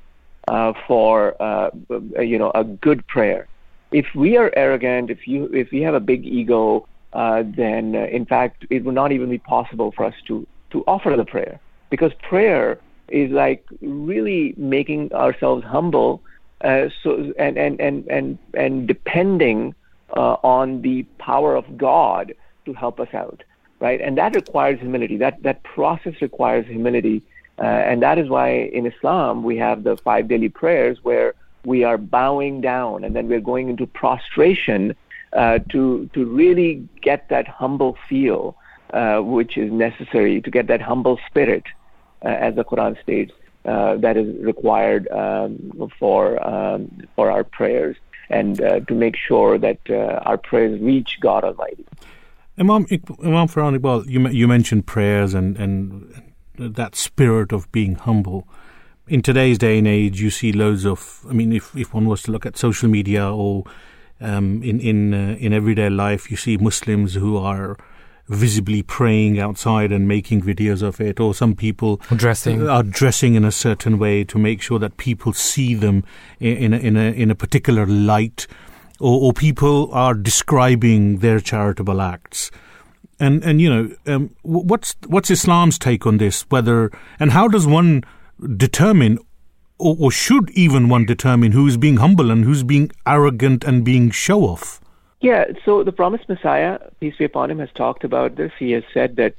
uh, 0.47 0.74
for 0.88 1.41
uh, 1.41 1.70
you 2.20 2.38
know 2.38 2.52
a 2.56 2.64
good 2.64 3.06
prayer. 3.08 3.47
If 3.91 4.08
we 4.16 4.38
are 4.38 4.52
arrogant, 4.56 5.10
if 5.10 5.28
you 5.28 5.45
if 5.54 5.72
we 5.72 5.82
have 5.82 5.93
a 5.93 6.00
big 6.00 6.26
ego, 6.26 6.88
uh, 7.14 7.43
then 7.45 7.95
uh, 7.95 8.06
in 8.06 8.26
fact 8.26 8.66
it 8.70 8.84
will 8.84 8.93
not 8.93 9.12
even 9.12 9.30
be 9.30 9.39
possible 9.39 9.91
for 9.91 10.06
us 10.06 10.16
to 10.28 10.45
to 10.72 10.84
offer 10.88 11.16
the 11.16 11.26
prayer 11.26 11.60
because 11.89 12.12
prayer 12.22 12.80
is 13.08 13.32
like 13.32 13.64
really 13.82 14.54
making 14.58 15.12
ourselves 15.14 15.64
humble 15.64 16.22
uh, 16.64 16.89
so 17.02 17.34
and 17.39 17.58
and 17.58 17.80
and 17.80 18.08
and 18.08 18.38
and 18.54 18.88
depending 18.88 19.74
uh, 20.16 20.38
on 20.43 20.82
the 20.82 21.03
power 21.18 21.55
of 21.55 21.78
God 21.78 22.34
to 22.66 22.74
help 22.74 22.99
us 22.99 23.14
out 23.14 23.43
right? 23.80 24.01
And 24.01 24.18
that 24.18 24.36
requires 24.36 24.80
humility. 24.80 25.18
That 25.18 25.41
that 25.43 25.64
process 25.64 26.22
requires 26.22 26.66
humility. 26.66 27.22
Uh, 27.57 27.64
and 27.64 28.01
that 28.01 28.18
is 28.18 28.30
why 28.30 28.49
in 28.51 28.86
Islam 28.86 29.43
we 29.43 29.57
have 29.57 29.84
the 29.84 29.97
five 29.97 30.28
daily 30.28 30.49
prayers 30.49 31.03
where 31.03 31.34
we 31.66 31.84
are 31.84 31.97
bowing 31.97 32.62
down 32.62 33.03
and 33.03 33.14
then 33.16 33.28
we're 33.28 33.41
going 33.41 33.70
into 33.70 33.86
prostration 33.86 34.95
uh, 35.34 35.60
to 35.70 36.10
to 36.14 36.26
really 36.26 36.88
get 37.01 37.28
that 37.30 37.47
humble 37.47 37.97
feel 38.07 38.55
uh, 38.93 39.20
which 39.20 39.57
is 39.57 39.72
necessary 39.72 40.41
to 40.41 40.49
get 40.49 40.68
that 40.68 40.82
humble 40.82 41.20
spirit 41.28 41.64
uh, 42.24 42.30
as 42.30 42.55
the 42.55 42.64
Quran 42.64 42.99
states, 43.01 43.34
uh, 43.66 43.97
that 43.97 44.16
is 44.16 44.41
required 44.41 45.07
um, 45.10 45.91
for 45.99 46.22
um, 46.47 46.89
for 47.16 47.30
our 47.30 47.43
prayers 47.43 47.97
and 48.30 48.62
uh, 48.62 48.80
to 48.82 48.94
make 48.94 49.16
sure 49.16 49.58
that 49.58 49.80
our 50.26 50.38
prayers 50.38 50.80
reach 50.82 51.18
God 51.20 51.44
Almighty. 51.44 51.86
Imam, 52.60 52.86
Imam 52.92 53.48
Farhan 53.48 53.78
Iqbal, 53.78 54.06
you, 54.08 54.28
you 54.30 54.48
mentioned 54.48 54.86
prayers 54.86 55.34
and, 55.34 55.56
and 55.58 56.22
that 56.60 56.94
spirit 56.96 57.54
of 57.54 57.72
being 57.72 57.96
humble. 57.96 58.48
In 59.08 59.22
today's 59.22 59.58
day 59.58 59.78
and 59.78 59.88
age, 59.88 60.22
you 60.22 60.30
see 60.30 60.52
loads 60.52 60.86
of. 60.86 61.26
I 61.30 61.34
mean, 61.34 61.54
if, 61.54 61.76
if 61.76 61.94
one 61.94 62.06
was 62.06 62.22
to 62.24 62.32
look 62.32 62.46
at 62.46 62.58
social 62.58 62.90
media 62.90 63.28
or 63.28 63.64
um, 64.22 64.62
in 64.62 64.80
in 64.80 65.14
uh, 65.14 65.36
in 65.40 65.54
everyday 65.54 65.90
life, 65.90 66.30
you 66.30 66.38
see 66.38 66.58
Muslims 66.58 67.16
who 67.16 67.38
are 67.38 67.78
visibly 68.30 68.84
praying 68.84 69.40
outside 69.40 69.92
and 69.92 70.08
making 70.08 70.42
videos 70.42 70.82
of 70.82 71.02
it, 71.02 71.20
or 71.20 71.34
some 71.34 71.56
people 71.56 71.98
dressing 72.16 72.68
are 72.70 72.84
dressing 72.84 73.34
in 73.36 73.44
a 73.44 73.52
certain 73.52 73.98
way 73.98 74.24
to 74.24 74.38
make 74.38 74.62
sure 74.62 74.80
that 74.80 74.98
people 74.98 75.34
see 75.34 75.74
them 75.74 76.04
in 76.40 76.74
a, 76.74 76.78
in 76.78 76.96
a 76.96 77.12
in 77.12 77.32
a 77.32 77.36
particular 77.36 77.86
light, 77.86 78.48
or, 79.00 79.20
or 79.22 79.34
people 79.34 79.92
are 79.92 80.14
describing 80.14 81.18
their 81.18 81.40
charitable 81.40 82.02
acts. 82.02 82.52
And 83.20 83.44
and 83.44 83.60
you 83.60 83.70
know 83.70 83.96
um, 84.06 84.36
what's 84.44 84.96
what's 85.08 85.30
Islam's 85.32 85.80
take 85.80 86.06
on 86.06 86.18
this? 86.18 86.44
Whether 86.50 86.92
and 87.20 87.32
how 87.32 87.48
does 87.48 87.68
one 87.68 88.04
determine 88.56 89.20
or, 89.80 89.96
or, 89.98 90.12
should 90.12 90.50
even 90.52 90.90
one 90.90 91.06
determine 91.06 91.54
who's 91.54 91.78
being 91.78 91.98
humble 91.98 92.32
and 92.32 92.44
who's 92.44 92.64
being 92.64 92.92
arrogant 93.08 93.64
and 93.64 93.86
being 93.86 94.12
show 94.12 94.44
off? 94.44 94.82
Yeah, 95.22 95.46
so 95.66 95.84
the 95.84 95.92
promised 95.92 96.30
Messiah, 96.30 96.80
peace 97.00 97.18
be 97.18 97.26
upon 97.26 97.52
him, 97.52 97.60
has 97.60 97.70
talked 97.74 98.04
about 98.04 98.36
this. 98.38 98.52
He 98.58 98.72
has 98.72 98.84
said 98.94 99.18
that, 99.18 99.36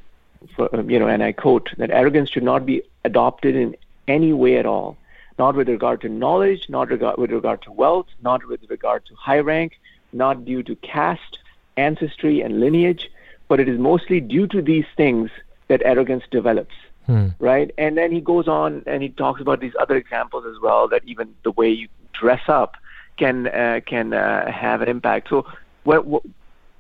for, 0.55 0.75
um, 0.75 0.91
you 0.91 0.99
know, 0.99 1.09
and 1.09 1.23
I 1.23 1.33
quote, 1.33 1.71
that 1.79 1.91
arrogance 1.91 2.29
should 2.29 2.43
not 2.43 2.67
be 2.67 2.83
adopted 3.05 3.57
in 3.57 3.77
any 4.07 4.33
way 4.33 4.59
at 4.59 4.67
all, 4.67 4.99
not 5.39 5.55
with 5.55 5.69
regard 5.69 6.03
to 6.03 6.09
knowledge, 6.09 6.69
not 6.69 6.91
regard, 6.91 7.17
with 7.17 7.31
regard 7.31 7.63
to 7.63 7.73
wealth, 7.73 8.09
not 8.23 8.47
with 8.47 8.61
regard 8.69 9.07
to 9.07 9.15
high 9.15 9.39
rank, 9.39 9.81
not 10.13 10.45
due 10.45 10.63
to 10.63 10.77
caste, 10.77 11.39
ancestry, 11.79 12.43
and 12.43 12.61
lineage, 12.61 13.11
but 13.49 13.59
it 13.59 13.69
is 13.69 13.79
mostly 13.79 14.21
due 14.21 14.47
to 14.49 14.61
these 14.61 14.87
things 14.97 15.31
that 15.69 15.81
arrogance 15.85 16.25
develops. 16.31 16.75
Hmm. 17.07 17.29
Right? 17.39 17.71
And 17.79 17.97
then 17.97 18.13
he 18.13 18.21
goes 18.21 18.49
on 18.49 18.83
and 18.87 19.03
he 19.03 19.09
talks 19.09 19.41
about 19.41 19.61
these 19.61 19.73
other 19.81 19.97
examples 19.97 20.45
as 20.45 20.61
well 20.61 20.89
that 20.89 21.03
even 21.07 21.35
the 21.43 21.53
way 21.53 21.71
you 21.71 21.89
dress 22.13 22.43
up 22.49 22.77
can 23.17 23.47
uh, 23.49 23.81
can 23.87 24.13
uh, 24.13 24.51
have 24.51 24.83
an 24.83 24.89
impact. 24.89 25.29
So 25.31 25.47
what, 25.85 26.07
what 26.07 26.23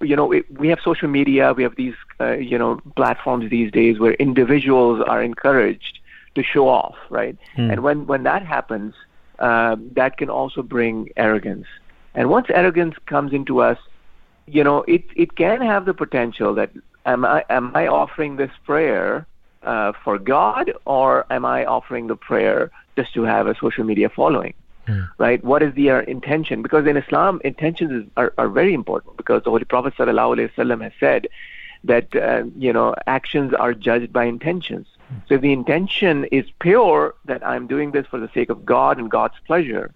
you 0.00 0.16
know, 0.16 0.32
it, 0.32 0.50
we 0.58 0.68
have 0.68 0.80
social 0.82 1.08
media, 1.08 1.52
we 1.52 1.62
have 1.62 1.76
these, 1.76 1.94
uh, 2.20 2.32
you 2.32 2.58
know, 2.58 2.80
platforms 2.96 3.50
these 3.50 3.70
days 3.70 3.98
where 3.98 4.14
individuals 4.14 5.02
are 5.06 5.22
encouraged 5.22 5.98
to 6.34 6.42
show 6.42 6.68
off, 6.68 6.96
right? 7.10 7.36
Mm. 7.56 7.72
And 7.72 7.82
when 7.82 8.06
when 8.06 8.22
that 8.22 8.44
happens, 8.44 8.94
uh, 9.38 9.76
that 9.92 10.16
can 10.16 10.30
also 10.30 10.62
bring 10.62 11.10
arrogance. 11.16 11.66
And 12.14 12.30
once 12.30 12.46
arrogance 12.50 12.96
comes 13.06 13.32
into 13.32 13.60
us, 13.60 13.78
you 14.46 14.64
know, 14.64 14.82
it 14.88 15.04
it 15.16 15.36
can 15.36 15.60
have 15.60 15.84
the 15.84 15.94
potential 15.94 16.54
that 16.54 16.70
am 17.06 17.24
I 17.24 17.44
am 17.50 17.72
I 17.74 17.86
offering 17.86 18.36
this 18.36 18.50
prayer 18.64 19.26
uh, 19.62 19.92
for 20.02 20.18
God 20.18 20.72
or 20.86 21.26
am 21.30 21.44
I 21.44 21.64
offering 21.64 22.06
the 22.06 22.16
prayer 22.16 22.70
just 22.96 23.12
to 23.14 23.22
have 23.22 23.46
a 23.46 23.54
social 23.56 23.84
media 23.84 24.08
following? 24.08 24.54
Right? 25.18 25.42
What 25.44 25.62
is 25.62 25.74
the 25.74 25.90
uh, 25.90 26.00
intention? 26.02 26.62
Because 26.62 26.86
in 26.86 26.96
Islam, 26.96 27.40
intentions 27.44 27.92
is, 27.92 28.10
are, 28.16 28.32
are 28.38 28.48
very 28.48 28.74
important 28.74 29.16
because 29.16 29.42
the 29.44 29.50
Holy 29.50 29.64
Prophet 29.64 29.94
sallallahu 29.96 30.36
alaihi 30.36 30.52
wasallam 30.54 30.82
has 30.82 30.92
said 30.98 31.28
that 31.84 32.14
uh, 32.14 32.44
you 32.56 32.72
know 32.72 32.94
actions 33.06 33.54
are 33.54 33.74
judged 33.74 34.12
by 34.12 34.24
intentions. 34.24 34.86
So 35.28 35.34
if 35.34 35.40
the 35.40 35.52
intention 35.52 36.24
is 36.26 36.44
pure 36.60 37.14
that 37.24 37.44
I'm 37.44 37.66
doing 37.66 37.90
this 37.90 38.06
for 38.06 38.20
the 38.20 38.30
sake 38.32 38.48
of 38.48 38.64
God 38.64 38.98
and 38.98 39.10
God's 39.10 39.34
pleasure, 39.46 39.92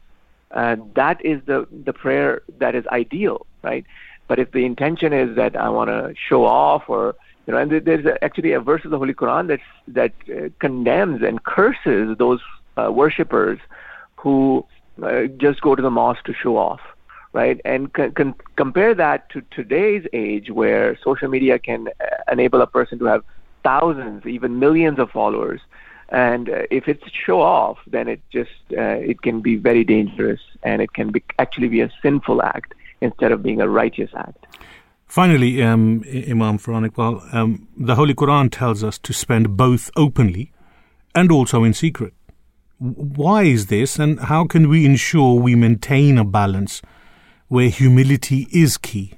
uh, 0.50 0.76
that 0.94 1.24
is 1.24 1.42
the 1.46 1.66
the 1.70 1.92
prayer 1.92 2.42
that 2.58 2.74
is 2.74 2.86
ideal, 2.88 3.46
right? 3.62 3.84
But 4.26 4.38
if 4.38 4.52
the 4.52 4.64
intention 4.64 5.12
is 5.12 5.36
that 5.36 5.56
I 5.56 5.68
want 5.68 5.88
to 5.90 6.14
show 6.16 6.44
off 6.44 6.88
or 6.88 7.14
you 7.46 7.52
know, 7.52 7.58
and 7.58 7.70
there's 7.70 8.06
actually 8.22 8.52
a 8.52 8.60
verse 8.60 8.84
of 8.84 8.90
the 8.90 8.98
Holy 8.98 9.14
Quran 9.14 9.48
that 9.48 9.60
that 9.88 10.12
uh, 10.34 10.48
condemns 10.58 11.22
and 11.22 11.42
curses 11.44 12.16
those 12.18 12.40
uh, 12.76 12.90
worshippers 12.90 13.58
who 14.24 14.64
uh, 15.02 15.24
just 15.36 15.60
go 15.60 15.74
to 15.74 15.82
the 15.82 15.90
mosque 15.90 16.24
to 16.24 16.34
show 16.42 16.56
off, 16.56 16.80
right? 17.34 17.60
And 17.64 17.90
c- 17.96 18.10
con- 18.18 18.34
compare 18.56 18.94
that 18.94 19.28
to 19.32 19.42
today's 19.58 20.04
age, 20.14 20.50
where 20.50 20.98
social 21.08 21.28
media 21.28 21.58
can 21.58 21.88
uh, 21.88 22.32
enable 22.32 22.60
a 22.62 22.66
person 22.66 22.98
to 23.00 23.04
have 23.04 23.22
thousands, 23.62 24.26
even 24.26 24.58
millions 24.58 24.98
of 24.98 25.10
followers. 25.10 25.60
And 26.08 26.48
uh, 26.48 26.62
if 26.70 26.88
it's 26.88 27.04
show 27.26 27.40
off, 27.42 27.78
then 27.86 28.08
it 28.08 28.20
just 28.30 28.58
uh, 28.72 29.10
it 29.10 29.20
can 29.26 29.42
be 29.42 29.56
very 29.56 29.84
dangerous, 29.84 30.40
and 30.62 30.80
it 30.80 30.90
can 30.94 31.12
be 31.12 31.22
actually 31.38 31.68
be 31.68 31.82
a 31.82 31.90
sinful 32.02 32.42
act 32.42 32.72
instead 33.00 33.30
of 33.30 33.42
being 33.42 33.60
a 33.60 33.68
righteous 33.68 34.10
act. 34.16 34.46
Finally, 35.06 35.62
um, 35.62 36.02
Imam 36.34 36.56
Farhan 36.58 36.88
Iqbal, 36.88 37.34
um, 37.34 37.68
the 37.76 37.94
Holy 37.94 38.14
Quran 38.14 38.50
tells 38.50 38.82
us 38.82 38.98
to 38.98 39.12
spend 39.12 39.56
both 39.56 39.90
openly 39.96 40.50
and 41.14 41.30
also 41.30 41.62
in 41.62 41.74
secret. 41.74 42.14
Why 42.92 43.44
is 43.44 43.66
this, 43.66 43.98
and 43.98 44.20
how 44.20 44.44
can 44.46 44.68
we 44.68 44.84
ensure 44.84 45.40
we 45.40 45.54
maintain 45.54 46.18
a 46.18 46.24
balance 46.24 46.82
where 47.48 47.70
humility 47.70 48.46
is 48.52 48.76
key? 48.76 49.14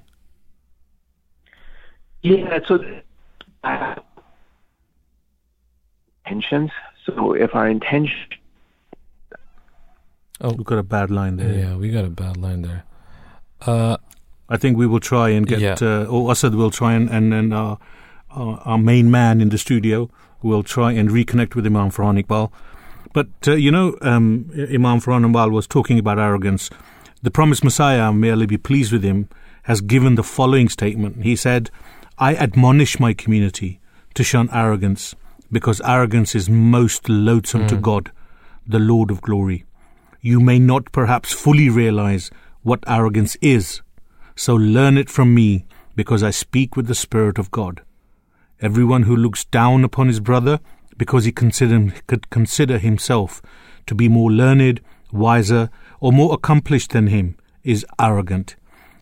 Yeah, 2.22 2.60
so 2.68 2.78
uh, 3.64 3.96
intentions. 6.24 6.70
So 7.04 7.32
if 7.34 7.54
our 7.54 7.68
intention, 7.68 8.16
Oh, 10.40 10.52
We've 10.52 10.66
got 10.66 10.78
a 10.78 10.82
bad 10.82 11.10
line 11.10 11.36
there. 11.38 11.54
yeah, 11.54 11.76
we 11.76 11.88
got 11.90 12.04
a 12.04 12.10
bad 12.10 12.36
line 12.36 12.60
there. 12.62 12.84
Uh, 13.62 13.96
I 14.50 14.58
think 14.58 14.76
we 14.76 14.86
will 14.86 15.00
try 15.00 15.30
and 15.30 15.46
get, 15.46 15.60
Yeah. 15.60 15.76
uh, 15.80 16.04
or 16.04 16.30
Asad 16.30 16.54
will 16.54 16.70
try 16.70 16.92
and, 16.92 17.08
and, 17.08 17.32
and 17.32 17.54
our, 17.54 17.78
our, 18.30 18.60
our 18.66 18.78
main 18.78 19.10
man 19.10 19.40
in 19.40 19.48
the 19.48 19.56
studio 19.58 20.10
will 20.42 20.62
try 20.62 20.92
and 20.92 21.08
reconnect 21.08 21.54
with 21.54 21.64
Imam 21.66 21.90
Farhan 21.90 22.22
Iqbal. 22.22 22.52
But, 23.16 23.48
uh, 23.48 23.54
you 23.54 23.70
know, 23.70 23.96
um, 24.02 24.50
Imam 24.54 25.00
Farhan 25.00 25.24
Iqbal 25.24 25.50
was 25.50 25.66
talking 25.66 25.98
about 25.98 26.18
arrogance. 26.18 26.68
The 27.22 27.30
promised 27.30 27.64
Messiah, 27.64 28.12
may 28.12 28.30
Allah 28.30 28.46
be 28.46 28.58
pleased 28.58 28.92
with 28.92 29.02
him, 29.02 29.30
has 29.62 29.80
given 29.80 30.16
the 30.16 30.22
following 30.22 30.68
statement. 30.68 31.22
He 31.22 31.34
said, 31.34 31.70
I 32.18 32.34
admonish 32.34 33.00
my 33.00 33.14
community 33.14 33.80
to 34.16 34.22
shun 34.22 34.50
arrogance, 34.52 35.14
because 35.50 35.80
arrogance 35.80 36.34
is 36.34 36.50
most 36.50 37.08
loathsome 37.08 37.66
to 37.68 37.76
God, 37.78 38.12
the 38.66 38.78
Lord 38.78 39.10
of 39.10 39.22
glory. 39.22 39.64
You 40.20 40.38
may 40.38 40.58
not 40.58 40.92
perhaps 40.92 41.32
fully 41.32 41.70
realize 41.70 42.30
what 42.64 42.84
arrogance 42.86 43.34
is, 43.40 43.80
so 44.34 44.54
learn 44.56 44.98
it 44.98 45.08
from 45.08 45.34
me, 45.34 45.64
because 45.94 46.22
I 46.22 46.32
speak 46.32 46.76
with 46.76 46.86
the 46.86 46.94
Spirit 46.94 47.38
of 47.38 47.50
God. 47.50 47.80
Everyone 48.60 49.04
who 49.04 49.16
looks 49.16 49.46
down 49.46 49.84
upon 49.84 50.08
his 50.08 50.20
brother 50.20 50.60
because 50.96 51.24
he 51.24 51.32
could 51.32 52.30
consider 52.30 52.78
himself 52.78 53.42
to 53.86 53.94
be 53.94 54.08
more 54.08 54.30
learned, 54.30 54.80
wiser, 55.12 55.70
or 56.00 56.12
more 56.12 56.34
accomplished 56.34 56.90
than 56.90 57.08
him 57.08 57.36
is 57.62 57.84
arrogant. 57.98 58.56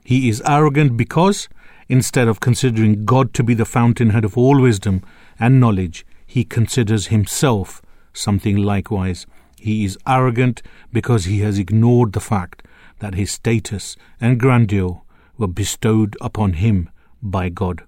He 0.04 0.28
is 0.28 0.42
arrogant 0.46 0.96
because, 0.96 1.48
instead 1.88 2.28
of 2.28 2.40
considering 2.40 3.04
God 3.04 3.32
to 3.34 3.42
be 3.42 3.54
the 3.54 3.64
fountainhead 3.64 4.24
of 4.24 4.36
all 4.36 4.60
wisdom 4.60 5.02
and 5.38 5.60
knowledge, 5.60 6.04
he 6.26 6.44
considers 6.44 7.06
himself 7.06 7.80
something 8.12 8.56
likewise. 8.56 9.26
He 9.58 9.84
is 9.84 9.98
arrogant 10.06 10.62
because 10.92 11.24
he 11.24 11.40
has 11.40 11.58
ignored 11.58 12.12
the 12.12 12.20
fact 12.20 12.62
that 12.98 13.14
his 13.14 13.30
status 13.30 13.96
and 14.20 14.38
grandeur 14.38 15.00
were 15.38 15.48
bestowed 15.48 16.16
upon 16.20 16.54
him 16.54 16.90
by 17.22 17.48
God. 17.48 17.84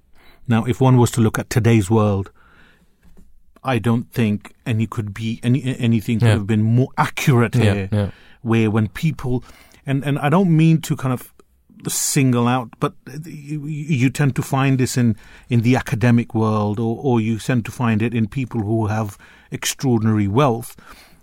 Now, 0.49 0.65
if 0.65 0.81
one 0.81 0.97
was 0.97 1.11
to 1.13 1.21
look 1.21 1.39
at 1.39 1.51
today's 1.51 1.91
world, 1.91 2.31
I 3.75 3.79
don't 3.79 4.11
think 4.13 4.53
any 4.65 4.87
could 4.87 5.13
be 5.13 5.41
any 5.43 5.61
anything 5.79 6.19
could 6.21 6.29
Yeah. 6.29 6.35
have 6.39 6.47
been 6.47 6.63
more 6.63 6.89
accurate 6.97 7.55
Yeah, 7.57 7.75
here. 7.75 7.89
yeah. 7.93 8.11
Where 8.43 8.71
when 8.71 8.89
people, 8.89 9.43
and 9.87 10.05
and 10.05 10.19
I 10.19 10.29
don't 10.29 10.57
mean 10.57 10.81
to 10.83 10.97
kind 10.97 11.13
of 11.13 11.33
single 11.89 12.49
out, 12.49 12.69
but 12.81 12.93
you, 13.27 13.67
you 13.67 14.11
tend 14.11 14.35
to 14.37 14.43
find 14.43 14.79
this 14.79 14.97
in 14.97 15.17
in 15.49 15.61
the 15.63 15.77
academic 15.77 16.35
world, 16.35 16.79
or 16.81 16.97
or 17.03 17.21
you 17.21 17.39
tend 17.39 17.65
to 17.65 17.73
find 17.73 18.03
it 18.03 18.15
in 18.15 18.29
people 18.29 18.61
who 18.63 18.87
have 18.87 19.19
extraordinary 19.51 20.29
wealth, 20.29 20.77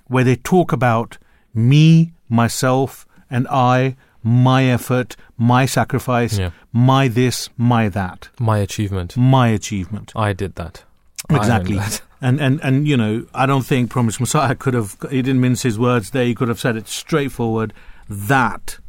where 0.07 0.23
they 0.23 0.35
talk 0.35 0.71
about 0.73 1.17
me, 1.53 2.13
myself, 2.29 3.05
and 3.29 3.47
I, 3.49 3.95
my 4.23 4.63
effort, 4.65 5.15
my 5.37 5.65
sacrifice, 5.67 6.39
my 6.71 7.07
this, 7.09 7.49
my 7.57 7.89
that, 7.89 8.29
my 8.39 8.57
achievement. 8.59 9.15
my 9.17 9.47
achievement. 9.49 10.11
I 10.15 10.33
did 10.33 10.55
that. 10.55 10.83
Exactly. 11.29 11.79
And, 12.23 12.39
and, 12.39 12.61
and, 12.63 12.87
you 12.87 12.95
know, 12.95 13.25
I 13.33 13.45
don't 13.45 13.65
think 13.65 13.89
Promised 13.89 14.21
Messiah 14.21 14.55
could 14.55 14.73
have, 14.73 14.95
he 15.11 15.21
didn't 15.21 15.41
mince 15.41 15.61
his 15.61 15.77
words 15.77 16.11
there. 16.11 16.23
He 16.23 16.33
could 16.33 16.47
have 16.47 16.59
said 16.59 16.77
it 16.77 16.87
straightforward. 16.87 17.73
That 18.07 18.79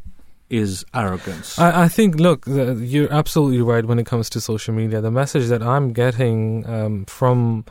is 0.49 0.85
arrogance. 0.95 1.59
I, 1.59 1.85
I 1.85 1.89
think, 1.89 2.15
look, 2.17 2.45
the, 2.45 2.75
you're 2.75 3.13
absolutely 3.13 3.61
right 3.61 3.85
when 3.85 3.99
it 3.99 4.07
comes 4.07 4.31
to 4.31 4.41
social 4.41 4.73
media. 4.73 5.01
The 5.01 5.11
message 5.11 5.49
that 5.49 5.63
I'm 5.63 5.93
getting 5.93 6.65
um, 6.69 7.05
from 7.07 7.65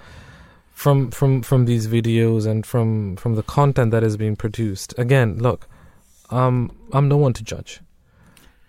from 0.74 1.12
from 1.12 1.42
from 1.44 1.66
these 1.66 1.88
videos 1.88 2.46
and 2.46 2.66
from 2.66 3.16
from 3.16 3.36
the 3.36 3.44
content 3.44 3.92
that 3.92 4.04
is 4.04 4.18
being 4.18 4.36
produced. 4.36 4.94
Again, 4.98 5.38
look, 5.38 5.68
um, 6.30 6.76
I'm 6.92 7.08
no 7.08 7.16
one 7.16 7.32
to 7.34 7.44
judge. 7.44 7.80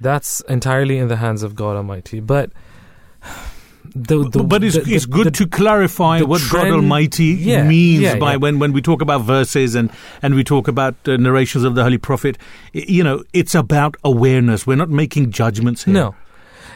That's 0.00 0.40
entirely 0.42 0.98
in 0.98 1.08
the 1.08 1.16
hands 1.16 1.42
of 1.42 1.54
God 1.54 1.76
Almighty. 1.76 2.20
But 2.20 2.52
the, 3.94 4.28
the 4.28 4.42
but 4.42 4.64
it's, 4.64 4.76
the- 4.76 4.94
it's 4.94 5.06
good 5.06 5.34
to 5.34 5.46
clarify 5.46 6.22
what 6.22 6.40
God 6.50 6.68
Almighty 6.70 7.26
Yeah, 7.26 7.64
means 7.64 8.02
yeah, 8.02 8.16
by 8.16 8.32
yeah. 8.32 8.36
when, 8.38 8.58
when 8.58 8.72
we 8.72 8.80
talk 8.82 9.02
about 9.02 9.22
verses 9.22 9.74
and, 9.74 9.90
and 10.22 10.34
we 10.34 10.42
talk 10.44 10.68
about 10.68 10.94
uh, 11.06 11.16
narrations 11.16 11.64
of 11.64 11.74
the 11.74 11.82
Holy 11.82 11.98
Prophet. 11.98 12.38
You 12.72 13.04
know, 13.04 13.24
it's 13.32 13.54
about 13.54 13.96
awareness. 14.04 14.66
We're 14.66 14.76
not 14.76 14.90
making 14.90 15.30
judgments 15.32 15.84
here. 15.84 15.94
No, 15.94 16.14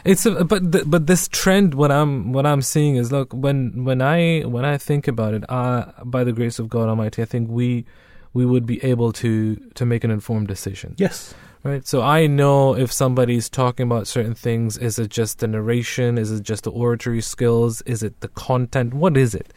it's 0.05 0.25
a, 0.25 0.43
but 0.45 0.71
the, 0.71 0.85
but 0.85 1.07
this 1.07 1.27
trend. 1.27 1.73
What 1.73 1.91
I'm 1.91 2.31
what 2.31 2.45
I'm 2.45 2.61
seeing 2.61 2.95
is 2.95 3.11
look 3.11 3.33
when 3.33 3.83
when 3.83 4.01
I 4.01 4.41
when 4.41 4.63
I 4.63 4.77
think 4.77 5.07
about 5.07 5.33
it, 5.33 5.43
uh, 5.49 5.85
by 6.05 6.23
the 6.23 6.31
grace 6.31 6.59
of 6.59 6.69
God 6.69 6.87
Almighty, 6.89 7.21
I 7.21 7.25
think 7.25 7.49
we 7.49 7.85
we 8.33 8.45
would 8.45 8.65
be 8.65 8.81
able 8.83 9.11
to 9.13 9.55
to 9.73 9.85
make 9.85 10.03
an 10.03 10.11
informed 10.11 10.47
decision. 10.47 10.93
Yes. 10.97 11.33
Right. 11.61 11.85
So 11.85 12.01
I 12.01 12.25
know 12.27 12.73
if 12.75 12.91
somebody's 12.91 13.49
talking 13.49 13.85
about 13.85 14.07
certain 14.07 14.33
things, 14.33 14.77
is 14.77 14.97
it 14.97 15.09
just 15.09 15.39
the 15.39 15.47
narration? 15.47 16.17
Is 16.17 16.31
it 16.31 16.43
just 16.43 16.63
the 16.63 16.71
oratory 16.71 17.21
skills? 17.21 17.81
Is 17.81 18.01
it 18.01 18.21
the 18.21 18.29
content? 18.29 18.93
What 18.93 19.17
is 19.17 19.35
it? 19.35 19.53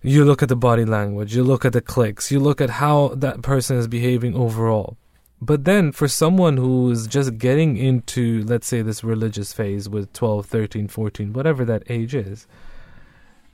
You 0.00 0.24
look 0.24 0.42
at 0.42 0.48
the 0.48 0.56
body 0.56 0.84
language, 0.84 1.34
you 1.34 1.44
look 1.44 1.64
at 1.64 1.72
the 1.72 1.80
clicks, 1.80 2.30
you 2.30 2.40
look 2.40 2.60
at 2.60 2.70
how 2.70 3.08
that 3.16 3.42
person 3.42 3.76
is 3.76 3.88
behaving 3.88 4.34
overall. 4.34 4.96
But 5.40 5.64
then 5.64 5.92
for 5.92 6.08
someone 6.08 6.56
who 6.56 6.90
is 6.90 7.06
just 7.06 7.36
getting 7.36 7.76
into, 7.76 8.42
let's 8.44 8.66
say, 8.66 8.80
this 8.80 9.04
religious 9.04 9.52
phase 9.52 9.88
with 9.88 10.12
12, 10.14 10.46
13, 10.46 10.88
14, 10.88 11.32
whatever 11.34 11.66
that 11.66 11.82
age 11.90 12.14
is, 12.14 12.46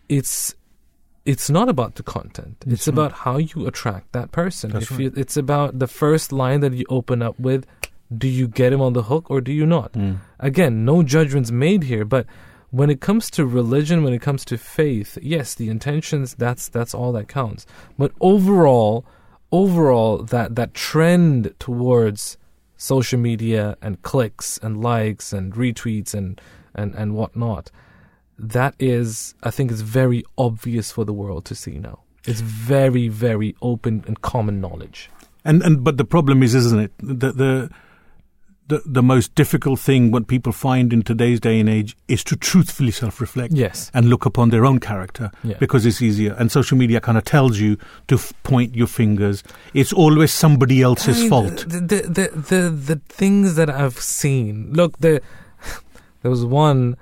it's 0.09 0.55
it's 1.25 1.51
not 1.51 1.69
about 1.69 1.97
the 1.97 2.03
content. 2.03 2.65
It's 2.67 2.87
right. 2.87 2.95
about 2.95 3.13
how 3.13 3.37
you 3.37 3.67
attract 3.67 4.13
that 4.13 4.33
person. 4.33 4.71
That's 4.71 4.85
if 4.85 4.91
right. 4.93 5.01
you, 5.01 5.13
it's 5.17 5.37
about 5.37 5.79
the 5.79 5.87
first 5.87 6.33
line 6.33 6.61
that 6.61 6.73
you 6.73 6.85
open 6.89 7.23
up 7.23 7.39
with, 7.39 7.67
do 8.17 8.29
you 8.29 8.49
get 8.49 8.73
him 8.73 8.81
on 8.81 8.95
the 8.95 9.05
hook 9.05 9.31
or 9.31 9.41
do 9.41 9.53
you 9.53 9.67
not? 9.67 9.93
Mm. 9.93 10.19
Again, 10.39 10.85
no 10.85 11.03
judgments 11.03 11.51
made 11.51 11.85
here, 11.85 12.05
but 12.05 12.27
when 12.71 12.91
it 12.91 13.01
comes 13.01 13.31
to 13.33 13.45
religion, 13.45 14.03
when 14.03 14.13
it 14.13 14.23
comes 14.23 14.45
to 14.47 14.57
faith, 14.57 15.19
yes, 15.21 15.55
the 15.55 15.69
intentions 15.69 16.35
that's 16.35 16.69
that's 16.69 16.95
all 16.95 17.13
that 17.13 17.29
counts. 17.29 17.67
But 17.99 18.13
overall, 18.21 19.05
overall 19.53 20.19
that 20.19 20.55
that 20.55 20.75
trend 20.75 21.55
towards 21.59 22.39
social 22.77 23.19
media 23.19 23.77
and 23.83 24.01
clicks 24.03 24.59
and 24.63 24.81
likes 24.83 25.33
and 25.33 25.53
retweets 25.53 26.15
and 26.15 26.41
and 26.75 26.95
and 26.95 27.15
whatnot, 27.15 27.71
that 28.41 28.75
is, 28.79 29.35
I 29.43 29.51
think, 29.51 29.71
is 29.71 29.83
very 29.83 30.25
obvious 30.37 30.91
for 30.93 31.05
the 31.05 31.13
world 31.13 31.45
to 31.47 31.55
see 31.55 31.79
now. 31.79 32.01
It's 32.27 32.41
very, 32.41 33.09
very 33.09 33.55
open 33.63 34.05
and 34.07 34.21
common 34.23 34.61
knowledge. 34.61 35.11
And 35.45 35.63
and 35.63 35.83
but 35.85 35.97
the 35.97 36.05
problem 36.05 36.43
is, 36.43 36.55
isn't 36.55 36.81
it? 36.81 36.93
The 36.99 37.33
the 37.33 37.71
the, 38.69 38.83
the 38.87 39.03
most 39.03 39.35
difficult 39.35 39.81
thing 39.81 40.13
what 40.13 40.29
people 40.29 40.53
find 40.53 40.93
in 40.93 41.03
today's 41.03 41.41
day 41.41 41.59
and 41.59 41.69
age 41.69 41.97
is 42.07 42.23
to 42.25 42.37
truthfully 42.37 42.93
self-reflect 42.93 43.53
Yes. 43.53 43.91
and 43.93 44.09
look 44.09 44.27
upon 44.27 44.51
their 44.51 44.65
own 44.65 44.79
character 44.79 45.33
Yeah. 45.43 45.57
because 45.59 45.85
it's 45.85 46.01
easier 46.01 46.37
and 46.39 46.53
social 46.53 46.79
media 46.79 47.01
kind 47.01 47.19
of 47.19 47.25
tells 47.25 47.59
you 47.59 47.77
to 48.07 48.15
f- 48.15 48.33
point 48.45 48.77
your 48.77 48.87
fingers 48.87 49.43
it's 49.75 49.93
always 49.93 50.33
somebody 50.33 50.83
else's 50.83 51.17
I 51.17 51.21
mean, 51.21 51.31
fault 51.31 51.65
The, 51.69 51.81
the 51.81 52.01
the 52.19 52.41
the 52.51 52.71
the 52.71 52.97
things 53.09 53.57
that 53.57 53.69
I've 53.71 53.99
seen. 53.99 54.73
Look, 54.73 54.97
the 55.01 55.21
there 56.23 56.31
was 56.31 56.45
one 56.45 56.97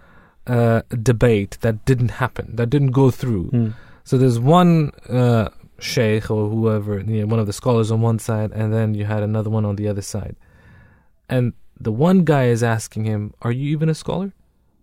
uh, 0.49 0.83
debate 1.03 1.59
that 1.61 1.85
didn't 1.85 2.13
happen, 2.13 2.57
that 2.57 2.71
didn't 2.71 2.93
go 2.93 3.11
through. 3.11 3.51
Mm. 3.51 3.75
So 4.05 4.17
there's 4.17 4.39
one 4.39 4.91
uh, 5.09 5.51
sheikh 5.79 6.31
or 6.31 6.49
whoever, 6.49 7.01
you 7.01 7.21
know, 7.21 7.27
one 7.27 7.39
of 7.39 7.47
the 7.47 7.53
scholars 7.53 7.91
on 7.91 8.01
one 8.01 8.19
side, 8.19 8.53
and 8.53 8.73
then 8.73 8.95
you 8.95 9.05
had 9.05 9.23
another 9.23 9.51
one 9.51 9.65
on 9.65 9.77
the 9.77 9.87
other 9.89 10.03
side. 10.03 10.37
And 11.29 11.53
the 11.79 11.93
one 11.93 12.25
guy 12.25 12.45
is 12.47 12.63
asking 12.63 13.05
him, 13.05 13.35
"Are 13.43 13.53
you 13.53 13.71
even 13.71 13.89
a 13.89 13.95
scholar? 13.95 14.33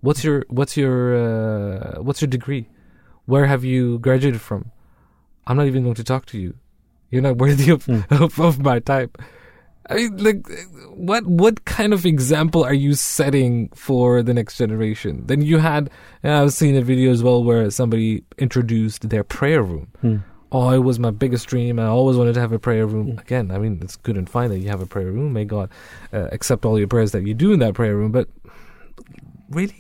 What's 0.02 0.24
your 0.24 0.46
what's 0.50 0.78
your 0.78 1.16
uh, 1.16 2.02
what's 2.02 2.22
your 2.22 2.30
degree? 2.30 2.70
Where 3.26 3.48
have 3.48 3.64
you 3.64 3.98
graduated 4.00 4.42
from? 4.42 4.72
I'm 5.48 5.58
not 5.58 5.66
even 5.66 5.84
going 5.84 5.96
to 5.96 6.04
talk 6.04 6.26
to 6.28 6.38
you. 6.38 6.54
You're 7.10 7.24
not 7.24 7.38
worthy 7.38 7.72
of 7.72 7.90
of, 8.12 8.40
of 8.40 8.60
my 8.60 8.80
time." 8.80 9.12
I 9.90 9.96
mean, 9.96 10.18
like, 10.18 10.48
what 10.90 11.26
what 11.28 11.66
kind 11.66 11.94
of 11.94 12.06
example 12.06 12.64
are 12.64 12.74
you 12.74 12.96
setting 12.96 13.70
for 13.70 14.24
the 14.24 14.34
next 14.34 14.58
generation? 14.58 15.24
Then 15.28 15.42
you 15.42 15.60
had, 15.60 15.90
I've 16.24 16.54
seen 16.54 16.76
a 16.76 16.82
video 16.82 17.12
as 17.12 17.22
well 17.22 17.44
where 17.44 17.70
somebody 17.70 18.24
introduced 18.38 19.10
their 19.10 19.24
prayer 19.24 19.62
room. 19.62 19.88
Hmm. 20.02 20.18
Oh, 20.52 20.70
it 20.70 20.80
was 20.80 21.00
my 21.00 21.12
biggest 21.12 21.48
dream. 21.48 21.80
I 21.80 21.88
always 21.88 22.18
wanted 22.18 22.34
to 22.36 22.40
have 22.40 22.52
a 22.52 22.60
prayer 22.60 22.88
room. 22.88 23.20
Again, 23.20 23.52
I 23.52 23.58
mean, 23.58 23.80
it's 23.82 23.96
good 23.96 24.18
and 24.18 24.30
fine 24.30 24.50
that 24.50 24.60
you 24.60 24.70
have 24.70 24.82
a 24.82 24.86
prayer 24.86 25.12
room. 25.12 25.34
May 25.34 25.46
God 25.46 25.70
uh, 26.14 26.30
accept 26.32 26.66
all 26.66 26.80
your 26.80 26.88
prayers 26.88 27.12
that 27.12 27.28
you 27.28 27.34
do 27.34 27.52
in 27.52 27.60
that 27.60 27.74
prayer 27.74 27.96
room. 27.96 28.12
But 28.12 28.30
really, 29.50 29.76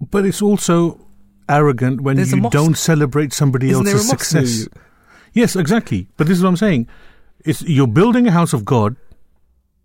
but 0.00 0.24
it's 0.24 0.40
also 0.40 1.06
arrogant 1.48 2.00
when 2.00 2.16
There's 2.16 2.32
you 2.32 2.48
don't 2.50 2.76
celebrate 2.76 3.32
somebody 3.32 3.70
Isn't 3.70 3.86
else's 3.88 4.08
success 4.08 4.68
yes 5.32 5.56
exactly 5.56 6.08
but 6.16 6.26
this 6.26 6.36
is 6.36 6.42
what 6.42 6.50
i'm 6.50 6.56
saying 6.56 6.86
it's 7.44 7.62
you're 7.62 7.86
building 7.86 8.26
a 8.26 8.30
house 8.30 8.52
of 8.52 8.64
god 8.64 8.96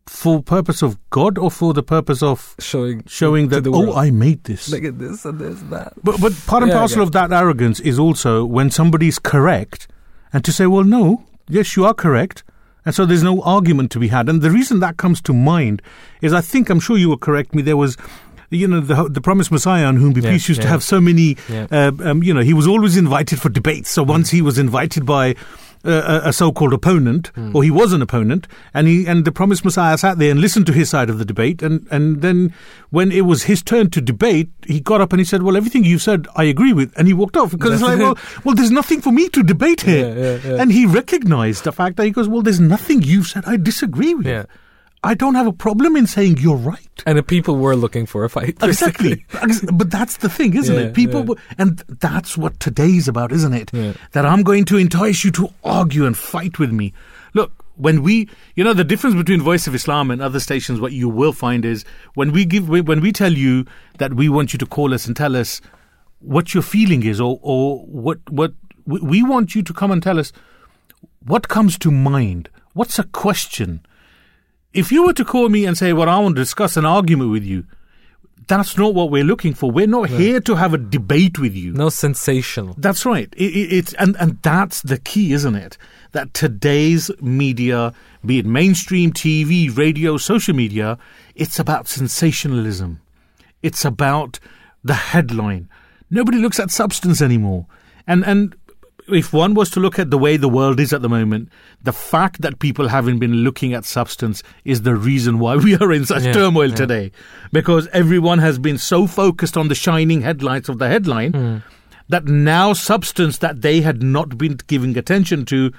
for 0.05 0.43
purpose 0.43 0.81
of 0.81 0.97
god 1.11 1.37
or 1.37 1.49
for 1.49 1.73
the 1.73 1.81
purpose 1.83 2.21
of 2.21 2.55
showing 2.59 3.01
showing 3.07 3.47
that 3.47 3.65
oh 3.67 3.93
i 3.95 4.11
made 4.11 4.43
this 4.43 4.67
look 4.69 4.83
at 4.83 4.99
this 4.99 5.23
and 5.23 5.39
this 5.39 5.61
that. 5.69 5.93
But 6.03 6.19
but 6.19 6.33
part 6.45 6.63
and 6.63 6.71
Yeah, 6.71 6.79
parcel 6.79 7.01
of 7.01 7.13
that 7.13 7.31
arrogance 7.31 7.79
is 7.79 7.97
also 7.97 8.43
when 8.45 8.69
somebody's 8.69 9.17
correct, 9.17 9.87
and 10.33 10.43
to 10.43 10.51
say, 10.51 10.65
well, 10.65 10.83
no, 10.83 11.23
yes, 11.47 11.75
you 11.75 11.85
are 11.85 11.93
correct, 11.93 12.43
and 12.85 12.93
so 12.93 13.05
there's 13.05 13.23
no 13.23 13.41
argument 13.43 13.91
to 13.91 13.99
be 13.99 14.09
had. 14.09 14.27
And 14.27 14.41
the 14.41 14.51
reason 14.51 14.79
that 14.81 14.97
comes 14.97 15.21
to 15.23 15.33
mind 15.33 15.81
is, 16.21 16.33
I 16.33 16.41
think 16.41 16.69
I'm 16.69 16.79
sure 16.79 16.97
you 16.97 17.09
will 17.09 17.17
correct 17.17 17.55
me. 17.55 17.61
There 17.61 17.77
was. 17.77 17.97
You 18.49 18.67
know 18.67 18.81
the 18.81 19.09
the 19.09 19.21
promised 19.21 19.51
Messiah 19.51 19.85
on 19.85 19.95
whom 19.95 20.13
be 20.13 20.21
Yeah, 20.21 20.33
peace 20.33 20.47
used 20.47 20.61
to 20.61 20.67
have 20.67 20.83
so 20.83 21.01
many. 21.01 21.37
Yeah. 21.49 21.65
Uh, 21.71 21.91
um, 22.03 22.21
you 22.21 22.35
know 22.35 22.41
he 22.41 22.53
was 22.53 22.67
always 22.67 22.97
invited 22.97 23.41
for 23.41 23.49
debates. 23.49 23.89
So 23.89 24.03
once 24.03 24.29
he 24.29 24.43
was 24.43 24.59
invited 24.59 25.07
by 25.07 25.33
uh, 25.85 26.21
a, 26.25 26.29
a 26.29 26.33
so-called 26.33 26.73
opponent, 26.73 27.27
Hmm. 27.35 27.55
or 27.55 27.63
he 27.63 27.71
was 27.71 27.93
an 27.93 28.01
opponent, 28.01 28.47
and 28.73 28.87
he 28.87 29.05
and 29.05 29.25
the 29.25 29.31
promised 29.31 29.65
Messiah 29.65 29.97
sat 29.97 30.17
there 30.17 30.31
and 30.31 30.39
listened 30.39 30.65
to 30.67 30.73
his 30.73 30.89
side 30.89 31.09
of 31.09 31.17
the 31.19 31.25
debate, 31.25 31.61
and 31.61 31.85
and 31.91 32.21
then 32.21 32.53
when 32.89 33.11
it 33.11 33.21
was 33.25 33.43
his 33.43 33.61
turn 33.61 33.89
to 33.91 34.01
debate, 34.01 34.49
he 34.65 34.79
got 34.79 35.01
up 35.01 35.11
and 35.13 35.19
he 35.19 35.25
said, 35.25 35.43
"Well, 35.43 35.57
everything 35.57 35.83
you 35.83 35.99
said, 35.99 36.27
I 36.35 36.43
agree 36.45 36.73
with," 36.73 36.93
and 36.97 37.07
he 37.07 37.13
walked 37.13 37.35
off 37.37 37.51
because 37.51 37.73
it's 37.73 37.81
like, 37.83 37.99
well, 37.99 38.17
well, 38.43 38.55
there's 38.55 38.71
nothing 38.71 39.01
for 39.01 39.11
me 39.11 39.27
to 39.29 39.43
debate 39.43 39.81
here, 39.81 40.07
Yeah, 40.07 40.15
yeah, 40.15 40.53
yeah. 40.55 40.61
and 40.61 40.71
he 40.71 40.85
recognised 40.85 41.63
the 41.65 41.71
fact 41.71 41.97
that 41.97 42.05
he 42.05 42.11
goes, 42.11 42.27
"Well, 42.29 42.41
there's 42.41 42.59
nothing 42.61 43.01
you've 43.01 43.27
said 43.27 43.43
I 43.45 43.57
disagree 43.57 44.13
with. 44.13 44.25
I 45.03 45.13
don't 45.15 45.35
have 45.35 45.47
a 45.47 45.53
problem 45.53 45.95
in 45.95 46.07
saying 46.07 46.37
you're 46.37 46.55
right." 46.55 47.03
And 47.05 47.17
the 47.17 47.23
people 47.23 47.57
were 47.57 47.75
looking 47.75 48.05
for 48.05 48.23
a 48.23 48.29
fight. 48.29 48.57
Exactly. 48.63 49.25
But 49.73 49.91
that's 49.91 50.17
the 50.17 50.29
thing, 50.29 50.55
isn't 50.55 50.73
Yeah, 50.75 50.81
it? 50.83 50.93
People, 50.93 51.19
yeah. 51.21 51.25
w- 51.27 51.41
and 51.57 51.83
that's 51.99 52.37
what 52.37 52.59
today's 52.59 53.07
about, 53.07 53.31
isn't 53.31 53.53
it? 53.53 53.69
Yeah. 53.73 53.93
That 54.13 54.25
I'm 54.25 54.43
going 54.43 54.65
to 54.65 54.77
entice 54.77 55.23
you 55.25 55.31
to 55.31 55.49
argue 55.63 56.05
and 56.05 56.15
fight 56.17 56.57
with 56.59 56.71
me. 56.71 56.93
Look, 57.33 57.51
when 57.75 58.03
we, 58.03 58.29
you 58.55 58.63
know, 58.63 58.73
the 58.73 58.83
difference 58.83 59.15
between 59.15 59.41
Voice 59.41 59.65
of 59.67 59.73
Islam 59.75 60.11
and 60.11 60.21
other 60.21 60.39
stations, 60.39 60.79
what 60.79 60.91
you 60.93 61.09
will 61.09 61.33
find 61.33 61.65
is 61.65 61.83
when 62.13 62.31
we 62.31 62.45
give, 62.45 62.69
when 62.69 63.01
we 63.01 63.11
tell 63.11 63.33
you 63.33 63.65
that 63.97 64.13
we 64.13 64.29
want 64.29 64.53
you 64.53 64.59
to 64.59 64.65
call 64.65 64.93
us 64.93 65.07
and 65.07 65.15
tell 65.17 65.35
us 65.35 65.59
what 66.19 66.53
your 66.53 66.63
feeling 66.63 67.03
is, 67.03 67.19
or, 67.19 67.39
or 67.41 67.79
what, 67.79 68.19
what, 68.29 68.53
we 68.85 69.23
want 69.23 69.55
you 69.55 69.63
to 69.63 69.73
come 69.73 69.91
and 69.91 70.01
tell 70.03 70.19
us 70.19 70.31
what 71.25 71.47
comes 71.49 71.77
to 71.79 71.89
mind. 71.91 72.47
What's 72.73 72.99
a 72.99 73.03
question? 73.05 73.81
If 74.73 74.91
you 74.91 75.05
were 75.05 75.13
to 75.13 75.25
call 75.25 75.49
me 75.49 75.65
and 75.65 75.77
say, 75.77 75.93
well, 75.93 76.09
I 76.09 76.17
want 76.19 76.35
to 76.35 76.41
discuss 76.41 76.77
an 76.77 76.85
argument 76.85 77.31
with 77.31 77.43
you, 77.43 77.65
that's 78.47 78.77
not 78.77 78.93
what 78.93 79.09
we're 79.09 79.23
looking 79.23 79.53
for. 79.53 79.71
We're 79.71 79.87
not 79.87 80.09
here 80.09 80.39
to 80.41 80.55
have 80.55 80.73
a 80.73 80.77
debate 80.77 81.39
with 81.39 81.55
you. 81.55 81.73
No 81.73 81.89
sensational. 81.89 82.75
That's 82.77 83.05
right. 83.05 83.33
It, 83.37 83.55
it, 83.55 83.73
it's 83.73 83.93
and 83.93 84.17
and 84.19 84.41
that's 84.41 84.81
the 84.81 84.97
key, 84.97 85.33
isn't 85.33 85.55
it? 85.55 85.77
That 86.11 86.33
today's 86.33 87.09
media, 87.21 87.93
be 88.25 88.39
it 88.39 88.45
mainstream 88.45 89.13
TV, 89.13 89.75
radio, 89.75 90.17
social 90.17 90.55
media, 90.55 90.97
it's 91.35 91.59
about 91.59 91.87
sensationalism. 91.87 92.99
It's 93.61 93.85
about 93.85 94.39
the 94.83 94.93
headline. 94.93 95.69
Nobody 96.09 96.37
looks 96.37 96.59
at 96.59 96.71
substance 96.71 97.21
anymore. 97.21 97.65
And 98.05 98.25
and 98.25 98.55
if 99.07 99.33
one 99.33 99.53
was 99.53 99.69
to 99.71 99.79
look 99.79 99.99
at 99.99 100.09
the 100.11 100.17
way 100.17 100.37
the 100.37 100.49
world 100.49 100.79
is 100.79 100.93
at 100.93 101.01
the 101.01 101.09
moment, 101.09 101.49
the 101.81 101.93
fact 101.93 102.41
that 102.41 102.59
people 102.59 102.87
haven't 102.87 103.19
been 103.19 103.33
looking 103.43 103.73
at 103.73 103.85
substance 103.85 104.43
is 104.65 104.83
the 104.83 104.95
reason 104.95 105.39
why 105.39 105.55
we 105.65 105.75
are 105.75 105.91
in 105.91 106.05
such 106.05 106.23
Yeah, 106.23 106.33
turmoil 106.33 106.69
yeah. 106.69 106.75
today. 106.75 107.11
Because 107.51 107.87
everyone 107.93 108.39
has 108.39 108.57
been 108.59 108.77
so 108.77 109.07
focused 109.07 109.57
on 109.57 109.67
the 109.67 109.75
shining 109.75 110.21
headlights 110.21 110.69
of 110.69 110.79
the 110.79 110.87
headline 110.87 111.31
Hmm. 111.33 111.57
that 112.09 112.25
now 112.25 112.73
substance 112.73 113.37
that 113.39 113.61
they 113.61 113.81
had 113.81 114.01
not 114.03 114.37
been 114.37 114.57
giving 114.67 114.97
attention 114.97 115.45
to 115.45 115.71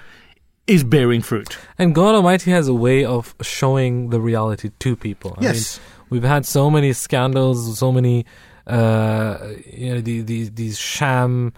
is 0.66 0.82
bearing 0.82 1.20
fruit. 1.20 1.58
And 1.78 1.94
God 1.94 2.14
Almighty 2.14 2.50
has 2.50 2.68
a 2.68 2.74
way 2.74 3.04
of 3.04 3.34
showing 3.42 4.10
the 4.10 4.20
reality 4.20 4.70
to 4.78 4.96
people. 4.96 5.34
I 5.38 5.42
Yes. 5.44 5.78
mean, 5.78 5.84
we've 6.10 6.28
had 6.28 6.46
so 6.46 6.70
many 6.70 6.92
scandals, 6.94 7.78
so 7.78 7.92
many, 7.92 8.24
uh, 8.66 9.36
you 9.70 9.94
know, 9.94 10.00
the, 10.00 10.22
the, 10.22 10.48
these 10.48 10.78
sham 10.78 11.52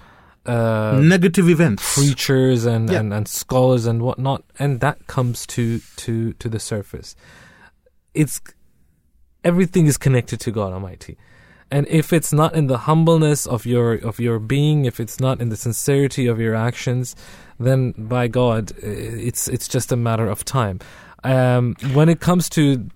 uh, 0.47 1.01
Negative 1.03 1.49
events. 1.49 1.95
preachers 1.95 2.65
and, 2.65 2.89
Yeah. 2.91 3.01
and, 3.01 3.13
and 3.13 3.29
scholars 3.29 3.87
and 3.87 4.03
whatnot, 4.03 4.43
and 4.59 4.81
that 4.81 5.07
comes 5.07 5.47
to, 5.49 5.81
to, 5.97 6.33
to 6.35 6.49
the 6.49 6.59
surface. 6.59 7.15
It's 8.15 8.41
everything 9.45 9.87
is 9.87 9.97
connected 9.99 10.41
to 10.41 10.51
God 10.51 10.73
Almighty. 10.73 11.17
And 11.71 11.87
if 11.89 12.13
it's 12.13 12.33
not 12.33 12.55
in 12.55 12.69
the 12.69 12.79
humbleness 12.79 13.45
of 13.47 13.67
your 13.67 13.95
of 13.95 14.21
your 14.21 14.39
being, 14.39 14.85
if 14.85 15.01
it's 15.01 15.19
not 15.19 15.41
in 15.41 15.49
the 15.49 15.57
sincerity 15.57 16.29
of 16.29 16.39
your 16.39 16.55
actions, 16.55 17.17
then 17.59 17.93
by 17.99 18.29
God, 18.29 18.71
it's 18.83 19.49
it's 19.49 19.67
just 19.67 19.91
a 19.91 19.97
matter 19.97 20.29
of 20.29 20.45
time. 20.45 20.79
Um, 21.25 21.75
when 21.93 22.09
it 22.09 22.21
comes 22.21 22.49
to, 22.51 22.89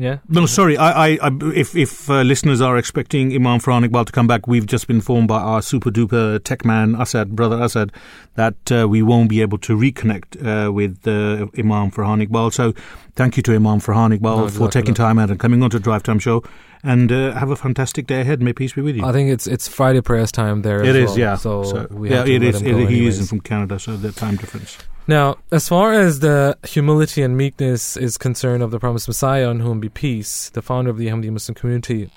yeah, 0.00 0.18
No, 0.30 0.46
sorry. 0.46 0.78
I, 0.78 1.08
I, 1.08 1.18
I 1.20 1.30
if 1.54 1.76
if 1.76 2.08
uh, 2.08 2.22
listeners 2.22 2.62
are 2.62 2.78
expecting 2.78 3.34
Imam 3.34 3.60
Farhan 3.60 3.86
Iqbal 3.86 4.06
to 4.06 4.12
come 4.12 4.26
back, 4.26 4.46
we've 4.46 4.64
just 4.64 4.86
been 4.86 4.96
informed 4.96 5.28
by 5.28 5.40
our 5.40 5.60
super 5.60 5.90
duper 5.90 6.42
tech 6.42 6.64
man 6.64 6.96
Asad, 6.96 7.36
brother 7.36 7.62
Asad, 7.62 7.92
that 8.36 8.72
uh, 8.72 8.88
we 8.88 9.02
won't 9.02 9.28
be 9.28 9.42
able 9.42 9.58
to 9.58 9.76
reconnect 9.76 10.40
uh, 10.42 10.72
with 10.72 11.06
uh, 11.06 11.48
Imam 11.58 11.90
Farhan 11.90 12.26
Iqbal. 12.26 12.50
So, 12.50 12.72
thank 13.14 13.36
you 13.36 13.42
to 13.42 13.54
Imam 13.54 13.78
Farhan 13.78 14.16
Iqbal 14.16 14.36
No, 14.38 14.48
for 14.48 14.70
taking 14.70 14.94
time 14.94 15.18
out 15.18 15.30
and 15.30 15.38
coming 15.38 15.62
on 15.62 15.68
to 15.68 15.78
Drive 15.78 16.02
Time 16.02 16.18
Show. 16.18 16.42
And 16.82 17.12
uh, 17.12 17.32
have 17.32 17.50
a 17.50 17.56
fantastic 17.56 18.06
day 18.06 18.22
ahead. 18.22 18.40
May 18.40 18.54
peace 18.54 18.72
be 18.72 18.80
with 18.80 18.96
you. 18.96 19.04
I 19.04 19.12
think 19.12 19.28
it's 19.28 19.46
it's 19.46 19.68
Friday 19.68 20.00
prayers 20.00 20.32
time 20.32 20.62
there. 20.62 20.82
It 20.82 20.88
as 20.88 20.96
is, 20.96 21.10
well, 21.10 21.18
yeah. 21.18 21.36
So, 21.36 21.86
we 21.90 22.08
yeah, 22.08 22.24
it 22.24 22.42
is. 22.42 22.62
him 22.62 22.80
It, 22.80 22.88
he 22.88 23.06
isn't 23.06 23.26
from 23.26 23.42
Canada, 23.42 23.78
so 23.78 23.98
the 23.98 24.12
time 24.12 24.36
difference. 24.36 24.78
Now, 25.06 25.38
as 25.50 25.68
far 25.68 25.92
as 25.92 26.20
the 26.20 26.56
humility 26.62 27.22
and 27.22 27.36
meekness 27.36 27.96
is 27.96 28.16
concerned 28.16 28.62
of 28.62 28.70
the 28.70 28.78
promised 28.78 29.08
Messiah, 29.08 29.48
on 29.48 29.60
whom 29.60 29.80
be 29.80 29.88
peace, 29.88 30.50
the 30.50 30.62
founder 30.62 30.90
of 30.90 30.98
the 30.98 31.08
Ahmadi 31.08 31.30
Muslim 31.30 31.54
community, 31.54 32.10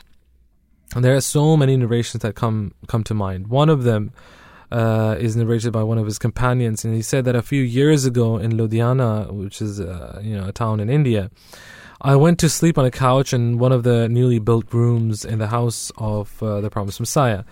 there 0.95 1.15
are 1.15 1.21
so 1.21 1.57
many 1.57 1.75
narrations 1.75 2.21
that 2.21 2.35
come 2.35 2.73
come 2.87 3.03
to 3.05 3.13
mind. 3.13 3.47
One 3.47 3.69
of 3.69 3.83
them 3.83 4.11
uh, 4.71 5.15
is 5.19 5.35
narrated 5.35 5.71
by 5.71 5.83
one 5.83 5.97
of 5.97 6.05
his 6.05 6.19
companions, 6.19 6.85
and 6.85 6.93
he 6.93 7.01
said 7.01 7.25
that 7.25 7.35
a 7.35 7.41
few 7.41 7.61
years 7.61 8.05
ago 8.05 8.37
in 8.37 8.53
Ludhiana, 8.53 9.31
which 9.31 9.61
is 9.61 9.79
uh, 9.79 10.19
you 10.23 10.37
know 10.37 10.47
a 10.47 10.51
town 10.51 10.79
in 10.79 10.89
India, 10.89 11.31
I 12.01 12.15
went 12.15 12.39
to 12.39 12.49
sleep 12.49 12.77
on 12.77 12.85
a 12.85 12.91
couch 12.91 13.33
in 13.33 13.57
one 13.57 13.71
of 13.71 13.83
the 13.83 14.09
newly 14.09 14.39
built 14.39 14.73
rooms 14.73 15.25
in 15.25 15.39
the 15.39 15.47
house 15.47 15.91
of 15.97 16.41
uh, 16.43 16.61
the 16.61 16.69
promised 16.69 16.99
Messiah. 16.99 17.43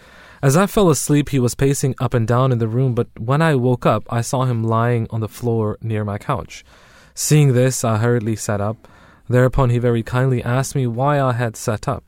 As 0.43 0.57
I 0.57 0.65
fell 0.65 0.89
asleep, 0.89 1.29
he 1.29 1.37
was 1.37 1.53
pacing 1.53 1.93
up 1.99 2.15
and 2.15 2.27
down 2.27 2.51
in 2.51 2.57
the 2.57 2.67
room, 2.67 2.95
but 2.95 3.07
when 3.19 3.43
I 3.43 3.53
woke 3.53 3.85
up, 3.85 4.03
I 4.09 4.21
saw 4.21 4.45
him 4.45 4.63
lying 4.63 5.05
on 5.11 5.19
the 5.19 5.27
floor 5.27 5.77
near 5.83 6.03
my 6.03 6.17
couch. 6.17 6.65
Seeing 7.13 7.53
this, 7.53 7.83
I 7.83 7.97
hurriedly 7.97 8.35
sat 8.35 8.59
up. 8.59 8.87
Thereupon, 9.29 9.69
he 9.69 9.77
very 9.77 10.01
kindly 10.01 10.43
asked 10.43 10.73
me 10.73 10.87
why 10.87 11.21
I 11.21 11.33
had 11.33 11.55
sat 11.55 11.87
up. 11.87 12.03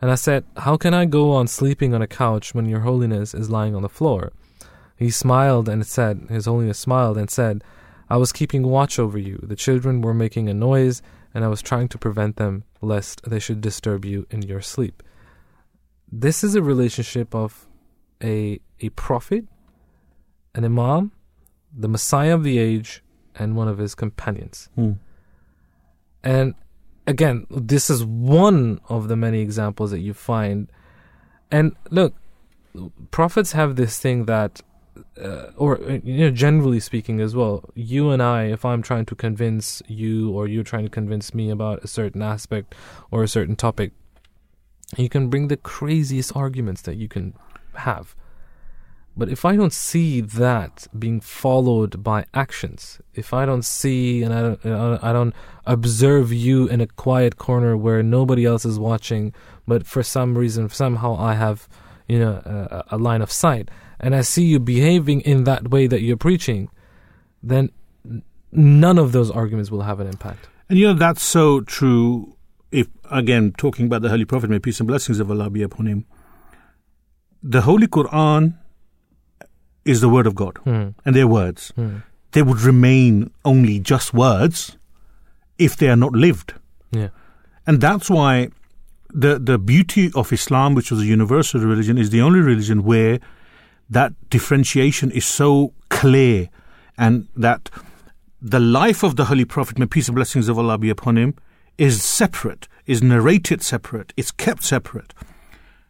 And 0.00 0.10
I 0.10 0.14
said, 0.14 0.44
How 0.56 0.78
can 0.78 0.94
I 0.94 1.04
go 1.04 1.32
on 1.32 1.46
sleeping 1.46 1.94
on 1.94 2.00
a 2.00 2.06
couch 2.06 2.54
when 2.54 2.64
Your 2.64 2.80
Holiness 2.80 3.34
is 3.34 3.50
lying 3.50 3.74
on 3.74 3.82
the 3.82 3.90
floor? 3.90 4.32
He 4.96 5.10
smiled 5.10 5.68
and 5.68 5.86
said, 5.86 6.26
His 6.30 6.46
Holiness 6.46 6.78
smiled 6.78 7.18
and 7.18 7.28
said, 7.28 7.62
I 8.08 8.16
was 8.16 8.32
keeping 8.32 8.62
watch 8.62 8.98
over 8.98 9.18
you. 9.18 9.38
The 9.42 9.56
children 9.56 10.00
were 10.00 10.14
making 10.14 10.48
a 10.48 10.54
noise, 10.54 11.02
and 11.34 11.44
I 11.44 11.48
was 11.48 11.60
trying 11.60 11.88
to 11.88 11.98
prevent 11.98 12.36
them 12.36 12.64
lest 12.80 13.22
they 13.24 13.38
should 13.38 13.60
disturb 13.60 14.06
you 14.06 14.26
in 14.30 14.40
your 14.40 14.62
sleep. 14.62 15.02
This 16.10 16.42
is 16.42 16.54
a 16.54 16.62
relationship 16.62 17.34
of 17.34 17.66
a 18.22 18.60
a 18.80 18.88
prophet, 18.90 19.44
an 20.54 20.64
imam, 20.64 21.12
the 21.76 21.88
Messiah 21.88 22.34
of 22.34 22.44
the 22.44 22.58
age, 22.58 23.02
and 23.34 23.56
one 23.56 23.68
of 23.68 23.78
his 23.78 23.94
companions. 23.94 24.68
Hmm. 24.74 24.92
And 26.22 26.54
again, 27.06 27.46
this 27.50 27.90
is 27.90 28.04
one 28.04 28.80
of 28.88 29.08
the 29.08 29.16
many 29.16 29.40
examples 29.40 29.90
that 29.90 30.00
you 30.00 30.14
find. 30.14 30.70
And 31.50 31.76
look, 31.90 32.14
prophets 33.10 33.52
have 33.52 33.76
this 33.76 33.98
thing 33.98 34.24
that, 34.24 34.62
uh, 35.20 35.50
or 35.56 35.80
uh, 35.82 35.98
you 36.02 36.18
know, 36.18 36.30
generally 36.30 36.80
speaking 36.80 37.20
as 37.20 37.34
well, 37.34 37.64
you 37.74 38.10
and 38.10 38.22
I, 38.22 38.44
if 38.44 38.64
I'm 38.64 38.82
trying 38.82 39.06
to 39.06 39.14
convince 39.14 39.82
you 39.86 40.30
or 40.30 40.48
you're 40.48 40.64
trying 40.64 40.84
to 40.84 40.90
convince 40.90 41.34
me 41.34 41.50
about 41.50 41.84
a 41.84 41.88
certain 41.88 42.22
aspect 42.22 42.74
or 43.10 43.22
a 43.22 43.28
certain 43.28 43.56
topic, 43.56 43.92
you 44.96 45.08
can 45.08 45.28
bring 45.28 45.48
the 45.48 45.56
craziest 45.56 46.34
arguments 46.36 46.82
that 46.82 46.96
you 46.96 47.08
can 47.08 47.34
have. 47.76 48.14
But 49.16 49.28
if 49.28 49.44
I 49.44 49.54
don't 49.54 49.72
see 49.72 50.20
that 50.20 50.88
being 50.98 51.20
followed 51.20 52.02
by 52.02 52.24
actions, 52.34 53.00
if 53.14 53.32
I 53.32 53.46
don't 53.46 53.64
see 53.64 54.24
and 54.24 54.34
I 54.34 54.42
don't, 54.42 54.66
uh, 54.66 54.98
I 55.00 55.12
don't 55.12 55.34
observe 55.66 56.32
you 56.32 56.66
in 56.66 56.80
a 56.80 56.88
quiet 56.88 57.36
corner 57.38 57.76
where 57.76 58.02
nobody 58.02 58.44
else 58.44 58.64
is 58.64 58.78
watching, 58.78 59.32
but 59.68 59.86
for 59.86 60.02
some 60.02 60.36
reason, 60.36 60.68
somehow 60.68 61.16
I 61.16 61.34
have, 61.34 61.68
you 62.08 62.18
know, 62.18 62.32
a, 62.44 62.96
a 62.96 62.98
line 62.98 63.22
of 63.22 63.30
sight, 63.30 63.70
and 64.00 64.16
I 64.16 64.22
see 64.22 64.44
you 64.44 64.58
behaving 64.58 65.20
in 65.20 65.44
that 65.44 65.70
way 65.70 65.86
that 65.86 66.02
you're 66.02 66.16
preaching, 66.16 66.68
then 67.40 67.70
none 68.50 68.98
of 68.98 69.12
those 69.12 69.30
arguments 69.30 69.70
will 69.70 69.82
have 69.82 70.00
an 70.00 70.08
impact. 70.08 70.48
And 70.68 70.78
you 70.78 70.88
know, 70.88 70.94
that's 70.94 71.22
so 71.22 71.60
true. 71.60 72.36
If, 72.72 72.88
again, 73.12 73.52
talking 73.56 73.86
about 73.86 74.02
the 74.02 74.08
Holy 74.08 74.24
Prophet, 74.24 74.50
may 74.50 74.58
peace 74.58 74.80
and 74.80 74.88
blessings 74.88 75.20
of 75.20 75.30
Allah 75.30 75.50
be 75.50 75.62
upon 75.62 75.86
him, 75.86 76.06
the 77.50 77.60
Holy 77.60 77.86
Quran 77.86 78.54
is 79.84 80.00
the 80.00 80.08
word 80.08 80.26
of 80.26 80.34
God, 80.34 80.58
Hmm. 80.64 80.88
and 81.04 81.14
their 81.14 81.26
words. 81.28 81.72
Hmm. 81.76 81.96
They 82.32 82.42
would 82.42 82.60
remain 82.62 83.30
only 83.44 83.78
just 83.80 84.14
words 84.14 84.76
if 85.58 85.76
they 85.76 85.88
are 85.88 85.96
not 85.96 86.12
lived. 86.12 86.54
Yeah. 86.90 87.08
And 87.66 87.80
that's 87.80 88.08
why 88.10 88.48
the, 89.12 89.38
the 89.38 89.58
beauty 89.58 90.10
of 90.14 90.32
Islam, 90.32 90.74
which 90.74 90.90
was 90.90 91.00
a 91.00 91.06
universal 91.06 91.60
religion, 91.60 91.98
is 91.98 92.10
the 92.10 92.22
only 92.22 92.40
religion 92.40 92.82
where 92.82 93.20
that 93.90 94.12
differentiation 94.30 95.10
is 95.10 95.24
so 95.26 95.72
clear 95.90 96.48
and 96.96 97.28
that 97.36 97.68
the 98.40 98.58
life 98.60 99.02
of 99.04 99.16
the 99.16 99.26
Holy 99.26 99.44
Prophet, 99.44 99.78
may 99.78 99.86
peace 99.86 100.08
and 100.08 100.14
blessings 100.16 100.48
of 100.48 100.58
Allah 100.58 100.78
be 100.78 100.90
upon 100.90 101.16
him, 101.18 101.34
is 101.78 102.02
separate, 102.02 102.68
is 102.86 103.02
narrated 103.02 103.62
separate, 103.62 104.12
is 104.16 104.30
kept 104.32 104.62
separate. 104.64 105.12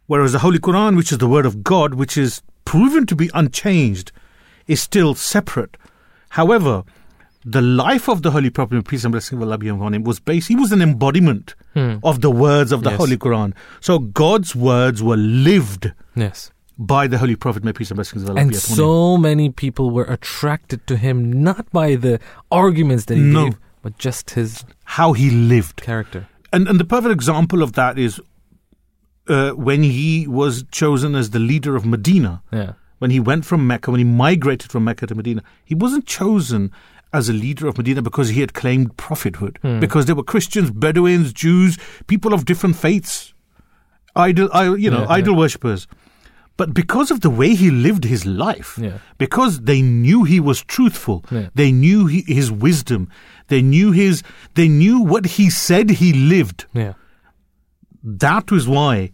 Whereas 0.07 0.33
the 0.33 0.39
Holy 0.39 0.59
Quran, 0.59 0.95
which 0.95 1.11
is 1.11 1.17
the 1.17 1.27
word 1.27 1.45
of 1.45 1.63
God, 1.63 1.95
which 1.95 2.17
is 2.17 2.41
proven 2.63 3.05
to 3.07 3.15
be 3.15 3.29
unchanged, 3.33 4.11
is 4.67 4.81
still 4.81 5.15
separate. 5.15 5.77
However, 6.29 6.83
the 7.43 7.61
life 7.61 8.07
of 8.09 8.21
the 8.23 8.31
Holy 8.31 8.49
Prophet, 8.49 8.75
may 8.75 8.81
peace 8.81 9.03
and 9.03 9.11
blessings 9.11 9.41
of 9.41 9.47
Allah 9.47 9.57
be 9.57 9.67
upon 9.67 9.93
him, 9.93 10.03
was 10.03 10.19
based, 10.19 10.47
he 10.47 10.55
was 10.55 10.71
an 10.71 10.81
embodiment 10.81 11.55
Hmm. 11.73 11.95
of 12.03 12.21
the 12.21 12.31
words 12.31 12.71
of 12.71 12.83
the 12.83 12.89
Yes. 12.91 12.97
Holy 12.99 13.17
Quran. 13.17 13.53
So 13.81 13.99
God's 13.99 14.55
words 14.55 15.03
were 15.03 15.17
lived 15.17 15.91
Yes. 16.15 16.51
by 16.77 17.07
the 17.07 17.17
Holy 17.19 17.35
Prophet, 17.35 17.63
may 17.63 17.73
peace 17.73 17.91
and 17.91 17.95
blessings 17.97 18.23
of 18.23 18.29
Allah 18.31 18.41
And 18.41 18.49
be 18.51 18.57
upon 18.57 18.65
him. 18.67 18.71
And 18.71 18.77
so 18.77 19.17
many 19.17 19.49
people 19.49 19.89
were 19.91 20.05
attracted 20.05 20.85
to 20.87 20.97
him 20.97 21.31
not 21.43 21.69
by 21.71 21.95
the 21.95 22.19
arguments 22.51 23.05
that 23.05 23.15
he 23.15 23.21
No. 23.21 23.45
gave, 23.45 23.57
but 23.81 23.97
just 23.99 24.31
his 24.31 24.63
How 24.85 25.13
he 25.13 25.29
lived. 25.29 25.81
character. 25.83 26.27
And, 26.51 26.67
and 26.67 26.79
the 26.79 26.85
perfect 26.85 27.11
example 27.13 27.61
of 27.61 27.73
that 27.73 27.97
is 27.99 28.19
uh, 29.27 29.51
when 29.51 29.83
he 29.83 30.27
was 30.27 30.63
chosen 30.71 31.15
as 31.15 31.29
the 31.31 31.39
leader 31.39 31.75
of 31.75 31.85
Medina. 31.85 32.41
Yeah. 32.51 32.73
when 32.99 33.11
he 33.11 33.19
went 33.19 33.43
from 33.45 33.67
Mecca, 33.67 33.91
when 33.91 33.99
he 33.99 34.05
migrated 34.05 34.71
from 34.71 34.83
Mecca 34.85 35.05
to 35.07 35.15
Medina, 35.15 35.41
he 35.65 35.75
wasn't 35.75 36.05
chosen 36.07 36.71
as 37.13 37.27
a 37.29 37.33
leader 37.33 37.67
of 37.67 37.77
Medina 37.77 38.01
because 38.01 38.29
he 38.29 38.39
had 38.39 38.53
claimed 38.53 38.95
prophethood. 38.97 39.59
Because 39.81 40.05
there 40.05 40.15
were 40.15 40.23
Christians, 40.23 40.71
Bedouins, 40.71 41.33
Jews, 41.33 41.77
people 42.07 42.33
of 42.33 42.45
different 42.45 42.75
faiths, 42.77 43.33
idol, 44.15 44.49
I- 44.53 44.75
you 44.75 44.89
know, 44.89 45.01
Yeah, 45.01 45.09
idol 45.19 45.35
worshippers. 45.35 45.87
But 46.57 46.73
because 46.73 47.11
of 47.11 47.19
the 47.19 47.29
way 47.29 47.53
he 47.53 47.69
lived 47.69 48.05
his 48.05 48.25
life, 48.25 48.77
Yeah. 48.81 48.99
because 49.17 49.61
they 49.61 49.81
knew 49.81 50.23
he 50.23 50.39
was 50.39 50.63
truthful, 50.63 51.25
Yeah. 51.29 51.49
they 51.53 51.71
knew 51.71 52.05
he, 52.07 52.21
his 52.27 52.49
wisdom, 52.49 53.09
they 53.49 53.61
knew 53.61 53.91
his, 53.91 54.23
they 54.53 54.69
knew 54.69 54.99
what 55.01 55.25
he 55.37 55.49
said 55.49 55.89
he 55.89 56.13
lived 56.13 56.65
Yeah. 56.73 56.93
That 58.05 58.51
was 58.51 58.67
why 58.67 59.11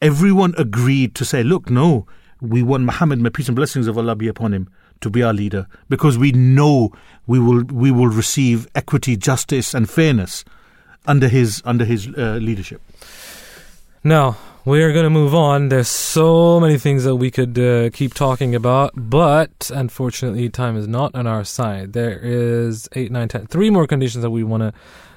everyone 0.00 0.54
agreed 0.56 1.14
to 1.16 1.24
say, 1.24 1.42
look, 1.42 1.68
no, 1.68 2.06
we 2.40 2.62
want 2.62 2.84
Muhammad, 2.84 3.18
may 3.18 3.30
peace 3.30 3.48
and 3.48 3.56
blessings 3.56 3.88
of 3.88 3.98
Allah 3.98 4.14
be 4.14 4.28
upon 4.28 4.54
him, 4.54 4.70
to 5.00 5.10
be 5.10 5.22
our 5.22 5.32
leader, 5.32 5.66
because 5.88 6.16
we 6.16 6.32
know 6.32 6.90
we 7.26 7.38
will 7.38 7.64
we 7.64 7.90
will 7.90 8.08
receive 8.08 8.68
equity, 8.74 9.16
justice, 9.16 9.74
and 9.74 9.90
fairness 9.90 10.44
under 11.06 11.28
his 11.28 11.62
under 11.64 11.84
his 11.84 12.08
uh, 12.16 12.38
leadership. 12.40 12.80
Now, 14.04 14.36
we 14.64 14.82
are 14.82 14.92
going 14.92 15.04
to 15.04 15.10
move 15.10 15.34
on. 15.34 15.68
There's 15.68 15.88
so 15.88 16.60
many 16.60 16.78
things 16.78 17.04
that 17.04 17.16
we 17.16 17.30
could 17.30 17.58
uh, 17.58 17.90
keep 17.90 18.14
talking 18.14 18.54
about, 18.54 18.92
but 18.94 19.70
unfortunately, 19.74 20.48
time 20.48 20.76
is 20.76 20.86
not 20.86 21.14
on 21.14 21.26
our 21.26 21.42
side. 21.42 21.92
There 21.92 22.18
is 22.22 22.88
eight, 22.92 23.10
nine, 23.10 23.28
ten, 23.28 23.46
three 23.46 23.70
more 23.70 23.86
conditions 23.86 24.22
that 24.22 24.30
we 24.30 24.44
want 24.44 24.62
to 24.62 24.72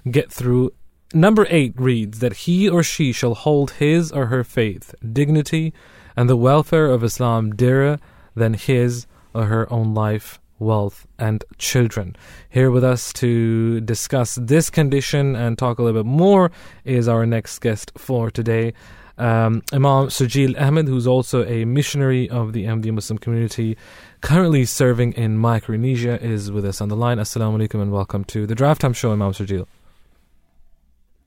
get 0.10 0.32
through. 0.32 0.74
Number 1.14 1.46
eight 1.50 1.74
reads 1.76 2.20
that 2.20 2.34
he 2.34 2.70
or 2.70 2.84
she 2.84 3.12
shall 3.12 3.34
hold 3.34 3.72
his 3.72 4.14
or 4.14 4.28
her 4.28 4.46
faith, 4.46 4.96
dignity, 5.12 5.74
and 6.16 6.30
the 6.30 6.38
welfare 6.38 6.86
of 6.86 7.04
Islam 7.04 7.52
dearer 7.52 8.00
than 8.34 8.54
his 8.54 9.08
or 9.34 9.46
her 9.48 9.72
own 9.74 9.94
life, 9.94 10.40
wealth, 10.58 11.06
and 11.20 11.44
children. 11.58 12.16
Here 12.50 12.72
with 12.72 12.86
us 12.86 13.12
to 13.14 13.82
discuss 13.82 14.36
this 14.36 14.70
condition 14.70 15.36
and 15.36 15.58
talk 15.58 15.80
a 15.80 15.84
little 15.84 16.02
bit 16.02 16.10
more 16.10 16.50
is 16.86 17.10
our 17.10 17.26
next 17.26 17.60
guest 17.60 17.92
for 17.98 18.32
today. 18.32 18.74
Um, 19.18 19.64
Imam 19.74 20.08
Sujil 20.08 20.60
Ahmed, 20.60 20.88
who's 20.88 21.08
also 21.08 21.44
a 21.46 21.66
missionary 21.66 22.30
of 22.30 22.54
the 22.54 22.64
Ahmadiyya 22.66 22.94
Muslim 22.94 23.18
community, 23.18 23.78
currently 24.22 24.64
serving 24.64 25.12
in 25.14 25.38
Micronesia, 25.38 26.24
is 26.24 26.52
with 26.52 26.66
us 26.66 26.80
on 26.80 26.88
the 26.88 26.96
line. 26.96 27.18
Assalamu 27.18 27.58
alaikum 27.58 27.82
and 27.82 27.92
welcome 27.92 28.24
to 28.26 28.48
the 28.48 28.56
Drive 28.56 28.80
Time 28.80 28.94
Show, 28.94 29.12
Imam 29.12 29.34
Sujil. 29.34 29.68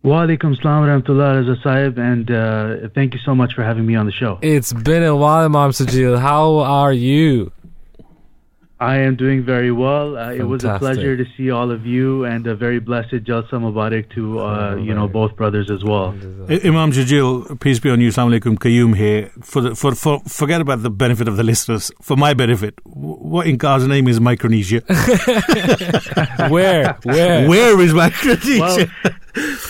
Wa 0.05 0.26
alaikum 0.26 0.55
salam 0.60 0.82
wa 0.82 0.89
rahmatullah 0.89 1.43
Raza 1.43 1.62
Sahib, 1.62 1.98
and 1.98 2.31
uh, 2.31 2.89
thank 2.94 3.14
you 3.14 3.20
so 3.20 3.35
much 3.35 3.55
for 3.55 3.64
having 3.64 3.86
me 3.86 3.94
on 3.94 4.05
the 4.05 4.12
show. 4.12 4.39
It's 4.43 4.70
been 4.70 5.02
a 5.02 5.16
while, 5.16 5.47
Imam 5.47 5.70
Sujil. 5.70 6.18
How 6.18 6.59
are 6.59 6.93
you? 6.93 7.51
I 8.78 8.98
am 8.98 9.16
doing 9.16 9.43
very 9.43 9.72
well. 9.72 10.18
Uh, 10.18 10.32
it 10.32 10.43
was 10.43 10.62
a 10.62 10.78
pleasure 10.78 11.16
to 11.16 11.24
see 11.39 11.51
all 11.51 11.70
of 11.70 11.86
you, 11.86 12.26
and 12.26 12.47
a 12.47 12.55
very 12.55 12.81
blessed 12.81 13.24
Jalsa 13.24 13.52
Mubarak 13.52 14.10
to 14.10 14.40
uh, 14.40 14.76
you 14.76 14.93
know 14.93 15.09
both 15.09 15.36
brothers 15.36 15.70
as 15.70 15.82
well. 15.82 16.09
Imam 16.51 16.93
Jajil, 16.93 17.59
peace 17.60 17.81
be 17.81 17.89
on 17.89 18.02
you, 18.02 18.10
Assalamu 18.10 18.39
alaikum, 18.39 18.59
Qayyum 18.59 18.94
here. 18.94 19.31
For, 19.40 19.62
the, 19.62 19.74
for, 19.74 19.94
for 19.94 20.20
Forget 20.28 20.60
about 20.60 20.82
the 20.82 20.90
benefit 20.90 21.28
of 21.28 21.39
the 21.39 21.44
listeners. 21.44 21.90
For 22.02 22.14
my 22.14 22.35
benefit, 22.35 22.74
what 22.85 23.47
in 23.47 23.56
God's 23.56 23.86
name 23.86 24.06
is 24.06 24.20
Micronesia? 24.20 24.81
Where? 26.51 26.93
Where? 27.05 27.48
Where 27.48 27.81
is 27.81 27.94
Micronesia? 27.94 28.93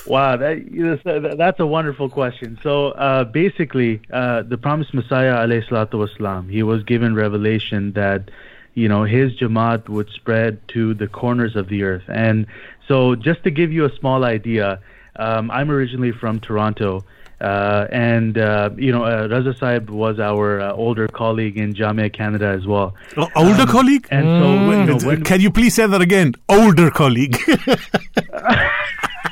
Wow, 0.07 0.36
that, 0.36 0.70
you 0.70 0.85
know, 0.86 0.99
so- 1.03 1.35
that's 1.36 1.59
a 1.61 1.66
wonderful 1.66 2.09
question. 2.11 2.59
So 2.62 2.89
uh, 2.93 3.24
basically, 3.24 4.01
uh, 4.12 4.43
the 4.43 4.59
promised 4.59 4.93
Messiah, 4.95 5.35
alayhi 5.36 5.66
salatu 5.69 6.07
wasalam, 6.07 6.51
he 6.51 6.62
was 6.62 6.82
given 6.82 7.15
revelation 7.15 7.93
that 7.93 8.31
you 8.74 8.89
know 8.89 9.05
his 9.05 9.32
Jamaat 9.39 9.89
would 9.89 10.11
spread 10.11 10.59
to 10.69 10.95
the 10.95 11.07
corners 11.09 11.57
of 11.57 11.69
the 11.69 11.85
earth. 11.85 12.03
And 12.09 12.47
so, 12.89 13.15
just 13.15 13.43
to 13.45 13.51
give 13.51 13.73
you 13.73 13.85
a 13.86 13.97
small 13.97 14.24
idea, 14.24 14.81
um, 15.16 15.51
I'm 15.51 15.70
originally 15.70 16.12
from 16.12 16.41
Toronto. 16.41 17.05
Uh, 17.41 17.86
and 17.91 18.39
uh, 18.39 18.70
you 18.77 18.91
know, 18.93 19.05
uh, 19.05 19.28
Raza 19.28 19.59
Saib 19.59 19.91
was 19.91 20.19
our 20.19 20.61
uh, 20.61 20.73
older 20.73 21.09
colleague 21.09 21.59
in 21.59 21.74
Jamia 21.74 22.11
Canada 22.12 22.47
as 22.47 22.66
well. 22.66 22.95
O- 23.16 23.28
Older 23.36 23.66
colleague? 23.66 24.07
And 24.11 24.24
so, 24.24 24.53
you 24.70 24.85
know, 24.86 24.99
when, 25.07 25.24
Can 25.24 25.41
you 25.41 25.51
please 25.51 25.74
say 25.74 25.86
that 25.86 26.01
again? 26.01 26.35
Older 26.49 26.91
colleague. 26.91 27.36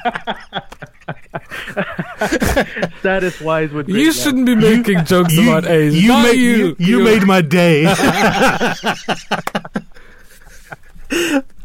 status 3.01 3.41
wise 3.41 3.71
would 3.73 3.87
be 3.87 3.93
You 3.95 4.13
shouldn't 4.13 4.47
be 4.47 4.55
making 4.55 5.05
jokes 5.05 5.35
you, 5.35 5.51
about 5.51 5.69
A's. 5.71 6.01
you, 6.01 6.09
Not 6.09 6.23
made, 6.25 6.37
you. 6.39 6.57
you, 6.57 6.77
you 6.79 7.05
made 7.05 7.25
my 7.27 7.41
day. 7.41 7.85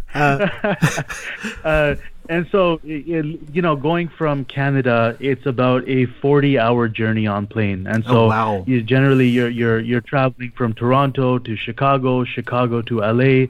uh, 0.18 1.96
and 2.30 2.48
so 2.52 2.80
i- 2.86 3.04
i- 3.08 3.38
you 3.54 3.62
know 3.62 3.76
going 3.76 4.08
from 4.08 4.44
canada 4.46 5.16
it's 5.20 5.46
about 5.46 5.88
a 5.88 6.06
40 6.22 6.60
hour 6.60 6.88
journey 6.88 7.28
on 7.28 7.48
plane 7.48 7.88
and 7.88 8.04
so 8.04 8.26
Oh, 8.26 8.28
wow. 8.28 8.64
you 8.68 8.82
generally 8.82 9.28
you're 9.30 9.50
you're 9.50 9.80
you're 9.80 10.02
traveling 10.02 10.52
from 10.56 10.74
toronto 10.74 11.38
to 11.40 11.56
chicago 11.56 12.24
chicago 12.26 12.82
to 12.84 13.00
la 13.00 13.46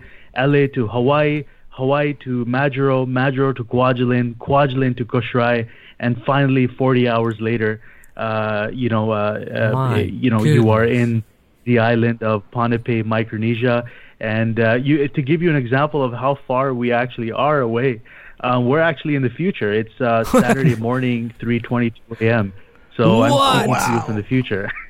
la 0.46 0.68
to 0.74 0.88
hawaii 0.88 1.44
Hawaii 1.78 2.14
to 2.24 2.44
Majuro, 2.46 3.06
Majuro 3.06 3.56
to 3.56 3.64
Kwajalein, 3.64 4.36
Kwajalein 4.38 4.98
to 4.98 5.06
Kosrae, 5.06 5.70
and 6.00 6.22
finally 6.26 6.66
40 6.66 7.08
hours 7.08 7.40
later, 7.40 7.82
uh, 8.18 8.70
you 8.74 8.90
know, 8.90 9.12
uh, 9.12 9.76
uh, 9.76 9.96
you 9.98 10.32
know, 10.32 10.44
you 10.44 10.72
are 10.72 10.84
in 10.84 11.24
the 11.66 11.78
island 11.78 12.24
of 12.24 12.42
Ponape, 12.52 13.06
Micronesia, 13.06 13.86
and 14.20 14.60
uh, 14.60 14.74
you 14.74 15.08
to 15.08 15.22
give 15.22 15.44
you 15.44 15.52
an 15.52 15.56
example 15.56 16.04
of 16.04 16.14
how 16.14 16.40
far 16.48 16.74
we 16.74 16.92
actually 16.92 17.32
are 17.32 17.60
away. 17.60 18.02
Um, 18.40 18.66
we're 18.66 18.80
actually 18.80 19.14
in 19.14 19.22
the 19.22 19.30
future. 19.30 19.72
It's 19.72 20.02
uh, 20.02 20.24
Saturday 20.44 20.76
morning, 20.76 21.32
3:22 21.40 22.22
a.m. 22.22 22.54
So 22.96 23.20
what? 23.20 23.32
I'm 23.32 23.60
speaking 23.60 23.70
wow. 23.70 23.88
to 23.88 23.94
you 23.94 24.02
from 24.02 24.16
the 24.16 24.24
future. 24.24 24.72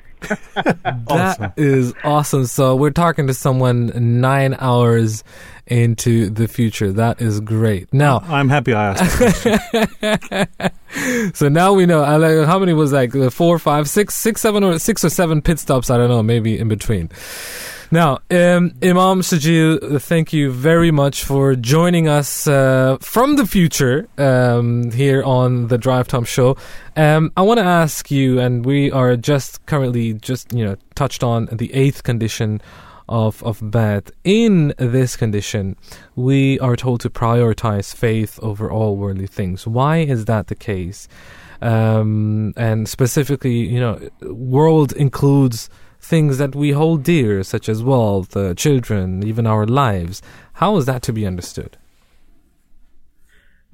That 0.58 1.06
awesome. 1.08 1.52
is 1.56 1.94
awesome. 2.02 2.46
So 2.46 2.74
we're 2.74 2.90
talking 2.90 3.28
to 3.28 3.34
someone 3.34 4.20
nine 4.20 4.56
hours 4.58 5.22
into 5.68 6.30
the 6.30 6.48
future. 6.48 6.92
That 6.92 7.20
is 7.20 7.40
great. 7.40 7.92
Now 7.92 8.18
I'm 8.26 8.48
happy 8.48 8.74
I 8.74 8.94
asked. 8.94 9.46
so 11.36 11.48
now 11.48 11.72
we 11.72 11.86
know. 11.86 12.04
How 12.44 12.58
many 12.58 12.72
was 12.72 12.92
like 12.92 13.12
four, 13.30 13.58
five, 13.58 13.88
six, 13.88 14.14
six, 14.14 14.40
seven, 14.40 14.64
or 14.64 14.78
six 14.78 15.04
or 15.04 15.10
seven 15.10 15.42
pit 15.42 15.58
stops? 15.58 15.90
I 15.90 15.96
don't 15.96 16.08
know. 16.08 16.22
Maybe 16.22 16.58
in 16.58 16.68
between. 16.68 17.10
Now, 17.90 18.18
um, 18.30 18.74
Imam 18.82 19.22
Shajil, 19.22 20.00
thank 20.02 20.34
you 20.34 20.50
very 20.50 20.90
much 20.90 21.24
for 21.24 21.54
joining 21.54 22.06
us 22.06 22.46
uh, 22.46 22.98
from 23.00 23.36
the 23.36 23.46
future 23.46 24.06
um, 24.18 24.90
here 24.90 25.22
on 25.22 25.68
the 25.68 25.78
Drive 25.78 26.06
Time 26.06 26.24
Show. 26.24 26.58
Um, 26.96 27.32
I 27.34 27.40
want 27.40 27.60
to 27.60 27.64
ask 27.64 28.10
you, 28.10 28.40
and 28.40 28.66
we 28.66 28.90
are 28.90 29.16
just 29.16 29.64
currently 29.64 30.12
just 30.12 30.52
you 30.52 30.66
know 30.66 30.76
touched 30.96 31.24
on 31.24 31.46
the 31.46 31.72
eighth 31.72 32.02
condition 32.02 32.60
of 33.08 33.42
of 33.42 33.60
Bai'at. 33.60 34.10
In 34.24 34.74
this 34.78 35.16
condition, 35.16 35.76
we 36.16 36.58
are 36.60 36.76
told 36.76 37.00
to 37.00 37.10
prioritize 37.10 37.94
faith 37.94 38.38
over 38.42 38.70
all 38.70 38.96
worldly 38.96 39.26
things. 39.26 39.66
Why 39.66 39.98
is 39.98 40.26
that 40.26 40.46
the 40.48 40.54
case? 40.54 41.08
Um, 41.60 42.52
and 42.56 42.88
specifically, 42.88 43.56
you 43.56 43.80
know, 43.80 44.08
world 44.22 44.92
includes 44.92 45.68
things 46.00 46.38
that 46.38 46.54
we 46.54 46.70
hold 46.70 47.02
dear, 47.02 47.42
such 47.42 47.68
as 47.68 47.82
wealth, 47.82 48.36
uh, 48.36 48.54
children, 48.54 49.26
even 49.26 49.46
our 49.46 49.66
lives. 49.66 50.22
How 50.54 50.76
is 50.76 50.86
that 50.86 51.02
to 51.02 51.12
be 51.12 51.26
understood? 51.26 51.76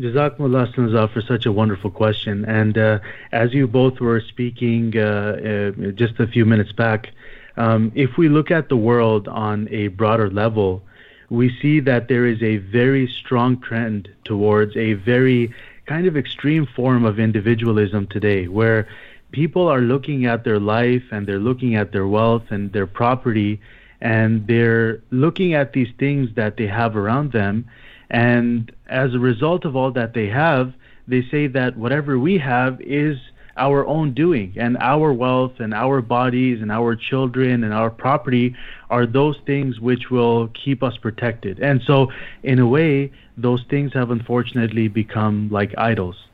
Jazakumullah 0.01 1.13
for 1.13 1.21
such 1.21 1.47
a 1.47 1.53
wonderful 1.53 1.91
question. 1.91 2.45
And 2.47 2.77
uh, 2.77 2.99
as 3.31 3.55
you 3.55 3.69
both 3.69 4.01
were 4.01 4.21
speaking 4.21 4.93
uh, 4.97 5.71
uh, 5.81 5.91
just 5.93 6.19
a 6.19 6.27
few 6.27 6.45
minutes 6.45 6.73
back, 6.73 7.11
um, 7.57 7.93
if 7.95 8.17
we 8.17 8.29
look 8.29 8.51
at 8.51 8.69
the 8.69 8.77
world 8.77 9.29
on 9.29 9.69
a 9.71 9.89
broader 9.89 10.31
level, 10.31 10.83
we 11.31 11.57
see 11.61 11.81
that 11.81 12.09
there 12.09 12.27
is 12.27 12.43
a 12.43 12.59
very 12.59 13.07
strong 13.07 13.61
trend 13.61 14.09
towards 14.25 14.77
a 14.77 14.95
very 14.95 15.53
kind 15.87 16.07
of 16.07 16.17
extreme 16.17 16.67
form 16.67 17.05
of 17.05 17.19
individualism 17.19 18.07
today, 18.07 18.49
where 18.49 18.89
people 19.33 19.69
are 19.69 19.81
looking 19.81 20.27
at 20.27 20.45
their 20.45 20.61
life 20.61 21.03
and 21.11 21.27
they're 21.27 21.39
looking 21.39 21.75
at 21.75 21.93
their 21.93 22.07
wealth 22.07 22.45
and 22.51 22.73
their 22.73 22.87
property 22.87 23.61
and 24.01 24.47
they're 24.47 25.03
looking 25.11 25.55
at 25.55 25.73
these 25.73 25.89
things 25.99 26.29
that 26.37 26.57
they 26.57 26.67
have 26.67 26.95
around 26.97 27.33
them 27.33 27.65
and 28.11 28.71
as 28.89 29.15
a 29.15 29.19
result 29.19 29.65
of 29.65 29.75
all 29.75 29.91
that 29.91 30.15
they 30.15 30.29
have 30.29 30.73
they 31.09 31.23
say 31.31 31.47
that 31.47 31.77
whatever 31.77 32.19
we 32.19 32.39
have 32.39 32.81
is 32.81 33.19
our 33.58 33.86
own 33.86 34.14
doing 34.14 34.54
and 34.58 34.78
our 34.80 35.12
wealth 35.12 35.60
and 35.60 35.74
our 35.74 36.02
bodies 36.02 36.62
and 36.62 36.72
our 36.72 36.96
children 36.96 37.64
and 37.64 37.74
our 37.74 37.90
property 37.90 38.56
are 38.90 39.06
those 39.06 39.38
things 39.46 39.80
which 39.80 40.10
will 40.10 40.48
keep 40.50 40.82
us 40.82 40.96
protected 40.98 41.60
and 41.60 41.82
so 41.82 42.12
in 42.44 42.60
a 42.60 42.68
way 42.68 43.12
those 43.38 43.64
things 43.70 43.94
have 43.94 44.12
unfortunately 44.12 44.88
become 44.88 45.50
like 45.52 45.78
idols 45.78 46.28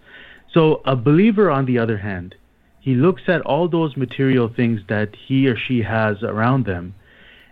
so 0.52 0.82
a 0.86 0.96
believer 0.96 1.50
on 1.50 1.66
the 1.66 1.80
other 1.80 1.98
hand 1.98 2.36
he 2.80 2.94
looks 2.94 3.24
at 3.28 3.42
all 3.42 3.68
those 3.68 3.98
material 3.98 4.48
things 4.48 4.82
that 4.88 5.16
he 5.16 5.48
or 5.48 5.58
she 5.58 5.82
has 5.82 6.22
around 6.22 6.66
them 6.66 6.94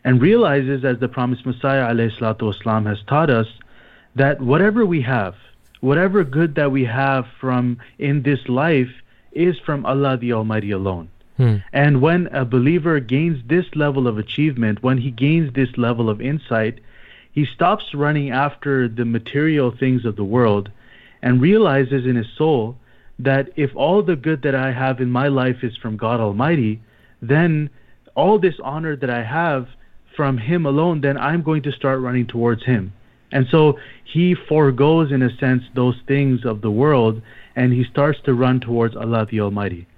and 0.03 0.22
realizes, 0.22 0.84
as 0.84 0.99
the 0.99 1.07
promised 1.07 1.45
Messiah 1.45 1.91
والسلام, 1.94 2.85
has 2.85 3.02
taught 3.07 3.30
us, 3.30 3.48
that 4.15 4.41
whatever 4.41 4.85
we 4.85 5.02
have, 5.02 5.35
whatever 5.80 6.23
good 6.23 6.56
that 6.56 6.72
we 6.72 6.85
have 6.85 7.26
from 7.40 7.77
in 7.98 8.22
this 8.23 8.48
life 8.48 8.91
is 9.39 9.59
from 9.59 9.86
Allah 9.86 10.16
the 10.16 10.32
Almighty 10.32 10.70
alone. 10.70 11.09
Hmm. 11.36 11.56
And 11.73 12.01
when 12.02 12.27
a 12.28 12.44
believer 12.44 12.98
gains 13.01 13.43
this 13.47 13.66
level 13.74 14.09
of 14.09 14.19
achievement, 14.19 14.82
when 14.82 14.98
he 14.98 15.10
gains 15.10 15.52
this 15.55 15.77
level 15.77 16.10
of 16.10 16.20
insight, 16.20 16.81
he 17.32 17.44
stops 17.47 17.94
running 17.94 18.31
after 18.31 18.89
the 18.89 19.05
material 19.05 19.70
things 19.70 20.05
of 20.05 20.16
the 20.16 20.24
world 20.24 20.70
and 21.23 21.40
realizes 21.40 22.06
in 22.06 22.16
his 22.16 22.27
soul 22.36 22.77
that 23.19 23.51
if 23.56 23.74
all 23.74 24.02
the 24.02 24.16
good 24.16 24.43
that 24.43 24.55
I 24.55 24.73
have 24.73 25.01
in 25.01 25.10
my 25.10 25.28
life 25.28 25.62
is 25.62 25.77
from 25.77 25.97
God 25.97 26.20
Almighty, 26.20 26.81
then 27.20 27.70
all 28.15 28.39
this 28.39 28.55
honor 28.62 28.97
that 28.97 29.10
I 29.10 29.23
have 29.23 29.69
from 30.16 30.39
Him 30.39 30.66
alone, 30.66 31.01
then 31.01 31.16
I'm 31.16 31.43
going 31.43 31.62
to 31.62 31.73
start 31.73 32.01
running 32.01 32.27
towards 32.27 32.65
Him. 32.65 32.93
And 33.31 33.47
so 33.48 33.78
he 34.05 34.35
foregoes, 34.35 35.12
in 35.12 35.23
a 35.23 35.36
sense, 35.36 35.62
those 35.74 35.97
things 36.06 36.44
of 36.44 36.60
the 36.60 36.70
world 36.70 37.23
and 37.59 37.72
he 37.72 37.82
starts 37.82 38.20
to 38.20 38.32
run 38.32 38.60
towards 38.60 38.94
Allah 38.94 39.26
the 39.26 39.40
Almighty. 39.40 39.89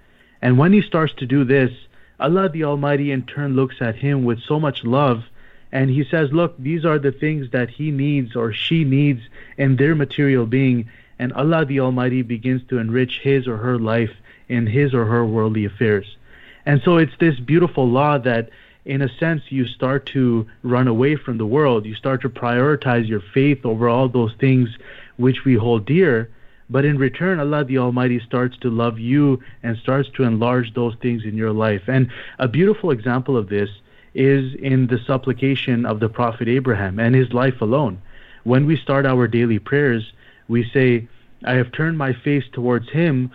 And 0.40 0.56
when 0.56 0.72
he 0.72 0.80
starts 0.80 1.12
to 1.18 1.26
do 1.26 1.44
this, 1.44 1.70
Allah 2.18 2.48
the 2.48 2.64
Almighty 2.64 3.12
in 3.12 3.22
turn 3.24 3.54
looks 3.54 3.82
at 3.82 3.96
him 3.96 4.24
with 4.24 4.40
so 4.40 4.58
much 4.58 4.82
love 4.82 5.24
and 5.70 5.90
he 5.90 6.02
says, 6.04 6.32
Look, 6.32 6.54
these 6.58 6.86
are 6.86 6.98
the 6.98 7.12
things 7.12 7.50
that 7.50 7.68
he 7.68 7.90
needs 7.90 8.34
or 8.34 8.54
she 8.54 8.82
needs 8.82 9.20
in 9.58 9.76
their 9.76 9.94
material 9.94 10.46
being, 10.46 10.88
and 11.18 11.34
Allah 11.34 11.66
the 11.66 11.80
Almighty 11.80 12.22
begins 12.22 12.62
to 12.68 12.78
enrich 12.78 13.20
his 13.22 13.46
or 13.46 13.58
her 13.58 13.78
life 13.78 14.14
in 14.48 14.66
his 14.66 14.94
or 14.94 15.04
her 15.04 15.26
worldly 15.26 15.66
affairs. 15.66 16.16
And 16.64 16.80
so 16.82 16.96
it's 16.96 17.16
this 17.20 17.38
beautiful 17.38 17.86
law 17.86 18.16
that, 18.18 18.48
in 18.86 19.02
a 19.02 19.14
sense, 19.18 19.42
you 19.50 19.66
start 19.66 20.06
to 20.06 20.46
run 20.62 20.88
away 20.88 21.14
from 21.14 21.36
the 21.36 21.46
world. 21.46 21.84
You 21.84 21.94
start 21.94 22.22
to 22.22 22.30
prioritize 22.30 23.06
your 23.06 23.20
faith 23.20 23.66
over 23.66 23.86
all 23.86 24.08
those 24.08 24.32
things 24.40 24.70
which 25.18 25.44
we 25.44 25.54
hold 25.56 25.84
dear. 25.84 26.30
But 26.70 26.84
in 26.84 26.98
return, 26.98 27.40
Allah 27.40 27.64
the 27.64 27.78
Almighty 27.78 28.20
starts 28.20 28.56
to 28.58 28.70
love 28.70 28.98
you 28.98 29.40
and 29.62 29.76
starts 29.76 30.08
to 30.14 30.22
enlarge 30.22 30.72
those 30.72 30.94
things 31.02 31.24
in 31.24 31.36
your 31.36 31.52
life. 31.52 31.82
And 31.88 32.08
a 32.38 32.46
beautiful 32.46 32.92
example 32.92 33.36
of 33.36 33.48
this 33.48 33.68
is 34.14 34.54
in 34.54 34.86
the 34.86 34.98
supplication 35.06 35.84
of 35.84 36.00
the 36.00 36.08
Prophet 36.08 36.48
Abraham 36.48 36.98
and 36.98 37.14
his 37.14 37.32
life 37.32 37.60
alone. 37.60 38.00
When 38.44 38.66
we 38.66 38.76
start 38.76 39.04
our 39.04 39.26
daily 39.26 39.58
prayers, 39.58 40.12
we 40.48 40.68
say, 40.70 41.08
I 41.44 41.54
have 41.54 41.72
turned 41.72 41.98
my 41.98 42.12
face 42.12 42.44
towards 42.52 42.88
him 42.90 43.32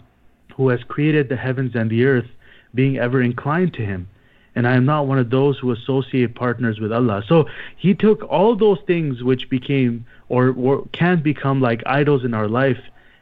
who 0.55 0.69
has 0.69 0.83
created 0.83 1.27
the 1.27 1.35
heavens 1.35 1.75
and 1.75 1.89
the 1.89 2.05
earth, 2.05 2.27
being 2.73 2.97
ever 2.97 3.21
inclined 3.21 3.73
to 3.73 3.85
him. 3.85 4.07
And 4.55 4.65
I 4.65 4.75
am 4.75 4.85
not 4.85 5.07
one 5.07 5.19
of 5.19 5.29
those 5.29 5.59
who 5.59 5.71
associate 5.71 6.35
partners 6.35 6.79
with 6.79 6.93
Allah. 6.93 7.23
So 7.27 7.47
he 7.75 7.93
took 7.93 8.23
all 8.23 8.55
those 8.55 8.79
things 8.87 9.21
which 9.21 9.49
became 9.49 10.05
or, 10.29 10.53
or 10.57 10.85
can 10.93 11.21
become 11.21 11.59
like 11.59 11.83
idols 11.85 12.23
in 12.23 12.33
our 12.33 12.47
life, 12.47 12.79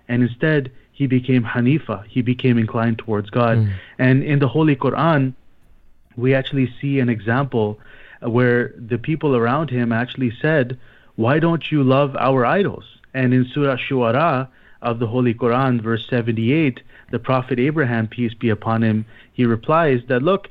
and 0.08 0.24
instead 0.24 0.72
he 0.92 1.08
became 1.08 1.44
Hanifa. 1.44 2.06
He 2.08 2.22
became 2.22 2.58
inclined 2.58 3.00
towards 3.00 3.30
God. 3.30 3.58
Mm. 3.58 3.74
And 3.98 4.24
in 4.24 4.40
the 4.40 4.48
Holy 4.48 4.76
Quran, 4.76 5.34
we 6.16 6.34
actually 6.34 6.72
see 6.80 7.00
an 7.00 7.10
example 7.10 7.80
where 8.22 8.74
the 8.78 8.98
people 8.98 9.36
around 9.36 9.70
him 9.70 9.92
actually 9.92 10.32
said, 10.42 10.78
Why 11.16 11.40
don't 11.40 11.72
you 11.72 11.84
love 11.84 12.16
our 12.18 12.46
idols? 12.46 12.86
And 13.14 13.34
in 13.34 13.46
Surah 13.46 13.78
Shu'ara 13.78 14.48
of 14.82 15.00
the 15.00 15.08
Holy 15.08 15.34
Quran, 15.34 15.82
verse 15.82 16.08
78, 16.10 16.82
the 17.12 17.20
Prophet 17.20 17.60
Abraham, 17.60 18.08
peace 18.08 18.34
be 18.34 18.50
upon 18.50 18.84
him, 18.84 19.06
he 19.34 19.46
replies 19.46 20.02
that, 20.08 20.24
Look, 20.24 20.50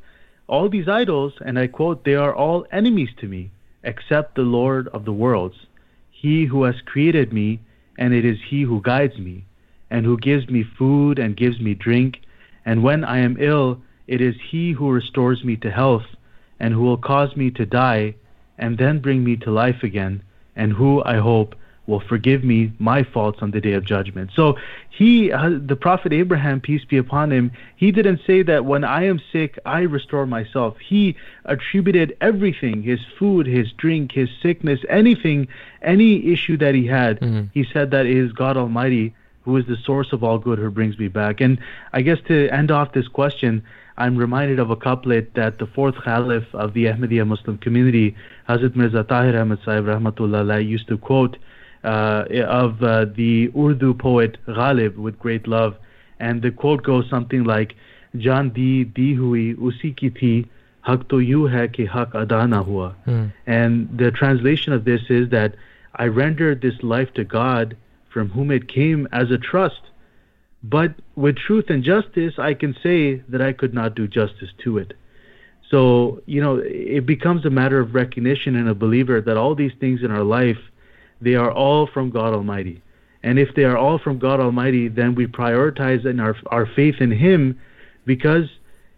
all 0.49 0.69
these 0.69 0.89
idols, 0.89 1.35
and 1.45 1.59
I 1.59 1.67
quote, 1.67 2.05
they 2.05 2.15
are 2.15 2.35
all 2.35 2.67
enemies 2.73 3.11
to 3.19 3.29
me, 3.29 3.51
except 3.85 4.35
the 4.35 4.43
Lord 4.43 4.89
of 4.89 5.05
the 5.05 5.13
worlds, 5.13 5.67
he 6.11 6.45
who 6.45 6.65
has 6.65 6.81
created 6.85 7.33
me, 7.33 7.61
and 7.99 8.15
it 8.15 8.25
is 8.25 8.39
he 8.49 8.63
who 8.63 8.81
guides 8.83 9.19
me, 9.19 9.45
and 9.91 10.07
who 10.07 10.17
gives 10.17 10.49
me 10.49 10.63
food 10.63 11.19
and 11.19 11.37
gives 11.37 11.61
me 11.61 11.75
drink, 11.75 12.21
and 12.65 12.83
when 12.83 13.05
I 13.05 13.19
am 13.19 13.37
ill, 13.39 13.83
it 14.07 14.21
is 14.21 14.35
he 14.51 14.73
who 14.73 14.91
restores 14.91 15.45
me 15.45 15.57
to 15.57 15.71
health, 15.71 16.07
and 16.59 16.75
who 16.75 16.83
will 16.83 16.97
cause 16.97 17.37
me 17.37 17.51
to 17.53 17.67
die, 17.67 18.15
and 18.59 18.79
then 18.79 19.01
bring 19.01 19.25
me 19.25 19.37
to 19.37 19.51
life 19.51 19.83
again, 19.83 20.23
and 20.57 20.73
who, 20.73 21.03
I 21.05 21.17
hope, 21.17 21.55
will 21.87 22.01
forgive 22.01 22.45
me 22.45 22.73
my 22.79 23.03
faults 23.03 23.41
on 23.43 23.51
the 23.51 23.61
day 23.61 23.73
of 23.73 23.85
judgment. 23.85 24.31
So 24.35 24.57
he, 24.91 25.33
uh, 25.33 25.51
the 25.65 25.75
Prophet 25.75 26.13
Abraham, 26.13 26.61
peace 26.61 26.85
be 26.85 26.97
upon 26.97 27.33
him, 27.33 27.51
he 27.77 27.91
didn't 27.91 28.21
say 28.27 28.43
that 28.43 28.65
when 28.65 28.85
I 28.85 29.05
am 29.05 29.21
sick, 29.33 29.59
I 29.67 29.81
restore 29.81 30.27
myself. 30.27 30.79
He 30.79 31.17
attributed 31.45 32.17
everything, 32.21 32.83
his 32.83 33.01
food, 33.19 33.47
his 33.47 33.73
drink, 33.73 34.13
his 34.13 34.29
sickness, 34.41 34.81
anything, 34.89 35.49
any 35.83 36.33
issue 36.33 36.57
that 36.59 36.75
he 36.75 36.87
had, 36.87 37.21
mm-hmm. 37.21 37.47
he 37.53 37.65
said 37.65 37.91
that 37.91 38.07
it 38.07 38.17
is 38.17 38.33
God 38.33 38.57
Almighty 38.57 39.15
who 39.45 39.57
is 39.57 39.67
the 39.67 39.77
source 39.77 40.13
of 40.13 40.23
all 40.23 40.39
good 40.39 40.59
who 40.59 40.71
brings 40.71 40.99
me 40.99 41.09
back. 41.09 41.41
And 41.41 41.59
I 41.93 42.03
guess 42.03 42.19
to 42.29 42.49
end 42.51 42.71
off 42.71 42.93
this 42.93 43.09
question, 43.09 43.65
I'm 43.97 44.17
reminded 44.17 44.59
of 44.59 44.71
a 44.71 44.77
couplet 44.77 45.35
that 45.35 45.59
the 45.59 45.67
fourth 45.67 45.97
Caliph 46.03 46.47
of 46.55 46.73
the 46.73 46.87
Ahmadiyya 46.87 47.27
Muslim 47.27 47.59
community, 47.59 48.17
Hazrat 48.49 48.75
Mirza 48.75 49.05
Tahir 49.05 49.39
Ahmad 49.39 49.59
Sahib 49.65 49.85
Rahmatullah 49.85 50.67
used 50.67 50.89
to 50.89 50.97
quote 50.97 51.37
uh, 51.85 52.25
of 52.47 52.83
uh, 52.83 53.07
the 53.07 53.51
Urdu 53.57 53.95
poet 53.95 54.39
Ghalib 54.47 54.97
with 54.97 55.19
great 55.19 55.47
love. 55.47 55.77
And 56.21 56.43
the 56.43 56.51
quote 56.51 56.83
goes 56.83 57.09
something 57.11 57.45
like, 57.45 57.75
Jan 58.17 58.51
di 58.51 58.85
di 58.85 59.15
hui 59.15 59.55
usi 59.55 59.93
ki 59.93 60.11
thi, 60.11 60.47
hak 60.83 61.09
to 61.09 61.21
yu 61.21 61.49
hai 61.49 61.69
ki 61.69 61.87
hak 61.87 62.15
ada 62.15 62.47
na 62.47 62.63
hua. 62.63 62.95
And 63.47 63.89
the 63.97 64.11
translation 64.11 64.73
of 64.73 64.85
this 64.85 65.03
is 65.09 65.31
that 65.31 65.55
I 65.97 66.07
rendered 66.07 66.61
this 66.61 66.83
life 66.83 67.13
to 67.15 67.25
God 67.25 67.77
from 68.11 68.29
whom 68.29 68.51
it 68.51 68.69
came 68.69 69.09
as 69.13 69.31
a 69.31 69.39
trust. 69.39 69.81
But 70.63 70.95
with 71.17 71.37
truth 71.37 71.71
and 71.71 71.83
justice, 71.83 72.39
I 72.39 72.55
can 72.55 72.77
say 72.83 73.17
that 73.29 73.43
I 73.43 73.53
could 73.53 73.75
not 73.75 73.95
do 73.95 74.07
justice 74.07 74.51
to 74.59 74.79
it. 74.79 74.95
So, 75.69 76.23
you 76.27 76.41
know, 76.41 76.57
it 76.63 77.07
becomes 77.07 77.45
a 77.45 77.51
matter 77.51 77.81
of 77.81 77.95
recognition 77.95 78.55
in 78.55 78.69
a 78.69 78.75
believer 78.75 79.21
that 79.23 79.37
all 79.37 79.55
these 79.55 79.73
things 79.81 80.03
in 80.03 80.11
our 80.11 80.23
life, 80.23 80.59
they 81.23 81.35
are 81.35 81.53
all 81.53 81.87
from 81.87 82.11
God 82.11 82.35
Almighty. 82.35 82.83
And 83.23 83.39
if 83.39 83.55
they 83.55 83.65
are 83.65 83.77
all 83.77 83.99
from 83.99 84.19
God 84.19 84.41
Almighty, 84.41 84.89
then 84.89 85.15
we 85.15 85.27
prioritize 85.27 86.05
in 86.05 86.19
our, 86.19 86.37
our 86.47 86.67
faith 86.67 86.97
in 87.01 87.13
Him 87.13 87.59
because 88.05 88.47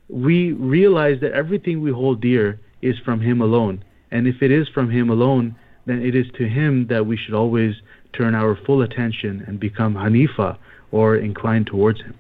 we 0.09 0.53
realize 0.53 1.21
that 1.21 1.33
everything 1.33 1.83
we 1.83 1.91
hold 1.91 2.21
dear 2.21 2.59
is 2.81 2.99
from 3.05 3.21
Him 3.21 3.43
alone. 3.43 3.85
And 4.11 4.27
if 4.27 4.43
it 4.43 4.51
is 4.51 4.67
from 4.69 4.91
Him 4.91 5.11
alone, 5.11 5.57
then 5.85 6.03
it 6.03 6.15
is 6.15 6.27
to 6.39 6.49
Him 6.49 6.87
that 6.87 7.05
we 7.07 7.17
should 7.17 7.35
always 7.35 7.75
turn 8.15 8.35
our 8.35 8.57
full 8.65 8.81
attention 8.81 9.45
and 9.47 9.61
become 9.61 9.95
Hanifa 9.95 10.57
or 10.91 11.17
inclined 11.17 11.67
towards 11.67 12.01
Him. 12.01 12.15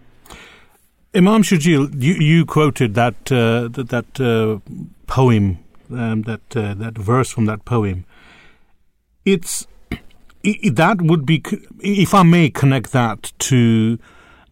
Imam 1.14 1.43
Shujil, 1.43 2.02
you, 2.02 2.14
you 2.14 2.44
quoted 2.44 2.94
that 2.94 3.14
uh, 3.31 3.68
that, 3.68 3.89
that 3.90 4.20
uh, 4.20 4.59
poem, 5.06 5.59
um, 5.90 6.22
that 6.22 6.56
uh, 6.56 6.74
that 6.74 6.98
verse 6.98 7.31
from 7.31 7.47
that 7.47 7.64
poem. 7.64 8.05
It's 9.24 9.62
it, 9.62 9.68
that 10.73 11.01
would 11.01 11.25
be, 11.25 11.43
if 11.81 12.15
I 12.15 12.23
may 12.23 12.51
connect 12.51 12.93
that 12.93 13.33
to 13.41 13.99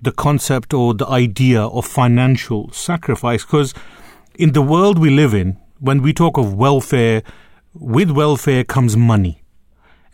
the 0.01 0.12
concept 0.12 0.74
or 0.74 0.94
the 0.94 1.06
idea 1.06 1.62
of 1.62 1.86
financial 1.86 2.70
sacrifice, 2.73 3.44
because 3.44 3.74
in 4.35 4.52
the 4.52 4.62
world 4.62 4.98
we 4.98 5.10
live 5.10 5.35
in, 5.35 5.59
when 5.78 6.02
we 6.02 6.12
talk 6.12 6.39
of 6.39 6.55
welfare, 6.55 7.23
with 7.74 8.10
welfare 8.10 8.64
comes 8.64 8.97
money. 8.97 9.43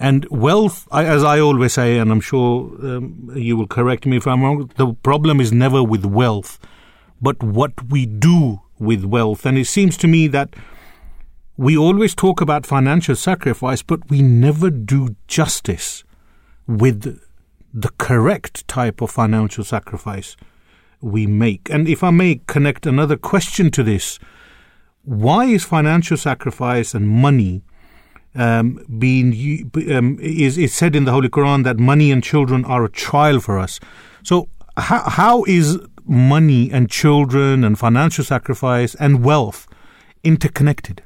And 0.00 0.26
wealth, 0.30 0.86
as 0.92 1.24
I 1.24 1.40
always 1.40 1.72
say, 1.72 1.98
and 1.98 2.12
I'm 2.12 2.20
sure 2.20 2.70
um, 2.82 3.32
you 3.34 3.56
will 3.56 3.66
correct 3.66 4.06
me 4.06 4.16
if 4.16 4.26
I'm 4.26 4.42
wrong, 4.42 4.70
the 4.76 4.94
problem 4.94 5.40
is 5.40 5.52
never 5.52 5.82
with 5.82 6.04
wealth, 6.04 6.58
but 7.20 7.42
what 7.42 7.90
we 7.90 8.06
do 8.06 8.60
with 8.78 9.04
wealth. 9.04 9.44
And 9.44 9.58
it 9.58 9.66
seems 9.66 9.96
to 9.98 10.06
me 10.06 10.28
that 10.28 10.54
we 11.58 11.76
always 11.76 12.14
talk 12.14 12.40
about 12.40 12.64
financial 12.64 13.16
sacrifice, 13.16 13.82
but 13.82 14.08
we 14.08 14.22
never 14.22 14.70
do 14.70 15.16
justice 15.26 16.04
with 16.68 17.20
the 17.74 17.90
correct 17.98 18.66
type 18.68 19.00
of 19.00 19.10
financial 19.10 19.64
sacrifice 19.64 20.36
we 21.00 21.26
make. 21.26 21.68
And 21.68 21.88
if 21.88 22.04
I 22.04 22.10
may 22.10 22.40
connect 22.46 22.86
another 22.86 23.16
question 23.16 23.72
to 23.72 23.82
this, 23.82 24.20
why 25.02 25.46
is 25.46 25.64
financial 25.64 26.16
sacrifice 26.16 26.94
and 26.94 27.08
money 27.08 27.62
um, 28.36 28.84
being 28.98 29.70
um, 29.90 30.16
is 30.20 30.58
is 30.58 30.72
said 30.72 30.94
in 30.94 31.06
the 31.06 31.12
Holy 31.12 31.28
Quran 31.28 31.64
that 31.64 31.78
money 31.78 32.12
and 32.12 32.22
children 32.22 32.64
are 32.66 32.84
a 32.84 32.90
trial 32.90 33.40
for 33.40 33.58
us. 33.58 33.80
So 34.22 34.48
how 34.76 35.08
how 35.08 35.44
is 35.44 35.78
money 36.04 36.70
and 36.70 36.88
children 36.88 37.64
and 37.64 37.76
financial 37.76 38.22
sacrifice 38.22 38.94
and 38.94 39.24
wealth 39.24 39.66
interconnected? 40.22 41.02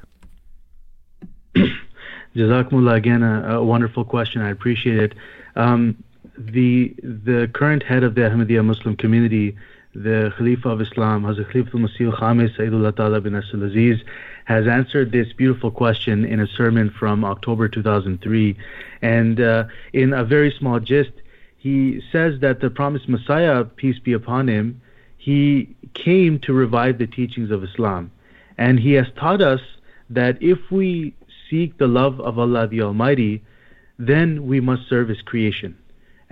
Jazakumullah 2.35 2.95
again 2.95 3.23
a, 3.23 3.59
a, 3.59 3.63
wonderful 3.63 4.03
question. 4.03 4.41
I 4.41 4.49
appreciate 4.49 4.97
it. 4.97 5.13
Um, 5.55 6.03
the 6.37 6.95
the 7.03 7.49
current 7.53 7.83
head 7.83 8.03
of 8.03 8.15
the 8.15 8.21
Ahmadiyya 8.21 8.65
Muslim 8.65 8.95
community, 8.95 9.55
the 9.93 10.33
Khalifa 10.37 10.69
of 10.69 10.81
Islam, 10.81 11.23
Hazrat 11.23 11.51
Khalifa 11.51 11.77
al-Masih 11.77 12.17
Khamis 12.17 12.57
Sayyidullah 12.57 12.95
Ta'ala 12.95 13.21
bin 13.21 13.35
Asal 13.35 13.63
Aziz, 13.63 14.01
has 14.45 14.67
answered 14.67 15.11
this 15.11 15.31
beautiful 15.33 15.69
question 15.69 16.25
in 16.25 16.39
a 16.39 16.47
sermon 16.47 16.89
from 16.89 17.23
October 17.23 17.67
2003. 17.67 18.57
And 19.03 19.39
uh, 19.39 19.65
in 19.93 20.13
a 20.13 20.23
very 20.23 20.51
small 20.51 20.79
gist, 20.79 21.11
he 21.57 22.01
says 22.11 22.39
that 22.39 22.59
the 22.59 22.69
promised 22.69 23.07
Messiah, 23.07 23.63
peace 23.63 23.99
be 23.99 24.13
upon 24.13 24.47
him, 24.47 24.81
he 25.17 25.75
came 25.93 26.39
to 26.39 26.51
revive 26.51 26.97
the 26.97 27.07
teachings 27.07 27.51
of 27.51 27.63
Islam. 27.63 28.11
And 28.57 28.79
he 28.79 28.93
has 28.93 29.07
taught 29.15 29.41
us 29.41 29.61
that 30.09 30.41
if 30.41 30.59
we 30.71 31.13
seek 31.49 31.77
the 31.77 31.87
love 31.87 32.19
of 32.19 32.39
Allah 32.39 32.67
the 32.67 32.81
Almighty, 32.81 33.43
then 33.97 34.47
we 34.47 34.59
must 34.59 34.89
serve 34.89 35.09
His 35.09 35.21
creation. 35.21 35.77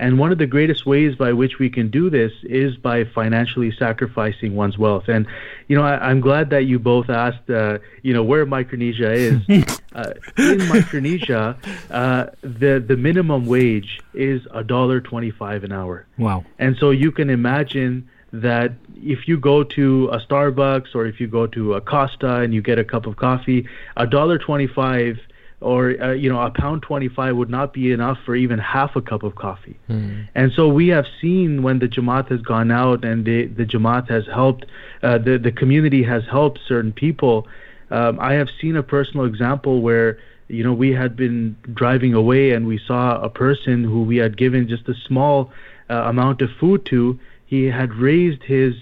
And 0.02 0.18
one 0.18 0.32
of 0.32 0.38
the 0.38 0.48
greatest 0.48 0.84
ways 0.84 1.14
by 1.14 1.32
which 1.32 1.60
we 1.60 1.70
can 1.70 1.88
do 1.88 2.10
this 2.10 2.32
is 2.42 2.76
by 2.76 3.04
financially 3.04 3.72
sacrificing 3.78 4.56
one's 4.56 4.76
wealth. 4.76 5.04
And, 5.06 5.28
you 5.68 5.76
know, 5.76 5.84
I, 5.84 6.10
am 6.10 6.20
glad 6.20 6.50
that 6.50 6.64
you 6.64 6.80
both 6.80 7.08
asked, 7.08 7.48
uh, 7.48 7.78
you 8.02 8.12
know, 8.12 8.24
where 8.24 8.44
Micronesia 8.44 9.12
is. 9.12 9.36
uh, 9.94 10.12
in 10.38 10.66
Micronesia, 10.66 11.56
uh, 11.88 12.26
the, 12.40 12.84
the 12.84 12.96
minimum 12.96 13.46
wage 13.46 14.00
is 14.12 14.42
a 14.52 14.64
dollar 14.64 15.00
twenty-five 15.00 15.62
an 15.62 15.70
hour. 15.70 16.04
Wow. 16.18 16.44
And 16.58 16.76
so 16.78 16.90
you 16.90 17.12
can 17.12 17.30
imagine 17.30 18.08
that 18.32 18.72
if 18.96 19.28
you 19.28 19.38
go 19.38 19.62
to 19.62 20.08
a 20.08 20.18
Starbucks 20.18 20.94
or 20.94 21.06
if 21.06 21.20
you 21.20 21.26
go 21.26 21.46
to 21.48 21.74
a 21.74 21.80
Costa 21.80 22.36
and 22.36 22.54
you 22.54 22.62
get 22.62 22.78
a 22.78 22.84
cup 22.84 23.06
of 23.06 23.16
coffee, 23.16 23.66
a 23.96 24.06
dollar 24.06 24.38
twenty-five 24.38 25.18
or 25.62 26.00
uh, 26.02 26.12
you 26.12 26.28
know 26.28 26.40
a 26.40 26.50
pound 26.50 26.82
25 26.82 27.36
would 27.36 27.50
not 27.50 27.72
be 27.72 27.92
enough 27.92 28.18
for 28.24 28.34
even 28.34 28.58
half 28.58 28.96
a 28.96 29.00
cup 29.00 29.22
of 29.22 29.34
coffee 29.34 29.78
mm. 29.88 30.26
and 30.34 30.52
so 30.52 30.68
we 30.68 30.88
have 30.88 31.06
seen 31.20 31.62
when 31.62 31.78
the 31.78 31.86
jamaat 31.86 32.28
has 32.28 32.40
gone 32.42 32.70
out 32.70 33.04
and 33.04 33.24
the, 33.24 33.46
the 33.46 33.64
jamaat 33.64 34.08
has 34.08 34.26
helped 34.26 34.66
uh, 35.02 35.18
the, 35.18 35.38
the 35.38 35.52
community 35.52 36.02
has 36.02 36.24
helped 36.24 36.58
certain 36.66 36.92
people 36.92 37.46
um, 37.90 38.18
i 38.20 38.32
have 38.32 38.48
seen 38.60 38.76
a 38.76 38.82
personal 38.82 39.24
example 39.24 39.80
where 39.80 40.18
you 40.48 40.62
know 40.64 40.72
we 40.72 40.92
had 40.92 41.16
been 41.16 41.56
driving 41.72 42.12
away 42.12 42.50
and 42.50 42.66
we 42.66 42.78
saw 42.78 43.20
a 43.22 43.30
person 43.30 43.84
who 43.84 44.02
we 44.02 44.16
had 44.16 44.36
given 44.36 44.68
just 44.68 44.88
a 44.88 44.94
small 45.06 45.50
uh, 45.88 45.94
amount 45.94 46.42
of 46.42 46.50
food 46.58 46.84
to 46.84 47.18
he 47.52 47.62
had 47.80 47.90
raised 47.94 48.42
his 48.42 48.74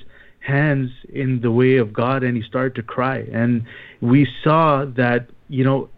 hands 0.55 0.91
in 1.23 1.41
the 1.41 1.53
way 1.61 1.77
of 1.77 1.93
god 1.93 2.23
and 2.23 2.37
he 2.37 2.43
started 2.43 2.75
to 2.75 2.83
cry 2.83 3.19
and 3.41 3.65
we 4.01 4.21
saw 4.43 4.85
that 5.03 5.21
you 5.49 5.65
know 5.65 5.89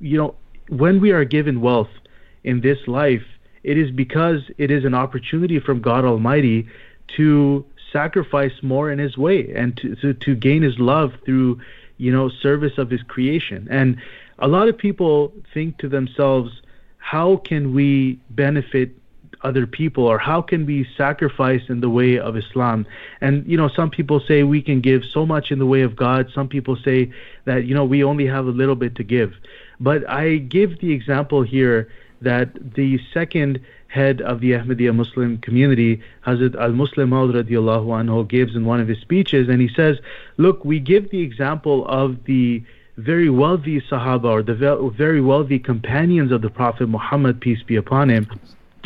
you 0.00 0.18
know, 0.18 0.34
when 0.68 1.00
we 1.00 1.10
are 1.12 1.24
given 1.24 1.60
wealth 1.60 1.90
in 2.44 2.60
this 2.60 2.78
life, 2.86 3.24
it 3.62 3.76
is 3.76 3.90
because 3.90 4.42
it 4.58 4.70
is 4.70 4.84
an 4.84 4.94
opportunity 4.94 5.58
from 5.58 5.80
God 5.80 6.04
Almighty 6.04 6.66
to 7.16 7.64
sacrifice 7.92 8.52
more 8.62 8.90
in 8.90 8.98
His 8.98 9.16
way 9.16 9.52
and 9.54 9.76
to, 9.78 9.96
to, 9.96 10.14
to 10.14 10.34
gain 10.34 10.62
His 10.62 10.78
love 10.78 11.12
through, 11.24 11.60
you 11.98 12.12
know, 12.12 12.28
service 12.28 12.78
of 12.78 12.90
His 12.90 13.02
creation. 13.02 13.66
And 13.70 13.96
a 14.38 14.48
lot 14.48 14.68
of 14.68 14.76
people 14.76 15.32
think 15.52 15.78
to 15.78 15.88
themselves, 15.88 16.62
how 16.98 17.36
can 17.36 17.74
we 17.74 18.20
benefit 18.30 18.90
other 19.48 19.66
people 19.66 20.04
or 20.10 20.18
how 20.18 20.40
can 20.50 20.66
we 20.66 20.78
sacrifice 20.96 21.64
in 21.68 21.78
the 21.80 21.92
way 21.98 22.18
of 22.18 22.36
Islam? 22.36 22.86
And 23.20 23.34
you 23.50 23.56
know, 23.56 23.68
some 23.68 23.90
people 23.98 24.18
say 24.28 24.42
we 24.42 24.62
can 24.62 24.80
give 24.80 25.02
so 25.16 25.24
much 25.34 25.46
in 25.52 25.58
the 25.58 25.70
way 25.74 25.82
of 25.82 25.92
God. 25.94 26.22
Some 26.34 26.48
people 26.48 26.76
say 26.88 26.98
that 27.44 27.60
you 27.66 27.74
know 27.76 27.84
we 27.84 28.02
only 28.10 28.26
have 28.26 28.46
a 28.46 28.56
little 28.62 28.78
bit 28.84 28.94
to 28.96 29.04
give. 29.16 29.30
But 29.88 30.08
I 30.08 30.36
give 30.36 30.70
the 30.80 30.92
example 30.92 31.42
here 31.42 31.88
that 32.20 32.74
the 32.74 32.98
second 33.12 33.60
head 33.88 34.20
of 34.20 34.40
the 34.40 34.52
Ahmadiyya 34.52 34.94
Muslim 34.94 35.38
community, 35.38 36.02
Hazrat 36.26 36.54
al-Muslim 36.60 37.10
radiallahu 37.10 37.86
anhu, 38.00 38.28
gives 38.28 38.56
in 38.56 38.64
one 38.64 38.80
of 38.80 38.88
his 38.88 38.98
speeches, 38.98 39.48
and 39.48 39.60
he 39.60 39.68
says, 39.68 39.98
look, 40.36 40.64
we 40.64 40.80
give 40.80 41.10
the 41.10 41.20
example 41.20 41.86
of 41.86 42.24
the 42.24 42.62
very 42.96 43.28
wealthy 43.28 43.80
Sahaba 43.80 44.24
or 44.24 44.42
the 44.42 44.54
very 44.96 45.20
wealthy 45.20 45.58
companions 45.58 46.32
of 46.32 46.42
the 46.42 46.50
Prophet 46.50 46.88
Muhammad, 46.88 47.40
peace 47.40 47.62
be 47.62 47.76
upon 47.76 48.08
him, 48.08 48.26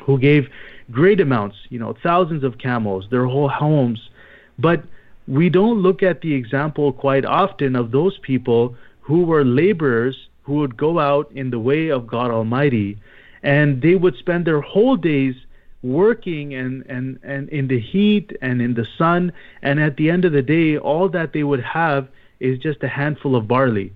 who 0.01 0.19
gave 0.19 0.49
great 0.91 1.21
amounts, 1.21 1.57
you 1.69 1.79
know, 1.79 1.97
thousands 2.03 2.45
of 2.45 2.59
camels, 2.59 3.07
their 3.11 3.27
whole 3.27 3.49
homes. 3.49 4.11
But 4.59 4.83
we 5.27 5.49
don't 5.49 5.79
look 5.79 6.03
at 6.03 6.21
the 6.21 6.35
example 6.35 6.93
quite 6.93 7.25
often 7.25 7.77
of 7.77 7.93
those 7.93 8.19
people 8.19 8.75
who 9.01 9.25
were 9.25 9.45
laborers 9.45 10.29
who 10.43 10.55
would 10.55 10.77
go 10.77 10.99
out 10.99 11.31
in 11.33 11.51
the 11.51 11.59
way 11.59 11.89
of 11.89 12.07
God 12.07 12.31
Almighty 12.31 12.99
and 13.43 13.81
they 13.81 13.95
would 13.95 14.17
spend 14.17 14.45
their 14.45 14.61
whole 14.61 14.97
days 14.97 15.35
working 15.83 16.55
and, 16.55 16.85
and, 16.89 17.19
and 17.23 17.49
in 17.49 17.69
the 17.69 17.81
heat 17.81 18.37
and 18.43 18.61
in 18.61 18.75
the 18.75 18.87
sun 18.99 19.33
and 19.63 19.81
at 19.81 19.97
the 19.97 20.11
end 20.11 20.25
of 20.25 20.33
the 20.33 20.43
day 20.43 20.77
all 20.77 21.09
that 21.09 21.33
they 21.33 21.43
would 21.43 21.63
have 21.63 22.09
is 22.39 22.59
just 22.59 22.83
a 22.83 22.89
handful 22.89 23.35
of 23.35 23.49
barley 23.49 23.93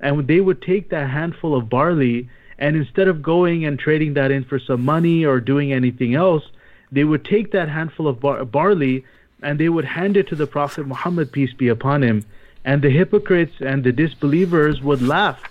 and 0.00 0.26
they 0.28 0.40
would 0.40 0.60
take 0.62 0.90
that 0.90 1.08
handful 1.10 1.56
of 1.56 1.68
barley 1.68 2.28
and 2.58 2.76
instead 2.76 3.08
of 3.08 3.22
going 3.22 3.64
and 3.64 3.78
trading 3.78 4.14
that 4.14 4.30
in 4.30 4.44
for 4.44 4.58
some 4.58 4.84
money 4.84 5.24
or 5.24 5.40
doing 5.40 5.72
anything 5.72 6.14
else, 6.14 6.44
they 6.92 7.04
would 7.04 7.24
take 7.24 7.52
that 7.52 7.68
handful 7.68 8.06
of 8.06 8.20
bar- 8.20 8.44
barley 8.44 9.04
and 9.42 9.58
they 9.58 9.68
would 9.68 9.84
hand 9.84 10.16
it 10.16 10.28
to 10.28 10.36
the 10.36 10.46
Prophet 10.46 10.86
Muhammad, 10.86 11.32
peace 11.32 11.52
be 11.52 11.68
upon 11.68 12.02
him. 12.02 12.24
And 12.64 12.80
the 12.80 12.90
hypocrites 12.90 13.56
and 13.60 13.84
the 13.84 13.92
disbelievers 13.92 14.80
would 14.80 15.02
laugh 15.02 15.42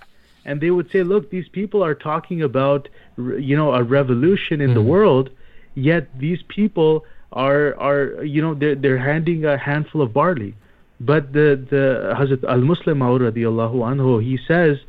and 0.46 0.60
they 0.62 0.72
would 0.72 0.92
say, 0.92 1.04
"Look, 1.04 1.30
these 1.30 1.48
people 1.48 1.84
are 1.84 1.96
talking 1.96 2.42
about, 2.42 2.90
you 3.18 3.56
know, 3.56 3.74
a 3.74 3.84
revolution 3.84 4.62
in 4.62 4.72
mm. 4.72 4.74
the 4.74 4.82
world, 4.82 5.30
yet 5.76 6.08
these 6.18 6.42
people 6.44 7.06
are 7.32 7.76
are 7.80 8.24
you 8.24 8.42
know 8.42 8.54
they're 8.54 8.76
they're 8.76 8.98
handing 8.98 9.46
a 9.46 9.58
handful 9.58 10.02
of 10.02 10.14
barley." 10.14 10.54
But 11.00 11.34
the 11.34 11.60
the 11.70 12.14
Hazrat 12.18 12.44
Al 12.44 12.62
Muslim 12.62 13.00
radiallahu 13.00 13.78
anhu 13.92 14.24
he 14.24 14.38
says 14.48 14.80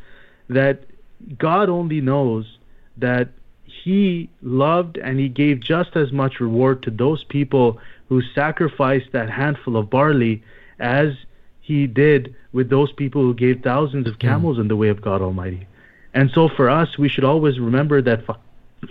that 0.49 0.85
God 1.39 1.69
only 1.69 2.01
knows 2.01 2.59
that 2.97 3.29
he 3.65 4.29
loved 4.43 4.99
and 4.99 5.19
he 5.19 5.29
gave 5.29 5.61
just 5.61 5.97
as 5.97 6.13
much 6.13 6.41
reward 6.41 6.83
to 6.83 6.91
those 6.91 7.25
people 7.25 7.79
who 8.09 8.23
sacrificed 8.35 9.13
that 9.13 9.31
handful 9.31 9.77
of 9.77 9.91
barley 9.91 10.43
as 10.79 11.15
he 11.61 11.87
did 11.87 12.35
with 12.53 12.69
those 12.69 12.93
people 12.93 13.23
who 13.23 13.35
gave 13.35 13.63
thousands 13.63 14.07
of 14.07 14.19
camels 14.19 14.59
mm. 14.59 14.63
in 14.63 14.69
the 14.69 14.77
way 14.77 14.89
of 14.89 15.01
God 15.01 15.23
Almighty. 15.23 15.67
And 16.13 16.31
so 16.31 16.49
for 16.49 16.71
us, 16.71 16.99
we 16.99 17.09
should 17.09 17.25
always 17.25 17.59
remember 17.59 18.01
that 18.03 18.25
fi- 18.25 18.37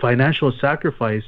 financial 0.01 0.51
sacrifice. 0.51 1.23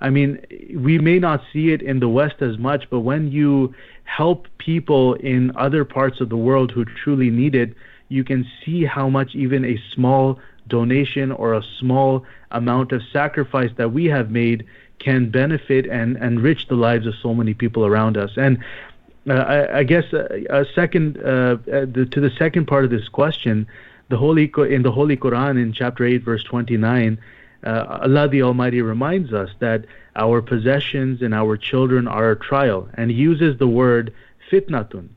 I 0.00 0.10
mean, 0.10 0.44
we 0.76 0.98
may 0.98 1.18
not 1.18 1.42
see 1.52 1.72
it 1.72 1.82
in 1.82 2.00
the 2.00 2.08
West 2.08 2.42
as 2.42 2.58
much, 2.58 2.88
but 2.90 3.00
when 3.00 3.32
you 3.32 3.74
help 4.04 4.46
people 4.58 5.14
in 5.14 5.56
other 5.56 5.84
parts 5.84 6.20
of 6.20 6.28
the 6.28 6.36
world 6.36 6.70
who 6.70 6.84
truly 6.84 7.30
need 7.30 7.54
it, 7.54 7.74
you 8.12 8.24
can 8.24 8.46
see 8.64 8.84
how 8.84 9.08
much 9.08 9.34
even 9.34 9.64
a 9.64 9.76
small 9.94 10.38
donation 10.68 11.32
or 11.32 11.54
a 11.54 11.62
small 11.80 12.24
amount 12.50 12.92
of 12.92 13.02
sacrifice 13.12 13.70
that 13.76 13.92
we 13.92 14.04
have 14.06 14.30
made 14.30 14.66
can 14.98 15.30
benefit 15.30 15.86
and 15.86 16.16
enrich 16.18 16.68
the 16.68 16.76
lives 16.76 17.06
of 17.06 17.14
so 17.16 17.34
many 17.34 17.54
people 17.54 17.84
around 17.84 18.16
us. 18.16 18.30
And 18.36 18.58
uh, 19.28 19.32
I, 19.34 19.78
I, 19.78 19.82
guess 19.84 20.12
uh, 20.12 20.28
a 20.50 20.64
second 20.74 21.18
uh, 21.18 21.56
uh, 21.72 21.86
the, 21.96 22.06
to 22.10 22.20
the 22.20 22.30
second 22.30 22.66
part 22.66 22.84
of 22.84 22.90
this 22.90 23.08
question, 23.08 23.66
the 24.08 24.16
holy 24.16 24.52
in 24.68 24.82
the 24.82 24.92
Holy 24.92 25.16
Quran 25.16 25.60
in 25.62 25.72
chapter 25.72 26.04
eight 26.04 26.22
verse 26.22 26.44
twenty 26.44 26.76
nine. 26.76 27.18
Uh, 27.64 28.00
Allah 28.02 28.28
the 28.28 28.42
Almighty 28.42 28.82
reminds 28.82 29.32
us 29.32 29.50
that 29.60 29.84
our 30.16 30.42
possessions 30.42 31.22
and 31.22 31.32
our 31.32 31.56
children 31.56 32.08
are 32.08 32.32
a 32.32 32.36
trial, 32.36 32.88
and 32.94 33.12
uses 33.12 33.58
the 33.58 33.68
word 33.68 34.12
fitnatun. 34.50 35.08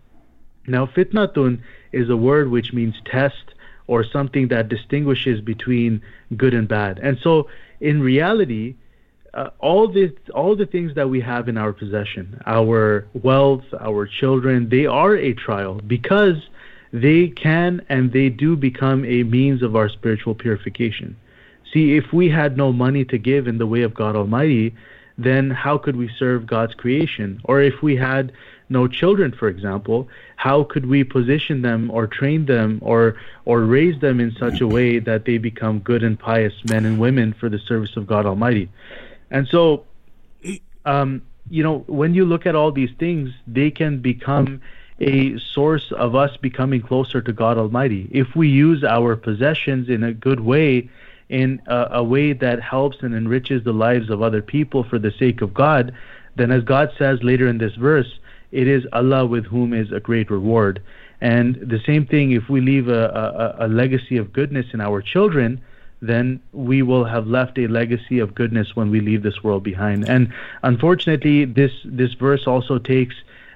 Now, 0.67 0.85
fitnatun 0.85 1.61
is 1.95 2.09
a 2.09 2.17
word 2.17 2.49
which 2.49 2.73
means 2.73 2.95
test 3.05 3.45
or 3.87 4.03
something 4.03 4.47
that 4.49 4.69
distinguishes 4.69 5.41
between 5.41 6.01
good 6.35 6.53
and 6.53 6.67
bad. 6.67 6.99
And 6.99 7.17
so, 7.21 7.47
in 7.79 8.01
reality, 8.01 8.75
uh, 9.33 9.49
all 9.59 9.87
the 9.87 10.13
all 10.33 10.55
the 10.55 10.65
things 10.65 10.95
that 10.95 11.09
we 11.09 11.19
have 11.21 11.49
in 11.49 11.57
our 11.57 11.73
possession, 11.73 12.41
our 12.45 13.05
wealth, 13.13 13.65
our 13.79 14.07
children, 14.07 14.69
they 14.69 14.85
are 14.85 15.15
a 15.15 15.33
trial 15.33 15.81
because 15.85 16.37
they 16.93 17.27
can 17.27 17.85
and 17.89 18.13
they 18.13 18.29
do 18.29 18.55
become 18.55 19.03
a 19.03 19.23
means 19.23 19.61
of 19.61 19.75
our 19.75 19.89
spiritual 19.89 20.35
purification. 20.35 21.15
See, 21.73 21.97
if 21.97 22.13
we 22.13 22.29
had 22.29 22.55
no 22.55 22.71
money 22.71 23.03
to 23.05 23.17
give 23.17 23.47
in 23.47 23.57
the 23.57 23.67
way 23.67 23.81
of 23.81 23.93
God 23.93 24.15
Almighty, 24.15 24.73
then 25.17 25.49
how 25.49 25.77
could 25.77 25.97
we 25.97 26.09
serve 26.17 26.47
God's 26.47 26.73
creation? 26.73 27.41
Or 27.43 27.61
if 27.61 27.81
we 27.81 27.95
had 27.97 28.31
no 28.69 28.87
children, 28.87 29.31
for 29.31 29.47
example, 29.47 30.07
how 30.37 30.63
could 30.63 30.85
we 30.85 31.03
position 31.03 31.61
them 31.61 31.91
or 31.91 32.07
train 32.07 32.45
them 32.45 32.79
or 32.81 33.15
or 33.45 33.61
raise 33.61 33.99
them 34.01 34.19
in 34.19 34.31
such 34.31 34.61
a 34.61 34.67
way 34.67 34.99
that 34.99 35.25
they 35.25 35.37
become 35.37 35.79
good 35.79 36.03
and 36.03 36.19
pious 36.19 36.53
men 36.65 36.85
and 36.85 36.99
women 36.99 37.33
for 37.33 37.49
the 37.49 37.59
service 37.59 37.95
of 37.95 38.07
God 38.07 38.25
Almighty? 38.25 38.69
And 39.29 39.47
so, 39.47 39.85
um, 40.85 41.21
you 41.49 41.63
know, 41.63 41.79
when 41.87 42.13
you 42.13 42.25
look 42.25 42.45
at 42.45 42.55
all 42.55 42.71
these 42.71 42.91
things, 42.97 43.31
they 43.47 43.69
can 43.69 43.99
become 43.99 44.61
a 44.99 45.37
source 45.39 45.91
of 45.91 46.15
us 46.15 46.35
becoming 46.37 46.81
closer 46.81 47.21
to 47.21 47.33
God 47.33 47.57
Almighty. 47.57 48.07
If 48.11 48.35
we 48.35 48.47
use 48.47 48.83
our 48.83 49.15
possessions 49.15 49.89
in 49.89 50.03
a 50.03 50.13
good 50.13 50.39
way, 50.39 50.89
in 51.29 51.61
a, 51.67 51.87
a 51.91 52.03
way 52.03 52.33
that 52.33 52.61
helps 52.61 53.01
and 53.01 53.13
enriches 53.13 53.63
the 53.63 53.73
lives 53.73 54.09
of 54.09 54.21
other 54.21 54.41
people 54.41 54.83
for 54.83 54.97
the 54.97 55.11
sake 55.11 55.41
of 55.41 55.53
God, 55.53 55.93
then 56.35 56.51
as 56.51 56.63
God 56.63 56.91
says 56.97 57.21
later 57.23 57.47
in 57.47 57.57
this 57.57 57.75
verse, 57.75 58.19
it 58.51 58.67
is 58.67 58.85
Allah 58.93 59.25
with 59.25 59.45
whom 59.45 59.73
is 59.73 59.91
a 59.91 59.99
great 59.99 60.29
reward. 60.29 60.81
And 61.21 61.55
the 61.55 61.79
same 61.85 62.05
thing, 62.05 62.31
if 62.31 62.49
we 62.49 62.61
leave 62.61 62.87
a, 62.87 63.55
a, 63.59 63.65
a 63.65 63.67
legacy 63.67 64.17
of 64.17 64.33
goodness 64.33 64.67
in 64.73 64.81
our 64.81 65.01
children, 65.01 65.61
then 66.01 66.39
we 66.51 66.81
will 66.81 67.05
have 67.05 67.27
left 67.27 67.57
a 67.57 67.67
legacy 67.67 68.19
of 68.19 68.35
goodness 68.35 68.75
when 68.75 68.91
we 68.91 68.99
leave 68.99 69.23
this 69.23 69.43
world 69.43 69.63
behind. 69.63 70.07
And 70.07 70.33
unfortunately, 70.63 71.45
this 71.45 71.71
this 71.83 72.13
verse 72.13 72.47
also 72.47 72.77
takes. 72.77 73.15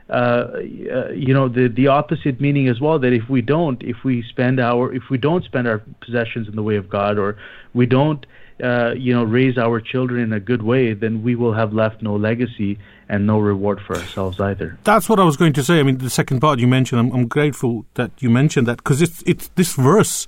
Uh, 0.10 0.64
uh, 0.92 1.10
you 1.10 1.36
know 1.36 1.48
the 1.48 1.68
the 1.68 1.86
opposite 1.86 2.42
meaning 2.42 2.68
as 2.68 2.82
well 2.82 2.98
that 2.98 3.14
if 3.14 3.30
we 3.30 3.44
don't 3.44 3.84
if 3.84 4.04
we 4.04 4.24
spend 4.24 4.60
our 4.60 4.92
if 4.92 5.12
we 5.12 5.20
don't 5.20 5.44
spend 5.44 5.68
our 5.68 5.84
possessions 6.02 6.48
in 6.48 6.56
the 6.56 6.64
way 6.64 6.78
of 6.78 6.90
God 6.90 7.20
or 7.20 7.38
we 7.76 7.86
don't 7.86 8.26
uh, 8.64 8.94
you 8.96 9.14
know 9.14 9.24
raise 9.24 9.58
our 9.58 9.80
children 9.80 10.22
in 10.22 10.34
a 10.34 10.40
good 10.40 10.62
way 10.62 10.94
then 10.94 11.24
we 11.24 11.36
will 11.36 11.54
have 11.54 11.74
left 11.74 12.02
no 12.02 12.16
legacy 12.16 12.78
and 13.08 13.26
no 13.26 13.40
reward 13.40 13.80
for 13.82 13.96
ourselves 13.96 14.40
either. 14.40 14.78
That's 14.84 15.10
what 15.10 15.20
I 15.20 15.24
was 15.24 15.36
going 15.36 15.54
to 15.54 15.64
say. 15.64 15.80
I 15.80 15.84
mean, 15.84 15.98
the 15.98 16.12
second 16.12 16.42
part 16.42 16.60
you 16.60 16.68
mentioned, 16.68 17.00
I'm, 17.00 17.12
I'm 17.12 17.28
grateful 17.28 17.86
that 17.96 18.12
you 18.20 18.30
mentioned 18.30 18.68
that 18.68 18.78
because 18.78 19.02
it's 19.02 19.24
it's 19.26 19.48
this 19.56 19.74
verse 19.74 20.28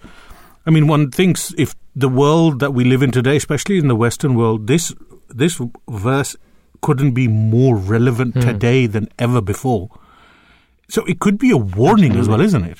I 0.65 0.69
mean, 0.69 0.87
one 0.87 1.09
thinks 1.09 1.53
if 1.57 1.75
the 1.95 2.09
world 2.09 2.59
that 2.59 2.71
we 2.73 2.83
live 2.83 3.01
in 3.01 3.11
today, 3.11 3.35
especially 3.35 3.77
in 3.77 3.87
the 3.87 3.95
Western 3.95 4.35
world, 4.35 4.67
this 4.67 4.93
this 5.29 5.59
verse 5.89 6.35
couldn't 6.81 7.13
be 7.13 7.27
more 7.27 7.75
relevant 7.75 8.35
mm. 8.35 8.41
today 8.41 8.85
than 8.85 9.07
ever 9.17 9.41
before. 9.41 9.89
So 10.89 11.05
it 11.05 11.19
could 11.19 11.37
be 11.37 11.51
a 11.51 11.57
warning 11.57 12.11
Absolutely. 12.11 12.19
as 12.19 12.29
well, 12.29 12.41
isn't 12.41 12.63
it? 12.65 12.77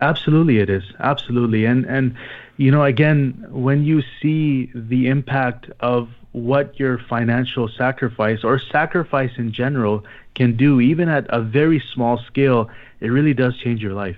Absolutely, 0.00 0.58
it 0.58 0.68
is. 0.68 0.84
Absolutely, 1.00 1.64
and 1.64 1.84
and 1.86 2.16
you 2.56 2.70
know, 2.70 2.84
again, 2.84 3.46
when 3.50 3.84
you 3.84 4.02
see 4.20 4.70
the 4.74 5.08
impact 5.08 5.70
of 5.80 6.08
what 6.32 6.78
your 6.78 6.98
financial 6.98 7.68
sacrifice 7.68 8.42
or 8.42 8.58
sacrifice 8.58 9.30
in 9.38 9.52
general 9.52 10.04
can 10.34 10.56
do, 10.56 10.80
even 10.80 11.08
at 11.08 11.26
a 11.28 11.40
very 11.40 11.82
small 11.92 12.18
scale, 12.26 12.68
it 13.00 13.08
really 13.08 13.34
does 13.34 13.56
change 13.58 13.80
your 13.80 13.94
life. 13.94 14.16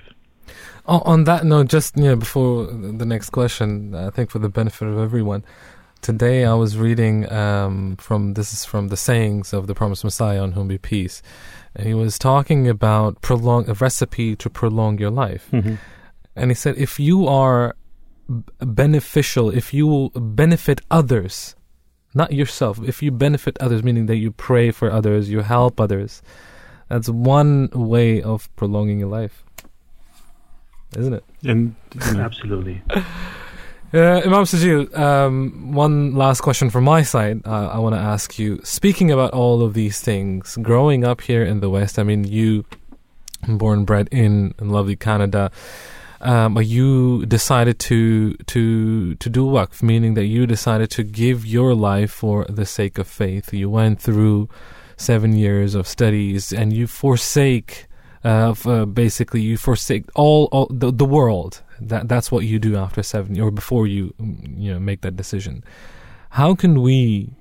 On 0.87 1.25
that 1.25 1.45
note, 1.45 1.67
just 1.67 1.97
you 1.97 2.05
know, 2.05 2.17
before 2.17 2.67
the 2.67 3.05
next 3.05 3.31
question, 3.31 3.95
I 3.95 4.11
think 4.11 4.31
for 4.31 4.39
the 4.39 4.49
benefit 4.49 4.87
of 4.87 4.99
everyone, 4.99 5.45
today 6.01 6.45
I 6.45 6.55
was 6.55 6.79
reading 6.79 7.31
um, 7.33 7.97
from 7.97 8.35
this 8.35 8.53
is 8.53 8.65
from 8.65 8.89
the 8.89 8.97
sayings 8.97 9.53
of 9.53 9.67
the 9.67 9.75
promised 9.75 10.05
Messiah 10.05 10.41
on 10.41 10.53
whom 10.53 10.69
be 10.69 10.79
peace. 10.79 11.23
And 11.75 11.89
he 11.89 11.95
was 11.95 12.19
talking 12.19 12.69
about 12.69 13.21
prolong 13.21 13.69
a 13.69 13.75
recipe 13.75 14.37
to 14.37 14.49
prolong 14.49 14.99
your 14.99 15.11
life, 15.11 15.49
mm-hmm. 15.53 15.75
and 16.37 16.51
he 16.51 16.55
said 16.55 16.77
if 16.79 17.01
you 17.01 17.27
are 17.27 17.75
beneficial, 18.61 19.51
if 19.51 19.73
you 19.73 20.11
benefit 20.15 20.81
others, 20.91 21.55
not 22.15 22.33
yourself, 22.33 22.81
if 22.83 23.03
you 23.03 23.11
benefit 23.11 23.57
others, 23.61 23.83
meaning 23.83 24.07
that 24.07 24.17
you 24.17 24.31
pray 24.31 24.71
for 24.71 24.91
others, 24.91 25.31
you 25.31 25.41
help 25.41 25.81
others, 25.81 26.23
that's 26.89 27.09
one 27.09 27.69
way 27.73 28.23
of 28.23 28.55
prolonging 28.57 29.01
your 29.01 29.09
life 29.09 29.47
isn't 30.97 31.15
it? 31.15 31.25
And 31.45 31.75
you 32.07 32.15
know. 32.15 32.21
absolutely. 32.21 32.83
Uh, 33.95 34.21
Imam 34.25 34.45
Sajil, 34.45 34.97
um, 34.99 35.73
one 35.73 36.15
last 36.15 36.41
question 36.41 36.71
from 36.71 36.85
my 36.85 37.03
side. 37.03 37.43
Uh, 37.47 37.69
I 37.69 37.79
want 37.79 37.95
to 37.95 38.01
ask 38.01 38.39
you. 38.39 38.61
Speaking 38.65 39.11
about 39.11 39.33
all 39.33 39.63
of 39.63 39.75
these 39.75 40.01
things, 40.01 40.57
growing 40.61 41.05
up 41.05 41.21
here 41.21 41.45
in 41.45 41.61
the 41.61 41.71
West, 41.71 41.99
I 41.99 42.03
mean, 42.03 42.25
you 42.25 42.65
born 43.47 43.85
bred 43.85 44.09
in, 44.11 44.55
in 44.59 44.71
lovely 44.71 44.97
Canada. 44.97 45.51
Um, 46.27 46.59
you 46.61 47.25
decided 47.27 47.79
to 47.91 48.35
to 48.35 49.15
to 49.15 49.31
do 49.31 49.47
waqf, 49.47 49.81
meaning 49.81 50.15
that 50.15 50.27
you 50.27 50.45
decided 50.45 50.91
to 50.91 51.05
give 51.05 51.47
your 51.47 51.73
life 51.73 52.11
for 52.11 52.45
the 52.47 52.67
sake 52.67 52.99
of 52.99 53.07
faith. 53.07 53.55
You 53.55 53.71
went 53.71 54.01
through 54.01 54.49
seven 54.97 55.37
years 55.37 55.77
of 55.77 55.87
studies, 55.87 56.53
and 56.53 56.73
you 56.73 56.89
forsake 56.89 57.87
of 58.25 58.67
uh, 58.67 58.87
basically 58.87 59.41
you 59.41 59.57
forsake 59.57 60.05
all, 60.17 60.49
all 60.51 60.67
the, 60.69 60.91
the 60.91 61.05
world. 61.05 61.63
That 61.81 62.09
that's 62.09 62.33
what 62.33 62.45
you 62.45 62.59
do 62.59 62.77
after 62.77 63.05
seven 63.05 63.41
or 63.41 63.53
before 63.53 63.87
you 63.87 64.13
mm, 64.21 64.61
you 64.61 64.73
know 64.73 64.81
make 64.81 65.03
that 65.03 65.17
decision. 65.17 65.63
How 66.31 66.57
can 66.57 66.83
we, 66.83 67.35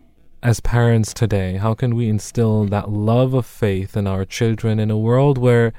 as 0.43 0.59
parents 0.59 1.11
today, 1.11 1.57
how 1.57 1.73
can 1.73 1.95
we 1.95 2.07
instill 2.07 2.65
that 2.65 2.91
love 2.91 3.33
of 3.33 3.47
faith 3.47 3.97
in 3.97 4.05
our 4.05 4.25
children 4.25 4.79
in 4.79 4.91
a 4.91 4.97
world 4.97 5.39
where 5.39 5.73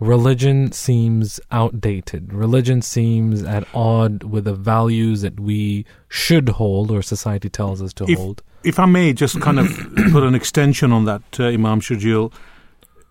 religion 0.00 0.72
seems 0.72 1.40
outdated. 1.50 2.32
Religion 2.32 2.82
seems 2.82 3.42
at 3.42 3.66
odd 3.74 4.24
with 4.24 4.44
the 4.44 4.54
values 4.54 5.22
that 5.22 5.38
we 5.38 5.84
should 6.08 6.50
hold 6.50 6.90
or 6.90 7.02
society 7.02 7.48
tells 7.48 7.80
us 7.82 7.92
to 7.94 8.04
if, 8.04 8.18
hold. 8.18 8.42
If 8.62 8.78
I 8.78 8.86
may 8.86 9.12
just 9.12 9.40
kind 9.40 9.58
of 9.58 9.68
put 10.12 10.22
an 10.22 10.34
extension 10.34 10.92
on 10.92 11.04
that, 11.04 11.22
uh, 11.38 11.44
Imam 11.44 11.80
Shajil, 11.80 12.32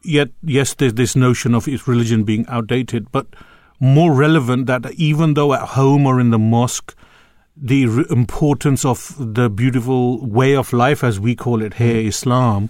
yet 0.04 0.30
yes, 0.44 0.74
there's 0.74 0.96
this 0.96 1.16
notion 1.16 1.56
of 1.56 1.68
religion 1.88 2.24
being 2.24 2.46
outdated, 2.48 3.12
but 3.12 3.28
more 3.80 4.14
relevant 4.14 4.68
that 4.68 4.92
even 4.94 5.34
though 5.34 5.54
at 5.54 5.70
home 5.70 6.06
or 6.06 6.20
in 6.20 6.30
the 6.30 6.40
mosque, 6.40 6.96
the 7.56 7.86
re- 7.86 8.06
importance 8.10 8.86
of 8.86 9.16
the 9.20 9.50
beautiful 9.50 10.26
way 10.26 10.56
of 10.56 10.74
life, 10.74 11.04
as 11.04 11.20
we 11.20 11.36
call 11.36 11.62
it 11.62 11.76
here, 11.76 11.96
mm. 11.96 12.08
Islam, 12.08 12.70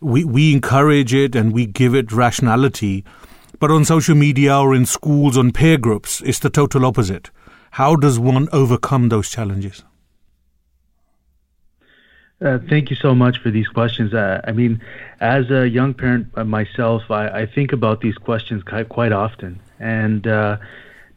we, 0.00 0.24
we 0.24 0.52
encourage 0.52 1.14
it 1.14 1.34
and 1.34 1.52
we 1.52 1.66
give 1.66 1.94
it 1.94 2.12
rationality. 2.12 3.04
But 3.64 3.70
on 3.70 3.86
social 3.86 4.14
media 4.14 4.58
or 4.58 4.74
in 4.74 4.84
schools, 4.84 5.38
on 5.38 5.50
peer 5.50 5.78
groups, 5.78 6.20
it's 6.20 6.38
the 6.38 6.50
total 6.50 6.84
opposite. 6.84 7.30
How 7.70 7.96
does 7.96 8.18
one 8.18 8.46
overcome 8.52 9.08
those 9.08 9.30
challenges? 9.30 9.82
Uh, 12.44 12.58
thank 12.68 12.90
you 12.90 12.96
so 12.96 13.14
much 13.14 13.38
for 13.38 13.50
these 13.50 13.66
questions. 13.68 14.12
Uh, 14.12 14.42
I 14.44 14.52
mean, 14.52 14.82
as 15.20 15.50
a 15.50 15.66
young 15.66 15.94
parent 15.94 16.36
myself, 16.46 17.10
I, 17.10 17.28
I 17.28 17.46
think 17.46 17.72
about 17.72 18.02
these 18.02 18.18
questions 18.18 18.62
quite, 18.62 18.90
quite 18.90 19.12
often, 19.12 19.58
and 19.80 20.26
uh, 20.26 20.58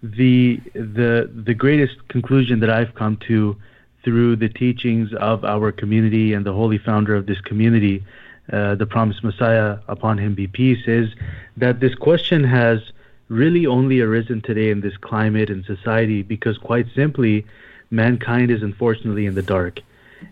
the 0.01 0.61
the 0.73 1.29
the 1.49 1.53
greatest 1.53 2.07
conclusion 2.07 2.61
that 2.61 2.69
I've 2.69 2.95
come 2.95 3.17
to 3.27 3.57
through 4.05 4.37
the 4.37 4.47
teachings 4.47 5.13
of 5.15 5.43
our 5.43 5.73
community 5.73 6.31
and 6.31 6.45
the 6.45 6.53
holy 6.53 6.77
founder 6.77 7.13
of 7.13 7.25
this 7.25 7.41
community, 7.41 8.05
uh, 8.51 8.75
the 8.75 8.85
promised 8.85 9.23
Messiah, 9.23 9.79
upon 9.87 10.17
him 10.17 10.33
be 10.33 10.47
peace, 10.47 10.87
is 10.87 11.09
that 11.57 11.79
this 11.79 11.95
question 11.95 12.43
has 12.43 12.79
really 13.29 13.65
only 13.65 13.99
arisen 13.99 14.41
today 14.41 14.69
in 14.69 14.81
this 14.81 14.95
climate 14.97 15.49
and 15.49 15.65
society 15.65 16.21
because, 16.21 16.57
quite 16.57 16.87
simply, 16.95 17.45
mankind 17.91 18.51
is 18.51 18.63
unfortunately 18.63 19.25
in 19.25 19.35
the 19.35 19.41
dark. 19.41 19.81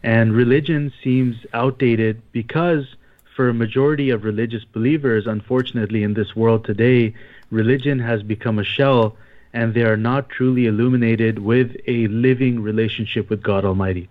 And 0.02 0.34
religion 0.34 0.92
seems 1.04 1.36
outdated 1.54 2.22
because, 2.32 2.96
for 3.36 3.50
a 3.50 3.54
majority 3.54 4.10
of 4.10 4.24
religious 4.24 4.64
believers, 4.64 5.28
unfortunately, 5.28 6.04
in 6.04 6.14
this 6.14 6.36
world 6.36 6.64
today, 6.64 7.14
religion 7.52 8.00
has 8.00 8.24
become 8.24 8.60
a 8.60 8.64
shell 8.64 9.16
and 9.54 9.74
they 9.74 9.84
are 9.84 9.98
not 9.98 10.30
truly 10.30 10.66
illuminated 10.66 11.40
with 11.40 11.76
a 11.88 12.08
living 12.08 12.62
relationship 12.62 13.30
with 13.30 13.42
God 13.42 13.64
Almighty. 13.64 14.10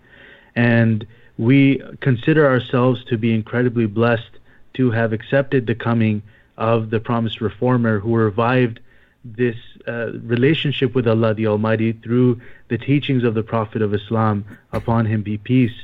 And 0.56 1.06
we 1.38 1.82
consider 2.00 2.46
ourselves 2.46 3.04
to 3.04 3.18
be 3.18 3.34
incredibly 3.34 3.86
blessed 3.86 4.30
to 4.74 4.90
have 4.90 5.12
accepted 5.12 5.66
the 5.66 5.74
coming 5.74 6.22
of 6.56 6.90
the 6.90 7.00
promised 7.00 7.40
reformer 7.40 7.98
who 7.98 8.14
revived 8.14 8.80
this 9.24 9.56
uh, 9.88 10.12
relationship 10.22 10.94
with 10.94 11.08
Allah 11.08 11.34
the 11.34 11.46
Almighty 11.46 11.92
through 11.92 12.40
the 12.68 12.78
teachings 12.78 13.24
of 13.24 13.34
the 13.34 13.42
Prophet 13.42 13.82
of 13.82 13.94
Islam, 13.94 14.44
upon 14.72 15.06
him 15.06 15.22
be 15.22 15.38
peace. 15.38 15.74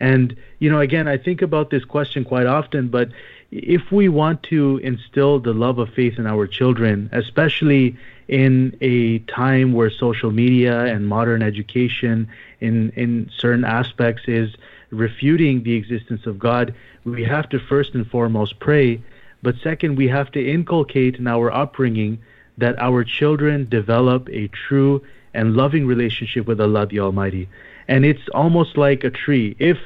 And, 0.00 0.36
you 0.58 0.70
know, 0.70 0.80
again, 0.80 1.08
I 1.08 1.16
think 1.16 1.42
about 1.42 1.70
this 1.70 1.84
question 1.84 2.24
quite 2.24 2.46
often, 2.46 2.88
but 2.88 3.10
if 3.50 3.92
we 3.92 4.08
want 4.08 4.42
to 4.44 4.78
instill 4.78 5.38
the 5.38 5.52
love 5.52 5.78
of 5.78 5.88
faith 5.90 6.18
in 6.18 6.26
our 6.26 6.46
children, 6.46 7.08
especially 7.12 7.96
in 8.28 8.76
a 8.80 9.18
time 9.20 9.72
where 9.72 9.90
social 9.90 10.30
media 10.30 10.84
and 10.86 11.06
modern 11.06 11.42
education 11.42 12.28
in, 12.60 12.90
in 12.90 13.30
certain 13.36 13.64
aspects 13.64 14.24
is 14.26 14.54
refuting 14.94 15.62
the 15.62 15.74
existence 15.74 16.26
of 16.26 16.38
God, 16.38 16.74
we 17.04 17.24
have 17.24 17.48
to 17.50 17.58
first 17.58 17.94
and 17.94 18.06
foremost 18.06 18.58
pray. 18.60 19.02
But 19.42 19.56
second, 19.62 19.96
we 19.96 20.08
have 20.08 20.30
to 20.32 20.50
inculcate 20.50 21.16
in 21.16 21.26
our 21.26 21.52
upbringing 21.52 22.18
that 22.58 22.78
our 22.78 23.04
children 23.04 23.68
develop 23.68 24.28
a 24.30 24.48
true 24.48 25.02
and 25.34 25.56
loving 25.56 25.86
relationship 25.86 26.46
with 26.46 26.60
Allah 26.60 26.86
the 26.86 27.00
Almighty. 27.00 27.48
And 27.88 28.04
it's 28.04 28.28
almost 28.32 28.76
like 28.76 29.04
a 29.04 29.10
tree. 29.10 29.56
If 29.58 29.78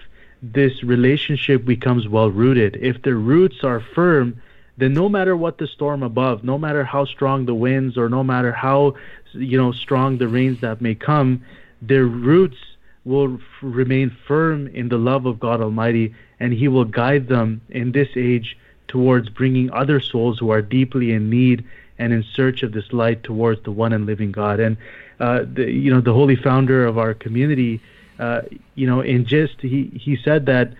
this 0.42 0.84
relationship 0.84 1.64
becomes 1.64 2.06
well 2.06 2.30
rooted, 2.30 2.76
if 2.80 3.02
the 3.02 3.14
roots 3.14 3.64
are 3.64 3.80
firm, 3.80 4.40
then 4.76 4.92
no 4.94 5.08
matter 5.08 5.36
what 5.36 5.58
the 5.58 5.66
storm 5.66 6.02
above, 6.02 6.44
no 6.44 6.56
matter 6.56 6.84
how 6.84 7.04
strong 7.04 7.46
the 7.46 7.54
winds 7.54 7.98
or 7.98 8.08
no 8.08 8.22
matter 8.22 8.52
how 8.52 8.94
you 9.32 9.58
know 9.58 9.72
strong 9.72 10.18
the 10.18 10.28
rains 10.28 10.60
that 10.60 10.80
may 10.80 10.94
come, 10.94 11.42
their 11.82 12.04
roots 12.04 12.58
will 13.08 13.34
f- 13.34 13.40
remain 13.62 14.08
firm 14.28 14.58
in 14.80 14.88
the 14.88 14.98
love 15.10 15.24
of 15.26 15.40
God 15.40 15.60
Almighty, 15.60 16.14
and 16.40 16.52
He 16.52 16.68
will 16.68 16.84
guide 16.84 17.28
them 17.28 17.60
in 17.80 17.92
this 17.92 18.10
age 18.16 18.56
towards 18.86 19.28
bringing 19.40 19.70
other 19.72 19.98
souls 20.00 20.38
who 20.38 20.50
are 20.50 20.62
deeply 20.62 21.12
in 21.12 21.30
need 21.38 21.64
and 21.98 22.12
in 22.12 22.22
search 22.22 22.62
of 22.62 22.72
this 22.72 22.92
light 22.92 23.22
towards 23.22 23.62
the 23.62 23.72
one 23.72 23.92
and 23.92 24.06
living 24.06 24.32
God. 24.32 24.60
And 24.60 24.76
uh, 25.20 25.44
the, 25.52 25.64
you 25.70 25.90
know, 25.92 26.00
the 26.00 26.14
holy 26.20 26.36
founder 26.36 26.86
of 26.86 26.96
our 26.96 27.14
community, 27.14 27.80
uh, 28.18 28.42
you 28.74 28.86
know, 28.86 29.00
in 29.00 29.24
just 29.24 29.60
he 29.60 29.90
he 30.06 30.16
said 30.16 30.46
that 30.46 30.74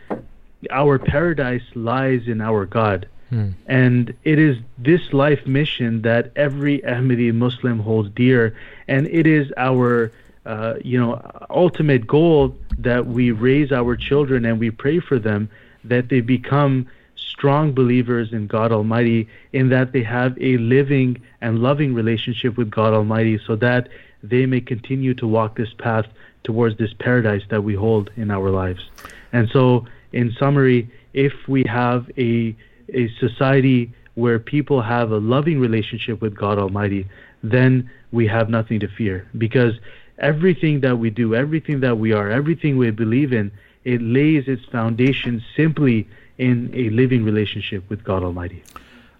our 0.70 0.98
paradise 0.98 1.68
lies 1.74 2.22
in 2.26 2.40
our 2.40 2.66
God. 2.66 3.08
Hmm. 3.30 3.50
And 3.66 4.14
it 4.24 4.38
is 4.38 4.56
this 4.78 5.12
life 5.12 5.46
mission 5.46 6.02
that 6.02 6.32
every 6.34 6.80
Ahmadi 6.80 7.32
Muslim 7.34 7.78
holds 7.80 8.10
dear, 8.14 8.56
and 8.86 9.06
it 9.06 9.26
is 9.26 9.52
our, 9.56 10.10
uh, 10.46 10.74
you 10.84 10.98
know, 10.98 11.20
ultimate 11.50 12.06
goal 12.06 12.54
that 12.78 13.06
we 13.06 13.30
raise 13.30 13.72
our 13.72 13.96
children 13.96 14.44
and 14.44 14.58
we 14.58 14.70
pray 14.70 15.00
for 15.00 15.18
them 15.18 15.48
that 15.84 16.08
they 16.08 16.20
become 16.20 16.86
strong 17.16 17.72
believers 17.72 18.32
in 18.32 18.46
God 18.46 18.72
Almighty, 18.72 19.28
in 19.52 19.68
that 19.68 19.92
they 19.92 20.02
have 20.02 20.36
a 20.40 20.56
living 20.58 21.20
and 21.40 21.60
loving 21.60 21.94
relationship 21.94 22.56
with 22.56 22.70
God 22.70 22.92
Almighty, 22.92 23.38
so 23.46 23.56
that 23.56 23.88
they 24.22 24.46
may 24.46 24.60
continue 24.60 25.14
to 25.14 25.26
walk 25.26 25.56
this 25.56 25.72
path 25.74 26.06
towards 26.42 26.78
this 26.78 26.92
paradise 26.94 27.42
that 27.50 27.62
we 27.62 27.74
hold 27.74 28.10
in 28.16 28.30
our 28.30 28.50
lives. 28.50 28.90
And 29.32 29.48
so, 29.50 29.86
in 30.12 30.32
summary, 30.32 30.90
if 31.12 31.32
we 31.46 31.64
have 31.64 32.10
a 32.16 32.56
a 32.94 33.08
society 33.20 33.92
where 34.14 34.38
people 34.38 34.82
have 34.82 35.12
a 35.12 35.18
loving 35.18 35.60
relationship 35.60 36.20
with 36.20 36.34
God 36.34 36.58
Almighty, 36.58 37.06
then 37.42 37.88
we 38.10 38.26
have 38.26 38.48
nothing 38.48 38.80
to 38.80 38.88
fear. 38.88 39.28
Because 39.36 39.74
everything 40.18 40.80
that 40.80 40.98
we 40.98 41.10
do, 41.10 41.34
everything 41.34 41.80
that 41.80 41.98
we 41.98 42.12
are, 42.12 42.30
everything 42.30 42.76
we 42.76 42.90
believe 42.90 43.32
in, 43.32 43.50
it 43.84 44.00
lays 44.02 44.48
its 44.48 44.64
foundation 44.66 45.42
simply 45.56 46.08
in 46.36 46.70
a 46.74 46.90
living 46.90 47.24
relationship 47.24 47.88
with 47.88 48.04
God 48.04 48.22
Almighty. 48.22 48.62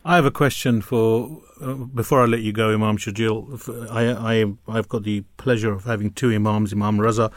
I 0.05 0.17
have 0.17 0.25
a 0.25 0.31
question 0.31 0.81
for 0.81 1.41
uh, 1.61 1.75
before 1.75 2.23
I 2.23 2.27
let 2.27 2.41
you 2.41 2.53
go, 2.53 2.73
Imam 2.73 2.97
Sharjeel. 2.97 3.91
I, 3.91 4.41
I 4.41 4.77
I've 4.77 4.89
got 4.89 5.03
the 5.03 5.23
pleasure 5.37 5.73
of 5.73 5.85
having 5.85 6.13
two 6.13 6.33
imams, 6.33 6.73
Imam 6.73 6.99
Raza 6.99 7.33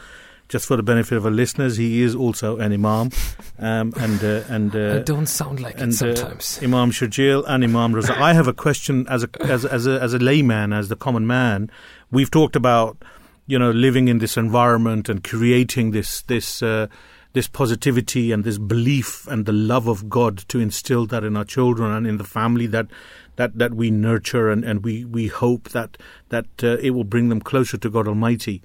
just 0.52 0.66
for 0.66 0.76
the 0.76 0.82
benefit 0.82 1.16
of 1.16 1.24
our 1.24 1.32
listeners, 1.32 1.78
he 1.78 2.02
is 2.02 2.14
also 2.14 2.58
an 2.58 2.74
imam, 2.74 3.10
um, 3.58 3.94
and 3.96 4.22
uh, 4.22 4.42
and 4.48 4.76
uh, 4.76 4.96
I 4.96 4.98
don't 4.98 5.26
sound 5.26 5.60
like 5.60 5.80
and, 5.80 5.92
it 5.94 6.02
uh, 6.02 6.14
sometimes. 6.14 6.58
Uh, 6.60 6.66
imam 6.66 6.90
Sharjeel 6.90 7.42
and 7.48 7.64
Imam 7.64 7.94
Raza. 7.94 8.10
I 8.10 8.34
have 8.34 8.48
a 8.48 8.52
question 8.52 9.06
as 9.08 9.24
a 9.24 9.30
as 9.40 9.64
as 9.64 9.86
a 9.86 9.98
as 9.98 10.12
a 10.12 10.18
layman, 10.18 10.74
as 10.74 10.90
the 10.90 10.96
common 10.96 11.26
man. 11.26 11.70
We've 12.10 12.30
talked 12.30 12.54
about 12.54 13.02
you 13.46 13.58
know 13.58 13.70
living 13.70 14.08
in 14.08 14.18
this 14.18 14.36
environment 14.36 15.08
and 15.08 15.22
creating 15.24 15.90
this 15.92 16.22
this. 16.22 16.62
Uh, 16.62 16.86
this 17.34 17.48
positivity 17.48 18.30
and 18.30 18.44
this 18.44 18.58
belief 18.58 19.26
and 19.26 19.46
the 19.46 19.52
love 19.52 19.88
of 19.88 20.08
God 20.08 20.38
to 20.48 20.60
instill 20.60 21.06
that 21.06 21.24
in 21.24 21.36
our 21.36 21.44
children 21.44 21.90
and 21.90 22.06
in 22.06 22.18
the 22.18 22.24
family 22.24 22.66
that 22.66 22.88
that, 23.36 23.56
that 23.56 23.72
we 23.72 23.90
nurture 23.90 24.50
and, 24.50 24.62
and 24.64 24.84
we, 24.84 25.04
we 25.06 25.28
hope 25.28 25.70
that 25.70 25.96
that 26.28 26.46
uh, 26.62 26.76
it 26.82 26.90
will 26.90 27.04
bring 27.04 27.28
them 27.30 27.40
closer 27.40 27.78
to 27.78 27.90
God 27.90 28.06
Almighty. 28.06 28.62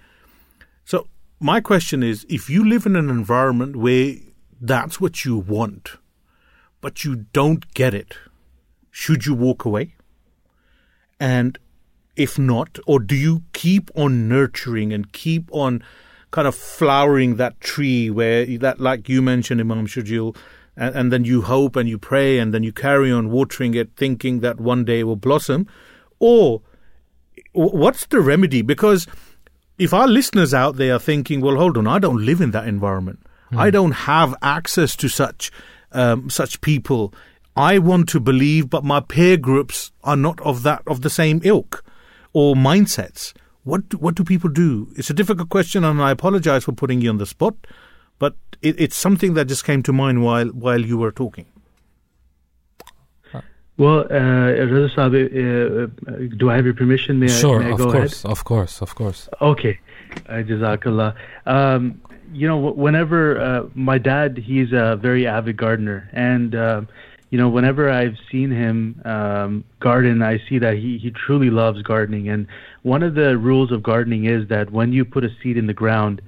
So 0.83 1.07
my 1.39 1.61
question 1.61 2.03
is 2.03 2.25
if 2.29 2.49
you 2.49 2.67
live 2.67 2.85
in 2.85 2.95
an 2.95 3.09
environment 3.09 3.75
where 3.75 4.15
that's 4.59 4.99
what 4.99 5.23
you 5.23 5.37
want, 5.37 5.91
but 6.81 7.05
you 7.05 7.27
don't 7.31 7.73
get 7.73 7.93
it, 7.93 8.17
should 8.91 9.25
you 9.25 9.33
walk 9.33 9.63
away? 9.63 9.95
And 11.19 11.57
if 12.17 12.37
not, 12.37 12.79
or 12.85 12.99
do 12.99 13.15
you 13.15 13.43
keep 13.53 13.89
on 13.95 14.27
nurturing 14.27 14.91
and 14.91 15.13
keep 15.13 15.49
on 15.51 15.83
kind 16.31 16.47
of 16.47 16.55
flowering 16.55 17.37
that 17.37 17.59
tree 17.61 18.09
where 18.09 18.45
that, 18.57 18.79
like 18.79 19.07
you 19.07 19.21
mentioned, 19.21 19.61
Imam 19.61 19.87
Sharjeel, 19.87 20.35
and, 20.75 20.95
and 20.95 21.11
then 21.13 21.23
you 21.23 21.43
hope 21.43 21.75
and 21.75 21.87
you 21.87 21.97
pray 21.97 22.39
and 22.39 22.53
then 22.53 22.63
you 22.63 22.73
carry 22.73 23.11
on 23.11 23.29
watering 23.29 23.75
it, 23.75 23.91
thinking 23.95 24.41
that 24.41 24.59
one 24.59 24.83
day 24.83 24.99
it 25.01 25.03
will 25.03 25.15
blossom? 25.15 25.67
Or 26.19 26.61
what's 27.53 28.05
the 28.07 28.19
remedy? 28.19 28.61
Because 28.61 29.07
if 29.77 29.93
our 29.93 30.07
listeners 30.07 30.53
out 30.53 30.77
there 30.77 30.95
are 30.95 30.99
thinking, 30.99 31.39
well, 31.39 31.55
hold 31.55 31.77
on, 31.77 31.87
I 31.87 31.99
don't 31.99 32.25
live 32.25 32.41
in 32.41 32.51
that 32.51 32.67
environment. 32.67 33.19
Mm. 33.51 33.59
I 33.59 33.69
don't 33.69 33.91
have 33.91 34.35
access 34.41 34.95
to 34.97 35.07
such 35.07 35.51
um, 35.91 36.29
such 36.29 36.59
people. 36.61 37.13
I 37.55 37.79
want 37.79 38.09
to 38.09 38.19
believe, 38.19 38.69
but 38.69 38.83
my 38.83 38.99
peer 38.99 39.37
groups 39.37 39.91
are 40.03 40.17
not 40.17 40.39
of 40.41 40.63
that 40.63 40.81
of 40.85 41.01
the 41.01 41.09
same 41.09 41.41
ilk 41.43 41.83
or 42.37 42.53
mindsets. 42.53 43.33
What 43.63 43.89
do, 43.89 43.97
what 43.97 44.13
do 44.13 44.23
people 44.23 44.49
do? 44.49 44.87
It's 44.95 45.09
a 45.09 45.13
difficult 45.13 45.49
question, 45.49 45.83
and 45.83 46.01
I 46.01 46.11
apologize 46.11 46.65
for 46.65 46.71
putting 46.71 47.01
you 47.01 47.09
on 47.09 47.17
the 47.17 47.25
spot, 47.25 47.55
but 48.19 48.35
it, 48.61 48.79
it's 48.79 48.95
something 48.95 49.33
that 49.33 49.45
just 49.45 49.65
came 49.65 49.81
to 49.83 49.93
mind 49.93 50.23
while 50.23 50.49
while 50.65 50.83
you 50.91 50.97
were 50.99 51.11
talking. 51.11 51.47
Well, 53.79 53.99
uh, 53.99 54.67
Raza 54.69 54.89
Saab, 54.93 55.13
uh, 55.15 56.11
uh, 56.11 56.37
do 56.37 56.49
I 56.49 56.55
have 56.55 56.65
your 56.65 56.73
permission? 56.73 57.19
May 57.19 57.27
sure, 57.27 57.59
I, 57.59 57.65
may 57.65 57.69
I 57.69 57.71
of 57.73 57.77
go 57.77 57.91
course, 57.91 58.23
ahead? 58.23 58.31
of 58.31 58.43
course, 58.43 58.81
of 58.81 58.95
course. 58.95 59.29
Okay, 59.39 59.79
uh, 60.29 60.43
Jazakallah. 60.51 61.13
Um, 61.45 62.01
you 62.33 62.47
know, 62.47 62.57
whenever 62.57 63.39
uh, 63.39 63.63
my 63.75 63.99
dad, 63.99 64.37
he's 64.37 64.73
a 64.73 64.95
very 65.07 65.27
avid 65.27 65.57
gardener, 65.57 66.09
and 66.13 66.55
uh, 66.55 66.81
you 67.29 67.37
know, 67.37 67.49
whenever 67.49 67.89
I've 67.89 68.17
seen 68.31 68.51
him 68.51 69.01
um, 69.03 69.63
garden, 69.79 70.21
I 70.21 70.39
see 70.47 70.59
that 70.59 70.75
he 70.75 70.97
he 70.97 71.11
truly 71.11 71.49
loves 71.49 71.81
gardening. 71.81 72.29
And 72.29 72.47
one 72.83 73.03
of 73.03 73.15
the 73.15 73.37
rules 73.37 73.71
of 73.71 73.83
gardening 73.83 74.25
is 74.25 74.47
that 74.47 74.71
when 74.71 74.93
you 74.93 75.03
put 75.03 75.25
a 75.25 75.29
seed 75.41 75.57
in 75.57 75.67
the 75.67 75.73
ground, 75.73 76.21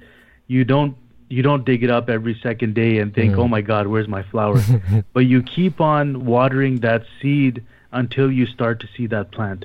you 0.46 0.64
don't 0.64 0.96
you 1.28 1.42
don't 1.42 1.64
dig 1.64 1.82
it 1.82 1.90
up 1.90 2.10
every 2.10 2.38
second 2.42 2.74
day 2.74 2.98
and 2.98 3.14
think, 3.14 3.34
mm. 3.34 3.38
"Oh 3.38 3.48
my 3.48 3.62
God, 3.62 3.86
where's 3.86 4.08
my 4.08 4.22
flower?" 4.24 4.60
but 5.14 5.20
you 5.20 5.42
keep 5.42 5.80
on 5.80 6.26
watering 6.26 6.80
that 6.80 7.04
seed 7.20 7.64
until 7.92 8.30
you 8.30 8.46
start 8.46 8.80
to 8.80 8.88
see 8.96 9.06
that 9.06 9.32
plant. 9.32 9.64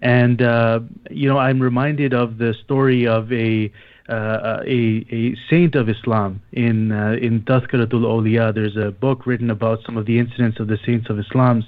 And 0.00 0.40
uh, 0.40 0.80
you 1.10 1.28
know, 1.28 1.38
I'm 1.38 1.60
reminded 1.60 2.14
of 2.14 2.38
the 2.38 2.54
story 2.54 3.06
of 3.06 3.32
a 3.32 3.72
uh, 4.08 4.62
a, 4.66 5.06
a 5.10 5.36
saint 5.50 5.74
of 5.74 5.88
Islam 5.88 6.42
in 6.52 6.92
uh, 6.92 7.16
in 7.20 7.42
Tazkiratul 7.42 8.04
Awliya. 8.04 8.54
There's 8.54 8.76
a 8.76 8.90
book 8.90 9.26
written 9.26 9.50
about 9.50 9.82
some 9.84 9.96
of 9.96 10.06
the 10.06 10.18
incidents 10.18 10.60
of 10.60 10.68
the 10.68 10.78
saints 10.84 11.10
of 11.10 11.18
Islam's 11.18 11.64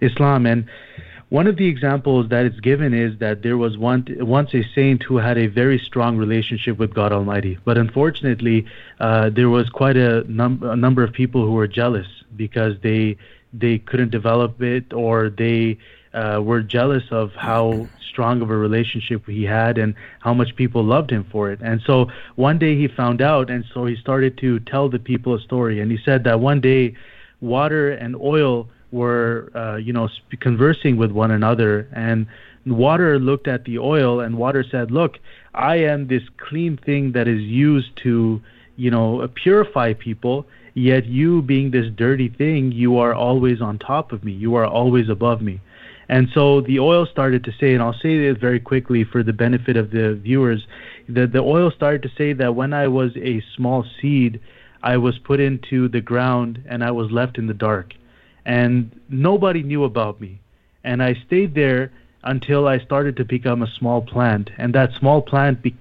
Islam, 0.00 0.46
and 0.46 0.66
one 1.30 1.46
of 1.46 1.56
the 1.56 1.66
examples 1.66 2.28
that 2.28 2.44
is 2.46 2.60
given 2.60 2.94
is 2.94 3.18
that 3.18 3.42
there 3.42 3.56
was 3.56 3.76
one, 3.76 4.06
once 4.20 4.54
a 4.54 4.62
saint 4.74 5.02
who 5.02 5.16
had 5.16 5.36
a 5.36 5.46
very 5.46 5.78
strong 5.78 6.16
relationship 6.16 6.78
with 6.78 6.94
God 6.94 7.12
Almighty, 7.12 7.58
but 7.64 7.76
unfortunately, 7.76 8.66
uh, 9.00 9.30
there 9.30 9.48
was 9.48 9.68
quite 9.68 9.96
a, 9.96 10.22
num- 10.30 10.62
a 10.62 10.76
number 10.76 11.02
of 11.02 11.12
people 11.12 11.44
who 11.44 11.52
were 11.52 11.66
jealous 11.66 12.06
because 12.36 12.74
they 12.82 13.16
they 13.52 13.78
couldn't 13.78 14.10
develop 14.10 14.60
it 14.60 14.92
or 14.92 15.30
they 15.30 15.78
uh, 16.14 16.40
were 16.42 16.62
jealous 16.62 17.04
of 17.10 17.32
how 17.34 17.88
strong 18.08 18.40
of 18.40 18.48
a 18.48 18.56
relationship 18.56 19.26
he 19.26 19.42
had 19.42 19.76
and 19.76 19.94
how 20.20 20.32
much 20.32 20.54
people 20.54 20.84
loved 20.84 21.10
him 21.10 21.24
for 21.32 21.50
it. 21.50 21.58
And 21.60 21.80
so 21.84 22.06
one 22.36 22.58
day 22.58 22.76
he 22.76 22.86
found 22.86 23.20
out, 23.20 23.50
and 23.50 23.64
so 23.74 23.84
he 23.86 23.96
started 23.96 24.38
to 24.38 24.60
tell 24.60 24.88
the 24.88 25.00
people 25.00 25.34
a 25.34 25.40
story. 25.40 25.80
And 25.80 25.90
he 25.90 25.98
said 26.04 26.22
that 26.24 26.38
one 26.38 26.60
day 26.60 26.94
water 27.40 27.90
and 27.90 28.14
oil 28.14 28.68
were, 28.92 29.50
uh, 29.56 29.76
you 29.76 29.92
know, 29.92 30.08
conversing 30.38 30.96
with 30.96 31.10
one 31.10 31.32
another, 31.32 31.88
and 31.92 32.26
water 32.64 33.18
looked 33.18 33.48
at 33.48 33.64
the 33.64 33.78
oil, 33.78 34.20
and 34.20 34.38
water 34.38 34.64
said, 34.70 34.92
"Look, 34.92 35.18
I 35.52 35.76
am 35.76 36.06
this 36.06 36.22
clean 36.36 36.76
thing 36.76 37.12
that 37.12 37.26
is 37.26 37.42
used 37.42 37.96
to, 38.04 38.40
you 38.76 38.90
know, 38.90 39.28
purify 39.34 39.94
people." 39.94 40.46
Yet 40.74 41.06
you, 41.06 41.42
being 41.42 41.70
this 41.70 41.88
dirty 41.94 42.28
thing, 42.28 42.72
you 42.72 42.98
are 42.98 43.14
always 43.14 43.60
on 43.60 43.78
top 43.78 44.12
of 44.12 44.24
me. 44.24 44.32
You 44.32 44.56
are 44.56 44.66
always 44.66 45.08
above 45.08 45.40
me. 45.40 45.60
And 46.08 46.28
so 46.34 46.60
the 46.60 46.78
oil 46.80 47.06
started 47.06 47.44
to 47.44 47.52
say, 47.52 47.74
and 47.74 47.82
I'll 47.82 47.94
say 47.94 48.18
this 48.18 48.38
very 48.38 48.60
quickly 48.60 49.04
for 49.04 49.22
the 49.22 49.32
benefit 49.32 49.76
of 49.76 49.90
the 49.90 50.14
viewers, 50.14 50.66
that 51.08 51.32
the 51.32 51.40
oil 51.40 51.70
started 51.70 52.02
to 52.02 52.10
say 52.16 52.32
that 52.34 52.54
when 52.54 52.72
I 52.72 52.88
was 52.88 53.16
a 53.16 53.42
small 53.56 53.84
seed, 54.00 54.40
I 54.82 54.98
was 54.98 55.18
put 55.18 55.40
into 55.40 55.88
the 55.88 56.00
ground 56.00 56.62
and 56.66 56.84
I 56.84 56.90
was 56.90 57.10
left 57.10 57.38
in 57.38 57.46
the 57.46 57.54
dark. 57.54 57.94
And 58.44 59.00
nobody 59.08 59.62
knew 59.62 59.84
about 59.84 60.20
me. 60.20 60.40
And 60.82 61.02
I 61.02 61.14
stayed 61.26 61.54
there 61.54 61.90
until 62.22 62.68
I 62.68 62.78
started 62.78 63.16
to 63.16 63.24
become 63.24 63.62
a 63.62 63.66
small 63.66 64.02
plant. 64.02 64.50
And 64.58 64.74
that 64.74 64.92
small 64.92 65.22
plant 65.22 65.62
be- 65.62 65.74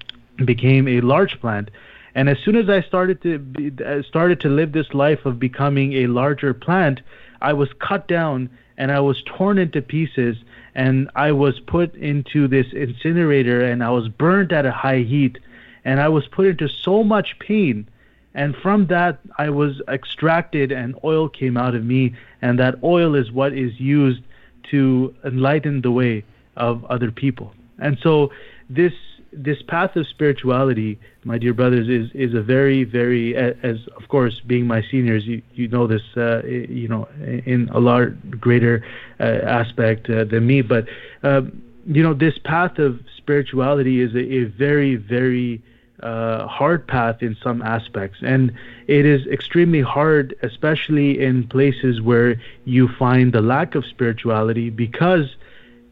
became 0.45 0.87
a 0.87 1.01
large 1.01 1.39
plant. 1.41 1.69
And 2.15 2.29
as 2.29 2.37
soon 2.39 2.55
as 2.55 2.69
I 2.69 2.81
started 2.81 3.21
to 3.23 3.39
be, 3.39 3.71
started 4.03 4.39
to 4.41 4.49
live 4.49 4.71
this 4.71 4.93
life 4.93 5.25
of 5.25 5.39
becoming 5.39 5.93
a 5.93 6.07
larger 6.07 6.53
plant, 6.53 7.01
I 7.41 7.53
was 7.53 7.69
cut 7.79 8.07
down 8.07 8.49
and 8.77 8.91
I 8.91 8.99
was 8.99 9.21
torn 9.23 9.57
into 9.57 9.81
pieces 9.81 10.37
and 10.75 11.09
I 11.15 11.31
was 11.31 11.59
put 11.59 11.95
into 11.95 12.47
this 12.47 12.67
incinerator 12.73 13.61
and 13.61 13.83
I 13.83 13.89
was 13.91 14.07
burnt 14.07 14.51
at 14.51 14.65
a 14.65 14.71
high 14.71 14.99
heat 14.99 15.37
and 15.85 15.99
I 15.99 16.09
was 16.09 16.27
put 16.27 16.47
into 16.47 16.67
so 16.67 17.03
much 17.03 17.37
pain. 17.39 17.87
And 18.33 18.55
from 18.55 18.87
that 18.87 19.19
I 19.37 19.49
was 19.49 19.81
extracted 19.87 20.71
and 20.71 20.95
oil 21.03 21.29
came 21.29 21.57
out 21.57 21.75
of 21.75 21.85
me 21.85 22.15
and 22.41 22.57
that 22.59 22.83
oil 22.83 23.15
is 23.15 23.31
what 23.31 23.53
is 23.53 23.79
used 23.79 24.23
to 24.71 25.13
enlighten 25.23 25.81
the 25.81 25.91
way 25.91 26.23
of 26.55 26.83
other 26.85 27.11
people. 27.11 27.53
And 27.79 27.97
so 28.01 28.31
this 28.69 28.93
this 29.35 29.61
path 29.61 29.95
of 29.95 30.07
spirituality, 30.07 30.99
my 31.23 31.37
dear 31.37 31.53
brothers, 31.53 31.89
is 31.89 32.11
is 32.13 32.33
a 32.33 32.41
very 32.41 32.83
very 32.83 33.35
as 33.35 33.87
of 33.97 34.07
course 34.07 34.39
being 34.39 34.67
my 34.67 34.81
seniors, 34.81 35.25
you 35.25 35.41
you 35.53 35.67
know 35.67 35.87
this 35.87 36.03
uh, 36.17 36.43
you 36.45 36.87
know 36.87 37.07
in 37.45 37.69
a 37.73 37.79
lot 37.79 38.39
greater 38.39 38.83
uh, 39.19 39.23
aspect 39.23 40.09
uh, 40.09 40.23
than 40.23 40.45
me, 40.45 40.61
but 40.61 40.87
um, 41.23 41.61
you 41.85 42.03
know 42.03 42.13
this 42.13 42.37
path 42.37 42.79
of 42.79 42.99
spirituality 43.17 44.01
is 44.01 44.13
a, 44.15 44.19
a 44.19 44.43
very 44.45 44.95
very 44.95 45.61
uh, 46.01 46.47
hard 46.47 46.85
path 46.87 47.21
in 47.21 47.35
some 47.41 47.61
aspects, 47.61 48.19
and 48.21 48.51
it 48.87 49.05
is 49.05 49.25
extremely 49.27 49.81
hard, 49.81 50.35
especially 50.43 51.19
in 51.19 51.47
places 51.47 52.01
where 52.01 52.35
you 52.65 52.87
find 52.87 53.31
the 53.33 53.41
lack 53.41 53.75
of 53.75 53.85
spirituality, 53.85 54.69
because 54.69 55.35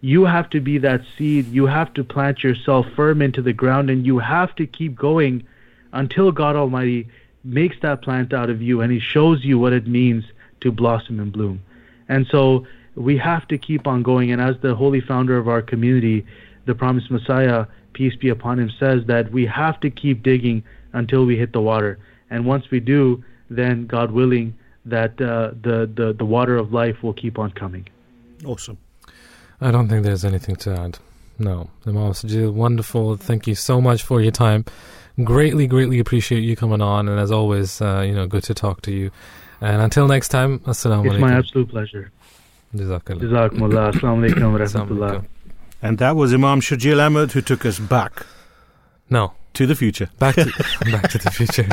you 0.01 0.25
have 0.25 0.49
to 0.49 0.59
be 0.59 0.79
that 0.79 1.01
seed. 1.17 1.47
You 1.47 1.67
have 1.67 1.93
to 1.93 2.03
plant 2.03 2.43
yourself 2.43 2.87
firm 2.95 3.21
into 3.21 3.41
the 3.41 3.53
ground 3.53 3.89
and 3.89 4.05
you 4.05 4.19
have 4.19 4.55
to 4.55 4.65
keep 4.65 4.95
going 4.95 5.43
until 5.93 6.31
God 6.31 6.55
Almighty 6.55 7.07
makes 7.43 7.79
that 7.81 8.01
plant 8.01 8.33
out 8.33 8.49
of 8.49 8.61
you 8.61 8.81
and 8.81 8.91
He 8.91 8.99
shows 8.99 9.45
you 9.45 9.59
what 9.59 9.73
it 9.73 9.87
means 9.87 10.25
to 10.61 10.71
blossom 10.71 11.19
and 11.19 11.31
bloom. 11.31 11.61
And 12.09 12.27
so 12.27 12.65
we 12.95 13.17
have 13.17 13.47
to 13.49 13.57
keep 13.57 13.87
on 13.87 14.03
going. 14.03 14.31
And 14.31 14.41
as 14.41 14.57
the 14.61 14.75
holy 14.75 15.01
founder 15.01 15.37
of 15.37 15.47
our 15.47 15.61
community, 15.61 16.25
the 16.65 16.75
promised 16.75 17.11
Messiah, 17.11 17.65
peace 17.93 18.15
be 18.15 18.29
upon 18.29 18.59
him, 18.59 18.71
says 18.79 19.05
that 19.05 19.31
we 19.31 19.45
have 19.45 19.79
to 19.81 19.89
keep 19.89 20.23
digging 20.23 20.63
until 20.93 21.25
we 21.25 21.37
hit 21.37 21.53
the 21.53 21.61
water. 21.61 21.99
And 22.29 22.45
once 22.45 22.69
we 22.71 22.79
do, 22.79 23.23
then 23.49 23.85
God 23.85 24.11
willing, 24.11 24.57
that 24.85 25.21
uh, 25.21 25.51
the, 25.61 25.89
the, 25.93 26.13
the 26.17 26.25
water 26.25 26.57
of 26.57 26.73
life 26.73 27.03
will 27.03 27.13
keep 27.13 27.37
on 27.37 27.51
coming. 27.51 27.87
Awesome. 28.45 28.77
I 29.61 29.69
don't 29.69 29.87
think 29.87 30.03
there's 30.03 30.25
anything 30.25 30.55
to 30.57 30.77
add. 30.77 30.97
No. 31.37 31.69
Imam 31.85 32.11
Sajid, 32.13 32.53
wonderful. 32.53 33.15
Thank 33.15 33.47
you 33.47 33.55
so 33.55 33.79
much 33.79 34.01
for 34.03 34.19
your 34.21 34.31
time. 34.31 34.65
Greatly, 35.23 35.67
greatly 35.67 35.99
appreciate 35.99 36.41
you 36.41 36.55
coming 36.55 36.81
on. 36.81 37.07
And 37.07 37.19
as 37.19 37.31
always, 37.31 37.81
uh, 37.81 38.03
you 38.05 38.13
know, 38.13 38.25
good 38.25 38.43
to 38.45 38.53
talk 38.53 38.81
to 38.83 38.91
you. 38.91 39.11
And 39.61 39.81
until 39.81 40.07
next 40.07 40.29
time, 40.29 40.59
assalamu 40.59 41.05
alaikum. 41.05 41.13
It's 41.13 41.21
my 41.21 41.33
absolute 41.33 41.69
pleasure. 41.69 42.11
Jazakallah. 42.75 43.21
Jazakumullah. 43.21 43.93
Assalamu 43.93 44.29
alaikum 44.29 44.51
wa 44.51 44.59
rahmatullah. 44.59 45.25
And 45.83 45.97
that 45.99 46.15
was 46.15 46.33
Imam 46.33 46.59
Sharjeel 46.61 46.99
Ahmed 46.99 47.31
who 47.31 47.41
took 47.41 47.65
us 47.65 47.79
back. 47.79 48.25
No. 49.09 49.33
To 49.55 49.67
the 49.67 49.75
future. 49.75 50.09
Back 50.17 50.35
to, 50.35 50.45
back 50.91 51.09
to 51.09 51.17
the 51.17 51.29
future. 51.29 51.67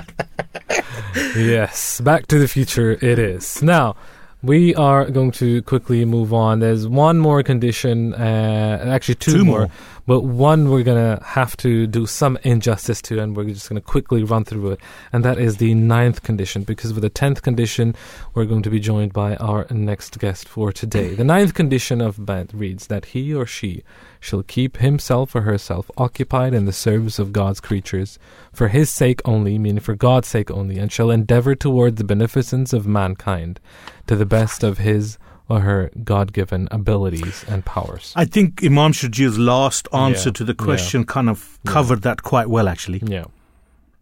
yes, 1.39 2.01
back 2.01 2.27
to 2.27 2.39
the 2.39 2.49
future 2.49 2.93
it 2.93 3.19
is. 3.19 3.63
Now, 3.63 3.95
we 4.43 4.75
are 4.77 5.11
going 5.11 5.33
to 5.33 5.63
quickly 5.63 6.05
move 6.05 6.33
on. 6.33 6.61
There's 6.61 6.87
one 6.87 7.19
more 7.19 7.43
condition, 7.43 8.15
uh, 8.15 8.85
actually 8.87 9.17
two, 9.17 9.33
two 9.33 9.45
more, 9.45 9.59
more, 9.61 9.71
but 10.07 10.21
one 10.21 10.71
we're 10.71 10.85
going 10.85 11.17
to 11.19 11.23
have 11.25 11.57
to 11.59 11.87
do 11.89 12.07
some 12.07 12.39
injustice 12.45 13.03
to, 13.03 13.19
and 13.19 13.37
we're 13.37 13.45
just 13.45 13.69
going 13.69 13.81
to 13.81 13.87
quickly 13.87 14.23
run 14.23 14.45
through 14.45 14.73
it. 14.73 14.81
And 15.13 15.25
that 15.25 15.39
is 15.39 15.57
the 15.57 15.75
ninth 15.75 16.23
condition, 16.23 16.63
because 16.63 16.93
with 16.93 17.03
the 17.03 17.11
tenth 17.11 17.43
condition, 17.43 17.97
we're 18.35 18.45
going 18.45 18.63
to 18.63 18.71
be 18.71 18.79
joined 18.79 19.13
by 19.13 19.35
our 19.37 19.67
next 19.71 20.19
guest 20.21 20.49
for 20.49 20.73
today. 20.73 21.15
The 21.15 21.25
ninth 21.25 21.55
condition 21.55 22.01
of 22.01 22.17
Bai'at 22.17 22.51
reads 22.53 22.87
that 22.87 23.07
he 23.07 23.35
or 23.35 23.45
she 23.45 23.83
shall 24.21 24.43
keep 24.43 24.79
himself 24.79 25.35
or 25.35 25.43
herself 25.43 25.91
occupied 25.97 26.55
in 26.55 26.65
the 26.65 26.73
service 26.73 27.19
of 27.19 27.33
God's 27.33 27.61
creatures, 27.61 28.19
for 28.53 28.69
his 28.69 28.91
sake 28.91 29.21
only, 29.25 29.59
meaning 29.59 29.81
for 29.81 29.95
God's 29.95 30.29
sake 30.29 30.51
only, 30.51 30.79
and 30.79 30.91
shall 30.91 31.11
endeavor 31.11 31.55
toward 31.55 31.97
the 31.97 32.05
beneficence 32.05 32.73
of 32.73 32.87
mankind 32.87 33.61
to 34.07 34.17
the 34.17 34.27
best 34.27 34.63
of 34.65 34.79
his 34.79 35.19
or 35.49 35.61
her 35.61 35.91
God 36.05 36.33
given 36.35 36.69
abilities 36.71 37.45
and 37.49 37.65
powers. 37.65 38.13
I 38.15 38.27
think 38.27 38.63
Imam 38.63 38.93
Sharjeel's 38.93 39.39
last 39.39 39.89
answer 39.95 40.29
Yeah. 40.29 40.33
to 40.35 40.45
the 40.45 40.55
question 40.55 41.01
Yeah. 41.03 41.07
kind 41.07 41.31
of 41.31 41.59
covered 41.67 42.03
that 42.03 42.23
quite 42.23 42.51
well, 42.51 42.69
actually. 42.69 43.03
Yeah. 43.07 43.25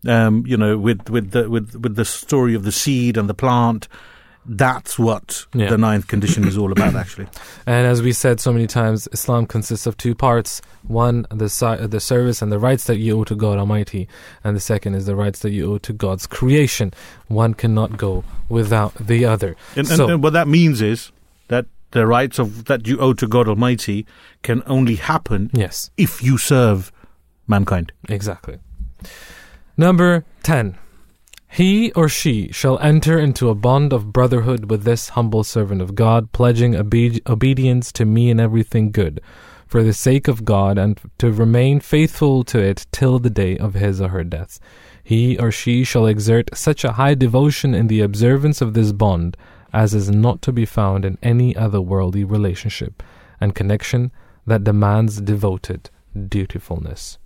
Um, 0.07 0.45
you 0.47 0.57
know, 0.57 0.77
with, 0.79 1.09
with 1.11 1.31
the 1.33 1.49
with 1.51 1.75
with 1.77 1.97
the 1.97 2.05
story 2.05 2.55
of 2.55 2.63
the 2.65 2.73
seed 2.73 3.17
and 3.17 3.29
the 3.29 3.35
plant, 3.35 3.89
that's 4.49 4.99
what 4.99 5.47
Yeah. 5.55 5.69
the 5.71 5.79
ninth 5.79 6.07
condition 6.07 6.47
is 6.47 6.57
all 6.57 6.73
about, 6.73 6.95
actually. 6.95 7.27
And 7.67 7.87
as 7.87 8.01
we 8.03 8.13
said 8.13 8.41
so 8.41 8.53
many 8.53 8.67
times, 8.67 9.09
Islam 9.13 9.47
consists 9.47 9.87
of 9.87 9.97
two 9.97 10.15
parts. 10.15 10.63
One, 10.87 11.27
the 11.31 11.49
si- 11.49 11.67
uh, 11.67 11.87
the 11.89 12.01
service 12.01 12.43
and 12.43 12.53
the 12.53 12.59
rights 12.59 12.85
that 12.85 12.99
you 12.99 13.19
owe 13.19 13.25
to 13.25 13.35
God 13.35 13.59
Almighty, 13.59 14.09
and 14.45 14.55
the 14.57 14.61
second 14.61 14.95
is 14.95 15.07
the 15.07 15.17
rights 15.17 15.41
that 15.41 15.51
you 15.51 15.73
owe 15.73 15.79
to 15.79 15.93
God's 15.93 16.27
creation. 16.27 16.93
One 17.29 17.55
cannot 17.55 17.97
go 17.97 18.23
without 18.49 18.95
the 18.95 19.25
other. 19.25 19.57
And, 19.75 19.89
and, 19.89 19.97
so, 19.97 20.09
and 20.09 20.23
what 20.23 20.33
that 20.35 20.47
means 20.49 20.81
is 20.81 21.11
that 21.49 21.67
the 21.91 22.07
rights 22.07 22.39
of 22.39 22.67
that 22.67 22.87
you 22.87 22.99
owe 22.99 23.15
to 23.15 23.27
God 23.27 23.49
Almighty 23.49 24.07
can 24.43 24.63
only 24.67 24.97
happen 24.97 25.51
yes, 25.55 25.91
if 25.97 26.23
you 26.23 26.39
serve 26.39 26.93
mankind. 27.49 27.93
exactly. 28.09 28.59
Number 29.77 30.25
10. 30.43 30.77
He 31.49 31.93
or 31.93 32.09
she 32.09 32.51
shall 32.53 32.79
enter 32.81 33.19
into 33.19 33.49
a 33.49 33.55
bond 33.55 33.93
of 33.93 34.13
brotherhood 34.13 34.71
with 34.71 34.85
this 34.85 35.11
humble 35.11 35.45
servant 35.45 35.81
of 35.81 35.95
God, 35.95 36.33
pledging 36.33 36.75
obe- 36.75 37.21
obedience 37.27 37.93
to 37.93 38.05
me 38.05 38.31
in 38.31 38.41
everything 38.41 38.91
good, 38.91 39.21
for 39.67 39.83
the 39.83 39.93
sake 39.93 40.29
of 40.29 40.45
God, 40.45 40.79
and 40.79 41.01
to 41.19 41.33
remain 41.33 41.81
faithful 41.81 42.45
to 42.45 42.59
it 42.59 42.87
till 42.93 43.19
the 43.19 43.31
day 43.31 43.57
of 43.57 43.75
his 43.75 44.01
or 44.01 44.09
her 44.09 44.25
death. 44.25 44.59
He 45.03 45.39
or 45.39 45.51
she 45.51 45.85
shall 45.85 46.07
exert 46.07 46.57
such 46.57 46.85
a 46.85 46.93
high 46.93 47.15
devotion 47.15 47.75
in 47.75 47.87
the 47.87 48.01
observance 48.01 48.61
of 48.61 48.75
this 48.75 48.93
bond 48.93 49.37
as 49.73 49.93
is 49.93 50.11
not 50.11 50.41
to 50.41 50.53
be 50.53 50.65
found 50.65 51.05
in 51.05 51.19
any 51.23 51.55
other 51.55 51.83
worldly 51.83 52.25
relationship 52.25 53.03
and 53.41 53.55
connection 53.55 54.11
that 54.47 54.65
demands 54.65 55.21
devoted 55.21 55.91
dutifulness. 56.29 57.19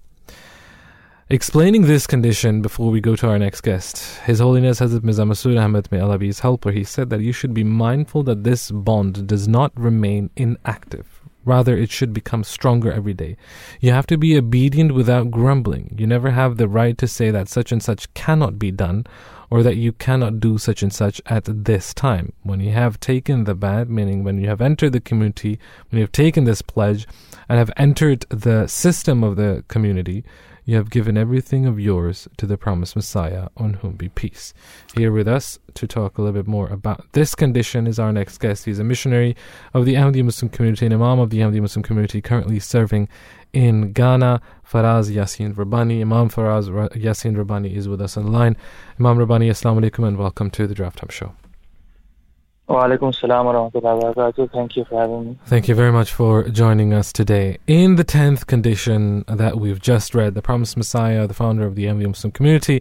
Explaining 1.32 1.82
this 1.82 2.08
condition 2.08 2.60
before 2.60 2.90
we 2.90 3.00
go 3.00 3.14
to 3.14 3.28
our 3.28 3.38
next 3.38 3.60
guest, 3.60 4.18
His 4.22 4.40
Holiness 4.40 4.80
Hazrat 4.80 5.04
Mirza 5.04 5.22
Masroor 5.22 5.62
Ahmad, 5.62 5.86
may 5.92 6.00
Allah 6.00 6.18
be 6.18 6.26
his 6.26 6.40
helper, 6.40 6.72
he 6.72 6.82
said 6.82 7.08
that 7.10 7.20
you 7.20 7.30
should 7.32 7.54
be 7.54 7.62
mindful 7.62 8.24
that 8.24 8.42
this 8.42 8.72
bond 8.72 9.28
does 9.28 9.46
not 9.46 9.70
remain 9.78 10.30
inactive. 10.34 11.20
Rather, 11.44 11.76
it 11.76 11.88
should 11.88 12.12
become 12.12 12.42
stronger 12.42 12.90
every 12.90 13.14
day. 13.14 13.36
You 13.78 13.92
have 13.92 14.08
to 14.08 14.18
be 14.18 14.36
obedient 14.36 14.92
without 14.92 15.30
grumbling. 15.30 15.94
You 15.96 16.08
never 16.08 16.32
have 16.32 16.56
the 16.56 16.66
right 16.66 16.98
to 16.98 17.06
say 17.06 17.30
that 17.30 17.48
such 17.48 17.70
and 17.70 17.80
such 17.80 18.12
cannot 18.12 18.58
be 18.58 18.72
done 18.72 19.06
or 19.50 19.62
that 19.62 19.76
you 19.76 19.92
cannot 19.92 20.40
do 20.40 20.58
such 20.58 20.82
and 20.82 20.92
such 20.92 21.22
at 21.26 21.44
this 21.46 21.94
time. 21.94 22.32
When 22.42 22.58
you 22.58 22.72
have 22.72 22.98
taken 22.98 23.44
the 23.44 23.54
Bai'at, 23.54 23.88
meaning 23.88 24.24
when 24.24 24.40
you 24.40 24.48
have 24.48 24.60
entered 24.60 24.94
the 24.94 25.00
community, 25.00 25.60
when 25.90 25.98
you 25.98 26.02
have 26.02 26.12
taken 26.12 26.42
this 26.42 26.60
pledge 26.60 27.06
and 27.48 27.56
have 27.56 27.70
entered 27.76 28.26
the 28.30 28.66
system 28.66 29.22
of 29.22 29.36
the 29.36 29.64
community, 29.68 30.24
you 30.70 30.76
have 30.76 30.88
given 30.88 31.18
everything 31.18 31.66
of 31.66 31.80
yours 31.80 32.28
to 32.36 32.46
the 32.46 32.56
promised 32.56 32.94
Messiah, 32.94 33.48
on 33.56 33.74
whom 33.74 33.94
be 33.94 34.08
peace. 34.08 34.54
Here 34.94 35.10
with 35.10 35.26
us 35.26 35.58
to 35.74 35.88
talk 35.88 36.16
a 36.16 36.22
little 36.22 36.40
bit 36.40 36.46
more 36.46 36.68
about 36.68 37.04
this 37.10 37.34
condition 37.34 37.88
is 37.88 37.98
our 37.98 38.12
next 38.12 38.38
guest. 38.38 38.66
He's 38.66 38.78
a 38.78 38.84
missionary 38.84 39.34
of 39.74 39.84
the 39.84 39.94
Ahmadi 39.94 40.24
Muslim 40.24 40.48
community, 40.48 40.86
an 40.86 40.92
Imam 40.92 41.18
of 41.18 41.30
the 41.30 41.38
Ahmadi 41.40 41.60
Muslim 41.60 41.82
community, 41.82 42.20
currently 42.20 42.60
serving 42.60 43.08
in 43.52 43.90
Ghana. 43.90 44.40
Faraz 44.64 45.10
Yasin 45.10 45.58
Rabbani. 45.58 46.02
Imam 46.02 46.30
Faraz 46.30 46.68
Yasin 46.94 47.36
Rabbani 47.36 47.74
is 47.74 47.88
with 47.88 48.00
us 48.00 48.16
on 48.16 48.26
the 48.26 48.30
line. 48.30 48.56
Imam 49.00 49.18
Rabbani, 49.18 49.50
Assalamu 49.50 49.80
alaikum 49.80 50.06
and 50.06 50.18
welcome 50.18 50.50
to 50.52 50.68
the 50.68 50.74
Drive 50.76 50.94
Time 50.94 51.10
Show. 51.10 51.32
Walaikum 52.70 53.12
salam 53.12 53.46
wa 53.46 53.52
rahmatullahi 53.52 54.52
Thank 54.52 54.76
you 54.76 54.84
for 54.84 55.00
having 55.00 55.30
me. 55.30 55.38
Thank 55.46 55.66
you 55.66 55.74
very 55.74 55.90
much 55.90 56.12
for 56.12 56.48
joining 56.48 56.94
us 56.94 57.12
today. 57.12 57.58
In 57.66 57.96
the 57.96 58.04
10th 58.04 58.46
condition 58.46 59.24
that 59.26 59.58
we've 59.58 59.80
just 59.80 60.14
read, 60.14 60.34
the 60.34 60.40
promised 60.40 60.76
Messiah, 60.76 61.26
the 61.26 61.34
founder 61.34 61.66
of 61.66 61.74
the 61.74 61.86
Ahmadi 61.86 62.06
Muslim 62.06 62.30
community, 62.30 62.80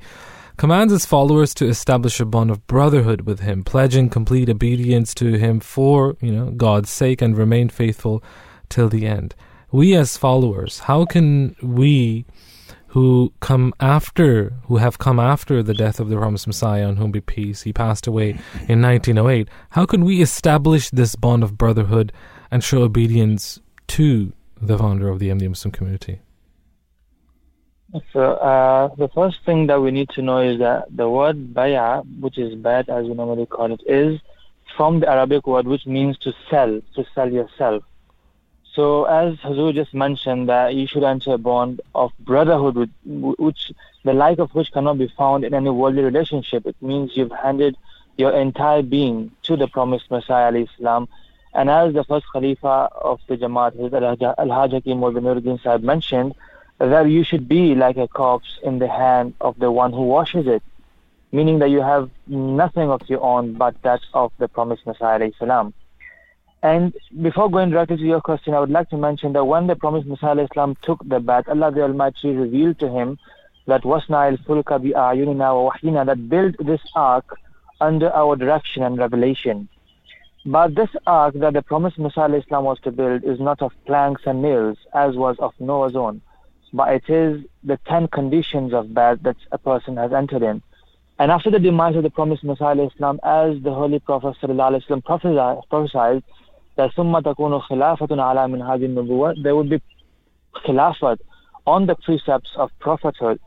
commands 0.57 0.93
his 0.93 1.07
followers 1.07 1.55
to 1.55 1.65
establish 1.65 2.19
a 2.19 2.25
bond 2.25 2.51
of 2.51 2.67
brotherhood 2.67 3.21
with 3.21 3.39
him, 3.39 3.63
pledging 3.63 4.09
complete 4.09 4.47
obedience 4.47 5.15
to 5.15 5.39
him 5.39 5.59
for, 5.59 6.15
you 6.21 6.31
know, 6.31 6.51
God's 6.51 6.91
sake 6.91 7.19
and 7.19 7.35
remain 7.35 7.67
faithful 7.67 8.23
till 8.69 8.89
the 8.89 9.07
end. 9.07 9.33
We 9.71 9.95
as 9.95 10.17
followers, 10.17 10.81
how 10.81 11.05
can 11.05 11.55
we 11.63 12.25
who 12.89 13.31
come 13.39 13.73
after, 13.79 14.53
who 14.65 14.77
have 14.77 14.97
come 14.97 15.19
after 15.19 15.61
the 15.61 15.73
death 15.73 15.99
of 15.99 16.09
the 16.09 16.17
promised 16.17 16.47
Messiah, 16.47 16.87
on 16.87 16.97
whom 16.97 17.11
be 17.11 17.21
peace. 17.21 17.61
He 17.61 17.71
passed 17.71 18.07
away 18.07 18.31
in 18.67 18.81
1908. 18.81 19.47
How 19.71 19.85
can 19.85 20.03
we 20.03 20.21
establish 20.21 20.89
this 20.89 21.15
bond 21.15 21.43
of 21.43 21.57
brotherhood 21.57 22.11
and 22.49 22.63
show 22.63 22.81
obedience 22.81 23.59
to 23.89 24.33
the 24.59 24.77
founder 24.77 25.07
of 25.07 25.19
the 25.19 25.29
Ahmadi 25.29 25.49
Muslim 25.49 25.71
community? 25.71 26.19
So, 28.11 28.21
uh, 28.21 28.93
the 28.95 29.07
first 29.09 29.37
thing 29.45 29.67
that 29.67 29.81
we 29.81 29.91
need 29.91 30.09
to 30.09 30.21
know 30.21 30.39
is 30.39 30.59
that 30.59 30.85
the 30.95 31.09
word 31.09 31.53
baya, 31.53 32.01
which 32.19 32.37
is 32.37 32.53
Bai'at 32.55 32.89
as 32.89 33.07
we 33.07 33.13
normally 33.13 33.45
call 33.45 33.71
it, 33.71 33.81
is 33.87 34.19
from 34.77 34.99
the 34.99 35.09
Arabic 35.09 35.45
word 35.45 35.67
which 35.67 35.85
means 35.85 36.17
to 36.19 36.31
sell, 36.49 36.81
to 36.95 37.05
sell 37.13 37.31
yourself. 37.31 37.83
So 38.75 39.05
as 39.05 39.35
Hazur 39.37 39.73
just 39.73 39.93
mentioned 39.93 40.49
that 40.49 40.75
you 40.75 40.85
should 40.85 41.03
enter 41.03 41.33
a 41.33 41.37
bond 41.37 41.81
of 41.95 42.11
brotherhood 42.19 42.91
which 43.05 43.71
the 44.03 44.13
like 44.13 44.39
of 44.39 44.53
which 44.53 44.71
cannot 44.71 44.97
be 44.97 45.11
found 45.17 45.43
in 45.43 45.53
any 45.53 45.69
worldly 45.69 46.03
relationship. 46.03 46.65
It 46.65 46.75
means 46.81 47.17
you've 47.17 47.31
handed 47.31 47.75
your 48.17 48.31
entire 48.31 48.81
being 48.81 49.31
to 49.43 49.55
the 49.57 49.67
promised 49.67 50.11
Messiah 50.11 50.53
Islam. 50.53 51.07
And 51.53 51.69
as 51.69 51.93
the 51.93 52.03
first 52.03 52.25
Khalifa 52.31 52.89
of 53.01 53.19
the 53.27 53.37
Jamaat, 53.37 53.73
Al-Hajj 54.37 54.71
Hakim 54.71 54.99
Nuruddin 54.99 55.61
Sahib 55.63 55.83
mentioned, 55.83 56.35
that 56.77 57.09
you 57.09 57.23
should 57.23 57.47
be 57.49 57.75
like 57.75 57.97
a 57.97 58.07
corpse 58.07 58.59
in 58.63 58.79
the 58.79 58.87
hand 58.87 59.33
of 59.41 59.57
the 59.59 59.71
one 59.71 59.91
who 59.91 60.03
washes 60.03 60.47
it, 60.47 60.63
meaning 61.31 61.59
that 61.59 61.69
you 61.69 61.81
have 61.81 62.09
nothing 62.27 62.89
of 62.89 63.01
your 63.09 63.21
own 63.21 63.53
but 63.53 63.81
that 63.81 64.01
of 64.13 64.31
the 64.37 64.47
promised 64.47 64.85
Messiah 64.85 65.25
Islam. 65.25 65.73
And 66.61 66.93
before 67.21 67.49
going 67.49 67.69
directly 67.69 67.97
to 67.97 68.03
your 68.03 68.19
question, 68.19 68.53
I 68.53 68.59
would 68.59 68.69
like 68.69 68.89
to 68.89 68.97
mention 68.97 69.31
that 69.33 69.45
when 69.45 69.67
the 69.67 69.77
promised 69.77 70.07
Messiah 70.07 70.39
Islam 70.39 70.75
took 70.81 70.99
the 71.07 71.19
Bai'at, 71.19 71.47
Allah 71.47 71.71
the 71.71 71.83
Almighty 71.83 72.31
revealed 72.31 72.79
to 72.79 72.89
him 72.89 73.17
that 73.67 73.85
wasna 73.85 74.37
fulka 74.45 74.81
bi 74.81 74.89
ayunina 74.89 75.55
wa 75.55 75.71
wahyina 75.71 76.05
that 76.05 76.27
built 76.27 76.55
this 76.59 76.81
ark 76.95 77.37
under 77.79 78.11
our 78.13 78.35
direction 78.35 78.83
and 78.83 78.97
revelation. 78.97 79.69
But 80.45 80.75
this 80.75 80.89
ark 81.07 81.35
that 81.35 81.53
the 81.53 81.61
promised 81.61 81.97
Messiah 81.97 82.33
Islam 82.33 82.65
was 82.65 82.79
to 82.81 82.91
build 82.91 83.23
is 83.23 83.39
not 83.39 83.61
of 83.61 83.71
planks 83.85 84.23
and 84.25 84.41
nails, 84.41 84.77
as 84.93 85.15
was 85.15 85.37
of 85.39 85.53
Noah's 85.59 85.95
own, 85.95 86.21
but 86.73 86.93
it 86.93 87.09
is 87.09 87.41
the 87.63 87.77
ten 87.87 88.09
conditions 88.09 88.73
of 88.73 88.87
Bai'at 88.87 89.23
that 89.23 89.37
a 89.53 89.57
person 89.57 89.95
has 89.95 90.11
entered 90.11 90.43
in. 90.43 90.61
And 91.19 91.31
after 91.31 91.51
the 91.51 91.59
demise 91.59 91.95
of 91.95 92.03
the 92.03 92.09
promised 92.09 92.43
Messiah 92.43 92.81
Islam, 92.81 93.19
as 93.23 93.61
the 93.61 93.73
Holy 93.73 93.99
Prophet 93.99 94.35
prophesied, 94.39 96.23
ثم 96.96 97.18
تكون 97.18 97.60
خلافة 97.60 98.22
على 98.22 98.48
منهاج 98.48 98.82
النبوة 98.82 99.34
there 99.42 99.54
would 99.54 99.68
be 99.68 99.80
khilafat 100.64 101.18
on 101.66 101.86
the 101.86 101.94
precepts 101.94 102.50
of 102.56 102.70
prophethood 102.78 103.38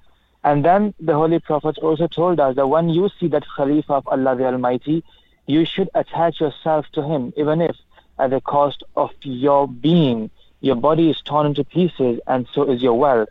and 0.44 0.64
then 0.64 0.94
the 1.00 1.14
holy 1.14 1.40
prophet 1.40 1.78
also 1.80 2.08
told 2.08 2.40
us 2.40 2.56
that 2.56 2.68
when 2.68 2.90
you 2.90 3.10
see 3.20 3.28
that 3.28 3.44
Khalifa 3.56 3.94
of 3.94 4.08
Allah 4.08 4.36
the 4.36 4.46
Almighty 4.46 5.04
you 5.46 5.66
should 5.66 5.90
attach 5.94 6.40
yourself 6.40 6.86
to 6.94 7.02
him 7.04 7.34
even 7.36 7.62
if 7.62 7.76
at 8.20 8.30
the 8.30 8.42
cost 8.42 8.84
of 8.96 9.12
your 9.24 9.68
being 9.68 10.30
your 10.62 10.76
body 10.76 11.10
is 11.10 11.22
torn 11.22 11.48
into 11.48 11.64
pieces 11.64 12.20
and 12.28 12.48
so 12.54 12.64
is 12.72 12.82
your 12.82 12.98
wealth 12.98 13.30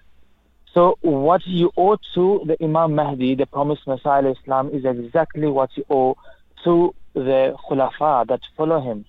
so 0.75 0.99
what 1.01 1.47
you 1.47 1.73
owe 1.77 1.97
to 2.15 2.43
the 2.45 2.57
Imam 2.63 2.95
Mahdi 2.95 3.35
the 3.35 3.47
promised 3.47 3.87
Messiah 3.87 4.27
Islam 4.27 4.71
is 4.71 4.85
exactly 4.85 5.49
what 5.49 5.71
you 5.77 5.85
owe 5.89 6.17
to 6.65 6.95
the 7.15 7.57
Khulafa 7.65 8.27
that 8.27 8.41
follow 8.57 8.81
him 8.81 9.07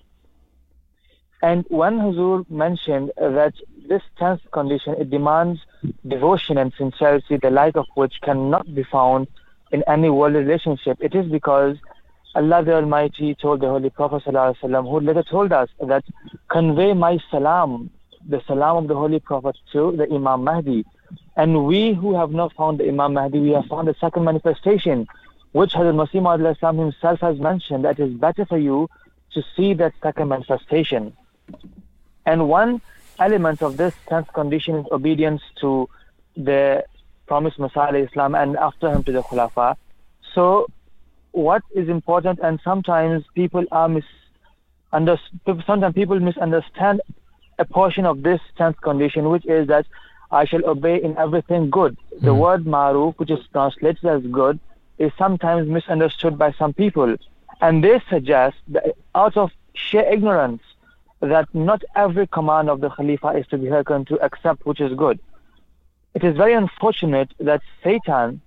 and 1.43 1.65
when 1.67 1.99
Huzur 1.99 2.49
mentioned 2.49 3.11
that 3.17 3.53
this 3.89 4.01
tenth 4.17 4.39
condition, 4.51 4.95
it 4.97 5.09
demands 5.09 5.59
devotion 6.07 6.57
and 6.57 6.71
sincerity, 6.77 7.35
the 7.35 7.49
like 7.49 7.75
of 7.75 7.85
which 7.95 8.13
cannot 8.21 8.73
be 8.73 8.83
found 8.83 9.27
in 9.73 9.83
any 9.85 10.09
worldly 10.09 10.39
relationship. 10.39 10.97
It 11.01 11.13
is 11.13 11.25
because 11.29 11.75
Allah 12.33 12.63
the 12.63 12.75
Almighty 12.75 13.35
told 13.35 13.59
the 13.59 13.67
Holy 13.67 13.89
Prophet 13.89 14.23
ﷺ, 14.23 14.89
who 14.89 15.01
later 15.01 15.21
told 15.21 15.51
us 15.51 15.67
that 15.85 16.05
convey 16.47 16.93
my 16.93 17.19
salam, 17.29 17.89
the 18.25 18.41
salam 18.47 18.77
of 18.77 18.87
the 18.87 18.95
Holy 18.95 19.19
Prophet 19.19 19.57
to 19.73 19.91
the 19.97 20.09
Imam 20.09 20.45
Mahdi. 20.45 20.85
And 21.35 21.65
we 21.65 21.93
who 21.93 22.15
have 22.15 22.31
not 22.31 22.53
found 22.53 22.79
the 22.79 22.87
Imam 22.87 23.15
Mahdi, 23.15 23.39
we 23.39 23.49
have 23.49 23.65
found 23.65 23.89
the 23.89 23.95
second 23.99 24.23
manifestation, 24.23 25.07
which 25.51 25.73
Hazrat 25.73 25.93
Masih 25.93 26.79
himself 26.79 27.19
has 27.19 27.37
mentioned 27.37 27.83
that 27.83 27.99
it 27.99 28.11
is 28.11 28.13
better 28.13 28.45
for 28.45 28.57
you 28.57 28.89
to 29.33 29.43
see 29.57 29.73
that 29.73 29.93
second 30.01 30.29
manifestation. 30.29 31.13
And 32.25 32.47
one 32.47 32.81
element 33.19 33.61
of 33.61 33.77
this 33.77 33.93
tenth 34.07 34.31
condition 34.33 34.75
is 34.77 34.85
obedience 34.91 35.41
to 35.61 35.89
the 36.35 36.83
promised 37.27 37.59
Messiah 37.59 37.95
Islam 37.95 38.35
and 38.35 38.57
after 38.57 38.91
him 38.91 39.03
to 39.03 39.11
the 39.11 39.21
Khulafa. 39.21 39.75
So 40.33 40.67
what 41.31 41.63
is 41.73 41.89
important 41.89 42.39
and 42.41 42.59
sometimes 42.63 43.23
people 43.35 43.65
are 43.71 43.89
misunderstood, 43.89 45.63
sometimes 45.65 45.93
people 45.93 46.19
misunderstand 46.19 47.01
a 47.59 47.65
portion 47.65 48.05
of 48.05 48.23
this 48.23 48.41
tenth 48.57 48.79
condition 48.81 49.29
which 49.29 49.45
is 49.45 49.67
that 49.67 49.85
I 50.31 50.45
shall 50.45 50.65
obey 50.65 51.01
in 51.01 51.17
everything 51.17 51.69
good. 51.69 51.97
The 52.21 52.31
mm. 52.31 52.39
word 52.39 52.65
maruf, 52.65 53.17
which 53.17 53.29
is 53.29 53.39
translated 53.51 54.05
as 54.05 54.23
good, 54.23 54.59
is 54.97 55.11
sometimes 55.17 55.67
misunderstood 55.67 56.37
by 56.37 56.51
some 56.53 56.73
people. 56.73 57.15
And 57.61 57.83
they 57.83 58.01
suggest 58.09 58.57
that 58.69 58.95
out 59.13 59.37
of 59.37 59.51
sheer 59.73 60.01
ignorance, 60.01 60.63
that 61.27 61.47
not 61.53 61.83
every 61.95 62.27
command 62.27 62.69
of 62.69 62.81
the 62.81 62.89
Khalifa 62.89 63.29
is 63.29 63.47
to 63.47 63.57
be 63.57 63.69
hearkened 63.69 64.07
to 64.07 64.19
accept 64.21 64.65
which 64.65 64.81
is 64.81 64.93
good. 64.95 65.19
It 66.13 66.23
is 66.23 66.35
very 66.37 66.53
unfortunate 66.53 67.33
that 67.39 67.61
Satan 67.83 68.41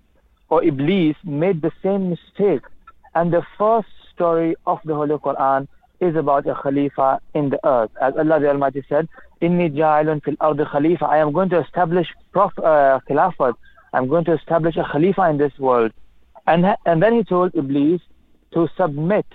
or 0.48 0.62
Iblis 0.62 1.16
made 1.24 1.62
the 1.62 1.72
same 1.82 2.10
mistake. 2.10 2.62
And 3.14 3.32
the 3.32 3.44
first 3.58 3.88
story 4.14 4.54
of 4.66 4.78
the 4.84 4.94
Holy 4.94 5.16
Quran 5.16 5.66
is 6.00 6.14
about 6.14 6.46
a 6.46 6.54
Khalifa 6.54 7.20
in 7.34 7.50
the 7.50 7.58
earth. 7.66 7.90
As 8.00 8.14
Allah 8.16 8.40
the 8.40 8.48
Almighty 8.48 8.84
said, 8.88 9.08
Inni 9.42 9.70
ja'ilun 9.74 10.22
fil 10.22 10.36
ardi 10.40 10.64
Khalifa. 10.64 11.06
I 11.06 11.18
am 11.18 11.32
going 11.32 11.48
to 11.50 11.60
establish 11.60 12.08
prof, 12.32 12.52
uh, 12.58 13.00
Khilafat. 13.08 13.54
I'm 13.92 14.08
going 14.08 14.24
to 14.26 14.32
establish 14.32 14.76
a 14.76 14.84
Khalifa 14.84 15.28
in 15.30 15.38
this 15.38 15.58
world. 15.58 15.92
And, 16.46 16.76
and 16.84 17.02
then 17.02 17.14
he 17.14 17.24
told 17.24 17.54
Iblis 17.54 18.00
to 18.52 18.68
submit 18.76 19.26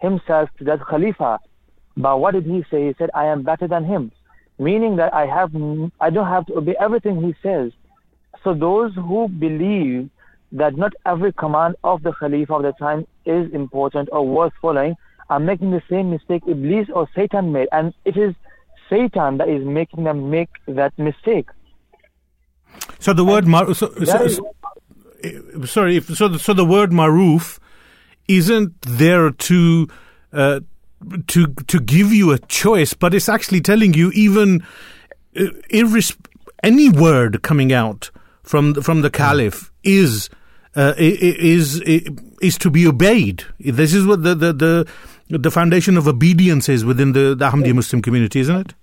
himself 0.00 0.48
to 0.58 0.64
that 0.64 0.80
Khalifa. 0.86 1.38
But 1.96 2.20
what 2.20 2.34
did 2.34 2.44
he 2.44 2.64
say? 2.70 2.88
He 2.88 2.94
said, 2.98 3.10
I 3.14 3.26
am 3.26 3.42
better 3.42 3.66
than 3.66 3.84
him. 3.84 4.12
Meaning 4.58 4.96
that 4.96 5.12
I 5.14 5.26
have, 5.26 5.54
I 6.00 6.10
don't 6.10 6.26
have 6.26 6.46
to 6.46 6.56
obey 6.58 6.76
everything 6.80 7.22
he 7.22 7.34
says. 7.42 7.72
So 8.44 8.54
those 8.54 8.94
who 8.94 9.28
believe 9.28 10.10
that 10.52 10.76
not 10.76 10.92
every 11.04 11.32
command 11.32 11.76
of 11.84 12.02
the 12.02 12.12
Khalifa 12.12 12.54
of 12.54 12.62
the 12.62 12.72
time 12.72 13.06
is 13.24 13.52
important 13.52 14.08
or 14.12 14.26
worth 14.26 14.52
following 14.60 14.94
are 15.28 15.40
making 15.40 15.72
the 15.72 15.82
same 15.90 16.10
mistake 16.10 16.42
Iblis 16.46 16.88
or 16.92 17.08
Satan 17.14 17.52
made. 17.52 17.68
And 17.72 17.92
it 18.04 18.16
is 18.16 18.34
Satan 18.88 19.38
that 19.38 19.48
is 19.48 19.64
making 19.64 20.04
them 20.04 20.30
make 20.30 20.50
that 20.68 20.96
mistake. 20.98 21.48
So 22.98 23.12
the 23.12 23.24
word 23.24 23.46
mar- 23.46 23.74
so, 23.74 23.92
so, 24.04 24.28
so- 24.28 24.54
sorry, 25.64 25.96
if, 25.96 26.06
so 26.06 26.28
the, 26.28 26.38
so 26.38 26.52
the 26.52 26.64
word 26.64 26.90
maruf 26.90 27.58
isn't 28.28 28.80
there 28.82 29.30
to 29.30 29.88
uh, 30.32 30.60
to 31.28 31.46
to 31.46 31.80
give 31.80 32.12
you 32.12 32.32
a 32.32 32.38
choice, 32.38 32.94
but 32.94 33.14
it's 33.14 33.28
actually 33.28 33.60
telling 33.60 33.94
you 33.94 34.10
even 34.12 34.62
uh, 35.36 35.44
irres- 35.70 36.16
any 36.62 36.88
word 36.88 37.42
coming 37.42 37.72
out 37.72 38.10
from 38.42 38.74
the, 38.74 38.82
from 38.82 39.02
the 39.02 39.10
caliph 39.10 39.72
is. 39.82 40.28
Uh, 40.78 40.92
is 40.98 41.80
is 41.80 42.58
to 42.58 42.68
be 42.68 42.86
obeyed. 42.86 43.42
This 43.58 43.94
is 43.94 44.04
what 44.04 44.22
the 44.22 44.34
the 44.34 44.52
the, 44.52 45.38
the 45.38 45.50
foundation 45.50 45.96
of 45.96 46.06
obedience 46.06 46.68
is 46.68 46.84
within 46.84 47.12
the, 47.12 47.34
the 47.34 47.48
Ahmadiyya 47.48 47.74
Muslim 47.74 48.02
community, 48.02 48.40
isn't 48.40 48.56
it? 48.56 48.74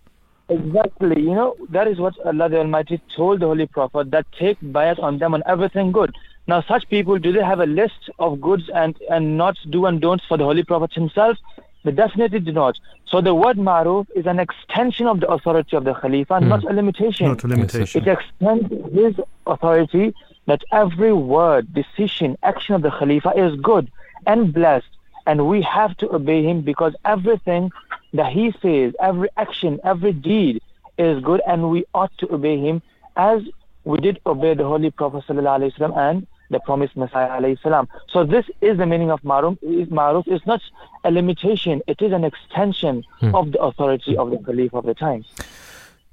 Exactly. 0.50 1.22
You 1.22 1.36
know, 1.36 1.56
that 1.70 1.88
is 1.88 2.00
what 2.00 2.14
Allah 2.26 2.50
the 2.50 2.58
Almighty 2.58 3.02
told 3.16 3.40
the 3.40 3.46
Holy 3.46 3.66
Prophet 3.68 4.12
that 4.12 4.26
take 4.40 4.60
Bai'at 4.62 5.02
on 5.02 5.20
them 5.20 5.34
on 5.34 5.44
everything 5.46 5.92
good. 5.92 6.14
Now, 6.48 6.62
such 6.68 6.88
people, 6.90 7.18
do 7.18 7.32
they 7.32 7.44
have 7.44 7.60
a 7.60 7.66
list 7.66 8.10
of 8.20 8.42
goods 8.42 8.64
and, 8.74 8.96
and 9.10 9.38
not 9.38 9.56
do 9.70 9.86
and 9.86 10.02
don'ts 10.02 10.26
for 10.28 10.38
the 10.38 10.44
Holy 10.44 10.64
Prophet 10.64 10.92
himself? 10.94 11.38
They 11.84 11.92
definitely 11.92 12.40
do 12.40 12.52
not. 12.52 12.80
So 13.08 13.22
the 13.22 13.36
word 13.36 13.58
maruf 13.58 14.08
is 14.16 14.26
an 14.26 14.40
extension 14.40 15.08
of 15.08 15.20
the 15.20 15.28
authority 15.28 15.76
of 15.76 15.84
the 15.84 15.94
Khalifa, 15.94 16.40
hmm. 16.40 16.48
not 16.48 16.64
a 16.64 16.74
limitation. 16.74 17.28
Not 17.28 17.44
a 17.44 17.48
limitation. 17.48 18.02
It 18.02 18.08
extends 18.08 18.70
his 18.94 19.16
authority 19.46 20.14
that 20.46 20.62
every 20.72 21.14
word, 21.14 21.74
decision, 21.74 22.38
action 22.44 22.76
of 22.76 22.82
the 22.82 22.92
Khalifa 22.92 23.32
is 23.36 23.60
good 23.62 23.92
and 24.26 24.54
blessed. 24.54 24.88
And 25.26 25.48
we 25.48 25.62
have 25.62 25.96
to 25.98 26.14
obey 26.14 26.44
him 26.44 26.62
because 26.62 26.96
everything 27.06 27.72
that 28.14 28.32
he 28.32 28.54
says, 28.62 28.94
every 29.00 29.30
action, 29.38 29.80
every 29.84 30.14
deed 30.14 30.62
is 30.98 31.24
good 31.24 31.42
and 31.48 31.70
we 31.70 31.86
ought 31.94 32.16
to 32.20 32.34
obey 32.34 32.60
him 32.60 32.82
as 33.16 33.42
we 33.84 34.00
did 34.00 34.20
obey 34.26 34.54
the 34.54 34.64
Holy 34.64 34.92
Prophet 34.92 35.24
ﷺ 35.28 35.98
and 35.98 36.28
the 36.54 36.60
promised 36.60 36.96
Messiah 36.96 37.30
ﷺ. 37.42 37.88
So 38.10 38.24
this 38.24 38.46
is 38.62 38.78
the 38.78 38.86
meaning 38.86 39.12
of 39.12 39.22
maruf. 39.22 39.58
Maruf 39.90 40.28
is 40.28 40.42
not 40.46 40.62
a 41.04 41.12
limitation, 41.12 41.82
it 41.88 42.02
is 42.02 42.12
an 42.12 42.24
extension 42.24 43.04
of 43.22 43.52
the 43.52 43.62
authority 43.62 44.18
of 44.18 44.32
the 44.32 44.38
Caliph 44.38 44.74
of 44.74 44.86
the 44.86 44.94
time. 44.94 45.26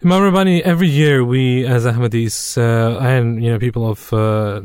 Imam 0.02 0.22
Rabbani, 0.22 0.64
every 0.64 0.88
year 0.88 1.22
we, 1.22 1.66
as 1.66 1.84
Ahmadis, 1.84 2.56
uh, 2.56 2.98
and 3.00 3.44
you 3.44 3.50
know 3.50 3.58
people 3.58 3.86
of 3.86 4.10
uh, 4.14 4.62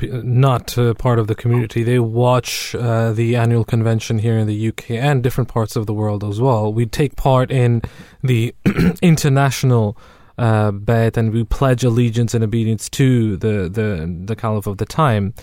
not 0.00 0.76
uh, 0.76 0.94
part 0.94 1.20
of 1.20 1.28
the 1.28 1.36
community, 1.36 1.84
they 1.84 2.00
watch 2.00 2.74
uh, 2.74 3.12
the 3.12 3.36
annual 3.36 3.62
convention 3.62 4.18
here 4.18 4.36
in 4.36 4.48
the 4.48 4.68
UK 4.68 4.90
and 4.90 5.22
different 5.22 5.48
parts 5.48 5.76
of 5.76 5.86
the 5.86 5.94
world 5.94 6.24
as 6.24 6.40
well. 6.40 6.72
We 6.72 6.86
take 6.86 7.14
part 7.14 7.52
in 7.52 7.82
the 8.24 8.52
international 9.00 9.96
uh, 10.38 10.72
Bai'at, 10.72 11.16
and 11.16 11.32
we 11.32 11.44
pledge 11.44 11.84
allegiance 11.84 12.34
and 12.34 12.44
obedience 12.44 12.88
to 12.90 13.36
the 13.36 13.68
the 13.68 14.22
the 14.26 14.36
Caliph 14.36 14.66
of 14.66 14.78
the 14.78 14.86
time. 14.86 15.34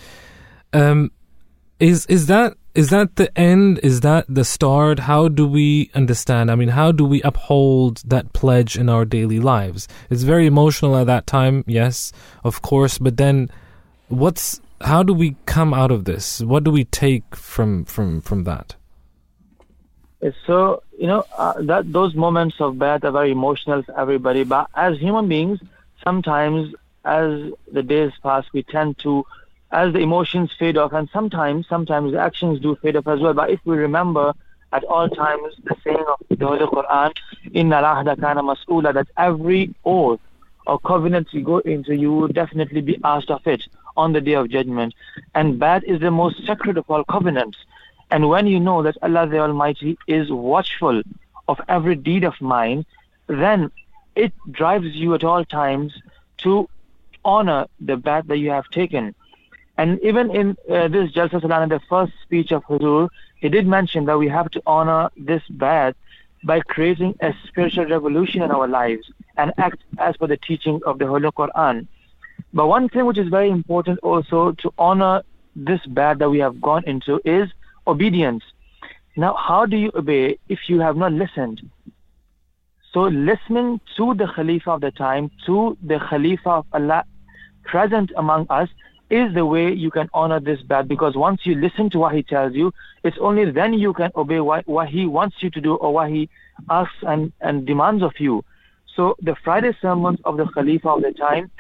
Um, 0.74 1.12
is 1.80 2.06
is 2.08 2.28
that 2.28 2.56
is 2.74 2.90
that 2.90 3.16
the 3.18 3.38
end? 3.38 3.80
Is 3.84 4.02
that 4.02 4.26
the 4.30 4.46
start? 4.46 5.00
How 5.00 5.28
do 5.28 5.48
we 5.48 5.92
understand? 5.94 6.50
I 6.50 6.56
mean, 6.56 6.70
how 6.70 6.92
do 6.92 7.04
we 7.04 7.22
uphold 7.24 8.02
that 8.06 8.32
pledge 8.34 8.78
in 8.78 8.88
our 8.88 9.04
daily 9.04 9.40
lives? 9.40 9.88
It's 10.10 10.24
very 10.24 10.46
emotional 10.48 10.96
at 10.98 11.08
that 11.08 11.28
time, 11.28 11.64
yes, 11.68 12.14
of 12.44 12.62
course, 12.62 12.98
but 12.98 13.18
then 13.18 13.50
what's 14.08 14.62
how 14.82 15.04
do 15.04 15.14
we 15.14 15.36
come 15.46 15.74
out 15.74 15.92
of 15.92 16.06
this? 16.06 16.42
What 16.42 16.64
do 16.64 16.72
we 16.72 16.86
take 16.86 17.36
from 17.36 17.84
from 17.86 18.22
from 18.22 18.46
that? 18.46 18.76
So 20.46 20.84
you 20.98 21.08
know 21.08 21.26
uh, 21.38 21.62
that 21.64 21.92
those 21.92 22.14
moments 22.14 22.58
of 22.60 22.76
Bai'at 22.76 23.04
are 23.04 23.12
very 23.12 23.32
emotional 23.32 23.82
for 23.84 24.00
everybody. 24.00 24.44
But 24.44 24.70
as 24.76 25.00
human 25.00 25.28
beings, 25.28 25.60
sometimes 26.04 26.76
as 27.04 27.52
the 27.72 27.82
days 27.82 28.12
pass, 28.22 28.46
we 28.54 28.62
tend 28.62 29.00
to, 29.00 29.26
as 29.72 29.94
the 29.94 30.00
emotions 30.00 30.52
fade 30.60 30.78
off, 30.78 30.94
and 30.94 31.10
sometimes 31.12 31.68
sometimes 31.68 32.12
the 32.12 32.20
actions 32.20 32.60
do 32.60 32.76
fade 32.76 32.96
off 32.96 33.08
as 33.08 33.20
well. 33.20 33.34
But 33.34 33.50
if 33.50 33.60
we 33.66 33.78
remember 33.78 34.34
at 34.72 34.84
all 34.84 35.10
times 35.10 35.56
the 35.64 35.76
saying 35.84 36.06
of 36.08 36.38
the 36.38 36.46
Holy 36.46 36.68
Quran, 36.68 37.14
"Inna 37.54 37.78
al-ahda 37.78 38.20
kana 38.20 38.44
mas'ula," 38.44 38.94
that 38.94 39.08
every 39.18 39.74
oath 39.86 40.20
or 40.68 40.80
covenant 40.80 41.34
you 41.34 41.42
go 41.42 41.58
into, 41.60 41.96
you 41.96 42.14
will 42.14 42.28
definitely 42.28 42.82
be 42.82 43.00
asked 43.04 43.32
of 43.32 43.46
it 43.48 43.64
on 43.98 44.14
the 44.14 44.22
day 44.22 44.34
of 44.34 44.50
judgment. 44.50 44.94
And 45.34 45.60
Bai'at 45.60 45.84
is 45.84 46.00
the 46.00 46.12
most 46.12 46.46
sacred 46.46 46.78
of 46.78 46.86
all 46.90 47.04
covenants. 47.06 47.58
And 48.12 48.28
when 48.30 48.46
you 48.46 48.60
know 48.60 48.84
that 48.84 48.98
Allah 49.02 49.26
the 49.28 49.40
Almighty 49.40 49.98
is 50.06 50.30
watchful 50.30 51.02
of 51.48 51.62
every 51.70 51.96
deed 51.96 52.26
of 52.26 52.40
mine, 52.42 52.86
then 53.28 53.72
it 54.16 54.34
drives 54.52 54.88
you 54.88 55.14
at 55.16 55.24
all 55.24 55.46
times 55.46 55.94
to 56.40 56.70
honor 57.24 57.68
the 57.80 57.96
Bai'at 57.96 58.28
that 58.28 58.38
you 58.38 58.50
have 58.50 58.68
taken. 58.70 59.16
And 59.78 60.00
even 60.02 60.36
in 60.36 60.58
uh, 60.70 60.90
this 60.90 61.12
Jalsa 61.12 61.42
Salana, 61.42 61.70
the 61.70 61.80
first 61.90 62.12
speech 62.22 62.52
of 62.52 62.64
Huzur, 62.66 63.10
he 63.38 63.48
did 63.48 63.66
mention 63.66 64.06
that 64.06 64.20
we 64.20 64.28
have 64.28 64.52
to 64.52 64.62
honor 64.66 65.10
this 65.16 65.44
Bai'at 65.50 65.96
by 66.44 66.60
creating 66.60 67.16
a 67.22 67.34
spiritual 67.48 67.86
revolution 67.86 68.42
in 68.42 68.52
our 68.52 68.68
lives 68.68 69.10
and 69.38 69.54
act 69.58 69.78
as 70.00 70.18
per 70.18 70.28
the 70.28 70.38
teaching 70.38 70.82
of 70.86 71.00
the 71.00 71.08
Holy 71.08 71.30
Quran. 71.32 71.88
But 72.54 72.68
one 72.68 72.90
thing 72.90 73.06
which 73.06 73.18
is 73.18 73.30
very 73.30 73.50
important 73.50 74.00
also 74.00 74.52
to 74.52 74.74
honor 74.78 75.24
this 75.56 75.80
Bai'at 75.86 76.18
that 76.18 76.30
we 76.30 76.40
have 76.40 76.60
gone 76.60 76.84
into 76.86 77.22
is 77.24 77.50
obedience. 77.88 78.44
Now, 79.16 79.34
how 79.36 79.66
do 79.66 79.78
you 79.78 79.92
obey 79.94 80.38
if 80.48 80.60
you 80.68 80.80
have 80.80 80.96
not 80.96 81.12
listened? 81.12 81.62
So, 82.94 83.02
listening 83.04 83.80
to 83.98 84.14
the 84.14 84.28
Khalifa 84.28 84.72
of 84.72 84.82
the 84.82 84.92
time, 84.92 85.32
to 85.46 85.78
the 85.82 86.00
Khalifa 86.00 86.50
of 86.50 86.66
Allah 86.74 87.04
present 87.64 88.12
among 88.16 88.48
us, 88.50 88.70
is 89.10 89.34
the 89.34 89.46
way 89.46 89.74
you 89.74 89.92
can 89.92 90.10
honor 90.14 90.40
this 90.40 90.62
Bai'at 90.62 90.88
because 90.88 91.16
once 91.16 91.42
you 91.46 91.56
listen 91.56 91.90
to 91.90 92.00
what 92.00 92.16
he 92.16 92.24
tells 92.24 92.54
you, 92.56 92.74
it's 93.04 93.18
only 93.20 93.52
then 93.52 93.74
you 93.74 93.94
can 93.94 94.10
obey 94.16 94.40
what, 94.40 94.66
what 94.68 94.88
he 94.88 95.06
wants 95.06 95.36
you 95.42 95.50
to 95.50 95.60
do 95.60 95.76
or 95.76 95.94
what 95.94 96.10
he 96.10 96.30
asks 96.70 96.96
and, 97.02 97.34
and 97.42 97.66
demands 97.66 98.04
of 98.04 98.14
you. 98.20 98.44
So 98.96 99.18
the 99.22 99.36
Friday 99.44 99.76
sermons 99.82 100.20
of 100.24 100.38
the 100.38 100.46
Khalifa 100.46 100.90
of 100.90 101.02
the 101.02 101.12
time 101.12 101.52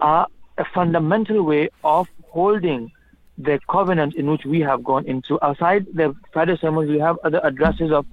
are 0.00 0.26
a 0.58 0.64
fundamental 0.74 1.42
way 1.42 1.70
of 1.82 2.08
holding 2.28 2.92
the 3.38 3.60
covenant 3.70 4.14
in 4.14 4.30
which 4.30 4.44
we 4.44 4.60
have 4.60 4.82
gone 4.82 5.06
into. 5.06 5.38
Outside 5.44 5.86
the 5.94 6.14
Friday 6.32 6.56
sermons, 6.56 6.90
we 6.90 6.98
have 6.98 7.18
other 7.24 7.40
addresses 7.42 7.92
of 7.92 8.04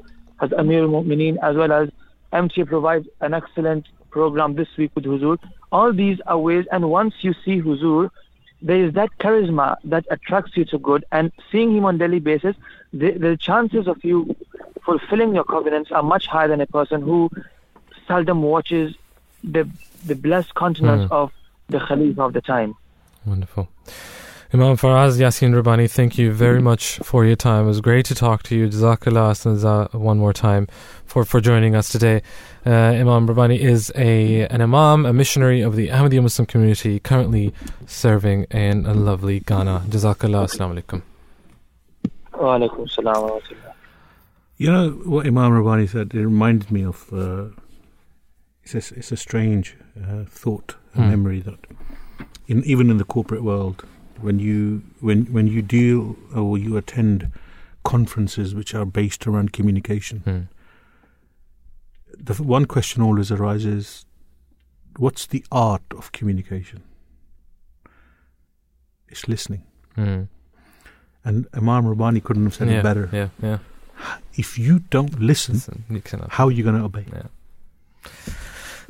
as 0.41 0.51
Amir 0.53 0.83
al-Mu'mineen 0.83 1.37
as 1.41 1.55
well 1.55 1.71
as 1.71 1.89
MTA 2.33 2.67
provides 2.67 3.07
an 3.21 3.33
excellent 3.33 3.87
program 4.11 4.55
this 4.55 4.67
week 4.77 4.91
with 4.95 5.05
Huzur. 5.05 5.37
All 5.71 5.93
these 5.93 6.19
are 6.27 6.37
ways, 6.37 6.65
and 6.71 6.89
once 6.89 7.15
you 7.21 7.33
see 7.43 7.61
Huzur, 7.61 8.09
there 8.61 8.83
is 8.83 8.93
that 8.93 9.09
charisma 9.19 9.77
that 9.83 10.05
attracts 10.09 10.55
you 10.57 10.65
to 10.65 10.77
good, 10.77 11.05
and 11.11 11.31
seeing 11.51 11.75
him 11.75 11.85
on 11.85 11.97
daily 11.97 12.19
basis, 12.19 12.55
the, 12.93 13.11
the 13.11 13.37
chances 13.37 13.87
of 13.87 14.03
you 14.03 14.35
fulfilling 14.83 15.33
your 15.33 15.43
covenants 15.43 15.91
are 15.91 16.03
much 16.03 16.27
higher 16.27 16.47
than 16.47 16.61
a 16.61 16.67
person 16.67 17.01
who 17.01 17.29
seldom 18.07 18.41
watches 18.41 18.95
the 19.43 19.67
the 20.05 20.15
blessed 20.15 20.53
countenance 20.55 21.07
hmm. 21.07 21.13
of 21.13 21.31
the 21.69 21.79
Khalifa 21.79 22.21
of 22.21 22.33
the 22.33 22.41
time. 22.41 22.75
Wonderful. 23.25 23.67
Imam 24.55 24.77
Faraz 24.77 25.19
Yasin 25.19 25.53
Rabbani, 25.53 25.85
thank 25.85 26.17
you 26.17 26.31
very 26.31 26.61
much 26.61 26.97
for 26.99 27.25
your 27.25 27.35
time. 27.35 27.65
It 27.65 27.67
was 27.67 27.81
great 27.81 28.05
to 28.05 28.15
talk 28.15 28.41
to 28.43 28.55
you. 28.55 28.69
Jazakallah 28.69 29.31
Asnaza 29.33 29.93
one 29.93 30.17
more 30.17 30.31
time 30.31 30.69
for, 31.05 31.25
for 31.25 31.41
joining 31.41 31.75
us 31.75 31.89
today. 31.89 32.21
Uh, 32.65 32.69
imam 32.69 33.27
Rabbani 33.27 33.61
is 33.61 33.91
a 33.95 34.47
an 34.47 34.61
Imam, 34.61 35.05
a 35.05 35.11
missionary 35.11 35.59
of 35.59 35.75
the 35.75 35.89
Ahmadiyya 35.89 36.23
Muslim 36.23 36.45
community, 36.45 37.01
currently 37.01 37.53
serving 37.85 38.43
in 38.45 38.85
a 38.85 38.93
lovely 38.93 39.41
Ghana. 39.41 39.83
Jazakallah. 39.89 40.45
Assalamu 40.45 40.81
alaikum. 40.81 41.01
Wa 42.33 42.57
alaikum 42.57 42.89
salam 42.89 43.23
wa 43.23 43.29
rahmatullah. 43.31 43.73
You 44.55 44.71
know 44.71 44.89
what 45.03 45.27
Imam 45.27 45.51
Rabbani 45.51 45.85
said? 45.85 46.13
It 46.13 46.23
reminded 46.23 46.71
me 46.71 46.85
of. 46.85 47.11
Uh, 47.11 47.47
it's 48.63 48.73
a, 48.73 48.95
it's 48.97 49.11
a 49.11 49.17
strange 49.17 49.75
uh, 50.01 50.23
thought, 50.29 50.75
a 50.95 51.01
Hmm. 51.01 51.09
memory 51.09 51.39
that, 51.41 51.59
in 52.47 52.63
even 52.63 52.89
in 52.89 52.95
the 52.97 53.03
corporate 53.03 53.43
world, 53.43 53.83
when 54.25 54.39
you 54.39 54.81
when 54.99 55.25
when 55.37 55.47
you 55.47 55.61
deal 55.61 56.15
or 56.35 56.57
you 56.57 56.75
attend 56.77 57.31
conferences 57.83 58.55
which 58.55 58.73
are 58.73 58.85
based 58.85 59.27
around 59.27 59.53
communication, 59.53 60.19
Hmm. 60.25 60.41
the 62.27 62.33
one 62.57 62.65
question 62.65 63.03
always 63.03 63.31
arises: 63.31 64.05
What's 64.97 65.27
the 65.27 65.43
art 65.51 65.83
of 65.99 66.11
communication? 66.11 66.81
It's 69.07 69.27
listening. 69.27 69.63
Hmm. 69.95 70.23
And 71.23 71.47
Imam 71.53 71.87
Rabbani 71.87 72.21
couldn't 72.21 72.43
have 72.43 72.53
said 72.55 72.67
yeah, 72.69 72.79
it 72.79 72.83
better. 72.83 73.09
Yeah, 73.11 73.29
yeah. 73.41 73.59
If 74.33 74.59
you 74.59 74.79
don't 74.79 75.19
listen, 75.19 75.55
Listen, 75.55 75.83
you 75.89 76.01
how 76.29 76.47
are 76.47 76.51
you 76.51 76.63
going 76.63 76.77
to 76.77 76.83
obey? 76.83 77.05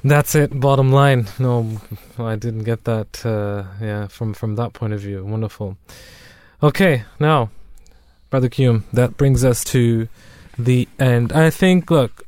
That's 0.06 0.36
it. 0.36 0.60
Bottom 0.60 0.92
line. 0.92 1.26
No, 1.40 1.82
I 2.20 2.36
didn't 2.36 2.64
get 2.64 2.84
that. 2.84 3.26
Uh, 3.26 3.64
yeah, 3.84 4.06
from 4.06 4.36
from 4.36 4.56
that 4.56 4.74
point 4.74 4.94
of 4.94 5.00
view, 5.00 5.26
wonderful. 5.26 5.78
Okay, 6.62 7.04
now, 7.20 7.50
brother 8.30 8.48
Qayyum, 8.48 8.84
that 8.94 9.18
brings 9.18 9.44
us 9.44 9.64
to 9.66 10.08
the 10.60 10.88
end. 11.00 11.34
I 11.34 11.50
think. 11.50 11.90
Look, 11.90 12.22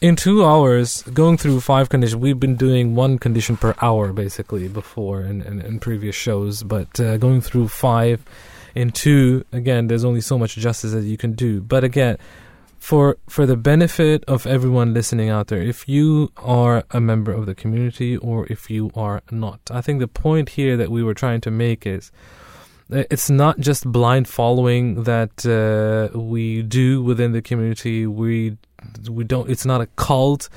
in 0.00 0.14
two 0.14 0.44
hours, 0.44 1.02
going 1.02 1.38
through 1.38 1.60
five 1.60 1.88
conditions, 1.88 2.20
we've 2.20 2.38
been 2.38 2.54
doing 2.54 2.94
one 2.94 3.18
condition 3.18 3.56
per 3.56 3.74
hour 3.82 4.12
basically 4.12 4.68
before 4.68 5.22
in, 5.22 5.42
in, 5.42 5.60
in 5.60 5.80
previous 5.80 6.14
shows, 6.14 6.62
but 6.62 7.00
uh, 7.00 7.16
going 7.16 7.40
through 7.40 7.66
five 7.66 8.24
in 8.76 8.92
two, 8.92 9.44
again, 9.50 9.88
there's 9.88 10.04
only 10.04 10.20
so 10.20 10.38
much 10.38 10.54
justice 10.54 10.92
that 10.92 11.02
you 11.02 11.16
can 11.16 11.32
do. 11.32 11.60
But 11.60 11.82
again, 11.82 12.18
for 12.78 13.16
for 13.28 13.46
the 13.46 13.56
benefit 13.56 14.24
of 14.28 14.46
everyone 14.46 14.94
listening 14.94 15.28
out 15.28 15.48
there, 15.48 15.60
if 15.62 15.88
you 15.88 16.30
are 16.36 16.84
a 16.90 17.00
member 17.00 17.32
of 17.32 17.46
the 17.46 17.54
community 17.54 18.16
or 18.16 18.46
if 18.50 18.70
you 18.70 18.90
are 18.94 19.22
not, 19.30 19.60
I 19.70 19.80
think 19.80 20.00
the 20.00 20.08
point 20.08 20.50
here 20.50 20.76
that 20.76 20.90
we 20.90 21.02
were 21.02 21.14
trying 21.14 21.40
to 21.42 21.50
make 21.50 21.86
is 21.86 22.12
it's 22.88 23.28
not 23.28 23.58
just 23.58 23.90
blind 23.90 24.28
following 24.28 25.02
that 25.04 25.44
uh, 25.44 26.16
we 26.18 26.62
do 26.62 27.02
within 27.02 27.32
the 27.32 27.42
community. 27.42 28.06
We 28.06 28.56
we 29.10 29.24
don't. 29.24 29.50
It's 29.50 29.66
not 29.66 29.80
a 29.80 29.86
cult 29.96 30.48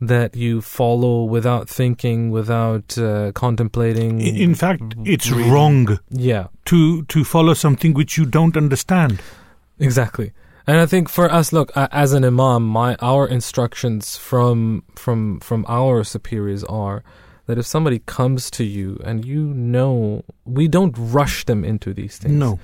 that 0.00 0.34
you 0.34 0.60
follow 0.60 1.24
without 1.24 1.68
thinking, 1.68 2.30
without 2.30 2.96
uh, 2.98 3.32
contemplating. 3.32 4.20
In, 4.20 4.36
in 4.36 4.54
fact, 4.54 4.82
it's 5.04 5.30
reading. 5.30 5.52
wrong 5.52 5.98
Yeah, 6.10 6.46
to 6.66 7.02
to 7.04 7.24
follow 7.24 7.54
something 7.54 7.92
which 7.94 8.16
you 8.16 8.24
don't 8.24 8.56
understand. 8.56 9.20
exactly. 9.78 10.32
And 10.66 10.80
I 10.80 10.86
think 10.86 11.08
for 11.08 11.30
us, 11.30 11.52
look, 11.52 11.70
as 11.76 12.12
an 12.12 12.24
imam, 12.24 12.66
my 12.66 12.96
our 13.00 13.26
instructions 13.26 14.16
from 14.16 14.82
from 14.96 15.40
from 15.40 15.66
our 15.68 16.04
superiors 16.04 16.64
are 16.64 17.04
that 17.46 17.58
if 17.58 17.66
somebody 17.66 17.98
comes 18.06 18.50
to 18.52 18.64
you 18.64 18.98
and 19.04 19.24
you 19.24 19.44
know, 19.44 20.24
we 20.44 20.66
don't 20.66 20.94
rush 20.96 21.44
them 21.44 21.64
into 21.64 21.92
these 21.92 22.16
things. 22.16 22.34
No. 22.34 22.58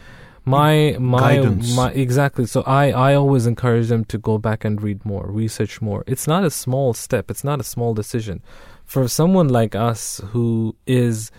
my 0.47 0.97
my 0.99 1.37
Guidance. 1.37 1.77
my 1.77 1.91
exactly 1.91 2.47
so 2.47 2.63
i 2.63 2.91
i 2.91 3.15
always 3.15 3.47
encourage 3.47 3.89
them 3.89 4.07
to 4.07 4.17
go 4.17 4.39
back 4.39 4.65
and 4.65 4.81
read 4.81 5.05
more 5.05 5.27
research 5.31 5.83
more 5.83 6.03
it's 6.07 6.27
not 6.27 6.45
a 6.45 6.51
small 6.51 6.95
step 6.95 7.31
it's 7.31 7.45
not 7.45 7.61
a 7.61 7.63
small 7.63 7.93
decision 7.93 8.43
for 8.87 9.07
someone 9.07 9.49
like 9.49 9.75
us 9.75 10.19
who 10.33 10.75
is 10.87 11.31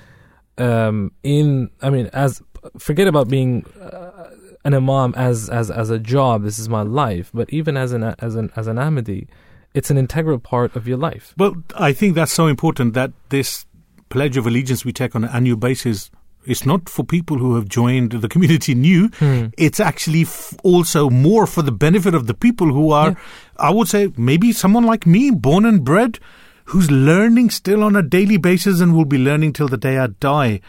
um 0.59 1.11
in 1.23 1.71
i 1.81 1.89
mean 1.89 2.11
as 2.13 2.43
forget 2.77 3.07
about 3.07 3.27
being 3.27 3.65
uh, 3.81 4.29
an 4.63 4.73
imam 4.73 5.13
as 5.15 5.49
as 5.49 5.71
as 5.71 5.89
a 5.89 5.99
job 5.99 6.43
this 6.43 6.59
is 6.59 6.69
my 6.69 6.81
life 6.81 7.31
but 7.33 7.51
even 7.51 7.75
as 7.75 7.93
an 7.93 8.03
as 8.19 8.35
an 8.35 8.51
as 8.55 8.67
an 8.67 8.77
ahmadi 8.77 9.27
it's 9.73 9.89
an 9.89 9.97
integral 9.97 10.39
part 10.39 10.75
of 10.75 10.87
your 10.87 10.97
life. 10.97 11.33
Well, 11.37 11.55
I 11.75 11.93
think 11.93 12.15
that's 12.15 12.33
so 12.33 12.47
important 12.47 12.93
that 12.93 13.11
this 13.29 13.65
pledge 14.09 14.37
of 14.37 14.45
allegiance 14.45 14.83
we 14.83 14.91
take 14.91 15.15
on 15.15 15.23
an 15.23 15.29
annual 15.29 15.57
basis 15.57 16.11
is 16.45 16.65
not 16.65 16.89
for 16.89 17.05
people 17.05 17.37
who 17.37 17.55
have 17.55 17.69
joined 17.69 18.11
the 18.11 18.27
community 18.27 18.75
new. 18.75 19.07
Hmm. 19.19 19.47
It's 19.57 19.79
actually 19.79 20.23
f- 20.23 20.55
also 20.63 21.09
more 21.09 21.45
for 21.45 21.61
the 21.61 21.71
benefit 21.71 22.15
of 22.15 22.27
the 22.27 22.33
people 22.33 22.73
who 22.73 22.91
are, 22.91 23.15
I 23.57 23.69
would 23.69 23.87
say, 23.87 24.11
maybe 24.17 24.51
someone 24.51 24.83
like 24.83 25.05
me, 25.05 25.31
born 25.31 25.65
and 25.65 25.83
bred, 25.83 26.19
who's 26.65 26.89
learning 26.89 27.51
still 27.51 27.83
on 27.83 27.95
a 27.95 28.01
daily 28.01 28.37
basis 28.37 28.81
and 28.81 28.95
will 28.95 29.05
be 29.05 29.17
learning 29.17 29.53
till 29.53 29.67
the 29.67 29.77
day 29.77 29.97
I 29.97 30.07
die 30.07 30.61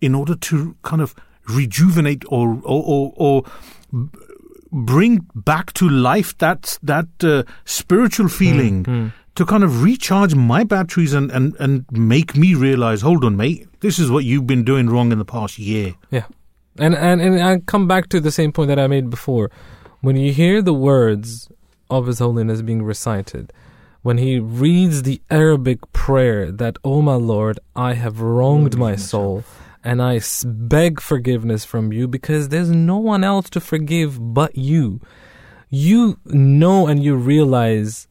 in 0.00 0.14
order 0.14 0.34
to 0.34 0.74
kind 0.82 1.02
of 1.02 1.14
rejuvenate 1.48 2.24
or, 2.28 2.60
or, 2.64 2.82
or, 2.86 3.12
or 3.16 3.44
bring 4.72 5.26
back 5.34 5.72
to 5.74 5.88
life 5.88 6.36
that 6.38 6.78
that 6.82 7.08
uh, 7.22 7.42
spiritual 7.64 8.28
feeling 8.28 9.12
to 9.34 9.46
kind 9.46 9.64
of 9.64 9.82
recharge 9.82 10.34
my 10.34 10.64
batteries 10.64 11.14
and, 11.14 11.30
and, 11.30 11.56
and 11.58 11.84
make 11.90 12.36
me 12.36 12.54
realize, 12.54 13.00
hold 13.00 13.24
on, 13.24 13.36
mate, 13.36 13.66
this 13.80 13.98
is 13.98 14.10
what 14.10 14.24
you've 14.24 14.46
been 14.46 14.64
doing 14.64 14.88
wrong 14.88 15.12
in 15.12 15.18
the 15.18 15.24
past 15.24 15.58
year. 15.58 15.94
Yeah. 16.10 16.26
And, 16.78 16.94
and 16.94 17.20
and 17.20 17.42
I 17.42 17.58
come 17.60 17.88
back 17.88 18.08
to 18.10 18.20
the 18.20 18.30
same 18.30 18.52
point 18.52 18.68
that 18.68 18.78
I 18.78 18.86
made 18.86 19.10
before. 19.10 19.50
When 20.00 20.16
you 20.16 20.32
hear 20.32 20.62
the 20.62 20.74
words 20.74 21.48
of 21.90 22.06
His 22.06 22.20
Holiness 22.20 22.62
being 22.62 22.82
recited, 22.82 23.52
when 24.02 24.18
he 24.18 24.38
reads 24.38 25.02
the 25.02 25.20
Arabic 25.30 25.92
prayer 25.92 26.50
that, 26.52 26.76
"Oh 26.84 27.02
my 27.02 27.16
Lord, 27.16 27.58
I 27.76 27.94
have 27.94 28.20
wronged 28.20 28.78
my 28.78 28.96
soul, 28.96 29.44
and 29.82 30.02
I 30.02 30.20
beg 30.44 31.00
forgiveness 31.00 31.64
from 31.64 31.92
you 31.92 32.06
because 32.08 32.48
there's 32.48 32.70
no 32.70 32.98
one 32.98 33.24
else 33.24 33.50
to 33.50 33.60
forgive 33.60 34.18
but 34.34 34.56
you." 34.56 35.00
You 35.68 36.18
know 36.24 36.86
and 36.86 37.02
you 37.02 37.14
realize 37.16 38.08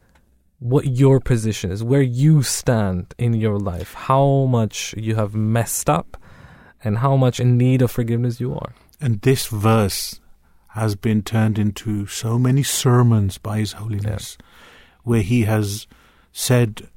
what 0.60 0.86
your 0.88 1.20
position 1.20 1.72
is, 1.72 1.84
where 1.84 2.02
you 2.02 2.44
stand 2.44 3.14
in 3.18 3.34
your 3.34 3.60
life, 3.60 3.94
how 3.94 4.46
much 4.46 4.94
you 4.98 5.16
have 5.16 5.34
messed 5.34 5.90
up, 5.90 6.18
and 6.84 7.00
how 7.00 7.16
much 7.16 7.40
in 7.40 7.58
need 7.58 7.82
of 7.82 7.92
forgiveness 7.92 8.40
you 8.40 8.54
are. 8.54 8.74
And 9.02 9.22
this 9.22 9.48
verse 9.48 10.20
has 10.70 10.96
been 10.96 11.24
turned 11.24 11.58
into 11.58 12.08
so 12.08 12.38
many 12.38 12.64
sermons 12.64 13.38
by 13.38 13.60
His 13.60 13.74
Holiness, 13.74 14.38
where 15.04 15.22
He 15.22 15.44
has 15.44 15.88
said, 16.32 16.88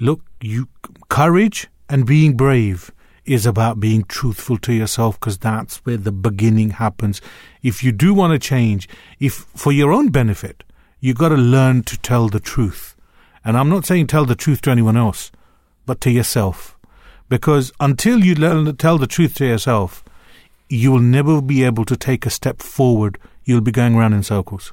"Look, 0.00 0.22
you 0.40 0.68
courage 1.08 1.68
and 1.88 2.06
being 2.06 2.36
brave 2.36 2.90
is 3.26 3.46
about 3.46 3.80
being 3.80 4.04
truthful 4.04 4.58
to 4.58 4.72
yourself, 4.72 5.18
because 5.18 5.38
that's 5.38 5.78
where 5.78 5.96
the 5.96 6.12
beginning 6.12 6.70
happens. 6.70 7.20
If 7.62 7.82
you 7.82 7.92
do 7.92 8.12
want 8.12 8.32
to 8.32 8.38
change, 8.38 8.88
if 9.18 9.46
for 9.54 9.72
your 9.72 9.92
own 9.92 10.08
benefit, 10.08 10.62
you've 11.00 11.18
got 11.18 11.30
to 11.30 11.36
learn 11.36 11.82
to 11.84 11.98
tell 11.98 12.28
the 12.28 12.40
truth. 12.40 12.94
And 13.44 13.56
I'm 13.56 13.68
not 13.68 13.86
saying 13.86 14.06
tell 14.06 14.24
the 14.24 14.34
truth 14.34 14.62
to 14.62 14.70
anyone 14.70 14.96
else, 14.96 15.30
but 15.86 16.00
to 16.02 16.10
yourself." 16.10 16.76
Because 17.28 17.72
until 17.80 18.22
you 18.24 18.34
learn 18.34 18.66
to 18.66 18.72
tell 18.72 18.98
the 18.98 19.06
truth 19.06 19.34
to 19.36 19.46
yourself, 19.46 20.04
you 20.68 20.92
will 20.92 21.00
never 21.00 21.40
be 21.40 21.64
able 21.64 21.84
to 21.86 21.96
take 21.96 22.26
a 22.26 22.30
step 22.30 22.60
forward. 22.60 23.18
You'll 23.44 23.60
be 23.62 23.72
going 23.72 23.94
around 23.94 24.12
in 24.12 24.22
circles. 24.22 24.72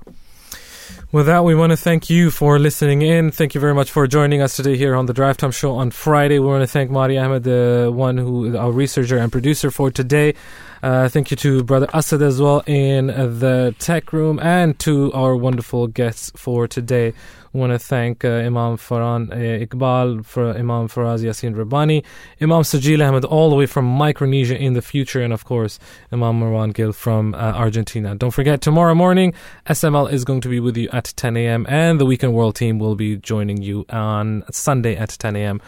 With 1.14 1.26
that, 1.26 1.44
we 1.44 1.56
want 1.56 1.72
to 1.72 1.78
thank 1.78 2.10
you 2.10 2.32
for 2.32 2.58
listening 2.58 3.02
in. 3.02 3.32
Thank 3.32 3.54
you 3.54 3.60
very 3.60 3.74
much 3.74 3.92
for 3.92 4.08
joining 4.08 4.42
us 4.42 4.56
today 4.56 4.78
here 4.78 4.96
on 4.96 5.08
the 5.08 5.14
Drive 5.14 5.36
Time 5.36 5.52
Show 5.52 5.76
on 5.76 5.92
Friday. 5.92 6.40
We 6.40 6.48
want 6.48 6.62
to 6.62 6.68
thank 6.68 6.90
Mari 6.90 7.18
Ahmed, 7.18 7.44
the 7.44 7.92
one 7.94 8.18
who, 8.18 8.56
our 8.56 8.72
researcher 8.72 9.18
and 9.18 9.30
producer 9.30 9.72
for 9.72 9.92
today. 9.92 10.36
Uh, 10.82 11.10
thank 11.10 11.30
you 11.30 11.36
to 11.36 11.64
Brother 11.64 11.88
Asad 11.94 12.22
as 12.22 12.40
well 12.40 12.64
in 12.66 13.08
the 13.08 13.76
tech 13.78 14.14
room 14.14 14.40
and 14.40 14.80
to 14.80 15.12
our 15.12 15.36
wonderful 15.36 15.88
guests 15.88 16.32
for 16.38 16.66
today. 16.66 17.14
Want 17.54 17.74
to 17.74 17.80
thank 17.80 18.24
uh, 18.24 18.30
Imam 18.30 18.78
Farhan 18.78 19.30
uh, 19.30 19.66
Iqbal, 19.66 20.26
for 20.26 20.52
Imam 20.52 20.88
Faraz 20.88 21.22
Yasin 21.22 21.54
Rabbani, 21.56 22.02
Imam 22.40 22.62
Sharjeel 22.62 23.06
Ahmed, 23.06 23.26
all 23.26 23.50
the 23.50 23.58
way 23.58 23.66
from 23.66 23.86
Micronesia 23.86 24.58
in 24.58 24.72
the 24.74 24.82
future, 24.82 25.22
and 25.22 25.34
of 25.34 25.44
course, 25.44 25.78
Imam 26.14 26.40
Marwan 26.40 26.74
Gill 26.74 26.94
from 26.94 27.34
uh, 27.34 27.38
Argentina. 27.38 28.16
Don't 28.16 28.32
forget, 28.32 28.62
tomorrow 28.62 28.96
morning, 28.96 29.34
SML 29.68 30.10
is 30.12 30.24
going 30.24 30.40
to 30.42 30.48
be 30.48 30.62
with 30.62 30.78
you 30.78 30.88
at 30.94 31.14
10 31.18 31.36
a.m., 31.36 31.66
and 31.68 32.00
the 32.00 32.06
Weekend 32.06 32.34
World 32.34 32.56
team 32.56 32.80
will 32.80 32.96
be 32.96 33.18
joining 33.18 33.62
you 33.62 33.86
on 33.90 34.44
Sunday 34.50 34.96
at 34.96 35.10
10 35.10 35.36
a.m. 35.36 35.62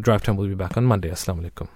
Drive 0.00 0.22
Time 0.22 0.36
will 0.36 0.48
be 0.48 0.54
back 0.54 0.76
on 0.78 0.84
Monday. 0.84 1.10
Assalamu 1.10 1.50
alaikum. 1.50 1.68